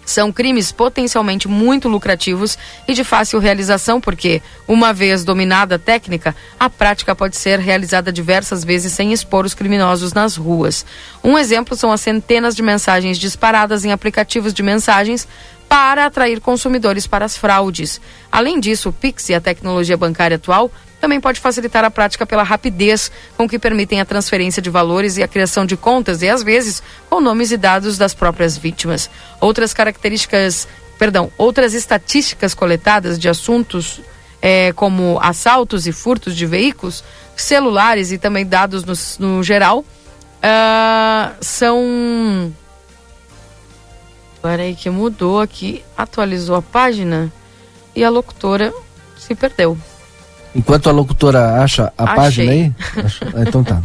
São 0.08 0.32
crimes 0.32 0.72
potencialmente 0.72 1.46
muito 1.46 1.86
lucrativos 1.86 2.56
e 2.88 2.94
de 2.94 3.04
fácil 3.04 3.38
realização, 3.38 4.00
porque, 4.00 4.40
uma 4.66 4.90
vez 4.90 5.22
dominada 5.22 5.74
a 5.74 5.78
técnica, 5.78 6.34
a 6.58 6.70
prática 6.70 7.14
pode 7.14 7.36
ser 7.36 7.58
realizada 7.58 8.10
diversas 8.10 8.64
vezes 8.64 8.94
sem 8.94 9.12
expor 9.12 9.44
os 9.44 9.52
criminosos 9.52 10.14
nas 10.14 10.34
ruas. 10.34 10.86
Um 11.22 11.36
exemplo 11.36 11.76
são 11.76 11.92
as 11.92 12.00
centenas 12.00 12.56
de 12.56 12.62
mensagens 12.62 13.18
disparadas 13.18 13.84
em 13.84 13.92
aplicativos 13.92 14.54
de 14.54 14.62
mensagens 14.62 15.28
para 15.68 16.06
atrair 16.06 16.40
consumidores 16.40 17.06
para 17.06 17.24
as 17.24 17.36
fraudes. 17.36 18.00
Além 18.32 18.58
disso, 18.58 18.88
o 18.88 18.92
Pix 18.92 19.28
e 19.28 19.34
a 19.34 19.40
tecnologia 19.40 19.96
bancária 19.96 20.36
atual 20.36 20.70
também 21.00 21.20
pode 21.20 21.38
facilitar 21.38 21.84
a 21.84 21.90
prática 21.90 22.26
pela 22.26 22.42
rapidez 22.42 23.12
com 23.36 23.48
que 23.48 23.58
permitem 23.58 24.00
a 24.00 24.04
transferência 24.04 24.60
de 24.60 24.70
valores 24.70 25.16
e 25.16 25.22
a 25.22 25.28
criação 25.28 25.64
de 25.64 25.76
contas 25.76 26.22
e 26.22 26.28
às 26.28 26.42
vezes 26.42 26.82
com 27.08 27.20
nomes 27.20 27.52
e 27.52 27.56
dados 27.56 27.96
das 27.98 28.14
próprias 28.14 28.56
vítimas. 28.56 29.08
Outras 29.40 29.72
características, 29.72 30.66
perdão, 30.98 31.30
outras 31.38 31.74
estatísticas 31.74 32.54
coletadas 32.54 33.18
de 33.18 33.28
assuntos 33.28 34.00
eh, 34.42 34.72
como 34.74 35.18
assaltos 35.22 35.86
e 35.86 35.92
furtos 35.92 36.34
de 36.34 36.46
veículos, 36.46 37.04
celulares 37.36 38.10
e 38.10 38.18
também 38.18 38.44
dados 38.44 38.84
no, 38.84 38.94
no 39.36 39.42
geral 39.42 39.84
ah, 40.42 41.32
são 41.40 42.52
Agora 44.42 44.62
aí 44.62 44.74
que 44.74 44.88
mudou 44.88 45.40
aqui, 45.40 45.82
atualizou 45.96 46.54
a 46.56 46.62
página 46.62 47.32
e 47.94 48.04
a 48.04 48.08
locutora 48.10 48.72
se 49.16 49.34
perdeu. 49.34 49.76
Enquanto 50.54 50.88
a 50.88 50.92
locutora 50.92 51.60
acha 51.62 51.92
a 51.98 52.04
Achei. 52.04 52.16
página 52.16 52.52
aí, 52.52 52.72
então 53.46 53.62
tá. 53.62 53.80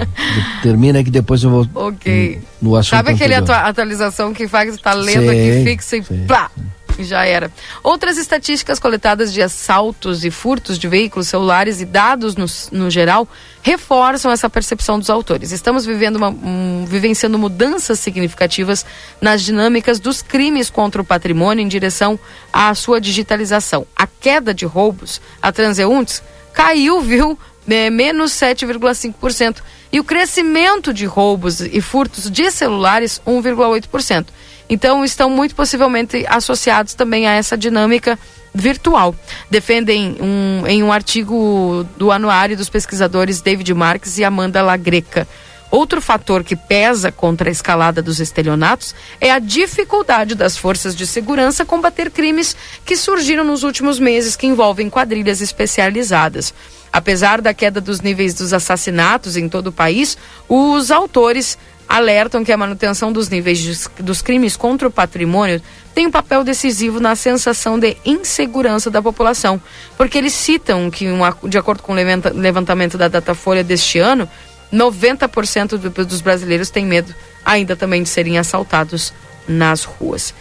Termina 0.61 0.99
aí 0.99 1.03
que 1.03 1.11
depois 1.11 1.43
eu 1.43 1.49
vou 1.49 1.67
Ok. 1.75 2.41
no, 2.61 2.69
no 2.69 2.75
assunto 2.75 2.91
Sabe 2.91 3.11
aquele 3.11 3.33
anterior. 3.35 3.55
atua- 3.57 3.69
atualização 3.69 4.33
que 4.33 4.47
faz, 4.47 4.77
tá 4.79 4.93
lendo 4.93 5.27
Sei, 5.29 5.59
aqui, 5.61 5.63
fixa 5.69 5.97
e 5.97 6.01
plá, 6.01 6.49
e 6.82 6.82
já 6.99 7.25
era. 7.25 7.51
Outras 7.81 8.17
estatísticas 8.17 8.79
coletadas 8.79 9.33
de 9.33 9.41
assaltos 9.41 10.23
e 10.23 10.31
furtos 10.31 10.77
de 10.77 10.87
veículos 10.87 11.27
celulares 11.27 11.81
e 11.81 11.85
dados 11.85 12.35
no, 12.35 12.45
no 12.71 12.89
geral 12.89 13.27
reforçam 13.61 14.31
essa 14.31 14.49
percepção 14.49 14.99
dos 14.99 15.09
autores. 15.09 15.51
Estamos 15.51 15.85
vivendo 15.85 16.17
uma, 16.17 16.29
um, 16.29 16.85
vivenciando 16.87 17.39
mudanças 17.39 17.99
significativas 17.99 18.85
nas 19.21 19.41
dinâmicas 19.41 19.99
dos 19.99 20.21
crimes 20.21 20.69
contra 20.69 21.01
o 21.01 21.05
patrimônio 21.05 21.63
em 21.63 21.67
direção 21.67 22.19
à 22.51 22.73
sua 22.75 22.99
digitalização. 22.99 23.87
A 23.95 24.05
queda 24.05 24.53
de 24.53 24.65
roubos 24.65 25.21
a 25.41 25.51
transeuntes 25.51 26.21
caiu, 26.53 27.01
viu? 27.01 27.37
É, 27.67 27.89
menos 27.89 28.33
7,5%. 28.33 29.61
E 29.91 29.99
o 29.99 30.03
crescimento 30.03 30.93
de 30.93 31.05
roubos 31.05 31.61
e 31.61 31.79
furtos 31.79 32.29
de 32.29 32.51
celulares, 32.51 33.21
1,8%. 33.25 34.25
Então, 34.69 35.03
estão 35.03 35.29
muito 35.29 35.55
possivelmente 35.55 36.25
associados 36.27 36.93
também 36.93 37.27
a 37.27 37.33
essa 37.33 37.57
dinâmica 37.57 38.17
virtual. 38.53 39.15
Defendem 39.49 40.17
um, 40.21 40.67
em 40.67 40.83
um 40.83 40.91
artigo 40.91 41.85
do 41.97 42.11
anuário 42.11 42.55
dos 42.55 42.69
pesquisadores 42.69 43.41
David 43.41 43.73
Marques 43.73 44.17
e 44.17 44.23
Amanda 44.23 44.61
Lagreca. 44.61 45.27
Outro 45.73 45.99
fator 45.99 46.43
que 46.43 46.55
pesa 46.55 47.11
contra 47.11 47.49
a 47.49 47.51
escalada 47.51 47.99
dos 47.99 48.19
estelionatos 48.19 48.93
é 49.19 49.31
a 49.31 49.39
dificuldade 49.39 50.35
das 50.35 50.55
forças 50.55 50.95
de 50.95 51.07
segurança 51.07 51.65
combater 51.65 52.11
crimes 52.11 52.55
que 52.85 52.95
surgiram 52.95 53.43
nos 53.43 53.63
últimos 53.63 53.99
meses 53.99 54.35
que 54.35 54.45
envolvem 54.45 54.87
quadrilhas 54.87 55.41
especializadas. 55.41 56.53
Apesar 56.91 57.41
da 57.41 57.55
queda 57.55 57.81
dos 57.81 58.01
níveis 58.01 58.35
dos 58.35 58.53
assassinatos 58.53 59.35
em 59.35 59.49
todo 59.49 59.67
o 59.67 59.71
país, 59.71 60.15
os 60.47 60.91
autores 60.91 61.57
alertam 61.87 62.43
que 62.43 62.51
a 62.51 62.57
manutenção 62.57 63.11
dos 63.11 63.29
níveis 63.29 63.59
de- 63.59 64.03
dos 64.03 64.21
crimes 64.21 64.55
contra 64.55 64.87
o 64.87 64.91
patrimônio 64.91 65.61
tem 65.93 66.07
um 66.07 66.11
papel 66.11 66.43
decisivo 66.43 66.99
na 66.99 67.15
sensação 67.15 67.77
de 67.79 67.95
insegurança 68.03 68.89
da 68.89 69.01
população, 69.01 69.61
porque 69.97 70.17
eles 70.17 70.33
citam 70.33 70.89
que, 70.89 71.07
uma- 71.07 71.37
de 71.43 71.57
acordo 71.57 71.83
com 71.83 71.91
o 71.91 71.95
levanta- 71.95 72.31
levantamento 72.33 72.97
da 72.97 73.07
Datafolha 73.07 73.63
deste 73.63 73.99
ano, 73.99 74.27
90% 74.71 75.77
do- 75.77 75.89
dos 76.05 76.21
brasileiros 76.21 76.69
têm 76.69 76.85
medo 76.85 77.13
ainda 77.45 77.75
também 77.75 78.01
de 78.01 78.09
serem 78.09 78.39
assaltados 78.39 79.13
nas 79.47 79.83
ruas. 79.83 80.33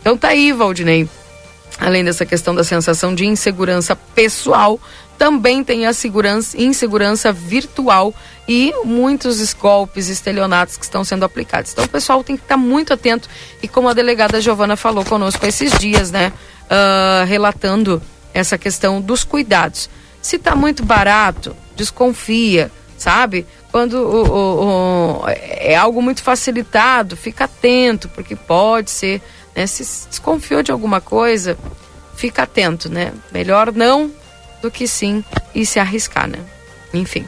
Então 0.00 0.16
tá 0.16 0.28
aí, 0.28 0.52
Valdinei. 0.52 1.08
além 1.78 2.04
dessa 2.04 2.26
questão 2.26 2.54
da 2.54 2.62
sensação 2.62 3.14
de 3.14 3.24
insegurança 3.24 3.96
pessoal, 3.96 4.78
também 5.20 5.62
tem 5.62 5.84
a 5.84 5.92
segurança, 5.92 6.58
insegurança 6.58 7.30
virtual 7.30 8.14
e 8.48 8.72
muitos 8.86 9.52
golpes, 9.52 10.08
estelionatos 10.08 10.78
que 10.78 10.84
estão 10.84 11.04
sendo 11.04 11.26
aplicados. 11.26 11.72
Então 11.72 11.84
o 11.84 11.88
pessoal 11.90 12.24
tem 12.24 12.38
que 12.38 12.42
estar 12.42 12.56
muito 12.56 12.94
atento 12.94 13.28
e 13.62 13.68
como 13.68 13.86
a 13.90 13.92
delegada 13.92 14.40
Giovana 14.40 14.76
falou 14.76 15.04
conosco 15.04 15.44
esses 15.44 15.78
dias, 15.78 16.10
né, 16.10 16.32
uh, 16.64 17.26
relatando 17.26 18.00
essa 18.32 18.56
questão 18.56 18.98
dos 18.98 19.22
cuidados. 19.22 19.90
Se 20.22 20.36
está 20.36 20.56
muito 20.56 20.86
barato, 20.86 21.54
desconfia, 21.76 22.72
sabe? 22.96 23.46
Quando 23.70 23.98
o, 23.98 24.26
o, 24.26 25.20
o, 25.20 25.24
é 25.28 25.76
algo 25.76 26.00
muito 26.00 26.22
facilitado, 26.22 27.14
fica 27.14 27.44
atento, 27.44 28.08
porque 28.08 28.34
pode 28.34 28.90
ser 28.90 29.20
né? 29.54 29.66
Se 29.66 30.08
desconfiou 30.08 30.62
de 30.62 30.72
alguma 30.72 31.00
coisa, 31.00 31.58
fica 32.16 32.44
atento, 32.44 32.88
né? 32.88 33.12
Melhor 33.30 33.70
não 33.70 34.10
do 34.62 34.70
que 34.70 34.86
sim 34.86 35.24
e 35.54 35.64
se 35.64 35.78
arriscar, 35.78 36.28
né? 36.28 36.38
Enfim. 36.92 37.24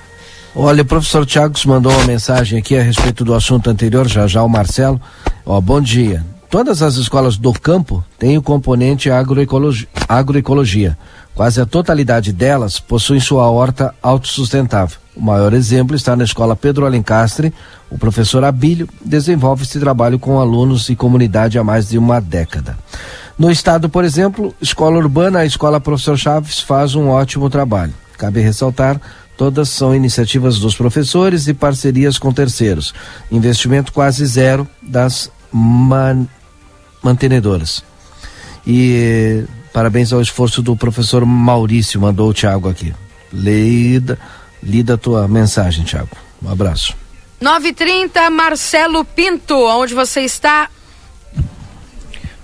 Olha, 0.54 0.82
o 0.82 0.86
professor 0.86 1.24
Tiago 1.24 1.58
mandou 1.66 1.90
uma 1.92 2.04
mensagem 2.04 2.58
aqui 2.58 2.76
a 2.76 2.82
respeito 2.82 3.24
do 3.24 3.34
assunto 3.34 3.70
anterior, 3.70 4.06
já 4.06 4.26
já 4.26 4.42
o 4.42 4.48
Marcelo. 4.48 5.00
Ó, 5.46 5.60
bom 5.60 5.80
dia. 5.80 6.24
Todas 6.50 6.82
as 6.82 6.96
escolas 6.96 7.38
do 7.38 7.50
campo 7.54 8.04
têm 8.18 8.36
o 8.36 8.42
componente 8.42 9.10
agroecologia, 9.10 9.88
agroecologia. 10.06 10.98
Quase 11.34 11.58
a 11.58 11.64
totalidade 11.64 12.30
delas 12.30 12.78
possuem 12.78 13.18
sua 13.18 13.50
horta 13.50 13.94
autossustentável. 14.02 14.98
O 15.16 15.22
maior 15.22 15.54
exemplo 15.54 15.96
está 15.96 16.14
na 16.14 16.24
escola 16.24 16.54
Pedro 16.54 16.84
Alencastre. 16.84 17.54
O 17.90 17.96
professor 17.96 18.44
Abílio 18.44 18.86
desenvolve 19.02 19.62
esse 19.62 19.80
trabalho 19.80 20.18
com 20.18 20.38
alunos 20.38 20.90
e 20.90 20.94
comunidade 20.94 21.58
há 21.58 21.64
mais 21.64 21.88
de 21.88 21.96
uma 21.96 22.20
década. 22.20 22.76
No 23.38 23.50
estado, 23.50 23.88
por 23.88 24.04
exemplo, 24.04 24.54
escola 24.60 24.98
urbana, 24.98 25.40
a 25.40 25.46
escola 25.46 25.80
Professor 25.80 26.16
Chaves 26.16 26.60
faz 26.60 26.94
um 26.94 27.08
ótimo 27.08 27.48
trabalho. 27.48 27.94
Cabe 28.16 28.40
ressaltar 28.40 29.00
Todas 29.36 29.70
são 29.70 29.94
iniciativas 29.94 30.58
dos 30.58 30.74
professores 30.74 31.48
e 31.48 31.54
parcerias 31.54 32.18
com 32.18 32.32
terceiros. 32.32 32.94
Investimento 33.30 33.92
quase 33.92 34.24
zero 34.26 34.68
das 34.80 35.30
man 35.52 36.28
mantenedoras. 37.02 37.82
E 38.64 39.44
parabéns 39.72 40.12
ao 40.12 40.20
esforço 40.20 40.62
do 40.62 40.76
professor 40.76 41.26
Maurício, 41.26 42.00
mandou 42.00 42.30
o 42.30 42.32
Tiago 42.32 42.68
aqui. 42.68 42.94
Lida, 43.32 44.18
lida 44.62 44.94
a 44.94 44.98
tua 44.98 45.26
mensagem, 45.26 45.84
Tiago. 45.84 46.10
Um 46.40 46.48
abraço. 46.48 46.94
9h30, 47.42 48.30
Marcelo 48.30 49.04
Pinto, 49.04 49.56
onde 49.56 49.94
você 49.94 50.20
está? 50.20 50.70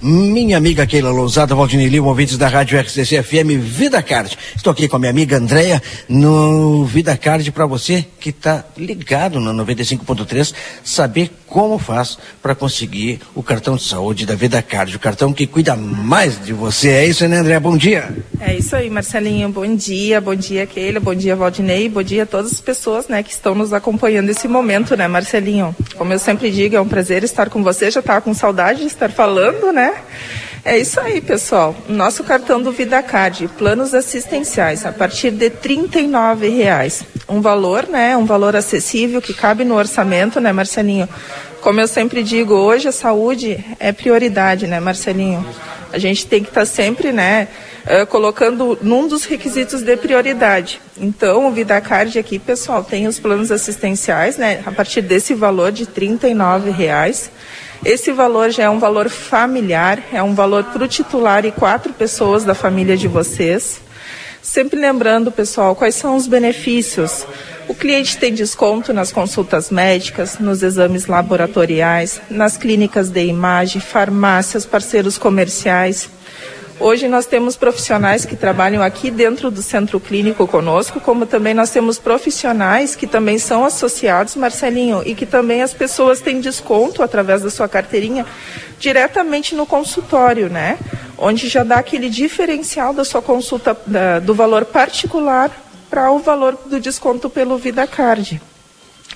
Minha 0.01 0.57
amiga 0.57 0.87
Keila 0.87 1.11
Lousada, 1.11 1.57
Valdinei 1.57 1.89
Lima, 1.89 2.07
ouvintes 2.07 2.39
da 2.39 2.47
Rádio 2.47 2.79
RCC 2.79 3.21
FM 3.21 3.59
Vida 3.61 4.01
Card. 4.01 4.39
Estou 4.55 4.73
aqui 4.73 4.87
com 4.87 4.95
a 4.95 4.99
minha 5.01 5.11
amiga 5.11 5.37
Andréia 5.37 5.83
no 6.09 6.85
Vida 6.85 7.17
Card 7.17 7.51
para 7.51 7.67
você 7.67 8.07
que 8.21 8.31
está 8.31 8.65
ligado 8.77 9.41
no 9.41 9.53
95.3 9.65 10.55
saber 10.85 11.33
como 11.49 11.79
faz 11.79 12.19
para 12.43 12.55
conseguir 12.55 13.21
o 13.35 13.43
cartão 13.43 13.77
de 13.77 13.85
saúde 13.85 14.27
da 14.27 14.35
Vida 14.35 14.61
Card, 14.63 14.97
o 14.97 15.01
cartão 15.01 15.33
que 15.33 15.47
cuida 15.47 15.75
mais 15.77 16.43
de 16.45 16.53
você. 16.53 16.91
É 16.91 17.07
isso, 17.07 17.27
né, 17.27 17.39
Andréia? 17.39 17.61
Bom 17.61 17.77
dia. 17.77 18.15
É 18.41 18.55
isso 18.55 18.77
aí, 18.77 18.89
Marcelinho. 18.91 19.49
Bom 19.49 19.75
dia, 19.75 20.21
bom 20.21 20.35
dia, 20.35 20.67
Keila, 20.67 21.01
bom 21.01 21.15
dia, 21.15 21.35
Valdinei, 21.35 21.89
bom 21.89 22.03
dia 22.03 22.23
a 22.23 22.27
todas 22.27 22.53
as 22.53 22.61
pessoas, 22.61 23.09
né, 23.09 23.23
que 23.23 23.33
estão 23.33 23.55
nos 23.55 23.73
acompanhando 23.73 24.27
nesse 24.27 24.47
momento, 24.47 24.97
né, 24.97 25.09
Marcelinho? 25.09 25.75
Como 25.97 26.13
eu 26.13 26.19
sempre 26.19 26.51
digo, 26.51 26.77
é 26.77 26.81
um 26.81 26.89
prazer 26.89 27.25
estar 27.25 27.49
com 27.49 27.63
você, 27.63 27.91
já 27.91 28.01
estava 28.01 28.21
com 28.21 28.35
saudade 28.35 28.81
de 28.81 28.87
estar 28.87 29.11
falando, 29.11 29.73
né? 29.73 29.95
É 30.65 30.79
isso 30.79 31.01
aí, 31.01 31.21
pessoal. 31.21 31.75
Nosso 31.89 32.25
cartão 32.25 32.61
do 32.61 32.73
VidaCard, 32.73 33.49
planos 33.57 33.95
assistenciais, 33.95 34.85
a 34.85 34.93
partir 34.93 35.31
de 35.31 35.49
R$ 35.49 36.49
reais. 36.49 37.05
Um 37.29 37.41
valor, 37.41 37.87
né? 37.89 38.17
Um 38.17 38.27
valor 38.27 38.57
acessível 38.57 39.23
que 39.23 39.33
cabe 39.33 39.65
no 39.65 39.75
orçamento, 39.77 40.41
né, 40.41 40.53
Marcelinho? 40.53 41.09
Como 41.61 41.81
eu 41.81 41.89
sempre 41.89 42.23
digo, 42.23 42.55
hoje 42.55 42.89
a 42.89 42.93
saúde 42.93 43.65
é 43.79 43.93
prioridade, 43.93 44.67
né, 44.67 44.79
Marcelinho? 44.81 45.45
A 45.93 45.99
gente 45.99 46.27
tem 46.27 46.43
que 46.43 46.51
estar 46.51 46.61
tá 46.61 46.67
sempre, 46.67 47.13
né, 47.13 47.49
uh, 47.87 48.07
colocando 48.07 48.79
num 48.83 49.09
dos 49.09 49.25
requisitos 49.25 49.83
de 49.83 49.97
prioridade. 49.97 50.81
Então, 50.97 51.49
o 51.49 51.51
VidaCard 51.51 52.19
aqui, 52.19 52.39
pessoal, 52.39 52.85
tem 52.85 53.07
os 53.07 53.19
planos 53.19 53.51
assistenciais, 53.51 54.37
né, 54.37 54.63
a 54.67 54.73
partir 54.73 55.01
desse 55.01 55.35
valor 55.35 55.73
de 55.73 55.85
R$ 55.85 56.71
reais. 56.71 57.31
Esse 57.85 58.13
valor 58.13 58.51
já 58.51 58.65
é 58.65 58.71
um 58.71 58.79
valor 58.79 59.09
familiar, 59.09 60.03
é 60.13 60.23
um 60.23 60.35
valor 60.35 60.65
para 60.65 60.85
o 60.85 60.89
titular 60.89 61.45
e 61.45 61.53
quatro 61.53 61.93
pessoas 61.93 62.45
da 62.45 62.55
família 62.55 62.97
de 62.97 63.07
vocês. 63.07 63.81
Sempre 64.43 64.81
lembrando, 64.81 65.31
pessoal, 65.31 65.77
quais 65.77 65.95
são 65.95 66.17
os 66.17 66.27
benefícios. 66.27 67.27
O 67.69 67.75
cliente 67.75 68.17
tem 68.17 68.33
desconto 68.33 68.93
nas 68.93 69.13
consultas 69.13 69.71
médicas, 69.71 70.39
nos 70.39 70.63
exames 70.63 71.07
laboratoriais, 71.07 72.21
nas 72.31 72.57
clínicas 72.57 73.11
de 73.11 73.25
imagem, 73.27 73.81
farmácias, 73.81 74.65
parceiros 74.65 75.19
comerciais. 75.19 76.09
Hoje 76.81 77.09
nós 77.09 77.27
temos 77.27 77.57
profissionais 77.57 78.25
que 78.25 78.37
trabalham 78.37 78.81
aqui 78.81 79.11
dentro 79.11 79.51
do 79.51 79.61
centro 79.61 79.99
clínico 79.99 80.47
conosco, 80.47 81.01
como 81.01 81.27
também 81.27 81.53
nós 81.53 81.71
temos 81.71 81.99
profissionais 81.99 82.95
que 82.95 83.05
também 83.05 83.37
são 83.37 83.65
associados, 83.65 84.37
Marcelinho, 84.37 85.03
e 85.05 85.13
que 85.13 85.27
também 85.27 85.61
as 85.61 85.75
pessoas 85.75 86.21
têm 86.21 86.41
desconto 86.41 87.03
através 87.03 87.43
da 87.43 87.51
sua 87.51 87.69
carteirinha 87.69 88.25
diretamente 88.79 89.57
no 89.57 89.67
consultório, 89.67 90.49
né? 90.49 90.79
Onde 91.19 91.49
já 91.49 91.65
dá 91.65 91.77
aquele 91.77 92.09
diferencial 92.09 92.95
da 92.95 93.05
sua 93.05 93.21
consulta 93.21 93.77
da, 93.85 94.21
do 94.21 94.33
valor 94.33 94.65
particular 94.65 95.51
para 95.91 96.13
o 96.13 96.21
valor 96.21 96.57
do 96.67 96.79
desconto 96.79 97.29
pelo 97.29 97.59
VidaCard. 97.59 98.41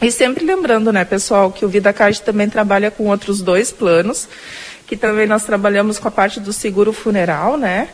E 0.01 0.11
sempre 0.11 0.45
lembrando, 0.45 0.93
né, 0.93 1.05
pessoal, 1.05 1.53
que 1.53 1.65
o 1.65 1.69
VidaCard 1.69 2.23
também 2.23 2.49
trabalha 2.49 2.91
com 2.91 3.07
outros 3.07 3.41
dois 3.41 3.71
planos 3.71 4.29
que 4.93 4.97
também 4.98 5.27
nós 5.27 5.43
trabalhamos 5.43 5.98
com 5.98 6.06
a 6.06 6.10
parte 6.10 6.39
do 6.39 6.52
seguro 6.52 6.93
funeral, 6.93 7.56
né? 7.56 7.89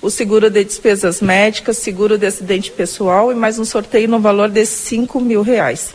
O 0.00 0.08
seguro 0.08 0.48
de 0.48 0.62
despesas 0.62 1.20
médicas, 1.20 1.78
seguro 1.78 2.16
de 2.16 2.26
acidente 2.26 2.70
pessoal 2.70 3.32
e 3.32 3.34
mais 3.34 3.58
um 3.58 3.64
sorteio 3.64 4.08
no 4.08 4.20
valor 4.20 4.48
de 4.48 4.64
5 4.64 5.20
mil 5.20 5.42
reais. 5.42 5.94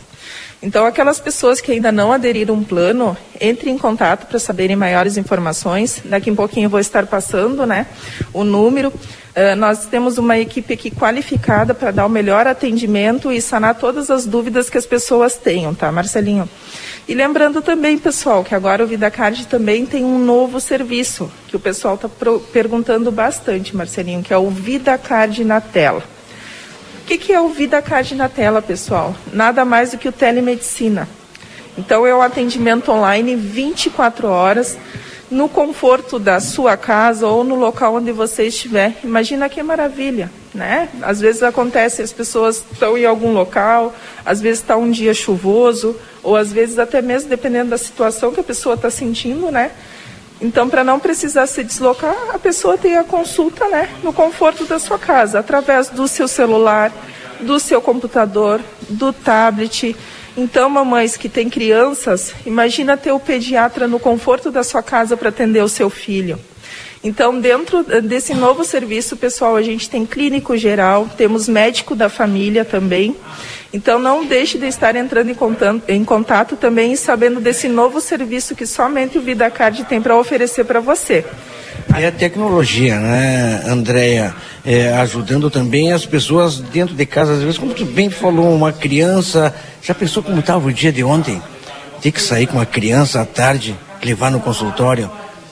Então, 0.62 0.86
aquelas 0.86 1.18
pessoas 1.18 1.62
que 1.62 1.72
ainda 1.72 1.94
não 1.94 2.12
aderiram 2.12 2.56
um 2.56 2.64
plano, 2.66 3.16
entre 3.40 3.70
em 3.70 3.78
contato 3.78 4.28
para 4.28 4.38
saberem 4.38 4.76
maiores 4.76 5.16
informações. 5.16 6.02
Daqui 6.04 6.30
um 6.30 6.36
pouquinho 6.36 6.66
eu 6.66 6.70
vou 6.70 6.82
estar 6.82 7.06
passando 7.06 7.66
né, 7.66 7.86
o 8.34 8.44
número. 8.44 8.92
Uh, 9.40 9.56
nós 9.56 9.86
temos 9.86 10.18
uma 10.18 10.38
equipe 10.38 10.74
aqui 10.74 10.92
qualificada 10.92 11.74
para 11.74 11.92
dar 11.92 12.06
o 12.06 12.10
melhor 12.10 12.46
atendimento 12.46 13.32
e 13.32 13.42
sanar 13.42 13.76
todas 13.76 14.12
as 14.12 14.26
dúvidas 14.26 14.70
que 14.70 14.78
as 14.78 14.86
pessoas 14.86 15.38
tenham, 15.38 15.74
tá, 15.74 15.90
Marcelinho? 15.94 16.50
E 17.08 17.16
lembrando 17.16 17.62
também, 17.62 17.98
pessoal, 17.98 18.44
que 18.44 18.54
agora 18.54 18.84
o 18.84 18.88
VidaCard 18.88 19.48
também 19.48 19.86
tem 19.86 20.04
um 20.04 20.20
novo 20.20 20.60
serviço, 20.60 21.32
que 21.48 21.56
o 21.56 21.60
pessoal 21.60 21.96
está 21.96 22.10
perguntando 22.52 23.14
bastante, 23.14 23.74
Marcelinho, 23.74 24.22
que 24.22 24.34
é 24.34 24.38
o 24.38 24.50
VidaCard 24.50 25.46
na 25.46 25.62
tela. 25.62 26.04
O 27.02 27.06
que, 27.06 27.18
que 27.18 27.32
é 27.32 27.40
o 27.40 27.48
VidaCard 27.48 28.16
na 28.16 28.28
tela, 28.28 28.62
pessoal? 28.62 29.16
Nada 29.32 29.64
mais 29.64 29.92
do 29.92 29.98
que 29.98 30.10
o 30.10 30.12
telemedicina. 30.12 31.08
Então, 31.78 32.06
é 32.06 32.14
o 32.14 32.22
atendimento 32.22 32.92
online 32.92 33.38
24 33.38 34.28
horas, 34.28 34.78
no 35.30 35.48
conforto 35.48 36.18
da 36.18 36.40
sua 36.40 36.76
casa 36.76 37.28
ou 37.28 37.44
no 37.44 37.56
local 37.56 37.96
onde 37.96 38.12
você 38.12 38.48
estiver. 38.48 38.98
Imagina 39.04 39.48
que 39.48 39.62
maravilha, 39.62 40.32
né? 40.54 40.90
Às 41.02 41.22
vezes 41.22 41.44
acontece, 41.44 42.02
as 42.02 42.12
pessoas 42.12 42.64
estão 42.72 42.98
em 42.98 43.06
algum 43.06 43.34
local, 43.34 43.94
às 44.26 44.42
vezes 44.42 44.60
está 44.60 44.76
um 44.76 44.90
dia 44.90 45.14
chuvoso, 45.14 45.96
ou 46.24 46.36
às 46.36 46.52
vezes 46.52 46.80
até 46.80 47.02
mesmo 47.02 47.30
dependendo 47.30 47.70
da 47.70 47.78
situação 47.78 48.32
que 48.32 48.40
a 48.40 48.44
pessoa 48.44 48.76
está 48.76 48.90
sentindo, 48.90 49.52
né? 49.52 49.72
Então, 50.42 50.70
para 50.70 50.86
não 50.86 51.00
precisar 51.00 51.48
se 51.48 51.64
deslocar, 51.64 52.16
a 52.34 52.40
pessoa 52.40 52.78
tem 52.78 52.96
a 52.96 53.04
consulta, 53.04 53.68
né, 53.68 53.90
no 54.02 54.14
conforto 54.14 54.64
da 54.64 54.80
sua 54.80 54.98
casa, 54.98 55.40
através 55.40 55.90
do 55.90 56.08
seu 56.08 56.30
celular, 56.30 56.94
do 57.42 57.60
seu 57.60 57.82
computador, 57.82 58.62
do 58.88 59.12
tablet. 59.12 59.96
Então, 60.40 60.70
mamães 60.70 61.18
que 61.18 61.28
têm 61.28 61.50
crianças, 61.50 62.34
imagina 62.46 62.96
ter 62.96 63.12
o 63.12 63.20
pediatra 63.20 63.90
no 63.90 64.00
conforto 64.00 64.50
da 64.50 64.64
sua 64.64 64.82
casa 64.82 65.18
para 65.18 65.28
atender 65.28 65.62
o 65.62 65.68
seu 65.68 65.90
filho. 65.90 66.40
Então, 67.04 67.38
dentro 67.38 67.84
desse 68.02 68.34
novo 68.34 68.64
serviço, 68.64 69.18
pessoal, 69.18 69.58
a 69.58 69.62
gente 69.62 69.90
tem 69.90 70.06
clínico 70.06 70.56
geral, 70.56 71.10
temos 71.18 71.50
médico 71.50 71.94
da 71.94 72.08
família 72.08 72.64
também. 72.64 73.18
Então 73.74 74.00
não 74.00 74.26
deixe 74.26 74.58
de 74.58 74.66
estar 74.66 74.96
entrando 74.96 75.30
em 75.30 75.36
contato, 75.36 75.82
em 75.90 76.06
contato 76.06 76.56
também 76.56 76.94
e 76.94 76.98
sabendo 76.98 77.42
desse 77.42 77.68
novo 77.68 78.00
serviço 78.00 78.56
que 78.56 78.66
somente 78.66 79.18
o 79.18 79.22
VidaCard 79.22 79.84
tem 79.84 80.02
para 80.02 80.18
oferecer 80.18 80.64
para 80.64 80.80
você. 80.80 81.26
É 81.98 82.08
a 82.08 82.12
tecnologia, 82.12 82.98
né, 82.98 83.64
Andréia? 83.68 84.34
É, 84.66 84.94
ajudando 85.00 85.50
também 85.50 85.92
as 85.92 86.06
pessoas 86.06 86.60
dentro 86.60 86.96
de 86.96 87.06
casa. 87.06 87.34
Às 87.34 87.42
vezes, 87.42 87.58
como 87.58 87.74
tu 87.74 87.86
bem 87.86 88.10
falou, 88.10 88.56
uma 88.56 88.72
criança. 88.72 89.54
Já 89.82 89.94
pensou 89.94 90.24
como 90.24 90.40
estava 90.40 90.68
o 90.68 90.72
dia 90.72 90.92
de 90.92 91.04
ontem? 91.04 91.42
Ter 92.02 92.12
que 92.12 92.22
sair 92.22 92.48
com 92.48 92.58
uma 92.58 92.66
criança 92.66 93.22
à 93.22 93.26
tarde, 93.26 93.76
levar 94.04 94.32
no 94.32 94.40
consultório. 94.40 95.10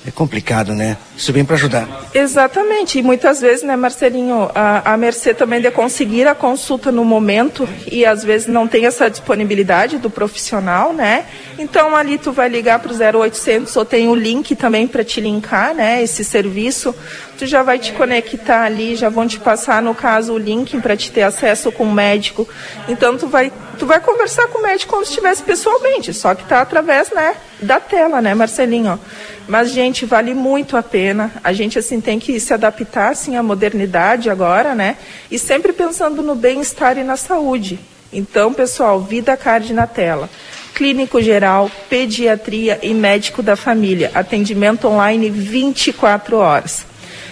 É 0.07 0.11
complicado, 0.11 0.73
né? 0.73 0.95
Isso 1.17 1.33
vem 1.33 1.43
para 1.43 1.55
ajudar. 1.55 1.85
Exatamente, 2.13 2.97
e 2.97 3.03
muitas 3.03 3.41
vezes, 3.41 3.61
né, 3.61 3.75
Marcelinho, 3.75 4.49
a, 4.55 4.93
a 4.93 4.95
mercê 4.95 5.33
também 5.33 5.59
de 5.59 5.69
conseguir 5.69 6.25
a 6.29 6.33
consulta 6.33 6.93
no 6.93 7.03
momento 7.03 7.67
e 7.91 8.05
às 8.05 8.23
vezes 8.23 8.47
não 8.47 8.69
tem 8.69 8.85
essa 8.85 9.09
disponibilidade 9.09 9.97
do 9.97 10.09
profissional, 10.09 10.93
né? 10.93 11.25
Então 11.59 11.93
ali 11.93 12.17
tu 12.17 12.31
vai 12.31 12.47
ligar 12.47 12.79
para 12.79 12.93
o 12.93 13.21
0800 13.21 13.75
ou 13.75 13.83
tem 13.83 14.07
o 14.07 14.15
link 14.15 14.55
também 14.55 14.87
para 14.87 15.03
te 15.03 15.19
linkar, 15.19 15.75
né, 15.75 16.01
esse 16.01 16.23
serviço. 16.23 16.95
Tu 17.37 17.45
já 17.45 17.61
vai 17.61 17.77
te 17.77 17.93
conectar 17.93 18.63
ali, 18.63 18.95
já 18.95 19.09
vão 19.09 19.27
te 19.27 19.39
passar 19.39 19.81
no 19.81 19.93
caso 19.93 20.33
o 20.33 20.37
link 20.37 20.79
para 20.81 20.97
te 20.97 21.11
ter 21.11 21.23
acesso 21.23 21.71
com 21.71 21.83
o 21.83 21.93
médico. 21.93 22.47
Então 22.87 23.17
tu 23.17 23.27
vai 23.27 23.51
tu 23.77 23.85
vai 23.85 23.99
conversar 23.99 24.47
com 24.47 24.59
o 24.59 24.61
médico 24.63 24.93
como 24.93 25.05
se 25.05 25.11
estivesse 25.11 25.43
pessoalmente, 25.43 26.13
só 26.13 26.33
que 26.33 26.43
tá 26.45 26.61
através, 26.61 27.11
né, 27.11 27.35
da 27.61 27.79
tela, 27.79 28.21
né, 28.21 28.33
Marcelinho? 28.33 28.99
Mas, 29.47 29.71
gente, 29.71 30.05
vale 30.05 30.33
muito 30.33 30.75
a 30.75 30.83
pena. 30.83 31.31
A 31.43 31.53
gente, 31.53 31.79
assim, 31.79 32.01
tem 32.01 32.19
que 32.19 32.37
se 32.39 32.53
adaptar, 32.53 33.11
assim, 33.11 33.37
à 33.37 33.43
modernidade 33.43 34.29
agora, 34.29 34.75
né? 34.75 34.97
E 35.31 35.39
sempre 35.39 35.71
pensando 35.71 36.21
no 36.21 36.35
bem-estar 36.35 36.97
e 36.97 37.03
na 37.03 37.15
saúde. 37.15 37.79
Então, 38.11 38.53
pessoal, 38.53 38.99
Vida 38.99 39.37
Card 39.37 39.73
na 39.73 39.87
tela. 39.87 40.29
Clínico 40.73 41.21
geral, 41.21 41.71
pediatria 41.89 42.79
e 42.83 42.93
médico 42.93 43.41
da 43.41 43.55
família. 43.55 44.11
Atendimento 44.13 44.87
online 44.87 45.29
24 45.29 46.37
horas. 46.37 46.85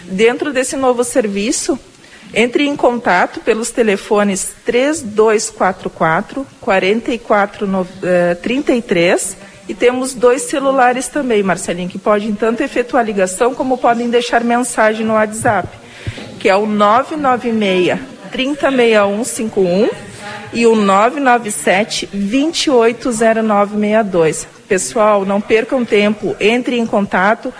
Dentro 0.07 0.53
desse 0.53 0.75
novo 0.75 1.03
serviço, 1.03 1.79
entre 2.33 2.65
em 2.67 2.75
contato 2.75 3.39
pelos 3.39 3.69
telefones 3.71 4.53
3244 4.65 6.45
4433 6.59 9.37
e 9.67 9.73
temos 9.73 10.13
dois 10.13 10.43
celulares 10.43 11.07
também, 11.07 11.41
Marcelinho, 11.41 11.89
que 11.89 11.97
podem 11.97 12.35
tanto 12.35 12.61
efetuar 12.61 13.03
ligação 13.03 13.55
como 13.55 13.77
podem 13.77 14.07
deixar 14.09 14.43
mensagem 14.43 15.03
no 15.05 15.13
WhatsApp, 15.13 15.67
que 16.39 16.47
é 16.47 16.55
o 16.55 16.67
996 16.67 17.99
306151 18.31 19.89
e 20.53 20.67
o 20.67 20.75
997 20.75 22.07
280962. 22.13 24.47
Pessoal, 24.67 25.25
não 25.25 25.41
percam 25.41 25.83
tempo, 25.85 26.35
entre 26.39 26.77
em 26.77 26.85
contato, 26.85 27.51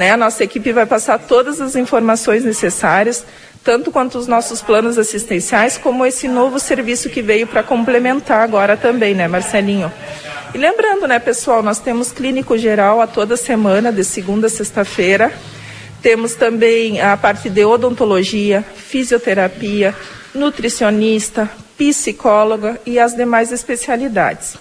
né? 0.00 0.12
A 0.12 0.16
nossa 0.16 0.42
equipe 0.42 0.72
vai 0.72 0.86
passar 0.86 1.18
todas 1.18 1.60
as 1.60 1.76
informações 1.76 2.42
necessárias, 2.42 3.22
tanto 3.62 3.92
quanto 3.92 4.16
os 4.16 4.26
nossos 4.26 4.62
planos 4.62 4.96
assistenciais, 4.96 5.76
como 5.76 6.06
esse 6.06 6.26
novo 6.26 6.58
serviço 6.58 7.10
que 7.10 7.20
veio 7.20 7.46
para 7.46 7.62
complementar 7.62 8.40
agora 8.40 8.78
também, 8.78 9.14
né, 9.14 9.28
Marcelinho? 9.28 9.92
E 10.54 10.58
lembrando, 10.58 11.06
né, 11.06 11.18
pessoal, 11.18 11.62
nós 11.62 11.80
temos 11.80 12.10
clínico 12.12 12.56
geral 12.56 13.02
a 13.02 13.06
toda 13.06 13.36
semana, 13.36 13.92
de 13.92 14.02
segunda 14.02 14.46
a 14.46 14.50
sexta-feira. 14.50 15.30
Temos 16.00 16.34
também 16.34 17.02
a 17.02 17.14
parte 17.14 17.50
de 17.50 17.62
odontologia, 17.62 18.64
fisioterapia, 18.74 19.94
nutricionista, 20.34 21.46
psicóloga 21.76 22.80
e 22.86 22.98
as 22.98 23.14
demais 23.14 23.52
especialidades. 23.52 24.56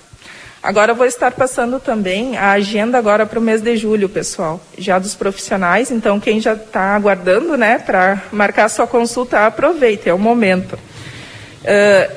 Agora 0.62 0.94
vou 0.94 1.06
estar 1.06 1.32
passando 1.32 1.80
também 1.80 2.36
a 2.36 2.52
agenda 2.52 2.98
agora 2.98 3.26
para 3.26 3.40
o 3.40 3.42
mês 3.42 3.62
de 3.62 3.78
julho, 3.78 4.10
pessoal, 4.10 4.62
já 4.78 5.00
dos 5.00 5.16
profissionais. 5.16 5.90
Então 5.90 6.20
quem 6.20 6.42
já 6.42 6.54
está 6.54 6.96
aguardando, 6.96 7.56
né, 7.56 7.80
para 7.80 8.24
marcar 8.32 8.68
sua 8.68 8.86
consulta, 8.86 9.46
aproveite, 9.46 10.10
é 10.10 10.14
o 10.14 10.20
momento. 10.20 10.74
Uh, 10.74 12.14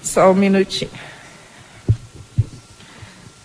só 0.00 0.30
um 0.30 0.34
minutinho. 0.34 0.90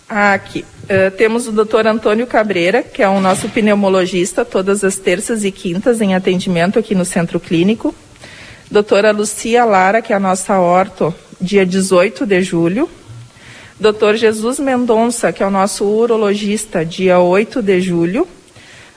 Aqui. 0.08 0.64
Uh, 0.84 1.10
temos 1.16 1.48
o 1.48 1.52
doutor 1.52 1.86
Antônio 1.86 2.26
Cabreira, 2.26 2.82
que 2.82 3.02
é 3.02 3.08
o 3.08 3.20
nosso 3.20 3.48
pneumologista, 3.48 4.44
todas 4.44 4.84
as 4.84 4.96
terças 4.96 5.44
e 5.44 5.50
quintas 5.50 6.00
em 6.00 6.14
atendimento 6.14 6.78
aqui 6.78 6.94
no 6.94 7.04
Centro 7.04 7.40
Clínico. 7.40 7.92
Doutora 8.70 9.10
Lucia 9.10 9.64
Lara, 9.64 10.00
que 10.00 10.12
é 10.12 10.16
a 10.16 10.20
nossa 10.20 10.58
orto, 10.60 11.12
dia 11.40 11.66
18 11.66 12.24
de 12.24 12.40
julho. 12.42 12.88
Doutor 13.80 14.16
Jesus 14.16 14.58
Mendonça, 14.58 15.32
que 15.32 15.40
é 15.40 15.46
o 15.46 15.50
nosso 15.50 15.84
urologista, 15.84 16.84
dia 16.84 17.20
8 17.20 17.62
de 17.62 17.80
julho. 17.80 18.26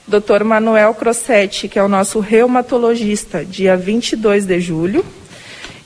Doutor 0.08 0.44
Manuel 0.44 0.96
Crossetti, 0.96 1.68
que 1.68 1.78
é 1.78 1.84
o 1.84 1.88
nosso 1.88 2.20
reumatologista, 2.20 3.46
dia 3.46 3.78
22 3.78 4.48
de 4.48 4.60
julho. 4.60 5.06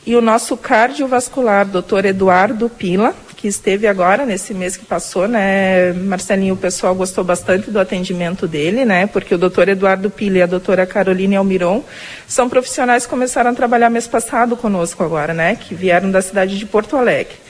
E 0.06 0.16
o 0.16 0.22
nosso 0.22 0.56
cardiovascular, 0.56 1.66
doutor 1.66 2.06
Eduardo 2.06 2.70
Pila, 2.70 3.14
que 3.36 3.50
esteve 3.50 3.86
agora 3.86 4.26
nesse 4.26 4.54
mês 4.54 4.78
que 4.78 4.86
passou, 4.86 5.28
né, 5.28 5.92
Marcelinho, 5.92 6.54
o 6.54 6.58
pessoal 6.58 6.96
gostou 6.96 7.24
bastante 7.24 7.70
do 7.70 7.82
atendimento 7.82 8.48
dele, 8.48 8.86
né, 8.86 9.08
porque 9.08 9.36
o 9.36 9.38
doutor 9.38 9.68
Eduardo 9.68 10.10
Pila 10.10 10.38
e 10.38 10.42
a 10.42 10.46
doutora 10.46 10.86
Carolina 10.86 11.38
Almiron 11.38 11.84
são 12.26 12.48
profissionais 12.48 13.04
que 13.04 13.10
começaram 13.10 13.52
a 13.52 13.54
trabalhar 13.54 13.90
mês 13.90 14.08
passado 14.08 14.56
conosco 14.56 15.04
agora, 15.04 15.34
né, 15.34 15.58
que 15.58 15.76
vieram 15.76 16.10
da 16.10 16.22
cidade 16.22 16.58
de 16.58 16.66
Porto 16.66 16.96
Alegre. 16.96 17.45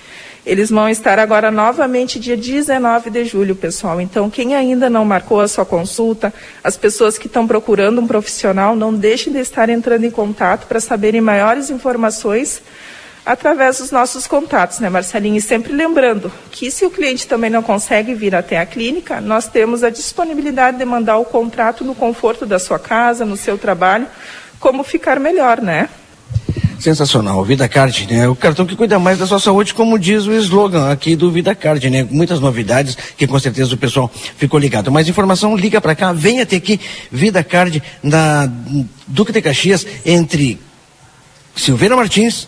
Eles 0.45 0.69
vão 0.69 0.87
estar 0.87 1.17
agora 1.17 1.49
novamente 1.49 2.19
dia 2.19 2.37
19 2.37 3.09
de 3.09 3.25
julho, 3.25 3.55
pessoal. 3.55 3.99
Então, 3.99 4.29
quem 4.29 4.53
ainda 4.53 4.89
não 4.89 5.03
marcou 5.03 5.41
a 5.41 5.47
sua 5.47 5.65
consulta, 5.65 6.31
as 6.63 6.77
pessoas 6.77 7.17
que 7.17 7.25
estão 7.25 7.47
procurando 7.47 7.99
um 7.99 8.05
profissional, 8.05 8.75
não 8.75 8.93
deixem 8.93 9.33
de 9.33 9.39
estar 9.39 9.69
entrando 9.69 10.03
em 10.03 10.11
contato 10.11 10.67
para 10.67 10.79
saberem 10.79 11.19
maiores 11.19 11.71
informações 11.71 12.61
através 13.25 13.79
dos 13.79 13.89
nossos 13.89 14.27
contatos, 14.27 14.79
né, 14.79 14.87
Marcelinho? 14.87 15.37
E 15.37 15.41
sempre 15.41 15.73
lembrando 15.73 16.31
que 16.51 16.69
se 16.69 16.85
o 16.85 16.91
cliente 16.91 17.27
também 17.27 17.49
não 17.49 17.63
consegue 17.63 18.13
vir 18.13 18.35
até 18.35 18.59
a 18.59 18.65
clínica, 18.67 19.19
nós 19.19 19.47
temos 19.47 19.83
a 19.83 19.89
disponibilidade 19.89 20.77
de 20.77 20.85
mandar 20.85 21.17
o 21.17 21.25
contrato 21.25 21.83
no 21.83 21.95
conforto 21.95 22.45
da 22.45 22.59
sua 22.59 22.77
casa, 22.77 23.25
no 23.25 23.35
seu 23.35 23.57
trabalho, 23.57 24.05
como 24.59 24.83
ficar 24.83 25.19
melhor, 25.19 25.59
né? 25.59 25.89
Sensacional, 26.79 27.43
Vida 27.43 27.67
Card, 27.67 28.07
né? 28.11 28.27
O 28.27 28.35
cartão 28.35 28.65
que 28.65 28.75
cuida 28.75 28.99
mais 28.99 29.17
da 29.17 29.25
sua 29.25 29.39
saúde, 29.39 29.73
como 29.73 29.97
diz 29.97 30.25
o 30.25 30.33
slogan 30.33 30.91
aqui 30.91 31.15
do 31.15 31.31
Vida 31.31 31.55
Card, 31.55 31.89
né? 31.89 32.07
Muitas 32.09 32.39
novidades 32.39 32.97
que 33.17 33.27
com 33.27 33.39
certeza 33.39 33.73
o 33.73 33.77
pessoal 33.77 34.11
ficou 34.37 34.59
ligado. 34.59 34.91
Mais 34.91 35.07
informação, 35.07 35.55
liga 35.55 35.79
para 35.81 35.95
cá, 35.95 36.13
venha 36.13 36.45
ter 36.45 36.57
aqui 36.57 36.79
Vida 37.11 37.43
Card 37.43 37.81
na 38.03 38.49
Duque 39.07 39.31
de 39.31 39.41
Caxias 39.41 39.85
entre 40.05 40.59
Silveira 41.55 41.95
Martins 41.95 42.47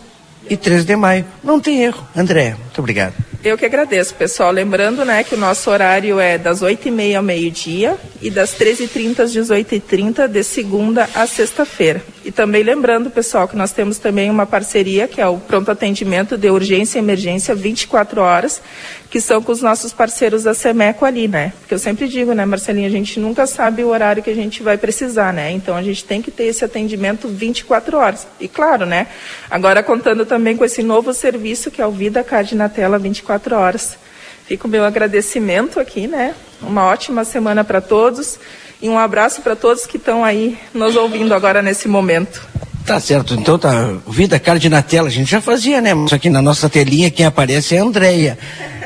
e 0.50 0.56
13 0.56 0.84
de 0.84 0.96
maio. 0.96 1.24
Não 1.42 1.60
tem 1.60 1.82
erro. 1.82 2.06
André, 2.16 2.56
muito 2.58 2.78
obrigado. 2.78 3.14
Eu 3.44 3.56
que 3.56 3.64
agradeço, 3.64 4.14
pessoal. 4.14 4.50
Lembrando, 4.50 5.04
né, 5.04 5.22
que 5.22 5.34
o 5.34 5.38
nosso 5.38 5.70
horário 5.70 6.18
é 6.18 6.36
das 6.36 6.60
8h30 6.60 7.16
ao 7.16 7.22
meio-dia 7.22 7.96
e 8.20 8.30
das 8.30 8.52
13h30 8.54 9.20
às 9.20 9.32
18h30, 9.32 10.26
de 10.26 10.42
segunda 10.42 11.08
a 11.14 11.26
sexta-feira. 11.26 12.02
E 12.28 12.30
também 12.30 12.62
lembrando, 12.62 13.08
pessoal, 13.08 13.48
que 13.48 13.56
nós 13.56 13.72
temos 13.72 13.96
também 13.96 14.28
uma 14.28 14.44
parceria, 14.44 15.08
que 15.08 15.18
é 15.18 15.26
o 15.26 15.38
pronto 15.38 15.70
atendimento 15.70 16.36
de 16.36 16.50
urgência 16.50 16.98
e 16.98 17.00
emergência 17.00 17.54
24 17.54 18.20
horas, 18.20 18.60
que 19.08 19.18
são 19.18 19.40
com 19.42 19.50
os 19.50 19.62
nossos 19.62 19.94
parceiros 19.94 20.42
da 20.42 20.52
Semeco 20.52 21.06
ali, 21.06 21.26
né? 21.26 21.54
Porque 21.60 21.72
eu 21.72 21.78
sempre 21.78 22.06
digo, 22.06 22.34
né, 22.34 22.44
Marcelinha, 22.44 22.86
a 22.86 22.90
gente 22.90 23.18
nunca 23.18 23.46
sabe 23.46 23.82
o 23.82 23.88
horário 23.88 24.22
que 24.22 24.28
a 24.28 24.34
gente 24.34 24.62
vai 24.62 24.76
precisar, 24.76 25.32
né? 25.32 25.52
Então 25.52 25.74
a 25.74 25.82
gente 25.82 26.04
tem 26.04 26.20
que 26.20 26.30
ter 26.30 26.44
esse 26.44 26.62
atendimento 26.62 27.28
24 27.28 27.96
horas. 27.96 28.26
E 28.38 28.46
claro, 28.46 28.84
né, 28.84 29.06
agora 29.50 29.82
contando 29.82 30.26
também 30.26 30.54
com 30.54 30.66
esse 30.66 30.82
novo 30.82 31.14
serviço, 31.14 31.70
que 31.70 31.80
é 31.80 31.86
o 31.86 31.90
Vida 31.90 32.22
Card 32.22 32.54
na 32.54 32.68
Tela 32.68 32.98
24 32.98 33.38
24 33.48 33.56
horas. 33.56 33.96
Fica 34.44 34.66
o 34.66 34.70
meu 34.70 34.84
agradecimento 34.84 35.80
aqui, 35.80 36.06
né? 36.06 36.34
Uma 36.60 36.84
ótima 36.84 37.24
semana 37.24 37.64
para 37.64 37.80
todos 37.80 38.38
e 38.80 38.88
um 38.88 38.98
abraço 38.98 39.42
para 39.42 39.56
todos 39.56 39.86
que 39.86 39.96
estão 39.96 40.24
aí 40.24 40.58
nos 40.72 40.96
ouvindo 40.96 41.34
agora 41.34 41.62
nesse 41.62 41.88
momento. 41.88 42.46
Tá 42.86 42.98
certo, 42.98 43.34
então 43.34 43.58
tá. 43.58 43.92
Vida 44.06 44.38
Card 44.38 44.66
na 44.70 44.80
tela, 44.80 45.08
a 45.08 45.10
gente 45.10 45.30
já 45.30 45.42
fazia, 45.42 45.78
né? 45.78 45.92
Mas 45.92 46.10
aqui 46.10 46.30
na 46.30 46.40
nossa 46.40 46.70
telinha 46.70 47.10
quem 47.10 47.26
aparece 47.26 47.76
é 47.76 47.80
a 47.80 47.82
Andréia. 47.82 48.38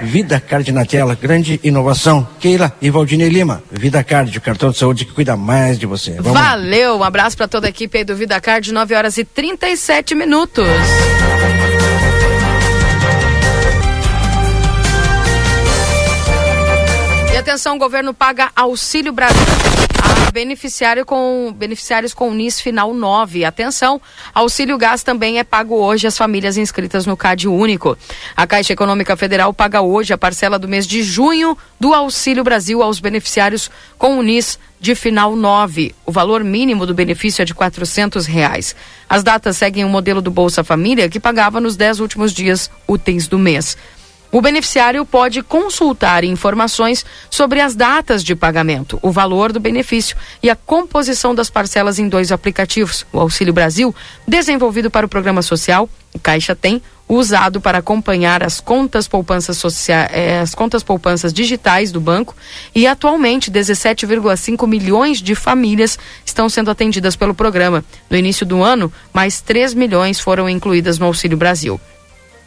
Vida 0.03 0.41
Card 0.41 0.73
na 0.73 0.85
tela, 0.85 1.15
grande 1.15 1.61
inovação. 1.63 2.27
Keila 2.41 2.73
e 2.83 2.91
Valdinei 2.91 3.29
Lima. 3.29 3.63
Vida 3.71 4.03
Card, 4.03 4.37
o 4.37 4.41
cartão 4.41 4.71
de 4.71 4.79
saúde 4.79 5.05
que 5.05 5.13
cuida 5.13 5.37
mais 5.37 5.79
de 5.79 5.87
você. 5.87 6.17
Vamos 6.19 6.33
Valeu, 6.33 6.97
um 6.97 7.05
abraço 7.05 7.37
para 7.37 7.47
toda 7.47 7.69
a 7.69 7.71
equipe 7.71 7.99
aí 7.99 8.05
do 8.05 8.17
Vida 8.17 8.41
Card, 8.41 8.73
9 8.73 8.95
horas 8.95 9.19
e 9.19 9.25
37 9.25 10.17
minutos. 10.17 10.67
atenção, 17.43 17.77
o 17.77 17.79
governo 17.79 18.15
paga 18.15 18.51
Auxílio 18.55 19.13
Brasil 19.13 19.37
beneficiário 20.33 21.05
com, 21.05 21.55
beneficiários 21.55 22.15
com 22.15 22.33
NIS 22.33 22.61
final 22.61 22.95
9. 22.95 23.45
Atenção, 23.45 24.01
auxílio 24.35 24.79
gás 24.79 25.03
também 25.03 25.39
é 25.39 25.45
pago 25.45 25.77
hoje 25.77 26.07
às 26.07 26.17
famílias 26.17 26.57
inscritas 26.57 27.05
no 27.05 27.17
CAD 27.17 27.47
único. 27.47 27.97
A 28.35 28.47
Caixa 28.47 28.73
Econômica 28.73 29.15
Federal 29.17 29.53
paga 29.53 29.83
hoje 29.83 30.13
a 30.13 30.19
parcela 30.19 30.59
do 30.59 30.67
mês 30.67 30.87
de 30.87 31.03
junho 31.03 31.57
do 31.79 31.93
Auxílio 31.93 32.43
Brasil 32.43 32.83
aos 32.83 32.99
beneficiários 32.99 33.71
com 33.99 34.19
o 34.19 34.23
NIS 34.23 34.59
de 34.81 34.95
final 34.95 35.37
9. 35.37 35.95
O 36.07 36.11
valor 36.11 36.43
mínimo 36.43 36.87
do 36.87 36.95
benefício 36.95 37.43
é 37.43 37.45
de 37.45 37.55
quatrocentos 37.55 38.25
reais. 38.25 38.75
As 39.09 39.23
datas 39.23 39.59
seguem 39.59 39.85
o 39.85 39.89
modelo 39.89 40.23
do 40.23 40.31
Bolsa 40.31 40.65
Família, 40.65 41.09
que 41.09 41.21
pagava 41.21 41.61
nos 41.61 41.77
10 41.77 42.01
últimos 42.01 42.33
dias 42.33 42.71
úteis 42.89 43.29
do 43.29 43.39
mês. 43.39 43.77
O 44.33 44.41
beneficiário 44.41 45.05
pode 45.05 45.43
consultar 45.43 46.25
informações 46.25 47.05
sobre 47.29 47.61
as 47.61 47.75
datas 47.75 48.25
de 48.25 48.35
pagamento, 48.35 48.99
o 49.03 49.11
valor 49.11 49.53
do 49.53 49.61
benefício 49.61 50.17
e 50.43 50.49
a 50.49 50.57
composição 50.57 51.35
das 51.35 51.51
parcelas 51.51 51.99
em 51.99 52.09
dois 52.09 52.33
aplicativos: 52.33 53.05
o 53.13 53.21
Auxílio 53.21 53.53
Brasil, 53.53 53.95
desenvolvido 54.27 54.91
para 54.91 55.05
o 55.05 55.09
programa 55.09 55.43
social, 55.43 55.87
o 56.15 56.19
Caixa 56.19 56.57
Tem, 56.57 56.81
usado 57.07 57.61
para 57.61 57.77
acompanhar 57.77 58.43
as 58.43 58.59
contas 58.59 59.07
poupanças 59.07 59.59
sociais, 59.59 60.09
eh, 60.15 60.41
as 60.41 60.55
contas 60.55 60.83
poupanças 60.83 61.31
digitais 61.31 61.93
do 61.93 62.01
banco 62.01 62.35
e 62.75 62.87
atualmente 62.87 63.51
17,5 63.51 64.67
milhões 64.67 65.21
de 65.21 65.35
famílias 65.35 65.99
estão 66.25 66.49
sendo 66.49 66.71
atendidas 66.71 67.15
pelo 67.17 67.35
programa. 67.35 67.85
No 68.09 68.17
início 68.17 68.47
do 68.47 68.63
ano, 68.63 68.91
mais 69.13 69.43
3 69.43 69.75
milhões 69.75 70.19
foram 70.19 70.49
incluídas 70.49 70.99
no 70.99 71.05
Auxílio 71.05 71.37
Brasil. 71.37 71.79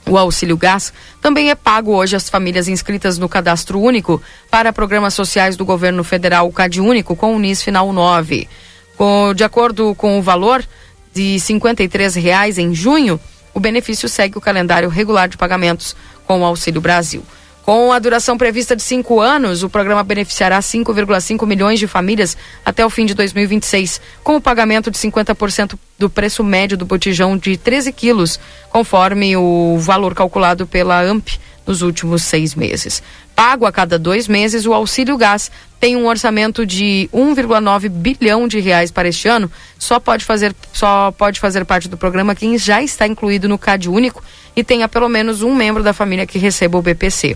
O 0.07 0.17
auxílio 0.17 0.55
gás 0.55 0.93
também 1.19 1.49
é 1.49 1.55
pago 1.55 1.91
hoje 1.91 2.15
às 2.15 2.29
famílias 2.29 2.67
inscritas 2.67 3.17
no 3.17 3.27
cadastro 3.27 3.79
único 3.79 4.21
para 4.51 4.71
programas 4.71 5.13
sociais 5.15 5.57
do 5.57 5.65
governo 5.65 6.03
federal, 6.03 6.47
o 6.47 6.53
CAD 6.53 6.79
Único, 6.79 7.15
com 7.15 7.35
o 7.35 7.39
NIS 7.39 7.63
final 7.63 7.91
9. 7.91 8.47
Com, 8.95 9.33
de 9.33 9.43
acordo 9.43 9.95
com 9.95 10.19
o 10.19 10.21
valor 10.21 10.63
de 11.13 11.39
53 11.39 12.13
reais 12.15 12.57
em 12.57 12.73
junho, 12.75 13.19
o 13.53 13.59
benefício 13.59 14.07
segue 14.07 14.37
o 14.37 14.41
calendário 14.41 14.89
regular 14.89 15.27
de 15.27 15.37
pagamentos 15.37 15.95
com 16.27 16.41
o 16.41 16.45
Auxílio 16.45 16.81
Brasil. 16.81 17.23
Com 17.65 17.91
a 17.91 17.97
duração 17.97 18.37
prevista 18.37 18.75
de 18.75 18.83
cinco 18.83 19.19
anos, 19.19 19.63
o 19.63 19.69
programa 19.69 20.03
beneficiará 20.03 20.59
5,5 20.59 21.47
milhões 21.47 21.79
de 21.79 21.87
famílias 21.87 22.37
até 22.63 22.85
o 22.85 22.91
fim 22.91 23.07
de 23.07 23.15
2026, 23.15 23.99
com 24.23 24.35
o 24.35 24.41
pagamento 24.41 24.91
de 24.91 24.99
50% 24.99 25.73
do 25.97 26.07
preço 26.07 26.43
médio 26.43 26.77
do 26.77 26.85
botijão 26.85 27.35
de 27.35 27.57
13 27.57 27.91
quilos, 27.91 28.39
conforme 28.69 29.35
o 29.35 29.79
valor 29.79 30.13
calculado 30.13 30.67
pela 30.67 31.01
AMP 31.01 31.39
nos 31.65 31.81
últimos 31.81 32.21
seis 32.21 32.53
meses. 32.53 33.01
Pago 33.35 33.65
a 33.65 33.71
cada 33.71 33.97
dois 33.97 34.27
meses, 34.27 34.67
o 34.67 34.73
auxílio 34.73 35.17
gás 35.17 35.49
tem 35.79 35.95
um 35.95 36.05
orçamento 36.05 36.67
de 36.67 37.09
1,9 37.11 37.89
bilhão 37.89 38.47
de 38.47 38.59
reais 38.59 38.91
para 38.91 39.07
este 39.07 39.27
ano. 39.27 39.51
Só 39.79 39.99
pode 39.99 40.23
fazer 40.23 40.55
só 40.71 41.11
pode 41.11 41.39
fazer 41.39 41.65
parte 41.65 41.89
do 41.89 41.97
programa 41.97 42.35
quem 42.35 42.59
já 42.59 42.83
está 42.83 43.07
incluído 43.07 43.49
no 43.49 43.57
CAD 43.57 43.89
único 43.89 44.23
e 44.55 44.63
tenha 44.63 44.87
pelo 44.87 45.09
menos 45.09 45.41
um 45.41 45.55
membro 45.55 45.81
da 45.81 45.93
família 45.93 46.27
que 46.27 46.37
receba 46.37 46.77
o 46.77 46.81
BPC. 46.83 47.35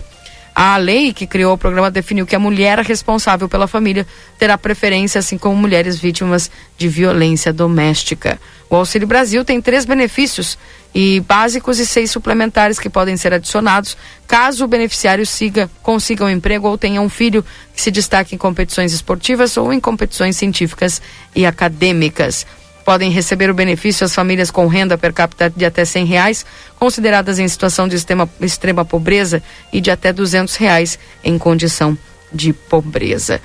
A 0.54 0.76
lei 0.76 1.12
que 1.12 1.26
criou 1.26 1.54
o 1.54 1.58
programa 1.58 1.90
definiu 1.90 2.26
que 2.26 2.36
a 2.36 2.38
mulher 2.38 2.78
responsável 2.80 3.48
pela 3.48 3.66
família 3.66 4.06
terá 4.38 4.58
preferência, 4.58 5.18
assim 5.18 5.38
como 5.38 5.56
mulheres 5.56 5.98
vítimas 5.98 6.50
de 6.76 6.88
violência 6.88 7.52
doméstica. 7.52 8.38
O 8.68 8.76
Auxílio 8.76 9.06
Brasil 9.06 9.44
tem 9.44 9.60
três 9.60 9.84
benefícios 9.84 10.58
e 10.94 11.20
básicos 11.20 11.78
e 11.78 11.86
seis 11.86 12.10
suplementares 12.10 12.78
que 12.78 12.90
podem 12.90 13.16
ser 13.16 13.32
adicionados 13.32 13.96
caso 14.26 14.64
o 14.64 14.68
beneficiário 14.68 15.26
siga, 15.26 15.70
consiga 15.82 16.24
um 16.24 16.30
emprego 16.30 16.68
ou 16.68 16.78
tenha 16.78 17.00
um 17.00 17.08
filho 17.08 17.44
que 17.74 17.82
se 17.82 17.90
destaque 17.90 18.34
em 18.34 18.38
competições 18.38 18.92
esportivas 18.92 19.56
ou 19.56 19.72
em 19.72 19.80
competições 19.80 20.36
científicas 20.36 21.02
e 21.34 21.44
acadêmicas. 21.44 22.46
Podem 22.84 23.10
receber 23.10 23.50
o 23.50 23.54
benefício 23.54 24.04
as 24.04 24.14
famílias 24.14 24.50
com 24.50 24.66
renda 24.66 24.96
per 24.96 25.12
capita 25.12 25.50
de 25.54 25.64
até 25.64 25.84
cem 25.84 26.04
reais, 26.04 26.44
consideradas 26.78 27.38
em 27.38 27.46
situação 27.46 27.86
de 27.86 27.96
extrema, 27.96 28.28
extrema 28.40 28.84
pobreza, 28.84 29.42
e 29.72 29.80
de 29.80 29.90
até 29.90 30.12
duzentos 30.12 30.56
reais 30.56 30.98
em 31.22 31.38
condição 31.38 31.96
de 32.32 32.52
pobreza. 32.52 33.40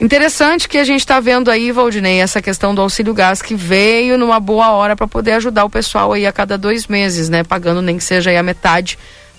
Interessante 0.00 0.68
que 0.68 0.78
a 0.78 0.84
gente 0.84 1.00
está 1.00 1.20
vendo 1.20 1.48
aí, 1.48 1.70
Valdinei, 1.70 2.20
essa 2.20 2.42
questão 2.42 2.74
do 2.74 2.80
auxílio 2.80 3.14
gás 3.14 3.40
que 3.40 3.54
veio 3.54 4.18
numa 4.18 4.40
boa 4.40 4.72
hora 4.72 4.96
para 4.96 5.06
poder 5.06 5.32
ajudar 5.34 5.64
o 5.64 5.70
pessoal 5.70 6.12
aí 6.12 6.26
a 6.26 6.32
cada 6.32 6.58
dois 6.58 6.88
meses, 6.88 7.28
né? 7.28 7.44
Pagando 7.44 7.80
nem 7.80 7.98
que 7.98 8.02
seja 8.02 8.30
aí 8.30 8.36
a 8.36 8.42
metade 8.42 8.98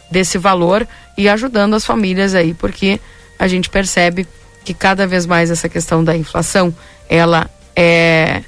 desse 0.10 0.38
valor 0.38 0.88
e 1.18 1.28
ajudando 1.28 1.74
as 1.74 1.86
famílias 1.86 2.34
aí, 2.34 2.54
porque 2.54 3.02
a 3.38 3.46
gente 3.46 3.70
percebe 3.70 4.26
que 4.64 4.74
cada 4.74 5.06
vez 5.06 5.26
mais 5.26 5.52
essa 5.52 5.68
questão 5.68 6.02
da 6.02 6.16
inflação, 6.16 6.74
ela 7.10 7.50
é 7.76 8.44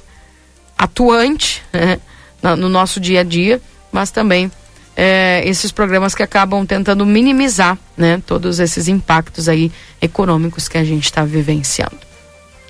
atuante 0.76 1.62
né, 1.72 1.98
no 2.56 2.68
nosso 2.68 3.00
dia 3.00 3.20
a 3.20 3.24
dia, 3.24 3.60
mas 3.90 4.10
também 4.10 4.50
é, 4.96 5.42
esses 5.44 5.70
programas 5.70 6.14
que 6.14 6.22
acabam 6.22 6.64
tentando 6.64 7.04
minimizar 7.04 7.78
né, 7.96 8.22
todos 8.26 8.58
esses 8.58 8.88
impactos 8.88 9.48
aí 9.48 9.70
econômicos 10.00 10.68
que 10.68 10.78
a 10.78 10.84
gente 10.84 11.04
está 11.04 11.24
vivenciando. 11.24 11.98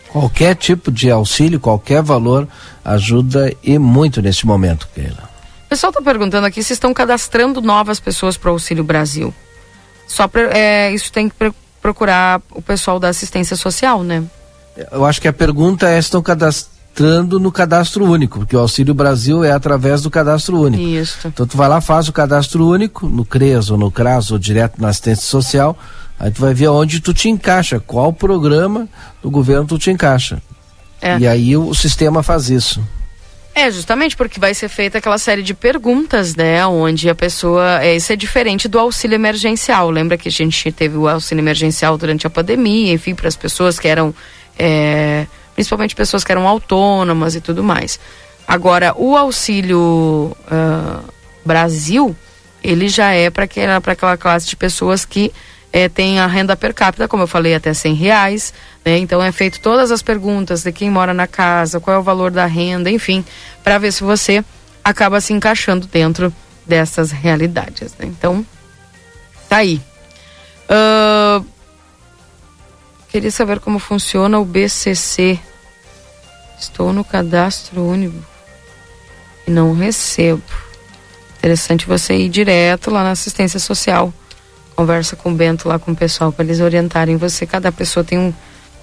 Qualquer 0.09 0.55
tipo 0.57 0.91
de 0.91 1.11
auxílio, 1.11 1.61
qualquer 1.61 2.03
valor 2.03 2.49
ajuda 2.85 3.53
e 3.63 3.79
muito 3.79 4.23
nesse 4.23 4.47
momento, 4.47 4.89
Keila. 4.95 5.29
O 5.67 5.69
pessoal 5.69 5.91
está 5.91 6.01
perguntando 6.01 6.47
aqui 6.47 6.63
se 6.63 6.73
estão 6.73 6.95
cadastrando 6.95 7.61
novas 7.61 8.01
pessoas 8.01 8.37
para 8.37 8.51
o 8.51 8.53
Auxílio 8.53 8.85
Brasil. 8.85 9.35
Só 10.07 10.29
pra, 10.29 10.57
é, 10.57 10.93
isso 10.93 11.13
tem 11.13 11.29
que 11.29 11.53
procurar 11.83 12.41
o 12.53 12.63
pessoal 12.63 12.99
da 12.99 13.09
assistência 13.09 13.57
social, 13.57 14.03
né? 14.03 14.25
Eu 14.91 15.05
acho 15.05 15.21
que 15.21 15.29
a 15.29 15.33
pergunta 15.33 15.89
é 15.89 16.01
se 16.01 16.07
estão 16.07 16.23
cadastrando 16.23 16.76
no 17.03 17.53
cadastro 17.53 18.05
único, 18.05 18.41
porque 18.41 18.57
o 18.57 18.61
Auxílio 18.61 18.95
Brasil 18.95 19.45
é 19.45 19.53
através 19.53 20.03
do 20.03 20.11
cadastro 20.11 20.61
único. 20.61 20.83
Isso. 20.83 21.29
Então 21.29 21.47
tu 21.47 21.57
vai 21.57 21.69
lá, 21.69 21.81
faz 21.81 22.09
o 22.09 22.13
cadastro 22.13 22.67
único, 22.67 23.07
no 23.09 23.25
CREAS 23.25 23.71
ou 23.71 23.77
no 23.77 23.91
CRAS 23.91 24.31
ou 24.31 24.39
direto 24.39 24.81
na 24.81 24.89
assistência 24.89 25.25
social, 25.25 25.77
aí 26.19 26.31
tu 26.31 26.41
vai 26.41 26.55
ver 26.55 26.69
onde 26.69 27.01
tu 27.01 27.13
te 27.13 27.29
encaixa, 27.29 27.79
qual 27.81 28.13
programa 28.13 28.89
do 29.23 29.31
governo 29.31 29.67
tu 29.67 29.79
te 29.79 29.91
encaixa. 29.91 30.41
É. 31.01 31.19
E 31.19 31.27
aí 31.27 31.57
o 31.57 31.75
sistema 31.75 32.23
faz 32.23 32.49
isso. 32.49 32.83
É, 33.55 33.71
justamente 33.71 34.15
porque 34.15 34.39
vai 34.39 34.53
ser 34.53 34.69
feita 34.69 34.99
aquela 34.99 35.17
série 35.17 35.43
de 35.43 35.55
perguntas, 35.55 36.37
né? 36.37 36.67
Onde 36.67 37.09
a 37.09 37.15
pessoa. 37.15 37.83
É, 37.83 37.97
isso 37.97 38.13
é 38.13 38.17
diferente 38.17 38.69
do 38.69 38.79
auxílio 38.79 39.15
emergencial. 39.15 39.91
Lembra 39.91 40.19
que 40.19 40.29
a 40.29 40.33
gente 40.33 40.71
teve 40.71 40.99
o 40.99 41.09
auxílio 41.09 41.41
emergencial 41.41 41.97
durante 41.97 42.27
a 42.27 42.31
pandemia, 42.31 42.93
enfim, 42.93 43.15
para 43.15 43.29
as 43.29 43.35
pessoas 43.35 43.79
que 43.79 43.89
eram. 43.89 44.15
É, 44.59 45.27
principalmente 45.57 45.97
pessoas 45.97 46.23
que 46.23 46.31
eram 46.31 46.47
autônomas 46.47 47.35
e 47.35 47.41
tudo 47.41 47.65
mais. 47.65 47.99
Agora, 48.47 48.95
o 48.97 49.17
auxílio 49.17 50.37
uh, 50.47 51.03
Brasil, 51.45 52.15
ele 52.63 52.89
já 52.89 53.11
é 53.11 53.31
para 53.31 53.45
aquela, 53.45 53.79
aquela 53.79 54.17
classe 54.17 54.47
de 54.47 54.55
pessoas 54.55 55.05
que 55.05 55.33
é, 55.73 55.89
tem 55.89 56.21
a 56.21 56.27
renda 56.27 56.55
per 56.57 56.73
capita, 56.73 57.09
como 57.09 57.25
eu 57.25 57.27
falei, 57.27 57.55
até 57.55 57.73
100 57.75 57.95
reais. 57.95 58.55
Né? 58.85 58.99
Então 58.99 59.23
é 59.23 59.33
feito 59.33 59.61
todas 59.61 59.91
as 59.91 60.03
perguntas 60.03 60.63
de 60.63 60.71
quem 60.71 60.91
mora 60.91 61.13
na 61.13 61.27
casa, 61.27 61.81
qual 61.81 61.97
é 61.97 61.99
o 61.99 62.03
valor 62.03 62.31
da 62.31 62.47
renda, 62.47 62.91
enfim, 62.91 63.25
para 63.65 63.79
ver 63.79 63.93
se 63.93 64.05
você 64.05 64.45
acaba 64.85 65.21
se 65.21 65.33
encaixando 65.33 65.87
dentro 65.87 66.33
dessas 66.67 67.11
realidades. 67.11 67.95
Né? 67.99 68.07
Então, 68.07 68.47
tá 69.49 69.57
aí. 69.57 69.81
Uh, 70.69 71.45
queria 73.17 73.31
saber 73.31 73.61
como 73.61 73.79
funciona 73.79 74.39
o 74.39 74.45
BCC. 74.45 75.41
Estou 76.61 76.93
no 76.93 77.03
cadastro 77.03 77.83
único 77.83 78.23
e 79.47 79.51
não 79.51 79.73
recebo. 79.73 80.43
Interessante 81.39 81.87
você 81.87 82.15
ir 82.15 82.29
direto 82.29 82.91
lá 82.91 83.03
na 83.03 83.13
assistência 83.13 83.59
social 83.59 84.13
conversa 84.75 85.17
com 85.17 85.31
o 85.31 85.35
Bento 85.35 85.67
lá 85.67 85.79
com 85.79 85.93
o 85.93 85.97
pessoal 85.97 86.31
para 86.31 86.45
eles 86.45 86.61
orientarem 86.61 87.17
você. 87.17 87.47
Cada 87.47 87.73
pessoa 87.73 88.05
tem 88.05 88.19
um, 88.19 88.35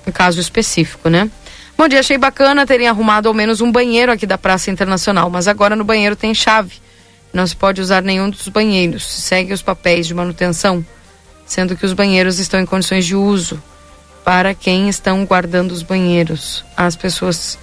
um, 0.07 0.11
caso 0.11 0.39
específico, 0.41 1.09
né? 1.09 1.29
Bom 1.77 1.87
dia, 1.87 1.99
achei 1.99 2.17
bacana 2.17 2.65
terem 2.65 2.87
arrumado 2.87 3.27
ao 3.27 3.35
menos 3.35 3.61
um 3.61 3.71
banheiro 3.71 4.11
aqui 4.11 4.25
da 4.25 4.39
Praça 4.39 4.71
Internacional, 4.71 5.29
mas 5.29 5.47
agora 5.47 5.75
no 5.75 5.83
banheiro 5.83 6.15
tem 6.15 6.33
chave. 6.33 6.77
Não 7.31 7.45
se 7.45 7.55
pode 7.55 7.79
usar 7.79 8.01
nenhum 8.01 8.31
dos 8.31 8.47
banheiros. 8.47 9.05
Segue 9.05 9.53
os 9.53 9.61
papéis 9.61 10.07
de 10.07 10.15
manutenção, 10.15 10.83
sendo 11.45 11.77
que 11.77 11.85
os 11.85 11.93
banheiros 11.93 12.39
estão 12.39 12.59
em 12.59 12.65
condições 12.65 13.05
de 13.05 13.15
uso 13.15 13.61
para 14.23 14.53
quem 14.53 14.89
estão 14.89 15.25
guardando 15.25 15.71
os 15.71 15.83
banheiros. 15.83 16.63
As 16.75 16.95
pessoas 16.95 17.57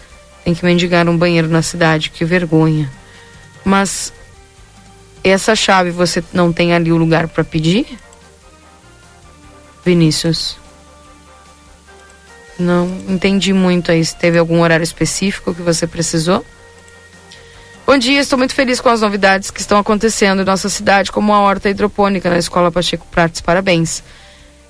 têm 0.44 0.54
que 0.54 0.64
mendigar 0.64 1.08
um 1.08 1.16
banheiro 1.16 1.48
na 1.48 1.62
cidade, 1.62 2.10
que 2.10 2.24
vergonha. 2.24 2.90
Mas 3.64 4.12
essa 5.24 5.54
chave 5.54 5.90
você 5.90 6.22
não 6.32 6.52
tem 6.52 6.74
ali 6.74 6.92
o 6.92 6.96
lugar 6.96 7.28
para 7.28 7.44
pedir? 7.44 7.86
Vinícius? 9.84 10.56
Não 12.58 12.86
entendi 13.08 13.52
muito 13.52 13.90
aí. 13.90 14.04
Se 14.04 14.14
teve 14.14 14.38
algum 14.38 14.60
horário 14.60 14.84
específico 14.84 15.54
que 15.54 15.62
você 15.62 15.86
precisou? 15.86 16.44
Bom 17.86 17.98
dia, 17.98 18.20
estou 18.20 18.38
muito 18.38 18.54
feliz 18.54 18.80
com 18.80 18.88
as 18.88 19.00
novidades 19.00 19.50
que 19.50 19.60
estão 19.60 19.78
acontecendo 19.78 20.42
em 20.42 20.44
nossa 20.44 20.68
cidade, 20.68 21.10
como 21.10 21.32
a 21.32 21.40
horta 21.40 21.68
hidropônica 21.68 22.30
na 22.30 22.38
Escola 22.38 22.70
Pacheco 22.70 23.06
Prates. 23.10 23.40
Parabéns. 23.40 24.04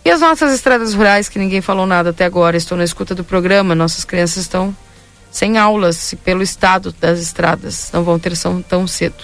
E 0.05 0.11
as 0.11 0.21
nossas 0.21 0.55
estradas 0.55 0.95
rurais, 0.95 1.29
que 1.29 1.39
ninguém 1.39 1.61
falou 1.61 1.87
nada 1.87 2.11
até 2.11 2.25
agora. 2.25 2.57
Estou 2.57 2.77
na 2.77 2.85
escuta 2.85 3.15
do 3.15 3.23
programa. 3.23 3.75
Nossas 3.75 4.05
crianças 4.05 4.39
estão 4.39 4.75
sem 5.31 5.59
aulas 5.59 6.15
pelo 6.25 6.43
estado 6.43 6.95
das 6.99 7.21
estradas. 7.21 7.91
Não 7.93 8.03
vão 8.03 8.19
ter 8.19 8.35
são 8.35 8.63
tão 8.63 8.87
cedo. 8.87 9.23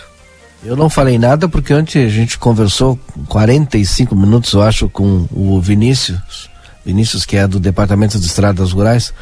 Eu 0.62 0.76
não 0.76 0.90
falei 0.90 1.18
nada 1.18 1.48
porque 1.48 1.72
antes 1.72 2.04
a 2.04 2.08
gente 2.08 2.38
conversou 2.38 2.98
45 3.28 4.16
minutos, 4.16 4.52
eu 4.52 4.62
acho, 4.62 4.88
com 4.88 5.26
o 5.30 5.60
Vinícius, 5.60 6.50
Vinícius 6.84 7.24
que 7.24 7.36
é 7.36 7.46
do 7.46 7.60
Departamento 7.60 8.18
de 8.18 8.26
Estradas 8.26 8.72
Rurais, 8.72 9.12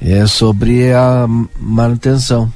é 0.00 0.26
sobre 0.26 0.92
a 0.92 1.26
manutenção. 1.58 2.52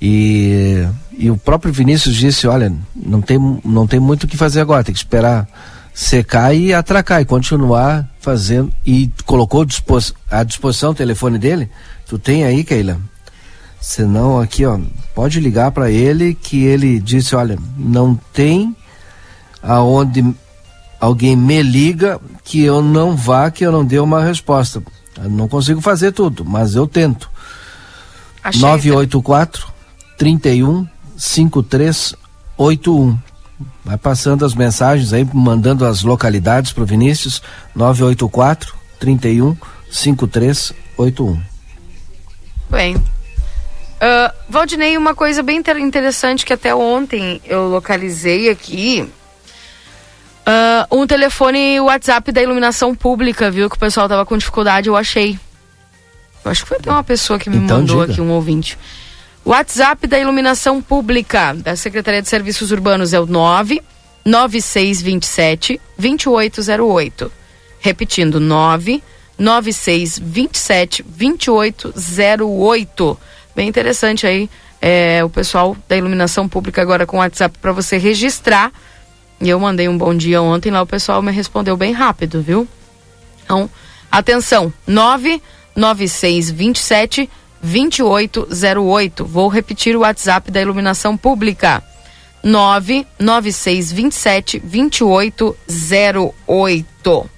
E, 0.00 0.86
e 1.18 1.30
o 1.30 1.36
próprio 1.36 1.72
Vinícius 1.72 2.16
disse, 2.16 2.46
olha, 2.46 2.72
não 2.94 3.20
tem, 3.20 3.38
não 3.64 3.86
tem 3.86 4.00
muito 4.00 4.24
o 4.24 4.28
que 4.28 4.36
fazer 4.36 4.60
agora, 4.60 4.84
tem 4.84 4.94
que 4.94 4.98
esperar 4.98 5.46
secar 5.96 6.54
e 6.54 6.72
atracar 6.74 7.22
e 7.22 7.24
continuar 7.24 8.06
fazendo. 8.20 8.70
E 8.84 9.10
colocou 9.24 9.64
dispos, 9.64 10.12
à 10.30 10.44
disposição 10.44 10.90
o 10.90 10.94
telefone 10.94 11.38
dele? 11.38 11.70
Tu 12.06 12.18
tem 12.18 12.44
aí, 12.44 12.62
Keila? 12.62 13.00
Senão 13.80 14.38
aqui, 14.38 14.66
ó, 14.66 14.78
pode 15.14 15.40
ligar 15.40 15.70
para 15.70 15.90
ele 15.90 16.34
que 16.34 16.64
ele 16.64 17.00
disse, 17.00 17.34
olha, 17.34 17.58
não 17.78 18.14
tem 18.32 18.76
aonde 19.62 20.22
alguém 21.00 21.34
me 21.34 21.62
liga 21.62 22.20
que 22.44 22.62
eu 22.62 22.82
não 22.82 23.16
vá, 23.16 23.50
que 23.50 23.64
eu 23.64 23.72
não 23.72 23.82
dê 23.84 23.98
uma 23.98 24.22
resposta. 24.22 24.82
Eu 25.16 25.30
não 25.30 25.48
consigo 25.48 25.80
fazer 25.80 26.12
tudo, 26.12 26.44
mas 26.44 26.74
eu 26.74 26.86
tento. 26.86 27.30
Achei. 28.44 28.60
984 28.60 29.66
31 30.18 30.86
5381. 31.16 33.18
Vai 33.84 33.96
passando 33.96 34.44
as 34.44 34.54
mensagens 34.54 35.12
aí, 35.12 35.26
mandando 35.32 35.84
as 35.86 36.02
localidades 36.02 36.72
para 36.72 36.82
o 36.82 36.86
Vinícius. 36.86 37.40
984 37.74 38.74
31 38.98 39.56
5381. 39.90 41.40
Bem. 42.68 42.96
Uh, 42.96 44.32
Valdinei, 44.48 44.96
uma 44.98 45.14
coisa 45.14 45.42
bem 45.42 45.58
inter- 45.58 45.78
interessante 45.78 46.44
que 46.44 46.52
até 46.52 46.74
ontem 46.74 47.40
eu 47.46 47.68
localizei 47.68 48.50
aqui. 48.50 49.08
Uh, 50.46 50.96
um 51.00 51.06
telefone 51.06 51.80
WhatsApp 51.80 52.30
da 52.30 52.42
iluminação 52.42 52.94
pública, 52.94 53.50
viu? 53.50 53.68
Que 53.70 53.76
o 53.76 53.78
pessoal 53.80 54.08
tava 54.08 54.24
com 54.26 54.36
dificuldade, 54.36 54.88
eu 54.88 54.96
achei. 54.96 55.38
Eu 56.44 56.50
acho 56.50 56.62
que 56.62 56.68
foi 56.68 56.76
até 56.76 56.90
uma 56.90 57.02
pessoa 57.02 57.38
que 57.38 57.50
me 57.50 57.56
Então 57.56 57.78
mandou 57.78 58.00
diga. 58.02 58.12
aqui, 58.12 58.20
um 58.20 58.30
ouvinte. 58.30 58.78
WhatsApp 59.46 60.06
da 60.08 60.18
iluminação 60.18 60.82
pública 60.82 61.54
da 61.54 61.76
Secretaria 61.76 62.20
de 62.20 62.28
Serviços 62.28 62.72
Urbanos 62.72 63.12
é 63.12 63.20
o 63.20 63.26
9 63.26 63.80
9627 64.24 65.80
2808. 65.96 67.30
Repetindo, 67.78 68.40
9 68.40 69.00
9627 69.38 71.04
2808. 71.04 73.18
Bem 73.54 73.68
interessante 73.68 74.26
aí 74.26 74.50
é, 74.82 75.22
o 75.22 75.30
pessoal 75.30 75.76
da 75.88 75.96
iluminação 75.96 76.48
pública 76.48 76.82
agora 76.82 77.06
com 77.06 77.18
o 77.18 77.20
WhatsApp 77.20 77.56
para 77.62 77.70
você 77.70 77.98
registrar. 77.98 78.72
E 79.40 79.48
eu 79.48 79.60
mandei 79.60 79.88
um 79.88 79.96
bom 79.96 80.12
dia 80.12 80.42
ontem 80.42 80.72
lá, 80.72 80.82
o 80.82 80.86
pessoal 80.86 81.22
me 81.22 81.30
respondeu 81.30 81.76
bem 81.76 81.92
rápido, 81.92 82.42
viu? 82.42 82.66
Então, 83.44 83.70
atenção, 84.10 84.72
99627 84.88 87.20
2808. 87.20 87.45
Vou 89.24 89.48
repetir 89.48 89.96
o 89.96 90.00
WhatsApp 90.00 90.50
da 90.50 90.60
iluminação 90.60 91.16
pública. 91.16 91.82
99627 92.42 94.60
2808. 94.60 97.30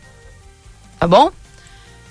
Tá 0.98 1.06
bom? 1.06 1.30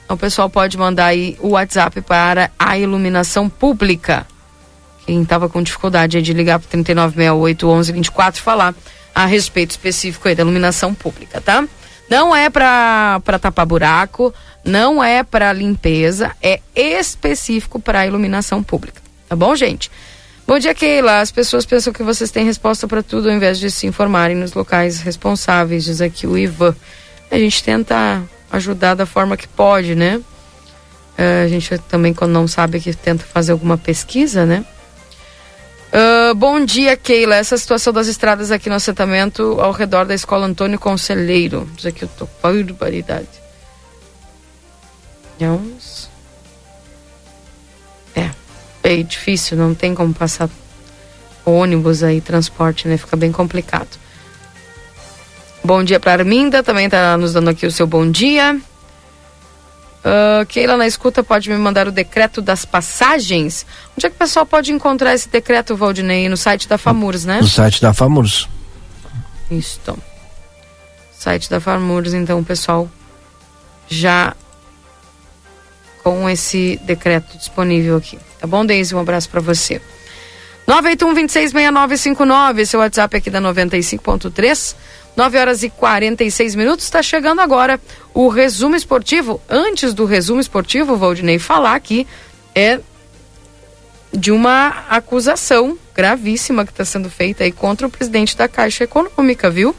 Então, 0.03 0.15
o 0.15 0.19
pessoal 0.19 0.49
pode 0.49 0.77
mandar 0.77 1.07
aí 1.07 1.38
o 1.41 1.49
WhatsApp 1.49 1.99
para 2.01 2.49
a 2.57 2.77
iluminação 2.77 3.49
pública. 3.49 4.25
Quem 5.05 5.21
estava 5.21 5.49
com 5.49 5.61
dificuldade 5.61 6.21
de 6.21 6.31
ligar 6.34 6.59
para 6.59 6.69
3968 6.69 7.67
1124 7.67 8.41
falar 8.41 8.73
a 9.13 9.25
respeito 9.25 9.71
específico 9.71 10.25
aí 10.27 10.35
da 10.35 10.43
iluminação 10.43 10.93
pública, 10.93 11.41
tá? 11.41 11.65
Não 12.09 12.35
é 12.35 12.49
para 12.49 13.21
tapar 13.39 13.65
buraco, 13.65 14.34
não 14.68 15.03
é 15.03 15.23
para 15.23 15.52
limpeza, 15.53 16.35
é 16.41 16.60
específico 16.76 17.80
para 17.80 18.06
iluminação 18.06 18.61
pública. 18.61 19.02
Tá 19.27 19.35
bom, 19.35 19.56
gente? 19.56 19.89
Bom 20.45 20.60
dia, 20.60 20.73
Keila. 20.73 21.22
As 21.22 21.31
pessoas 21.31 21.65
pensam 21.65 21.91
que 21.91 22.03
vocês 22.03 22.30
têm 22.30 22.45
resposta 22.45 22.88
para 22.88 23.02
tudo 23.02 23.30
ao 23.30 23.35
invés 23.35 23.60
de 23.60 23.72
se 23.72 23.88
informarem 23.88 24.35
nos 24.35 24.53
locais 24.53 24.99
responsáveis, 24.99 25.85
diz 25.85 26.02
aqui 26.02 26.27
o 26.27 26.38
Ivan. 26.38 26.76
A 27.31 27.38
gente 27.38 27.64
tenta 27.64 28.22
ajudar 28.52 28.94
da 28.94 29.06
forma 29.06 29.35
que 29.35 29.48
pode, 29.48 29.95
né? 29.95 30.22
Eh, 31.18 31.44
a 31.45 31.48
gente 31.48 31.77
também, 31.89 32.14
quando 32.14 32.31
não 32.31 32.48
sabe, 32.48 32.80
que 32.80 32.94
tenta 32.94 33.26
fazer 33.26 33.53
alguma 33.53 33.77
pesquisa, 33.77 34.45
né? 34.45 34.64
Ah, 35.91 36.34
bom 36.35 36.64
dia, 36.64 36.95
Keila. 36.95 37.35
Essa 37.35 37.57
situação 37.57 37.91
das 37.91 38.07
estradas 38.07 38.52
aqui 38.52 38.69
no 38.69 38.76
assentamento 38.76 39.57
ao 39.60 39.72
redor 39.72 40.06
da 40.06 40.14
escola 40.14 40.45
Antônio 40.45 40.80
Conselheiro. 40.80 41.68
Diz 41.76 41.85
aqui, 41.85 42.03
eu 42.03 42.10
tô 42.10 42.27
barbaridade. 42.41 43.47
Vamos. 45.39 46.09
É, 48.15 48.30
é 48.84 49.03
difícil, 49.03 49.57
não 49.57 49.73
tem 49.76 49.93
como 49.93 50.14
passar 50.14 50.49
ônibus 51.45 52.03
aí, 52.03 52.19
transporte, 52.22 52.88
né? 52.88 52.97
Fica 52.97 53.15
bem 53.15 53.31
complicado. 53.31 53.89
Bom 55.64 55.84
dia 55.84 55.99
para 55.99 56.14
Arminda, 56.14 56.64
também 56.64 56.89
tá 56.89 57.18
nos 57.18 57.34
dando 57.34 57.49
aqui 57.49 57.65
o 57.65 57.72
seu 57.72 57.85
bom 57.85 58.09
dia. 58.09 58.59
Ah, 60.07 60.45
Keila 60.45 60.77
na 60.77 60.88
escuta 60.88 61.22
pode 61.22 61.49
me 61.49 61.57
mandar 61.57 61.85
o 61.85 61.91
decreto 61.91 62.41
das 62.41 62.64
passagens? 62.64 63.65
Onde 63.97 64.05
é 64.05 64.09
que 64.09 64.15
o 64.15 64.19
pessoal 64.19 64.45
pode 64.45 64.72
encontrar 64.72 65.14
esse 65.14 65.27
decreto, 65.27 65.76
Valdinei? 65.76 66.30
No 66.30 66.38
site 66.38 66.68
da 66.68 66.77
FAMURS, 66.77 67.26
né? 67.26 67.41
No 67.41 67.47
site 67.47 67.81
da 67.81 67.93
FAMURS. 67.93 68.47
Isso. 69.51 69.81
Site 71.11 71.49
da 71.49 71.59
FAMURS, 71.59 72.14
então, 72.14 72.39
o 72.39 72.45
pessoal 72.45 72.89
já 73.89 74.34
com 76.15 76.29
esse 76.29 76.79
decreto 76.84 77.38
disponível 77.38 77.97
aqui. 77.97 78.17
Tá 78.39 78.47
bom, 78.47 78.65
Deise? 78.65 78.95
Um 78.95 78.99
abraço 78.99 79.29
para 79.29 79.41
você. 79.41 79.81
981-266959, 80.67 82.65
seu 82.65 82.79
WhatsApp 82.79 83.17
aqui 83.17 83.29
da 83.29 83.41
95.3. 83.41 84.75
9 85.17 85.38
horas 85.39 85.63
e 85.63 85.69
46 85.69 86.55
minutos. 86.55 86.85
Está 86.85 87.01
chegando 87.01 87.41
agora 87.41 87.79
o 88.13 88.27
resumo 88.29 88.75
esportivo. 88.75 89.41
Antes 89.49 89.93
do 89.93 90.05
resumo 90.05 90.39
esportivo, 90.39 90.95
Valdinei 90.95 91.39
falar 91.39 91.75
aqui 91.75 92.05
é 92.53 92.79
de 94.13 94.31
uma 94.31 94.85
acusação 94.89 95.77
gravíssima 95.93 96.63
que 96.63 96.71
está 96.71 96.85
sendo 96.85 97.09
feita 97.09 97.43
aí 97.43 97.51
contra 97.51 97.88
o 97.88 97.89
presidente 97.89 98.38
da 98.38 98.47
Caixa 98.47 98.84
Econômica, 98.84 99.49
viu? 99.49 99.75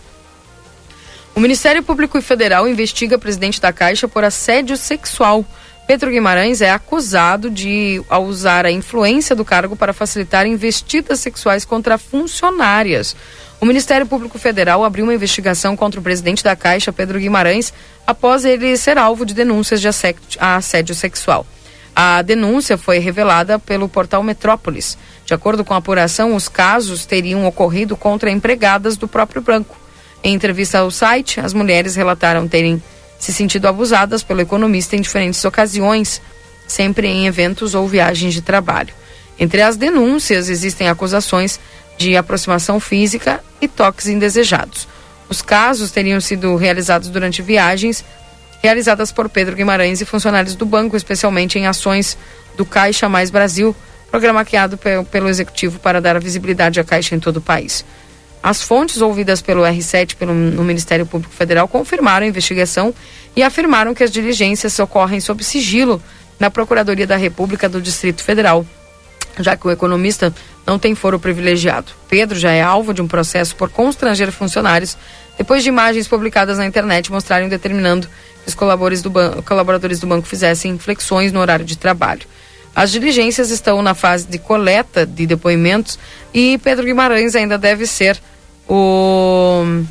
O 1.38 1.40
Ministério 1.40 1.84
Público 1.84 2.20
Federal 2.20 2.66
investiga 2.66 3.14
o 3.14 3.20
presidente 3.20 3.60
da 3.60 3.72
Caixa 3.72 4.08
por 4.08 4.24
assédio 4.24 4.76
sexual. 4.76 5.44
Pedro 5.88 6.10
Guimarães 6.10 6.60
é 6.60 6.70
acusado 6.70 7.50
de 7.50 7.98
usar 8.26 8.66
a 8.66 8.70
influência 8.70 9.34
do 9.34 9.42
cargo 9.42 9.74
para 9.74 9.94
facilitar 9.94 10.46
investidas 10.46 11.18
sexuais 11.18 11.64
contra 11.64 11.96
funcionárias. 11.96 13.16
O 13.58 13.64
Ministério 13.64 14.06
Público 14.06 14.38
Federal 14.38 14.84
abriu 14.84 15.04
uma 15.06 15.14
investigação 15.14 15.74
contra 15.74 15.98
o 15.98 16.02
presidente 16.02 16.44
da 16.44 16.54
Caixa, 16.54 16.92
Pedro 16.92 17.18
Guimarães, 17.18 17.72
após 18.06 18.44
ele 18.44 18.76
ser 18.76 18.98
alvo 18.98 19.24
de 19.24 19.32
denúncias 19.32 19.80
de 19.80 19.88
assé- 19.88 20.14
assédio 20.38 20.94
sexual. 20.94 21.46
A 21.96 22.20
denúncia 22.20 22.76
foi 22.76 22.98
revelada 22.98 23.58
pelo 23.58 23.88
portal 23.88 24.22
Metrópolis. 24.22 24.98
De 25.24 25.32
acordo 25.32 25.64
com 25.64 25.72
a 25.72 25.78
apuração, 25.78 26.34
os 26.34 26.50
casos 26.50 27.06
teriam 27.06 27.46
ocorrido 27.46 27.96
contra 27.96 28.30
empregadas 28.30 28.98
do 28.98 29.08
próprio 29.08 29.40
banco. 29.40 29.74
Em 30.22 30.34
entrevista 30.34 30.80
ao 30.80 30.90
site, 30.90 31.40
as 31.40 31.54
mulheres 31.54 31.96
relataram 31.96 32.46
terem 32.46 32.82
se 33.18 33.32
sentido 33.32 33.66
abusadas 33.66 34.22
pelo 34.22 34.40
economista 34.40 34.96
em 34.96 35.00
diferentes 35.00 35.44
ocasiões, 35.44 36.20
sempre 36.66 37.08
em 37.08 37.26
eventos 37.26 37.74
ou 37.74 37.88
viagens 37.88 38.32
de 38.34 38.42
trabalho. 38.42 38.94
Entre 39.38 39.62
as 39.62 39.76
denúncias 39.76 40.48
existem 40.48 40.88
acusações 40.88 41.58
de 41.96 42.16
aproximação 42.16 42.78
física 42.78 43.40
e 43.60 43.66
toques 43.66 44.06
indesejados. 44.06 44.86
Os 45.28 45.42
casos 45.42 45.90
teriam 45.90 46.20
sido 46.20 46.54
realizados 46.56 47.08
durante 47.08 47.42
viagens 47.42 48.04
realizadas 48.62 49.12
por 49.12 49.28
Pedro 49.28 49.54
Guimarães 49.54 50.00
e 50.00 50.04
funcionários 50.04 50.54
do 50.56 50.66
banco, 50.66 50.96
especialmente 50.96 51.58
em 51.58 51.66
ações 51.66 52.18
do 52.56 52.64
Caixa 52.66 53.08
Mais 53.08 53.30
Brasil, 53.30 53.74
programa 54.10 54.44
criado 54.44 54.76
pe- 54.76 55.04
pelo 55.10 55.28
Executivo 55.28 55.78
para 55.78 56.00
dar 56.00 56.18
visibilidade 56.20 56.80
à 56.80 56.84
Caixa 56.84 57.14
em 57.14 57.20
todo 57.20 57.36
o 57.36 57.40
país. 57.40 57.84
As 58.42 58.62
fontes 58.62 59.00
ouvidas 59.00 59.42
pelo 59.42 59.62
R7 59.62 60.14
pelo, 60.14 60.32
no 60.32 60.62
Ministério 60.64 61.04
Público 61.04 61.34
Federal 61.34 61.66
confirmaram 61.66 62.24
a 62.24 62.28
investigação 62.28 62.94
e 63.34 63.42
afirmaram 63.42 63.94
que 63.94 64.04
as 64.04 64.10
diligências 64.10 64.78
ocorrem 64.78 65.20
sob 65.20 65.42
sigilo 65.42 66.00
na 66.38 66.50
Procuradoria 66.50 67.06
da 67.06 67.16
República 67.16 67.68
do 67.68 67.80
Distrito 67.82 68.22
Federal, 68.22 68.64
já 69.40 69.56
que 69.56 69.66
o 69.66 69.70
economista 69.70 70.32
não 70.66 70.78
tem 70.78 70.94
foro 70.94 71.18
privilegiado. 71.18 71.92
Pedro 72.08 72.38
já 72.38 72.52
é 72.52 72.62
alvo 72.62 72.94
de 72.94 73.02
um 73.02 73.08
processo 73.08 73.56
por 73.56 73.70
constranger 73.70 74.30
funcionários 74.30 74.96
depois 75.36 75.62
de 75.62 75.68
imagens 75.68 76.06
publicadas 76.08 76.58
na 76.58 76.66
internet 76.66 77.10
mostrarem 77.10 77.48
determinando 77.48 78.06
que 78.42 78.48
os 78.48 78.54
colaboradores 78.54 79.02
do, 79.02 79.10
ban- 79.10 79.42
colaboradores 79.42 79.98
do 80.00 80.06
banco 80.06 80.26
fizessem 80.26 80.78
flexões 80.78 81.32
no 81.32 81.40
horário 81.40 81.64
de 81.64 81.76
trabalho. 81.76 82.22
As 82.74 82.90
diligências 82.90 83.50
estão 83.50 83.82
na 83.82 83.94
fase 83.94 84.26
de 84.26 84.38
coleta 84.38 85.04
de 85.04 85.26
depoimentos 85.26 85.98
e 86.32 86.58
Pedro 86.58 86.84
Guimarães 86.84 87.34
ainda 87.34 87.58
deve 87.58 87.86
ser 87.86 88.20
o 88.68 89.82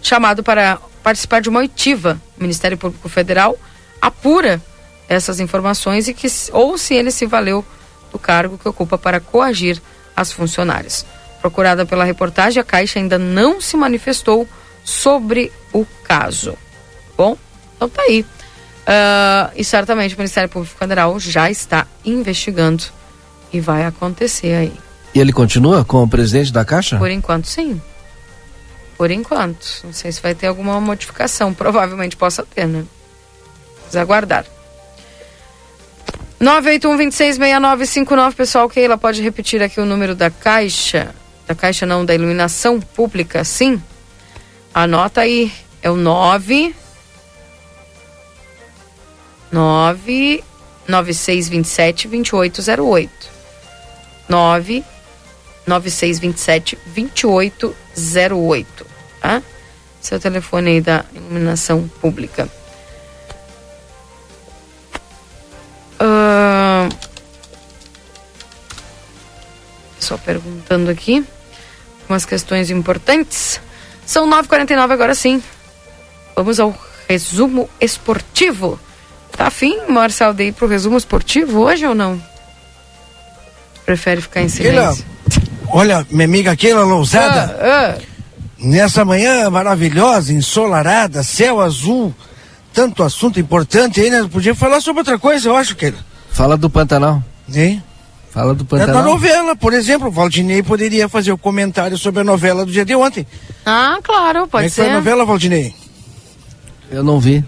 chamado 0.00 0.42
para 0.42 0.78
participar 1.02 1.40
de 1.40 1.48
uma 1.48 1.60
oitiva. 1.60 2.20
O 2.38 2.42
Ministério 2.42 2.76
Público 2.76 3.08
Federal 3.08 3.58
apura 4.00 4.60
essas 5.08 5.40
informações 5.40 6.08
e 6.08 6.14
que 6.14 6.28
ou 6.52 6.78
se 6.78 6.94
ele 6.94 7.10
se 7.10 7.26
valeu 7.26 7.64
do 8.10 8.18
cargo 8.18 8.58
que 8.58 8.68
ocupa 8.68 8.98
para 8.98 9.20
coagir 9.20 9.80
as 10.14 10.32
funcionárias. 10.32 11.04
Procurada 11.40 11.84
pela 11.84 12.04
reportagem, 12.04 12.60
a 12.60 12.64
Caixa 12.64 12.98
ainda 12.98 13.18
não 13.18 13.60
se 13.60 13.76
manifestou 13.76 14.48
sobre 14.84 15.50
o 15.72 15.84
caso. 16.04 16.56
Bom, 17.16 17.36
então 17.76 17.88
tá 17.88 18.02
aí. 18.02 18.24
Ah, 18.86 19.50
e 19.54 19.64
certamente 19.64 20.14
o 20.14 20.18
Ministério 20.18 20.48
Público 20.48 20.76
Federal 20.76 21.18
já 21.20 21.50
está 21.50 21.86
investigando 22.04 22.84
e 23.52 23.60
vai 23.60 23.84
acontecer 23.84 24.54
aí. 24.54 24.72
E 25.14 25.20
ele 25.20 25.32
continua 25.32 25.84
com 25.84 26.02
o 26.02 26.08
presidente 26.08 26.52
da 26.52 26.64
Caixa? 26.64 26.98
Por 26.98 27.10
enquanto, 27.10 27.46
sim. 27.46 27.80
Por 28.96 29.10
enquanto. 29.10 29.82
Não 29.84 29.92
sei 29.92 30.10
se 30.10 30.22
vai 30.22 30.34
ter 30.34 30.46
alguma 30.46 30.80
modificação. 30.80 31.52
Provavelmente 31.54 32.16
possa 32.16 32.44
ter, 32.44 32.66
né? 32.66 32.84
Vamos 33.80 33.96
aguardar. 33.96 34.46
981-266959, 36.40 38.34
pessoal. 38.34 38.68
Keila, 38.68 38.98
pode 38.98 39.22
repetir 39.22 39.62
aqui 39.62 39.80
o 39.80 39.84
número 39.84 40.14
da 40.14 40.30
Caixa? 40.30 41.14
Da 41.46 41.54
Caixa 41.54 41.86
não, 41.86 42.04
da 42.04 42.14
Iluminação 42.14 42.80
Pública, 42.80 43.44
sim? 43.44 43.80
Anota 44.74 45.20
aí. 45.20 45.52
É 45.82 45.90
o 45.90 45.96
9... 45.96 46.74
9 49.52 50.42
9627 50.88 52.08
2808. 52.08 53.30
9 54.28 54.84
9627 55.66 56.78
2808, 56.86 58.86
tá? 59.20 59.42
Seu 60.00 60.18
telefone 60.18 60.70
aí 60.70 60.80
da 60.80 61.04
iluminação 61.14 61.86
pública. 62.00 62.48
Ahn, 66.00 66.88
só 70.00 70.16
perguntando 70.16 70.90
aqui 70.90 71.24
umas 72.08 72.24
questões 72.24 72.70
importantes. 72.70 73.60
São 74.04 74.28
9h49 74.28 74.90
agora 74.90 75.14
sim. 75.14 75.40
Vamos 76.34 76.58
ao 76.58 76.76
resumo 77.08 77.70
esportivo. 77.80 78.80
Tá 79.36 79.46
afim, 79.46 79.78
Marcelo, 79.88 80.34
de 80.34 80.44
ir 80.44 80.52
pro 80.52 80.66
resumo 80.68 80.96
esportivo 80.96 81.60
hoje 81.60 81.86
ou 81.86 81.94
não? 81.94 82.20
Prefere 83.84 84.20
ficar 84.20 84.42
em 84.42 84.48
Keila, 84.48 84.92
silêncio? 84.94 85.04
olha, 85.68 86.06
minha 86.10 86.24
amiga 86.26 86.54
Keila 86.56 86.84
Lousada, 86.84 87.58
Ah, 87.60 87.98
nessa 88.58 89.04
manhã 89.04 89.48
maravilhosa, 89.50 90.32
ensolarada, 90.32 91.22
céu 91.22 91.60
azul, 91.60 92.14
tanto 92.72 93.02
assunto 93.02 93.40
importante 93.40 94.00
aí, 94.00 94.10
né? 94.10 94.28
Podia 94.30 94.54
falar 94.54 94.80
sobre 94.80 95.00
outra 95.00 95.18
coisa, 95.18 95.48
eu 95.48 95.56
acho, 95.56 95.74
Keila. 95.74 95.98
Fala 96.30 96.56
do 96.56 96.70
Pantanal. 96.70 97.22
Hein? 97.52 97.82
Fala 98.30 98.54
do 98.54 98.62
É 98.62 98.78
da 98.78 98.86
Pantanal. 98.86 99.02
novela, 99.04 99.56
por 99.56 99.72
exemplo, 99.74 100.08
o 100.08 100.10
Valdinei 100.12 100.62
poderia 100.62 101.08
fazer 101.08 101.32
o 101.32 101.38
comentário 101.38 101.98
sobre 101.98 102.20
a 102.20 102.24
novela 102.24 102.64
do 102.64 102.72
dia 102.72 102.84
de 102.84 102.94
ontem. 102.94 103.26
Ah, 103.66 103.98
claro, 104.02 104.40
Como 104.40 104.44
é 104.44 104.48
pode 104.48 104.68
que 104.68 104.74
foi 104.76 104.84
ser. 104.84 104.90
a 104.90 104.94
novela, 104.94 105.24
Valdinei? 105.24 105.74
Eu 106.90 107.02
não 107.02 107.18
vi. 107.18 107.44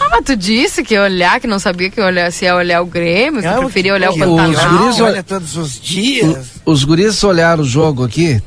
Ah, 0.00 0.08
mas 0.10 0.24
tu 0.24 0.36
disse 0.36 0.82
que 0.82 0.94
ia 0.94 1.02
olhar, 1.02 1.40
que 1.40 1.46
não 1.46 1.58
sabia 1.58 1.90
que 1.90 2.00
ia 2.00 2.06
olhar, 2.06 2.32
se 2.32 2.44
ia 2.44 2.54
olhar 2.54 2.80
o 2.82 2.86
Grêmio, 2.86 3.40
que 3.42 3.48
Não, 3.48 3.58
preferia 3.60 3.94
olhar 3.94 4.10
o 4.10 4.14
que 4.14 4.20
Pantanal. 4.20 4.50
os 4.50 4.78
guris 4.78 5.00
Olha 5.00 5.22
todos 5.22 5.56
os 5.56 5.80
dias. 5.80 6.46
O- 6.64 6.72
os 6.72 6.84
guris 6.84 7.22
olharam 7.24 7.62
o 7.62 7.66
jogo 7.66 8.04
aqui. 8.04 8.40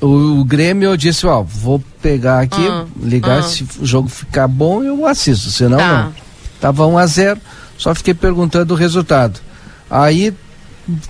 O, 0.00 0.40
o 0.40 0.44
Grêmio 0.44 0.88
eu 0.90 0.96
disse, 0.96 1.26
ó, 1.26 1.42
vou 1.42 1.82
pegar 2.00 2.40
aqui, 2.40 2.66
Ah, 2.66 2.86
ligar, 3.02 3.40
ah. 3.40 3.42
se 3.42 3.66
o 3.80 3.84
jogo 3.86 4.08
ficar 4.08 4.48
bom, 4.48 4.82
eu 4.82 5.06
assisto, 5.06 5.50
senão 5.50 5.76
Tá. 5.78 6.02
não. 6.04 6.14
Tava 6.60 6.86
1 6.86 6.98
a 6.98 7.06
0 7.06 7.40
só 7.76 7.94
fiquei 7.94 8.12
perguntando 8.14 8.72
o 8.74 8.76
resultado. 8.76 9.40
Aí, 9.90 10.32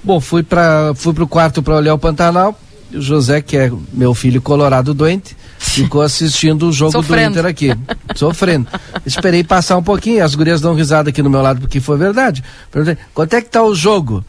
bom, 0.05 0.21
fui 0.21 0.43
para 0.43 0.93
fui 0.95 1.13
pro 1.13 1.27
quarto 1.27 1.63
para 1.63 1.75
olhar 1.77 1.95
o 1.95 1.99
Pantanal. 1.99 2.59
O 2.93 3.01
José, 3.01 3.41
que 3.41 3.57
é 3.57 3.71
meu 3.93 4.15
filho 4.15 4.41
colorado 4.43 4.93
doente, 4.95 5.37
ficou 5.61 6.01
assistindo 6.01 6.69
o 6.69 6.73
jogo 6.73 6.93
Sofrendo. 6.93 7.35
do 7.35 7.39
Inter 7.39 7.47
aqui, 7.47 7.71
sofrendo. 8.17 8.67
Esperei 9.05 9.45
passar 9.45 9.77
um 9.77 9.83
pouquinho, 9.83 10.25
as 10.25 10.35
gurias 10.35 10.61
dão 10.61 10.75
risada 10.75 11.11
aqui 11.11 11.23
no 11.23 11.29
meu 11.29 11.43
lado, 11.43 11.61
porque 11.61 11.81
foi 11.81 11.99
verdade. 11.99 12.43
Perguntei, 12.71 12.97
quanto 13.13 13.35
é 13.35 13.43
que 13.43 13.51
tá 13.51 13.63
o 13.63 13.75
jogo? 13.75 14.25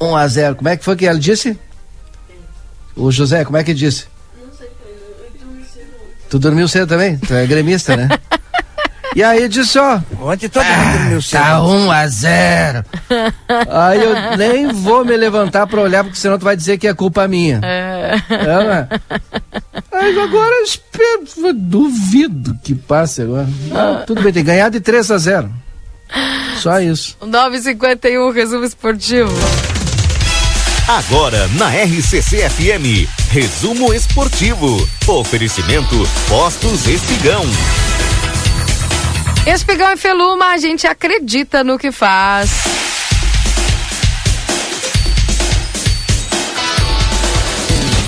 1 0.00 0.14
a 0.14 0.28
0 0.28 0.56
Como 0.56 0.68
é 0.68 0.76
que 0.76 0.84
foi 0.84 0.94
que 0.94 1.06
ela 1.06 1.18
disse? 1.18 1.58
O 2.94 3.10
José, 3.10 3.44
como 3.44 3.56
é 3.56 3.64
que 3.64 3.72
disse? 3.72 4.06
Tu 6.28 6.38
dormiu 6.38 6.68
cedo 6.68 6.86
também? 6.86 7.16
Tu 7.16 7.32
é 7.32 7.46
gremista, 7.46 7.96
né? 7.96 8.08
E 9.14 9.22
aí 9.22 9.48
disse, 9.48 9.78
ó. 9.78 10.00
Ontem 10.20 10.48
todo 10.48 10.64
mundo 10.64 10.98
dormiu 10.98 11.22
cedo. 11.22 11.40
Tá 11.40 11.62
1 11.62 11.90
a 11.90 12.06
0 12.06 12.84
Aí 13.70 14.02
eu 14.02 14.36
nem 14.36 14.72
vou 14.72 15.04
me 15.04 15.16
levantar 15.16 15.66
pra 15.66 15.80
olhar, 15.80 16.04
porque 16.04 16.18
senão 16.18 16.38
tu 16.38 16.44
vai 16.44 16.56
dizer 16.56 16.78
que 16.78 16.86
é 16.86 16.94
culpa 16.94 17.26
minha. 17.26 17.60
É. 17.62 18.14
É? 18.30 18.88
Aí 19.92 20.20
agora 20.20 20.54
eu 20.54 20.64
espero, 20.64 21.54
duvido 21.54 22.56
que 22.62 22.74
passe 22.74 23.22
agora. 23.22 23.48
Não, 23.68 24.04
tudo 24.06 24.22
bem, 24.22 24.32
tem 24.32 24.44
ganhar 24.44 24.68
de 24.70 24.80
3 24.80 25.10
a 25.10 25.18
0 25.18 25.50
Só 26.58 26.80
isso. 26.80 27.16
951, 27.20 28.30
resumo 28.30 28.64
esportivo. 28.64 29.32
Agora 30.86 31.46
na 31.48 31.68
RCC 31.68 32.48
FM, 32.48 33.06
resumo 33.30 33.92
esportivo. 33.92 34.88
Oferecimento 35.06 35.96
Postos 36.28 36.86
Espigão. 36.86 37.44
Espigão 39.50 39.90
e 39.90 39.96
Feluma, 39.96 40.48
a 40.48 40.58
gente 40.58 40.86
acredita 40.86 41.64
no 41.64 41.78
que 41.78 41.90
faz. 41.90 42.50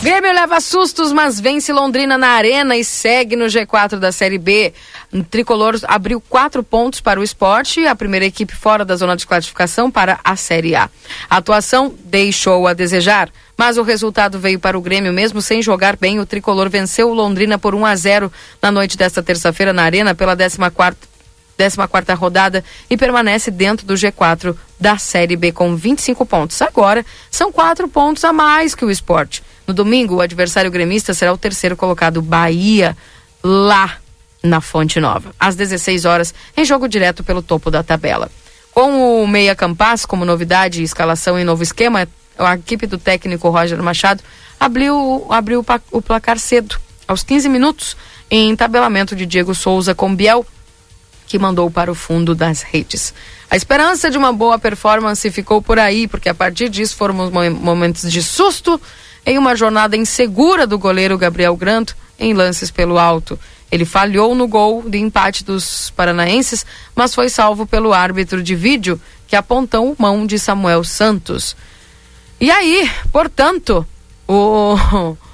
Grêmio 0.03 0.35
leva 0.35 0.61
sustos, 0.61 1.13
mas 1.13 1.41
vence 1.41 1.73
Londrina 1.73 2.19
na 2.19 2.29
arena 2.29 2.77
e 2.77 2.85
segue 2.85 3.37
no 3.37 3.47
G4 3.47 3.99
da 3.99 4.13
Série 4.13 4.37
B. 4.37 4.75
O 5.11 5.25
Tricolor 5.25 5.79
abriu 5.85 6.21
quatro 6.21 6.63
pontos 6.63 7.01
para 7.01 7.19
o 7.19 7.23
esporte, 7.23 7.87
a 7.87 7.95
primeira 7.95 8.27
equipe 8.27 8.55
fora 8.55 8.85
da 8.85 8.95
zona 8.97 9.17
de 9.17 9.27
classificação 9.27 9.91
para 9.91 10.21
a 10.23 10.37
Série 10.37 10.75
A. 10.75 10.91
A 11.29 11.39
atuação 11.39 11.95
deixou 12.05 12.67
a 12.67 12.75
desejar, 12.75 13.31
mas 13.57 13.79
o 13.79 13.83
resultado 13.83 14.39
veio 14.39 14.61
para 14.61 14.77
o 14.77 14.83
Grêmio 14.83 15.13
mesmo 15.13 15.41
sem 15.41 15.63
jogar 15.63 15.97
bem. 15.97 16.21
O 16.21 16.27
Tricolor 16.27 16.69
venceu 16.69 17.09
o 17.09 17.15
Londrina 17.15 17.59
por 17.59 17.75
1 17.75 17.87
a 17.87 17.97
0 17.97 18.33
na 18.61 18.71
noite 18.71 18.99
desta 18.99 19.23
terça-feira 19.23 19.73
na 19.73 19.85
arena 19.85 20.15
pela 20.15 20.37
14 20.37 20.59
quarta 21.89 22.13
14 22.13 22.21
rodada 22.21 22.65
e 22.89 22.97
permanece 22.97 23.51
dentro 23.51 23.87
do 23.87 23.95
G4 23.95 24.57
da 24.79 24.97
Série 24.99 25.37
B 25.37 25.53
com 25.53 25.75
25 25.77 26.25
pontos. 26.25 26.61
Agora, 26.63 27.05
são 27.31 27.53
quatro 27.53 27.89
pontos 27.89 28.25
a 28.25 28.33
mais 28.33 28.75
que 28.75 28.85
o 28.85 28.91
esporte. 28.91 29.43
No 29.67 29.75
domingo, 29.75 30.17
o 30.17 30.21
adversário 30.21 30.71
gremista 30.71 31.15
será 31.15 31.33
o 31.33 31.39
terceiro 31.39 31.77
colocado 31.77 32.23
Bahia, 32.23 32.97
lá 33.43 33.99
na 34.43 34.61
Fonte 34.61 34.99
Nova. 35.01 35.33
Às 35.39 35.55
16 35.55 36.05
horas, 36.05 36.35
em 36.57 36.65
jogo 36.65 36.89
direto 36.89 37.23
pelo 37.23 37.43
topo 37.43 37.71
da 37.71 37.83
tabela. 37.83 38.31
Com 38.73 39.23
o 39.23 39.27
Meia 39.27 39.55
Campas 39.55 40.07
como 40.07 40.25
novidade 40.25 40.83
escalação 40.83 41.39
em 41.39 41.45
novo 41.45 41.63
esquema, 41.63 42.09
a 42.39 42.55
equipe 42.55 42.87
do 42.87 42.99
técnico 42.99 43.51
Roger 43.51 43.83
Machado 43.83 44.23
abriu, 44.59 45.27
abriu 45.31 45.65
o 45.91 46.03
placar 46.03 46.39
cedo, 46.39 46.79
aos 47.07 47.23
15 47.23 47.49
minutos, 47.49 47.97
em 48.31 48.51
entabelamento 48.51 49.17
de 49.17 49.27
Diego 49.27 49.55
Souza 49.55 49.95
com 49.95 50.15
Biel, 50.15 50.47
que 51.31 51.39
mandou 51.39 51.71
para 51.71 51.93
o 51.93 51.95
fundo 51.95 52.35
das 52.35 52.61
redes. 52.63 53.15
A 53.49 53.57
esperança 53.57 54.11
de 54.11 54.19
uma 54.19 54.33
boa 54.33 54.59
performance 54.59 55.31
ficou 55.31 55.63
por 55.63 55.79
aí, 55.79 56.09
porque 56.09 56.29
a 56.29 56.35
partir 56.35 56.69
disso 56.69 56.97
foram 56.97 57.17
os 57.21 57.31
mo- 57.31 57.49
momentos 57.53 58.11
de 58.11 58.21
susto 58.21 58.81
em 59.25 59.39
uma 59.39 59.55
jornada 59.55 59.97
insegura 59.97 60.67
do 60.67 60.77
goleiro 60.77 61.17
Gabriel 61.17 61.55
Granto 61.57 61.97
em 62.19 62.33
lances 62.35 62.73
pelo 62.73 62.99
alto. 62.99 63.39
Ele 63.71 63.85
falhou 63.85 64.35
no 64.35 64.49
gol 64.49 64.83
de 64.85 64.99
empate 64.99 65.45
dos 65.45 65.91
paranaenses, 65.91 66.67
mas 66.97 67.15
foi 67.15 67.29
salvo 67.29 67.65
pelo 67.65 67.93
árbitro 67.93 68.43
de 68.43 68.57
vídeo, 68.57 69.01
que 69.29 69.37
apontou 69.37 69.95
mão 69.97 70.27
de 70.27 70.37
Samuel 70.37 70.83
Santos. 70.83 71.55
E 72.41 72.51
aí, 72.51 72.91
portanto, 73.13 73.87
o 74.27 74.77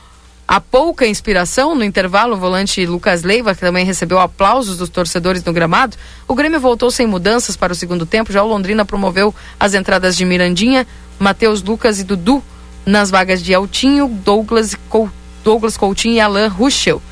a 0.48 0.60
pouca 0.60 1.06
inspiração 1.06 1.74
no 1.74 1.82
intervalo, 1.82 2.34
o 2.34 2.38
volante 2.38 2.86
Lucas 2.86 3.24
Leiva, 3.24 3.52
que 3.52 3.60
também 3.60 3.84
recebeu 3.84 4.18
aplausos 4.20 4.76
dos 4.76 4.88
torcedores 4.88 5.42
no 5.42 5.52
gramado, 5.52 5.96
o 6.28 6.36
Grêmio 6.36 6.60
voltou 6.60 6.88
sem 6.88 7.04
mudanças 7.04 7.56
para 7.56 7.72
o 7.72 7.76
segundo 7.76 8.06
tempo. 8.06 8.32
Já 8.32 8.44
o 8.44 8.46
Londrina 8.46 8.84
promoveu 8.84 9.34
as 9.58 9.74
entradas 9.74 10.16
de 10.16 10.24
Mirandinha, 10.24 10.86
Matheus 11.18 11.62
Lucas 11.62 11.98
e 11.98 12.04
Dudu 12.04 12.42
nas 12.84 13.10
vagas 13.10 13.42
de 13.42 13.52
Altinho, 13.52 14.06
Douglas, 14.06 14.76
Douglas 15.42 15.76
Coutinho 15.76 16.14
e 16.14 16.20
Alain 16.20 16.46
Ruschel. 16.46 17.02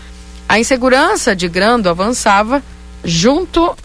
A 0.48 0.60
insegurança 0.60 1.34
de 1.34 1.48
Grando 1.48 1.88
avançava 1.88 2.62
junto 3.02 3.76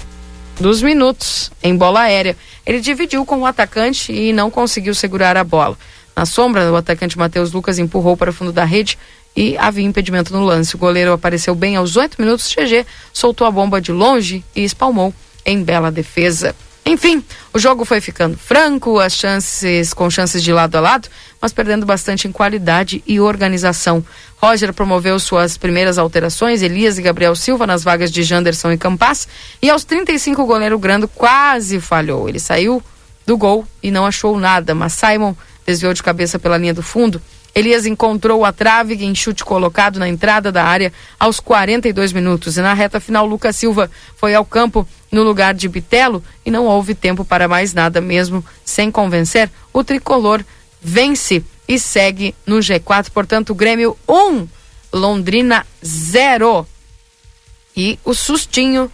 dos 0.59 0.83
minutos 0.83 1.51
em 1.63 1.75
bola 1.75 2.01
aérea. 2.01 2.37
Ele 2.63 2.79
dividiu 2.79 3.25
com 3.25 3.39
o 3.39 3.45
atacante 3.47 4.13
e 4.13 4.31
não 4.31 4.51
conseguiu 4.51 4.93
segurar 4.93 5.35
a 5.37 5.43
bola. 5.43 5.75
Na 6.15 6.25
sombra, 6.25 6.69
o 6.71 6.75
atacante 6.75 7.17
Matheus 7.17 7.51
Lucas 7.53 7.79
empurrou 7.79 8.17
para 8.17 8.29
o 8.29 8.33
fundo 8.33 8.51
da 8.51 8.65
rede 8.65 8.97
e 9.35 9.57
havia 9.57 9.85
impedimento 9.85 10.33
no 10.33 10.43
lance. 10.43 10.75
O 10.75 10.79
goleiro 10.79 11.13
apareceu 11.13 11.55
bem 11.55 11.75
aos 11.75 11.95
oito 11.95 12.21
minutos. 12.21 12.53
GG 12.53 12.85
soltou 13.13 13.45
a 13.47 13.51
bomba 13.51 13.79
de 13.79 13.91
longe 13.91 14.43
e 14.55 14.63
espalmou 14.63 15.13
em 15.45 15.63
bela 15.63 15.91
defesa. 15.91 16.55
Enfim, 16.85 17.23
o 17.53 17.59
jogo 17.59 17.85
foi 17.85 18.01
ficando 18.01 18.35
franco, 18.35 18.99
as 18.99 19.13
chances 19.13 19.93
com 19.93 20.09
chances 20.09 20.41
de 20.41 20.51
lado 20.51 20.75
a 20.75 20.79
lado, 20.79 21.07
mas 21.39 21.53
perdendo 21.53 21.85
bastante 21.85 22.27
em 22.27 22.31
qualidade 22.31 23.03
e 23.05 23.19
organização. 23.19 24.03
Roger 24.37 24.73
promoveu 24.73 25.19
suas 25.19 25.55
primeiras 25.55 25.99
alterações, 25.99 26.63
Elias 26.63 26.97
e 26.97 27.03
Gabriel 27.03 27.35
Silva 27.35 27.67
nas 27.67 27.83
vagas 27.83 28.11
de 28.11 28.23
Janderson 28.23 28.71
e 28.71 28.77
Campas, 28.77 29.27
e 29.61 29.69
aos 29.69 29.83
35 29.83 30.41
o 30.41 30.45
goleiro 30.47 30.79
Grando 30.79 31.07
quase 31.07 31.79
falhou. 31.79 32.27
Ele 32.27 32.39
saiu 32.39 32.81
do 33.23 33.37
gol 33.37 33.67
e 33.83 33.91
não 33.91 34.05
achou 34.05 34.39
nada, 34.39 34.73
mas 34.73 34.93
Simon 34.93 35.35
desviou 35.67 35.93
de 35.93 36.01
cabeça 36.01 36.39
pela 36.39 36.57
linha 36.57 36.73
do 36.73 36.81
fundo. 36.81 37.21
Elias 37.53 37.85
encontrou 37.85 38.45
a 38.45 38.51
trave 38.51 39.03
em 39.03 39.13
chute 39.15 39.43
colocado 39.43 39.99
na 39.99 40.07
entrada 40.07 40.51
da 40.51 40.63
área 40.63 40.93
aos 41.19 41.39
42 41.39 42.13
minutos. 42.13 42.57
E 42.57 42.61
na 42.61 42.73
reta 42.73 42.99
final, 42.99 43.25
Lucas 43.25 43.55
Silva 43.55 43.89
foi 44.15 44.33
ao 44.33 44.45
campo 44.45 44.87
no 45.11 45.23
lugar 45.23 45.53
de 45.53 45.67
Bitelo 45.67 46.23
e 46.45 46.51
não 46.51 46.65
houve 46.65 46.93
tempo 46.93 47.25
para 47.25 47.47
mais 47.47 47.73
nada, 47.73 47.99
mesmo 47.99 48.45
sem 48.63 48.91
convencer. 48.91 49.49
O 49.73 49.83
tricolor 49.83 50.43
vence 50.81 51.43
e 51.67 51.79
segue 51.79 52.35
no 52.45 52.57
G4. 52.57 53.09
Portanto, 53.11 53.55
Grêmio 53.55 53.97
1, 54.07 54.47
Londrina 54.93 55.65
0. 55.83 56.65
E 57.75 57.99
o 58.03 58.13
sustinho, 58.13 58.91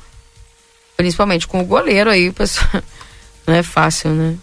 principalmente 0.95 1.47
com 1.47 1.61
o 1.61 1.65
goleiro 1.65 2.09
aí, 2.09 2.31
pessoal, 2.31 2.83
não 3.47 3.53
é 3.53 3.63
fácil, 3.63 4.11
né? 4.11 4.37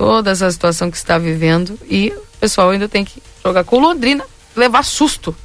Toda 0.00 0.30
essa 0.30 0.50
situação 0.50 0.90
que 0.90 0.96
está 0.96 1.18
vivendo 1.18 1.78
e 1.86 2.08
o 2.08 2.38
pessoal 2.40 2.70
ainda 2.70 2.88
tem 2.88 3.04
que 3.04 3.22
jogar 3.44 3.64
com 3.64 3.78
Londrina, 3.78 4.24
levar 4.56 4.82
susto. 4.82 5.36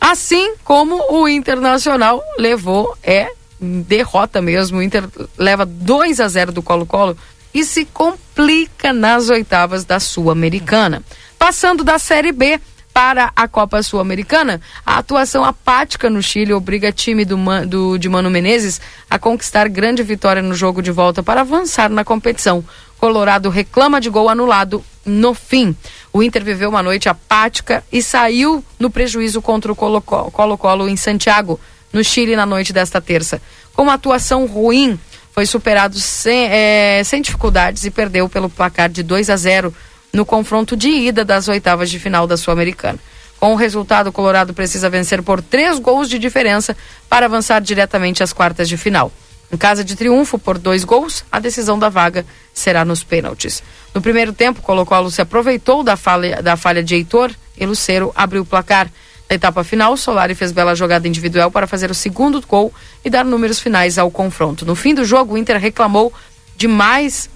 Assim 0.00 0.56
como 0.64 1.00
o 1.12 1.28
Internacional 1.28 2.20
levou, 2.36 2.98
é 3.04 3.30
derrota 3.60 4.42
mesmo. 4.42 4.78
O 4.78 4.82
Inter 4.82 5.04
leva 5.38 5.64
2 5.64 6.18
a 6.18 6.26
0 6.26 6.50
do 6.50 6.60
Colo-Colo 6.60 7.16
e 7.54 7.64
se 7.64 7.84
complica 7.84 8.92
nas 8.92 9.28
oitavas 9.28 9.84
da 9.84 10.00
Sul-Americana. 10.00 11.00
Passando 11.38 11.84
da 11.84 12.00
Série 12.00 12.32
B 12.32 12.60
para 12.98 13.30
a 13.36 13.46
Copa 13.46 13.80
Sul-Americana, 13.80 14.60
a 14.84 14.98
atuação 14.98 15.44
apática 15.44 16.10
no 16.10 16.20
Chile 16.20 16.52
obriga 16.52 16.90
time 16.90 17.24
do, 17.24 17.36
do, 17.64 17.96
de 17.96 18.08
Mano 18.08 18.28
Menezes 18.28 18.80
a 19.08 19.16
conquistar 19.20 19.68
grande 19.68 20.02
vitória 20.02 20.42
no 20.42 20.52
jogo 20.52 20.82
de 20.82 20.90
volta 20.90 21.22
para 21.22 21.42
avançar 21.42 21.88
na 21.88 22.04
competição. 22.04 22.64
Colorado 22.98 23.50
reclama 23.50 24.00
de 24.00 24.10
gol 24.10 24.28
anulado 24.28 24.84
no 25.06 25.32
fim. 25.32 25.76
O 26.12 26.24
Inter 26.24 26.42
viveu 26.42 26.70
uma 26.70 26.82
noite 26.82 27.08
apática 27.08 27.84
e 27.92 28.02
saiu 28.02 28.64
no 28.80 28.90
prejuízo 28.90 29.40
contra 29.40 29.70
o 29.70 29.76
Colo-Colo 29.76 30.88
em 30.88 30.96
Santiago, 30.96 31.60
no 31.92 32.02
Chile, 32.02 32.34
na 32.34 32.44
noite 32.44 32.72
desta 32.72 33.00
terça. 33.00 33.40
Com 33.76 33.84
uma 33.84 33.94
atuação 33.94 34.44
ruim, 34.44 34.98
foi 35.30 35.46
superado 35.46 36.00
sem, 36.00 36.48
é, 36.50 37.00
sem 37.04 37.22
dificuldades 37.22 37.84
e 37.84 37.92
perdeu 37.92 38.28
pelo 38.28 38.50
placar 38.50 38.88
de 38.88 39.04
2 39.04 39.30
a 39.30 39.36
0 39.36 39.72
no 40.12 40.24
confronto 40.24 40.76
de 40.76 40.88
ida 40.88 41.24
das 41.24 41.48
oitavas 41.48 41.90
de 41.90 41.98
final 41.98 42.26
da 42.26 42.36
Sul-Americana. 42.36 42.98
Com 43.38 43.52
o 43.52 43.56
resultado, 43.56 44.08
o 44.08 44.12
Colorado 44.12 44.52
precisa 44.52 44.90
vencer 44.90 45.22
por 45.22 45.40
três 45.40 45.78
gols 45.78 46.08
de 46.08 46.18
diferença 46.18 46.76
para 47.08 47.26
avançar 47.26 47.60
diretamente 47.60 48.22
às 48.22 48.32
quartas 48.32 48.68
de 48.68 48.76
final. 48.76 49.12
Em 49.50 49.56
casa 49.56 49.82
de 49.82 49.96
triunfo 49.96 50.38
por 50.38 50.58
dois 50.58 50.84
gols, 50.84 51.24
a 51.30 51.38
decisão 51.38 51.78
da 51.78 51.88
vaga 51.88 52.26
será 52.52 52.84
nos 52.84 53.02
pênaltis. 53.02 53.62
No 53.94 54.02
primeiro 54.02 54.32
tempo, 54.32 54.60
Colo-Colo 54.60 55.10
se 55.10 55.22
aproveitou 55.22 55.82
da 55.82 55.96
falha, 55.96 56.42
da 56.42 56.56
falha 56.56 56.82
de 56.82 56.94
Heitor 56.94 57.30
e 57.56 57.64
Lucero 57.64 58.12
abriu 58.14 58.42
o 58.42 58.46
placar. 58.46 58.90
Na 59.28 59.36
etapa 59.36 59.64
final, 59.64 59.96
Solari 59.96 60.34
fez 60.34 60.52
bela 60.52 60.74
jogada 60.74 61.08
individual 61.08 61.50
para 61.50 61.66
fazer 61.66 61.90
o 61.90 61.94
segundo 61.94 62.44
gol 62.46 62.72
e 63.04 63.08
dar 63.08 63.24
números 63.24 63.60
finais 63.60 63.98
ao 63.98 64.10
confronto. 64.10 64.66
No 64.66 64.74
fim 64.74 64.94
do 64.94 65.04
jogo, 65.04 65.34
o 65.34 65.38
Inter 65.38 65.58
reclamou 65.58 66.12
de 66.56 66.66
mais 66.66 67.30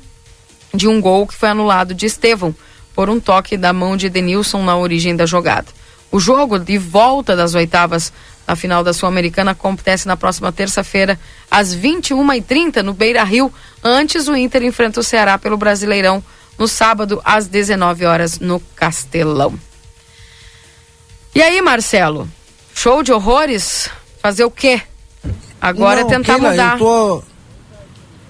de 0.74 0.88
um 0.88 1.00
gol 1.00 1.26
que 1.26 1.34
foi 1.34 1.50
anulado 1.50 1.94
de 1.94 2.06
Estevão 2.06 2.54
por 2.94 3.08
um 3.08 3.20
toque 3.20 3.56
da 3.56 3.72
mão 3.72 3.96
de 3.96 4.08
Denilson 4.08 4.62
na 4.62 4.76
origem 4.76 5.16
da 5.16 5.26
jogada. 5.26 5.68
O 6.10 6.20
jogo 6.20 6.58
de 6.58 6.76
volta 6.76 7.34
das 7.34 7.54
oitavas 7.54 8.12
da 8.46 8.56
final 8.56 8.84
da 8.84 8.92
Sul-Americana 8.92 9.52
acontece 9.52 10.06
na 10.06 10.16
próxima 10.16 10.52
terça-feira, 10.52 11.18
às 11.50 11.74
21h30, 11.74 12.82
no 12.82 12.92
Beira 12.92 13.22
Rio. 13.24 13.52
Antes, 13.82 14.28
o 14.28 14.36
Inter 14.36 14.62
enfrenta 14.64 15.00
o 15.00 15.02
Ceará 15.02 15.38
pelo 15.38 15.56
Brasileirão 15.56 16.22
no 16.58 16.68
sábado, 16.68 17.20
às 17.24 17.46
19 17.46 18.04
horas, 18.04 18.38
no 18.40 18.60
Castelão. 18.76 19.58
E 21.34 21.40
aí, 21.40 21.62
Marcelo? 21.62 22.28
Show 22.74 23.02
de 23.02 23.12
horrores? 23.12 23.88
Fazer 24.20 24.44
o 24.44 24.50
quê? 24.50 24.82
Agora 25.60 26.00
é 26.00 26.04
Não, 26.04 26.10
é 26.10 26.14
tentar 26.14 26.34
Keila, 26.34 26.50
mudar. 26.50 26.72
Eu 26.72 26.78
tô, 26.78 27.22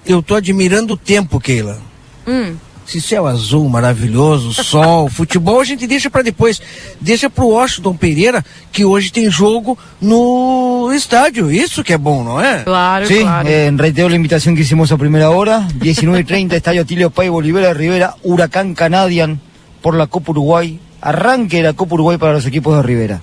eu 0.05 0.23
tô 0.23 0.35
admirando 0.35 0.93
o 0.93 0.97
tempo, 0.97 1.39
Keila. 1.39 1.81
Hum. 2.27 2.55
Esse 2.85 2.99
céu 2.99 3.25
azul 3.25 3.69
maravilhoso, 3.69 4.53
sol, 4.53 5.07
futebol 5.09 5.61
a 5.61 5.63
gente 5.63 5.87
deixa 5.87 6.09
para 6.09 6.21
depois. 6.21 6.61
Deixa 6.99 7.29
pro 7.29 7.47
Washington 7.47 7.95
Pereira, 7.95 8.43
que 8.73 8.83
hoje 8.83 9.09
tem 9.11 9.31
jogo 9.31 9.77
no 10.01 10.91
estádio. 10.93 11.49
Isso 11.49 11.81
que 11.83 11.93
é 11.93 11.97
bom, 11.97 12.23
não 12.23 12.41
é? 12.41 12.63
Claro, 12.63 13.05
Sí, 13.07 13.23
eh, 13.45 13.71
reitero 13.75 14.09
la 14.09 14.15
invitación 14.17 14.53
que 14.53 14.61
hicimos 14.63 14.91
a 14.91 14.97
primera 14.97 15.29
hora, 15.29 15.65
19.30, 15.79 16.53
Estadio 16.55 16.83
Tilio 16.85 17.09
Pay, 17.09 17.29
Bolivera, 17.29 17.73
Rivera, 17.73 18.15
Huracán 18.23 18.73
Canadian 18.73 19.39
por 19.81 19.95
la 19.95 20.07
Copa 20.07 20.31
Uruguay. 20.31 20.77
Arranque 21.01 21.57
de 21.57 21.63
la 21.63 21.73
Copa 21.73 21.95
Uruguay 21.95 22.17
para 22.17 22.33
los 22.33 22.45
equipos 22.45 22.75
de 22.77 22.83
Rivera. 22.85 23.21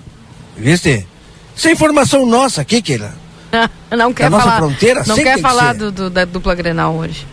Viste? 0.56 1.06
Isso 1.56 1.68
é 1.68 1.72
informação 1.72 2.24
nossa 2.26 2.62
aqui, 2.62 2.80
Keila. 2.82 3.12
não 3.96 4.12
quer 4.14 4.24
Da 4.24 4.30
nossa 4.30 4.44
falar, 4.44 4.56
fronteira, 4.58 5.04
não 5.06 5.16
quer 5.16 5.36
que 5.36 5.42
falar 5.42 5.74
do, 5.74 5.90
do- 5.92 6.08
da 6.10 6.24
dupla 6.24 6.54
Grenal 6.54 6.94
hoje. 6.94 7.26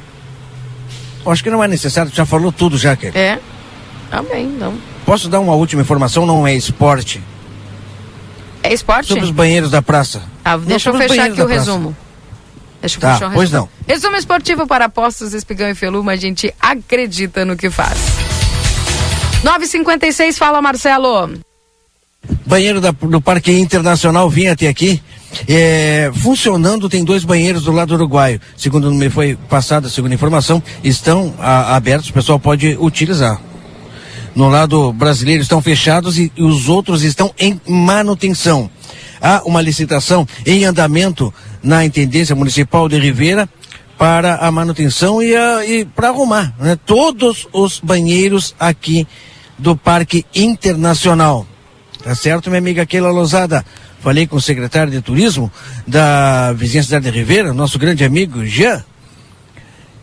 Eu 1.27 1.31
Acho 1.33 1.43
que 1.43 1.49
não 1.49 1.61
é 1.63 1.67
necessário, 1.67 2.09
já 2.13 2.25
falou 2.25 2.51
tudo 2.53 2.77
já, 2.77 2.95
Keila. 2.95 3.17
É? 3.17 3.39
Também, 4.09 4.47
não. 4.47 4.73
Posso 5.05 5.27
dar 5.27 5.41
uma 5.41 5.53
última 5.53 5.81
informação? 5.81 6.25
Não 6.25 6.47
é 6.47 6.55
esporte. 6.55 7.21
É 8.63 8.73
esporte? 8.73 9.09
Sobre 9.09 9.25
os 9.25 9.31
banheiros 9.31 9.69
da 9.69 9.81
praça. 9.81 10.23
Ah, 10.43 10.55
deixa 10.57 10.89
eu 10.89 10.93
sobre 10.93 11.05
os 11.05 11.11
fechar 11.11 11.25
aqui 11.29 11.41
o 11.41 11.45
praça. 11.45 11.53
resumo. 11.59 11.97
Deixa 12.79 12.97
eu 12.97 13.01
Tá, 13.01 13.13
fechar 13.15 13.29
o 13.29 13.33
pois 13.33 13.51
resumo. 13.51 13.69
Resumo 13.85 14.15
esportivo 14.15 14.65
para 14.67 14.85
apostas, 14.85 15.33
espigão 15.33 15.69
e 15.69 15.75
feluma, 15.75 16.13
a 16.13 16.15
gente 16.15 16.53
acredita 16.61 17.43
no 17.43 17.57
que 17.57 17.69
faz. 17.69 17.97
956, 19.43 20.37
fala 20.37 20.61
Marcelo. 20.61 21.33
Banheiro 22.45 22.79
da- 22.81 22.91
do 22.91 23.21
Parque 23.21 23.51
Internacional 23.51 24.29
vinha 24.29 24.53
até 24.53 24.67
aqui. 24.67 25.01
É, 25.47 26.11
funcionando, 26.15 26.87
tem 26.89 27.03
dois 27.03 27.23
banheiros 27.25 27.63
do 27.63 27.71
lado 27.71 27.93
uruguaio. 27.93 28.39
Segundo 28.55 28.91
me 28.93 29.09
foi 29.09 29.35
passada, 29.49 29.89
segundo 29.89 30.11
a 30.11 30.15
informação, 30.15 30.61
estão 30.83 31.33
a- 31.39 31.75
abertos, 31.75 32.09
o 32.09 32.13
pessoal 32.13 32.39
pode 32.39 32.77
utilizar. 32.79 33.39
No 34.35 34.49
lado 34.49 34.93
brasileiro 34.93 35.41
estão 35.41 35.61
fechados 35.61 36.17
e, 36.17 36.31
e 36.35 36.43
os 36.43 36.69
outros 36.69 37.03
estão 37.03 37.33
em 37.39 37.59
manutenção. 37.67 38.69
Há 39.19 39.41
uma 39.45 39.61
licitação 39.61 40.27
em 40.45 40.63
andamento 40.63 41.33
na 41.63 41.83
Intendência 41.83 42.35
Municipal 42.35 42.87
de 42.87 42.99
Ribeira 42.99 43.49
para 43.97 44.35
a 44.35 44.51
manutenção 44.51 45.23
e, 45.23 45.33
e 45.67 45.85
para 45.85 46.09
arrumar 46.09 46.53
né, 46.59 46.77
todos 46.85 47.47
os 47.51 47.79
banheiros 47.79 48.53
aqui 48.59 49.07
do 49.57 49.75
Parque 49.75 50.23
Internacional. 50.35 51.47
Tá 52.03 52.13
certo, 52.13 52.49
minha 52.51 52.59
amiga 52.59 52.85
Keila 52.85 53.09
Lozada? 53.09 53.65
Falei 54.07 54.25
com 54.25 54.37
o 54.37 54.41
secretário 54.41 54.89
de 54.89 55.01
Turismo 55.01 55.51
da 55.85 56.53
vizinha 56.53 56.81
cidade 56.81 57.11
de 57.11 57.17
Ribeira, 57.19 57.53
nosso 57.53 57.77
grande 57.77 58.05
amigo 58.05 58.45
Jean. 58.45 58.81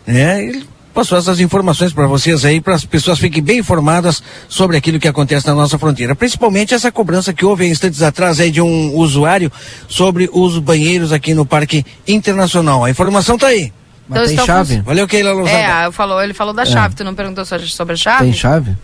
Né? 0.07 0.45
Ele 0.45 0.67
passou 0.93 1.17
essas 1.17 1.41
informações 1.41 1.91
para 1.91 2.07
vocês 2.07 2.45
aí, 2.45 2.61
para 2.61 2.75
as 2.75 2.85
pessoas 2.85 3.19
fiquem 3.19 3.43
bem 3.43 3.61
informadas 3.61 4.23
sobre 4.47 4.77
aquilo 4.77 5.01
que 5.01 5.09
acontece 5.09 5.47
na 5.47 5.55
nossa 5.55 5.79
fronteira. 5.79 6.15
Principalmente 6.15 6.75
essa 6.75 6.93
cobrança 6.93 7.33
que 7.33 7.47
houve 7.47 7.67
instantes 7.67 8.03
atrás 8.03 8.39
aí 8.41 8.51
de 8.51 8.61
um 8.61 8.93
usuário 8.95 9.51
sobre 9.89 10.29
os 10.35 10.59
banheiros 10.59 11.11
aqui 11.11 11.33
no 11.33 11.47
Parque 11.47 11.83
Internacional. 12.07 12.85
A 12.85 12.91
informação 12.91 13.39
tá 13.39 13.47
aí. 13.47 13.73
Então 14.11 14.23
estão 14.23 14.45
fun- 14.67 14.83
Valeu, 14.83 15.09
Keila 15.09 15.33
Lozada. 15.33 15.57
É, 15.57 15.87
eu 15.87 15.93
falou, 15.93 16.23
ele 16.23 16.35
falou 16.35 16.53
da 16.53 16.67
chave, 16.67 16.95
tu 16.95 17.05
não 17.05 17.15
perguntou 17.15 17.43
so- 17.47 17.59
sobre 17.69 17.95
a 17.95 17.97
chave? 17.97 18.31
chave? 18.35 18.77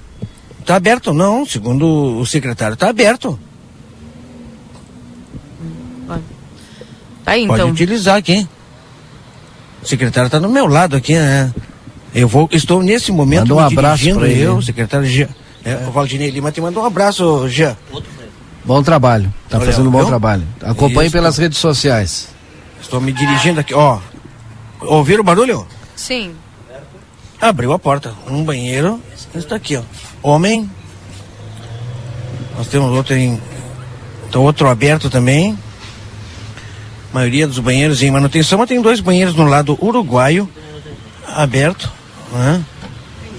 Tá 0.64 0.76
aberto, 0.76 1.12
não. 1.12 1.44
Segundo 1.44 1.84
o 2.18 2.24
secretário, 2.24 2.74
tá 2.74 2.88
aberto. 2.88 3.38
Aí, 7.30 7.46
Pode 7.46 7.60
então. 7.60 7.72
utilizar 7.72 8.16
aqui. 8.16 8.48
O 9.82 9.86
secretário 9.86 10.26
está 10.26 10.40
no 10.40 10.48
meu 10.48 10.66
lado 10.66 10.96
aqui, 10.96 11.14
né? 11.14 11.54
Eu 12.12 12.26
vou, 12.26 12.48
estou 12.50 12.82
nesse 12.82 13.12
momento 13.12 13.54
Manda 13.54 13.54
um 13.54 13.58
abraço 13.60 13.98
dirigindo, 13.98 14.18
pra 14.18 14.28
ele. 14.28 14.40
eu, 14.40 14.56
o 14.56 14.62
secretário 14.62 15.06
Jean. 15.06 15.28
É, 15.64 15.76
o 15.86 15.92
Valdinei 15.92 16.28
Lima 16.30 16.50
te 16.50 16.60
mandou 16.60 16.82
um 16.82 16.86
abraço, 16.86 17.48
Jean. 17.48 17.76
Bom 18.64 18.82
trabalho. 18.82 19.32
Tá 19.48 19.58
Olha, 19.58 19.66
fazendo 19.66 19.88
um 19.88 19.92
bom 19.92 19.98
viu? 19.98 20.08
trabalho. 20.08 20.42
Acompanhe 20.60 21.06
Isso. 21.06 21.12
pelas 21.16 21.38
redes 21.38 21.58
sociais. 21.58 22.28
Estou 22.82 23.00
me 23.00 23.12
dirigindo 23.12 23.60
aqui, 23.60 23.74
ó. 23.74 24.00
Ouviram 24.80 25.20
o 25.20 25.24
barulho? 25.24 25.64
Sim. 25.94 26.34
Abriu 27.40 27.72
a 27.72 27.78
porta. 27.78 28.12
Um 28.28 28.42
banheiro. 28.42 29.00
Está 29.34 29.54
aqui, 29.54 29.76
ó. 29.76 29.82
Homem. 30.20 30.68
Nós 32.56 32.66
temos 32.66 32.90
outro 32.90 33.14
em. 33.14 33.40
Então, 34.28 34.42
outro 34.42 34.68
aberto 34.68 35.08
também. 35.08 35.56
A 37.12 37.14
maioria 37.14 37.46
dos 37.46 37.58
banheiros 37.58 38.02
em 38.02 38.10
manutenção, 38.10 38.58
mas 38.58 38.68
tem 38.68 38.80
dois 38.80 39.00
banheiros 39.00 39.34
no 39.34 39.44
lado 39.44 39.76
uruguaio. 39.80 40.48
Aberto. 41.26 41.90
Hã? 42.34 42.60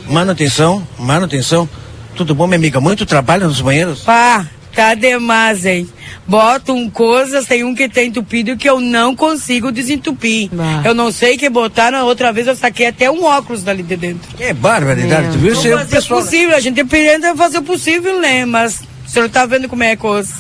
Manutenção, 0.07 0.85
manutenção. 0.99 1.69
Tudo 2.15 2.35
bom, 2.35 2.47
minha 2.47 2.57
amiga? 2.57 2.81
Muito 2.81 3.05
trabalho 3.05 3.47
nos 3.47 3.61
banheiros? 3.61 4.01
Pá, 4.01 4.45
tá 4.75 4.93
demais, 4.93 5.65
hein? 5.65 5.87
Botam 6.27 6.89
coisas, 6.89 7.45
tem 7.45 7.63
um 7.63 7.73
que 7.73 7.87
tem 7.87 8.09
entupido 8.09 8.57
que 8.57 8.69
eu 8.69 8.79
não 8.79 9.15
consigo 9.15 9.71
desentupir. 9.71 10.49
Eu 10.83 10.93
não 10.93 11.11
sei 11.11 11.37
que 11.37 11.49
botaram, 11.49 11.99
a 11.99 12.03
outra 12.03 12.33
vez 12.33 12.47
eu 12.47 12.55
saquei 12.55 12.87
até 12.87 13.09
um 13.09 13.23
óculos 13.23 13.63
dali 13.63 13.83
de 13.83 13.95
dentro. 13.95 14.35
Que 14.35 14.53
barbaridade, 14.53 15.31
tu 15.31 15.37
viu? 15.37 15.53
Não 15.53 15.61
Isso 15.61 15.95
é 15.95 16.01
possível, 16.01 16.55
a 16.55 16.59
gente 16.59 16.83
tenta 16.83 17.35
fazer 17.35 17.59
o 17.59 17.63
possível, 17.63 18.19
né? 18.19 18.45
Mas 18.45 18.81
o 19.11 19.13
senhor 19.13 19.29
tá 19.29 19.45
vendo 19.45 19.67
como 19.67 19.83
é 19.83 19.91
a 19.91 19.97
coisa. 19.97 20.33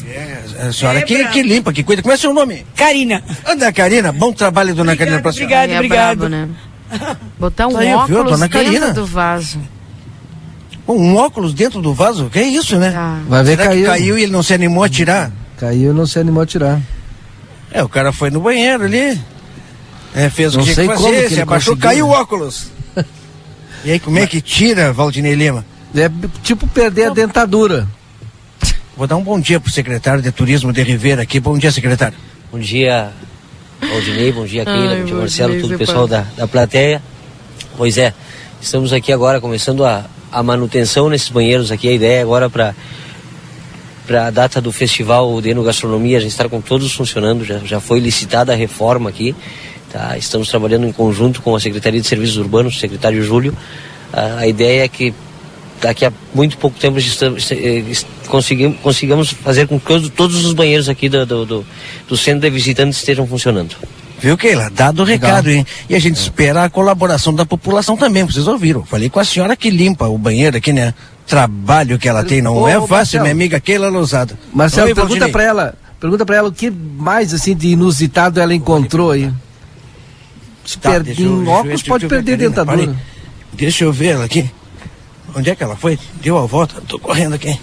A 0.65 0.71
senhora 0.71 0.99
É 0.99 1.01
que, 1.01 1.27
que 1.27 1.43
limpa, 1.43 1.73
que 1.73 1.83
cuida. 1.83 2.01
Como 2.01 2.13
é 2.13 2.15
seu 2.15 2.33
nome? 2.33 2.65
Karina. 2.73 3.21
Ana 3.43 3.69
Karina, 3.73 4.13
bom 4.13 4.31
trabalho, 4.31 4.73
dona 4.73 4.95
Karina, 4.95 5.19
pra 5.19 5.33
senhora. 5.33 5.59
Aí 5.59 5.73
é 5.73 5.83
brabo, 5.89 6.29
né? 6.29 6.47
Botar 7.37 7.67
um 7.67 7.73
Tá 7.73 7.79
aí, 7.79 7.87
viu, 7.87 7.97
óculos 7.97 8.31
dona 8.31 8.47
dentro 8.47 8.93
do 8.93 9.05
vaso. 9.05 9.59
Um 10.87 11.17
óculos 11.17 11.53
dentro 11.53 11.81
do 11.81 11.93
vaso? 11.93 12.29
Que 12.29 12.39
é 12.39 12.43
isso, 12.43 12.77
né? 12.77 12.93
Vai 13.27 13.43
ver, 13.43 13.57
Será 13.57 13.65
caiu. 13.65 13.81
que 13.81 13.87
caiu 13.89 14.17
e 14.17 14.23
ele 14.23 14.31
não 14.31 14.41
se 14.41 14.53
animou 14.53 14.85
a 14.85 14.89
tirar? 14.89 15.31
Caiu 15.57 15.91
e 15.91 15.93
não 15.93 16.07
se 16.07 16.17
animou 16.17 16.43
a 16.43 16.45
tirar. 16.45 16.79
É, 17.71 17.83
o 17.83 17.89
cara 17.89 18.13
foi 18.13 18.29
no 18.29 18.39
banheiro 18.39 18.85
ali. 18.85 19.19
É, 20.15 20.29
fez 20.29 20.55
Não 20.55 20.63
o 20.63 20.65
que 20.65 20.73
sei 20.73 20.85
tinha 20.85 20.95
que 20.95 21.01
como 21.01 21.13
fazer, 21.13 21.27
se 21.27 21.33
ele 21.33 21.41
abaixou, 21.41 21.75
conseguiu, 21.75 21.89
caiu 21.89 22.07
o 22.07 22.11
óculos. 22.11 22.71
E 23.83 23.91
aí, 23.91 23.99
como 23.99 24.19
é 24.19 24.27
que 24.27 24.39
tira, 24.39 24.93
Valdinei 24.93 25.33
Lima? 25.33 25.65
É 25.95 26.09
tipo 26.43 26.67
perder 26.67 27.07
a 27.07 27.09
dentadura. 27.09 27.87
Vou 29.01 29.07
dar 29.07 29.17
um 29.17 29.23
bom 29.23 29.39
dia 29.39 29.59
pro 29.59 29.71
secretário 29.71 30.21
de 30.21 30.31
Turismo 30.31 30.71
de 30.71 30.83
Ribeira 30.83 31.23
aqui. 31.23 31.39
Bom 31.39 31.57
dia, 31.57 31.71
secretário. 31.71 32.15
Bom 32.51 32.59
dia, 32.59 33.09
Valdinei, 33.81 34.31
bom 34.31 34.45
dia, 34.45 34.63
Keila, 34.63 34.95
bom 34.95 35.05
dia, 35.05 35.15
Marcelo, 35.15 35.59
todo 35.59 35.73
o 35.73 35.77
pessoal 35.79 36.07
da, 36.07 36.21
da 36.37 36.47
plateia. 36.47 37.01
Pois 37.75 37.97
é, 37.97 38.13
estamos 38.61 38.93
aqui 38.93 39.11
agora 39.11 39.41
começando 39.41 39.83
a, 39.83 40.05
a 40.31 40.43
manutenção 40.43 41.09
nesses 41.09 41.29
banheiros 41.29 41.71
aqui. 41.71 41.89
A 41.89 41.93
ideia 41.93 42.19
é 42.19 42.21
agora 42.21 42.47
para 42.47 42.75
para 44.05 44.27
a 44.27 44.29
data 44.29 44.61
do 44.61 44.71
festival 44.71 45.41
de 45.41 45.49
Enogastronomia, 45.49 46.19
a 46.19 46.21
gente 46.21 46.33
está 46.33 46.47
com 46.47 46.61
todos 46.61 46.93
funcionando, 46.93 47.43
já, 47.43 47.57
já 47.57 47.79
foi 47.79 47.99
licitada 47.99 48.53
a 48.53 48.55
reforma 48.55 49.09
aqui. 49.09 49.35
Tá? 49.91 50.15
Estamos 50.15 50.47
trabalhando 50.47 50.85
em 50.85 50.91
conjunto 50.91 51.41
com 51.41 51.55
a 51.55 51.59
Secretaria 51.59 51.99
de 51.99 52.05
Serviços 52.05 52.37
Urbanos, 52.37 52.75
o 52.75 52.79
secretário 52.79 53.23
Júlio. 53.23 53.57
A, 54.13 54.41
a 54.41 54.47
ideia 54.47 54.83
é 54.83 54.87
que 54.87 55.11
daqui 55.81 56.05
a 56.05 56.13
muito 56.33 56.57
pouco 56.57 56.79
tempo 56.79 56.97
eh, 56.99 57.83
conseguimos, 58.27 58.77
consigamos 58.81 59.29
fazer 59.31 59.67
com 59.67 59.79
que 59.79 60.09
todos, 60.11 60.45
os 60.45 60.53
banheiros 60.53 60.87
aqui 60.87 61.09
do, 61.09 61.25
do, 61.25 61.45
do, 61.45 61.65
do 62.07 62.17
centro 62.17 62.41
de 62.41 62.49
visitantes 62.49 62.97
estejam 62.99 63.25
funcionando. 63.27 63.75
Viu, 64.19 64.37
Keila? 64.37 64.69
Dado 64.69 65.01
o 65.01 65.05
recado, 65.05 65.49
hein? 65.49 65.65
E 65.89 65.95
a 65.95 65.99
gente 65.99 66.15
espera 66.17 66.63
a 66.63 66.69
colaboração 66.69 67.33
da 67.33 67.43
população 67.45 67.97
também, 67.97 68.23
vocês 68.23 68.47
ouviram. 68.47 68.85
Falei 68.85 69.09
com 69.09 69.19
a 69.19 69.25
senhora 69.25 69.55
que 69.55 69.69
limpa 69.71 70.07
o 70.07 70.17
banheiro 70.17 70.55
aqui, 70.57 70.71
né? 70.71 70.93
Trabalho 71.25 71.97
que 71.97 72.07
ela 72.07 72.23
tem, 72.23 72.41
não 72.41 72.55
Ô, 72.57 72.67
é 72.67 72.77
ô, 72.77 72.81
fácil, 72.81 72.95
Marcelo. 73.19 73.23
minha 73.23 73.33
amiga 73.33 73.59
Keila 73.59 73.89
Lousada. 73.89 74.37
Marcelo, 74.53 74.87
Oi, 74.87 74.93
pergunta 74.93 75.09
Valdinei. 75.21 75.31
pra 75.31 75.43
ela, 75.43 75.73
pergunta 75.99 76.25
para 76.25 76.35
ela 76.35 76.49
o 76.49 76.51
que 76.51 76.69
mais 76.69 77.33
assim 77.33 77.55
de 77.55 77.69
inusitado 77.69 78.39
ela 78.39 78.53
encontrou 78.53 79.09
aí. 79.11 79.31
Se 80.65 80.77
Tá, 80.77 80.91
perder 80.91 81.15
deixa 81.15 81.21
eu- 81.23 81.43
em 81.43 81.47
óculos 81.47 81.81
pode 81.83 82.07
perder 82.07 82.37
dentadura. 82.37 82.95
Deixa 83.53 83.83
eu 83.83 83.91
ver 83.91 84.09
ela 84.09 84.25
aqui. 84.25 84.49
Onde 85.35 85.49
é 85.49 85.55
que 85.55 85.63
ela 85.63 85.75
foi? 85.75 85.97
Deu 86.21 86.37
a 86.37 86.45
volta? 86.45 86.81
Tô 86.87 86.99
correndo 86.99 87.35
aqui. 87.35 87.57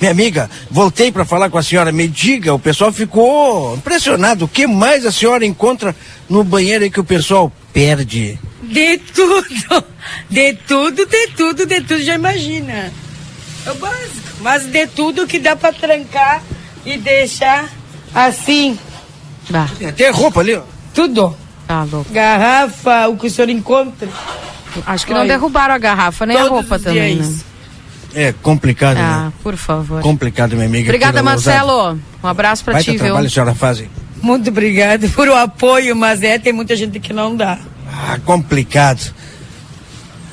Minha 0.00 0.12
amiga, 0.12 0.50
voltei 0.70 1.12
para 1.12 1.26
falar 1.26 1.50
com 1.50 1.58
a 1.58 1.62
senhora. 1.62 1.92
Me 1.92 2.08
diga, 2.08 2.54
o 2.54 2.58
pessoal 2.58 2.90
ficou 2.90 3.74
impressionado. 3.76 4.46
O 4.46 4.48
que 4.48 4.66
mais 4.66 5.04
a 5.04 5.12
senhora 5.12 5.44
encontra 5.44 5.94
no 6.28 6.42
banheiro 6.42 6.84
aí 6.84 6.90
que 6.90 7.00
o 7.00 7.04
pessoal 7.04 7.52
perde? 7.72 8.38
De 8.62 8.98
tudo, 8.98 9.84
de 10.30 10.54
tudo, 10.54 11.06
de 11.06 11.26
tudo, 11.28 11.66
de 11.66 11.80
tudo, 11.82 12.02
já 12.02 12.14
imagina. 12.14 12.92
É 13.66 13.70
o 13.70 13.74
básico. 13.74 14.28
Mas 14.40 14.64
de 14.64 14.86
tudo 14.86 15.26
que 15.26 15.38
dá 15.38 15.54
pra 15.54 15.72
trancar 15.72 16.42
e 16.84 16.96
deixar 16.96 17.68
assim. 18.14 18.78
Tem 19.78 19.88
até 19.88 20.08
roupa 20.08 20.40
ali, 20.40 20.54
ó. 20.54 20.62
Tudo. 20.94 21.36
Tá 21.66 21.84
louco. 21.84 22.10
Garrafa, 22.10 23.08
o 23.08 23.16
que 23.18 23.26
o 23.26 23.30
senhor 23.30 23.50
encontra. 23.50 24.08
Acho 24.86 25.06
que 25.06 25.14
não 25.14 25.26
derrubaram 25.26 25.74
a 25.74 25.78
garrafa, 25.78 26.24
nem 26.26 26.36
a 26.36 26.40
todos 26.40 26.58
roupa 26.58 26.76
os 26.76 26.82
também, 26.82 27.16
né? 27.16 27.34
É 28.12 28.32
complicado, 28.42 28.96
Ah, 28.98 29.26
né? 29.26 29.32
por 29.42 29.56
favor. 29.56 30.02
Complicado, 30.02 30.54
minha 30.54 30.66
amiga. 30.66 30.84
Obrigada. 30.88 31.22
Marcelo. 31.22 31.98
Um 32.22 32.26
abraço 32.26 32.64
pra 32.64 32.74
Baita 32.74 32.90
ti, 32.90 32.96
viu? 32.96 33.06
trabalho 33.06 33.26
a 33.26 33.30
senhora 33.30 33.54
faz. 33.54 33.82
Muito 34.20 34.50
obrigada 34.50 35.08
por 35.10 35.28
o 35.28 35.34
apoio, 35.34 35.94
mas 35.94 36.22
é, 36.22 36.38
tem 36.38 36.52
muita 36.52 36.74
gente 36.74 36.98
que 36.98 37.12
não 37.12 37.36
dá. 37.36 37.58
Ah, 37.88 38.18
complicado. 38.24 39.00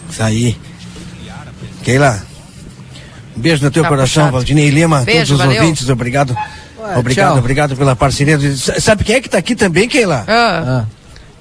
Isso 0.09 0.23
aí. 0.23 0.57
Keila, 1.83 2.21
um 3.35 3.39
beijo 3.39 3.63
no 3.63 3.71
teu 3.71 3.83
Tá 3.83 3.89
coração, 3.89 4.23
puxado. 4.23 4.31
Valdinei 4.33 4.69
Lima, 4.69 5.01
Beijo, 5.01 5.19
todos 5.19 5.31
os 5.31 5.37
valeu. 5.37 5.61
ouvintes, 5.61 5.87
obrigado. 5.89 6.35
obrigado, 6.97 7.29
tchau. 7.29 7.37
obrigado 7.37 7.75
pela 7.77 7.95
parceria. 7.95 8.37
Sabe 8.79 9.03
quem 9.03 9.15
é 9.15 9.21
que 9.21 9.29
tá 9.29 9.37
aqui 9.37 9.55
também, 9.55 9.87
Keila? 9.87 10.25
Ah. 10.27 10.85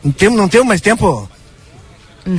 Não 0.04 0.12
temos 0.12 0.38
não 0.38 0.48
temos 0.48 0.68
mais 0.68 0.80
tempo? 0.80 1.28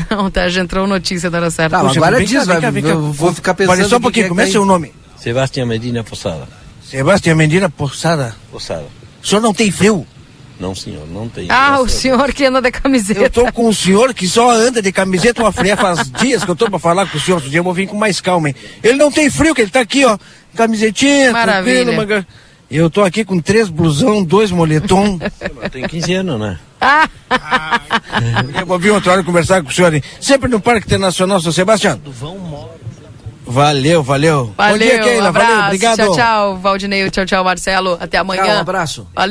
Não, 0.09 0.29
tá, 0.29 0.49
já 0.49 0.61
entrou 0.61 0.85
notícia 0.85 1.29
da 1.29 1.37
hora 1.37 1.49
certa. 1.49 1.77
Tá, 1.77 1.83
Puxa, 1.83 1.99
agora 1.99 2.19
diz, 2.19 2.31
vem 2.31 2.45
vai- 2.45 2.61
cá, 2.61 2.69
vem 2.71 2.83
cá. 2.83 2.89
eu 2.89 3.11
vou 3.11 3.33
ficar 3.33 3.53
pensando 3.53 3.71
Olha 3.79 3.87
só 3.87 3.97
um 3.97 4.01
pouquinho, 4.01 4.25
é 4.25 4.29
como 4.29 4.41
é 4.41 4.45
seu 4.47 4.61
tá 4.61 4.67
nome? 4.67 4.93
Sebastião 5.17 5.65
Medina 5.65 6.03
Poçada. 6.03 6.47
Sebastião 6.83 7.35
Mendira 7.35 7.69
Poçada. 7.69 8.35
Poçada. 8.51 8.85
O 9.23 9.27
senhor 9.27 9.41
não 9.41 9.53
tem 9.53 9.71
frio? 9.71 10.05
Não, 10.59 10.73
senhor, 10.73 11.07
não 11.07 11.29
tem. 11.29 11.45
Ah, 11.49 11.79
o 11.79 11.87
senhor 11.87 12.33
que 12.33 12.43
anda 12.45 12.59
de 12.61 12.71
camiseta. 12.71 13.19
Eu 13.19 13.29
tô 13.29 13.51
com 13.51 13.67
o 13.67 13.73
senhor 13.75 14.11
que 14.13 14.27
só 14.27 14.49
anda 14.49 14.81
de 14.81 14.91
camiseta 14.91 15.41
uma 15.43 15.51
fria 15.51 15.77
faz 15.77 16.09
dias 16.19 16.43
que 16.43 16.49
eu 16.49 16.55
tô 16.55 16.67
pra 16.69 16.79
falar 16.79 17.05
com 17.07 17.17
o 17.17 17.21
senhor. 17.21 17.35
Outro 17.37 17.49
dia 17.49 17.59
eu 17.59 17.63
vou 17.63 17.73
vir 17.73 17.87
com 17.87 17.95
mais 17.95 18.19
calma, 18.19 18.49
hein? 18.49 18.55
Ele 18.83 18.97
não 18.97 19.11
tem 19.11 19.29
frio, 19.29 19.53
que 19.53 19.61
ele 19.61 19.69
tá 19.69 19.81
aqui, 19.81 20.03
ó. 20.03 20.17
Camisetinha, 20.55 21.31
Maravilha. 21.31 21.85
tranquilo, 21.85 21.97
manga. 21.97 22.27
Eu 22.71 22.89
tô 22.89 23.03
aqui 23.03 23.23
com 23.23 23.39
três 23.39 23.69
blusão, 23.69 24.23
dois 24.23 24.49
moletom. 24.51 25.19
Tenho 25.71 25.87
15 25.87 26.13
anos, 26.15 26.39
né? 26.39 26.59
Eu 28.59 28.65
vou 28.65 28.79
vir 28.79 28.91
outra 28.91 29.13
hora 29.13 29.23
conversar 29.23 29.61
com 29.63 29.69
o 29.69 29.73
senhor, 29.73 29.93
hein? 29.93 30.01
Sempre 30.21 30.49
no 30.49 30.59
Parque 30.59 30.85
Internacional 30.85 31.39
São 31.41 31.51
Sebastião. 31.51 31.99
Valeu, 33.49 34.03
valeu. 34.03 34.53
Valeu, 34.57 34.77
Bom 34.77 34.77
dia, 34.77 34.99
Keila. 34.99 35.23
um 35.23 35.27
abraço. 35.29 35.51
Valeu, 35.51 35.65
obrigado. 35.65 35.97
Tchau, 35.97 36.15
tchau, 36.15 36.57
Valdinei. 36.57 37.09
Tchau, 37.09 37.25
tchau, 37.25 37.43
Marcelo. 37.45 37.97
Até 37.99 38.17
amanhã. 38.17 38.43
Tchau, 38.43 38.55
um 38.55 38.59
abraço. 38.59 39.07
Valeu. 39.15 39.25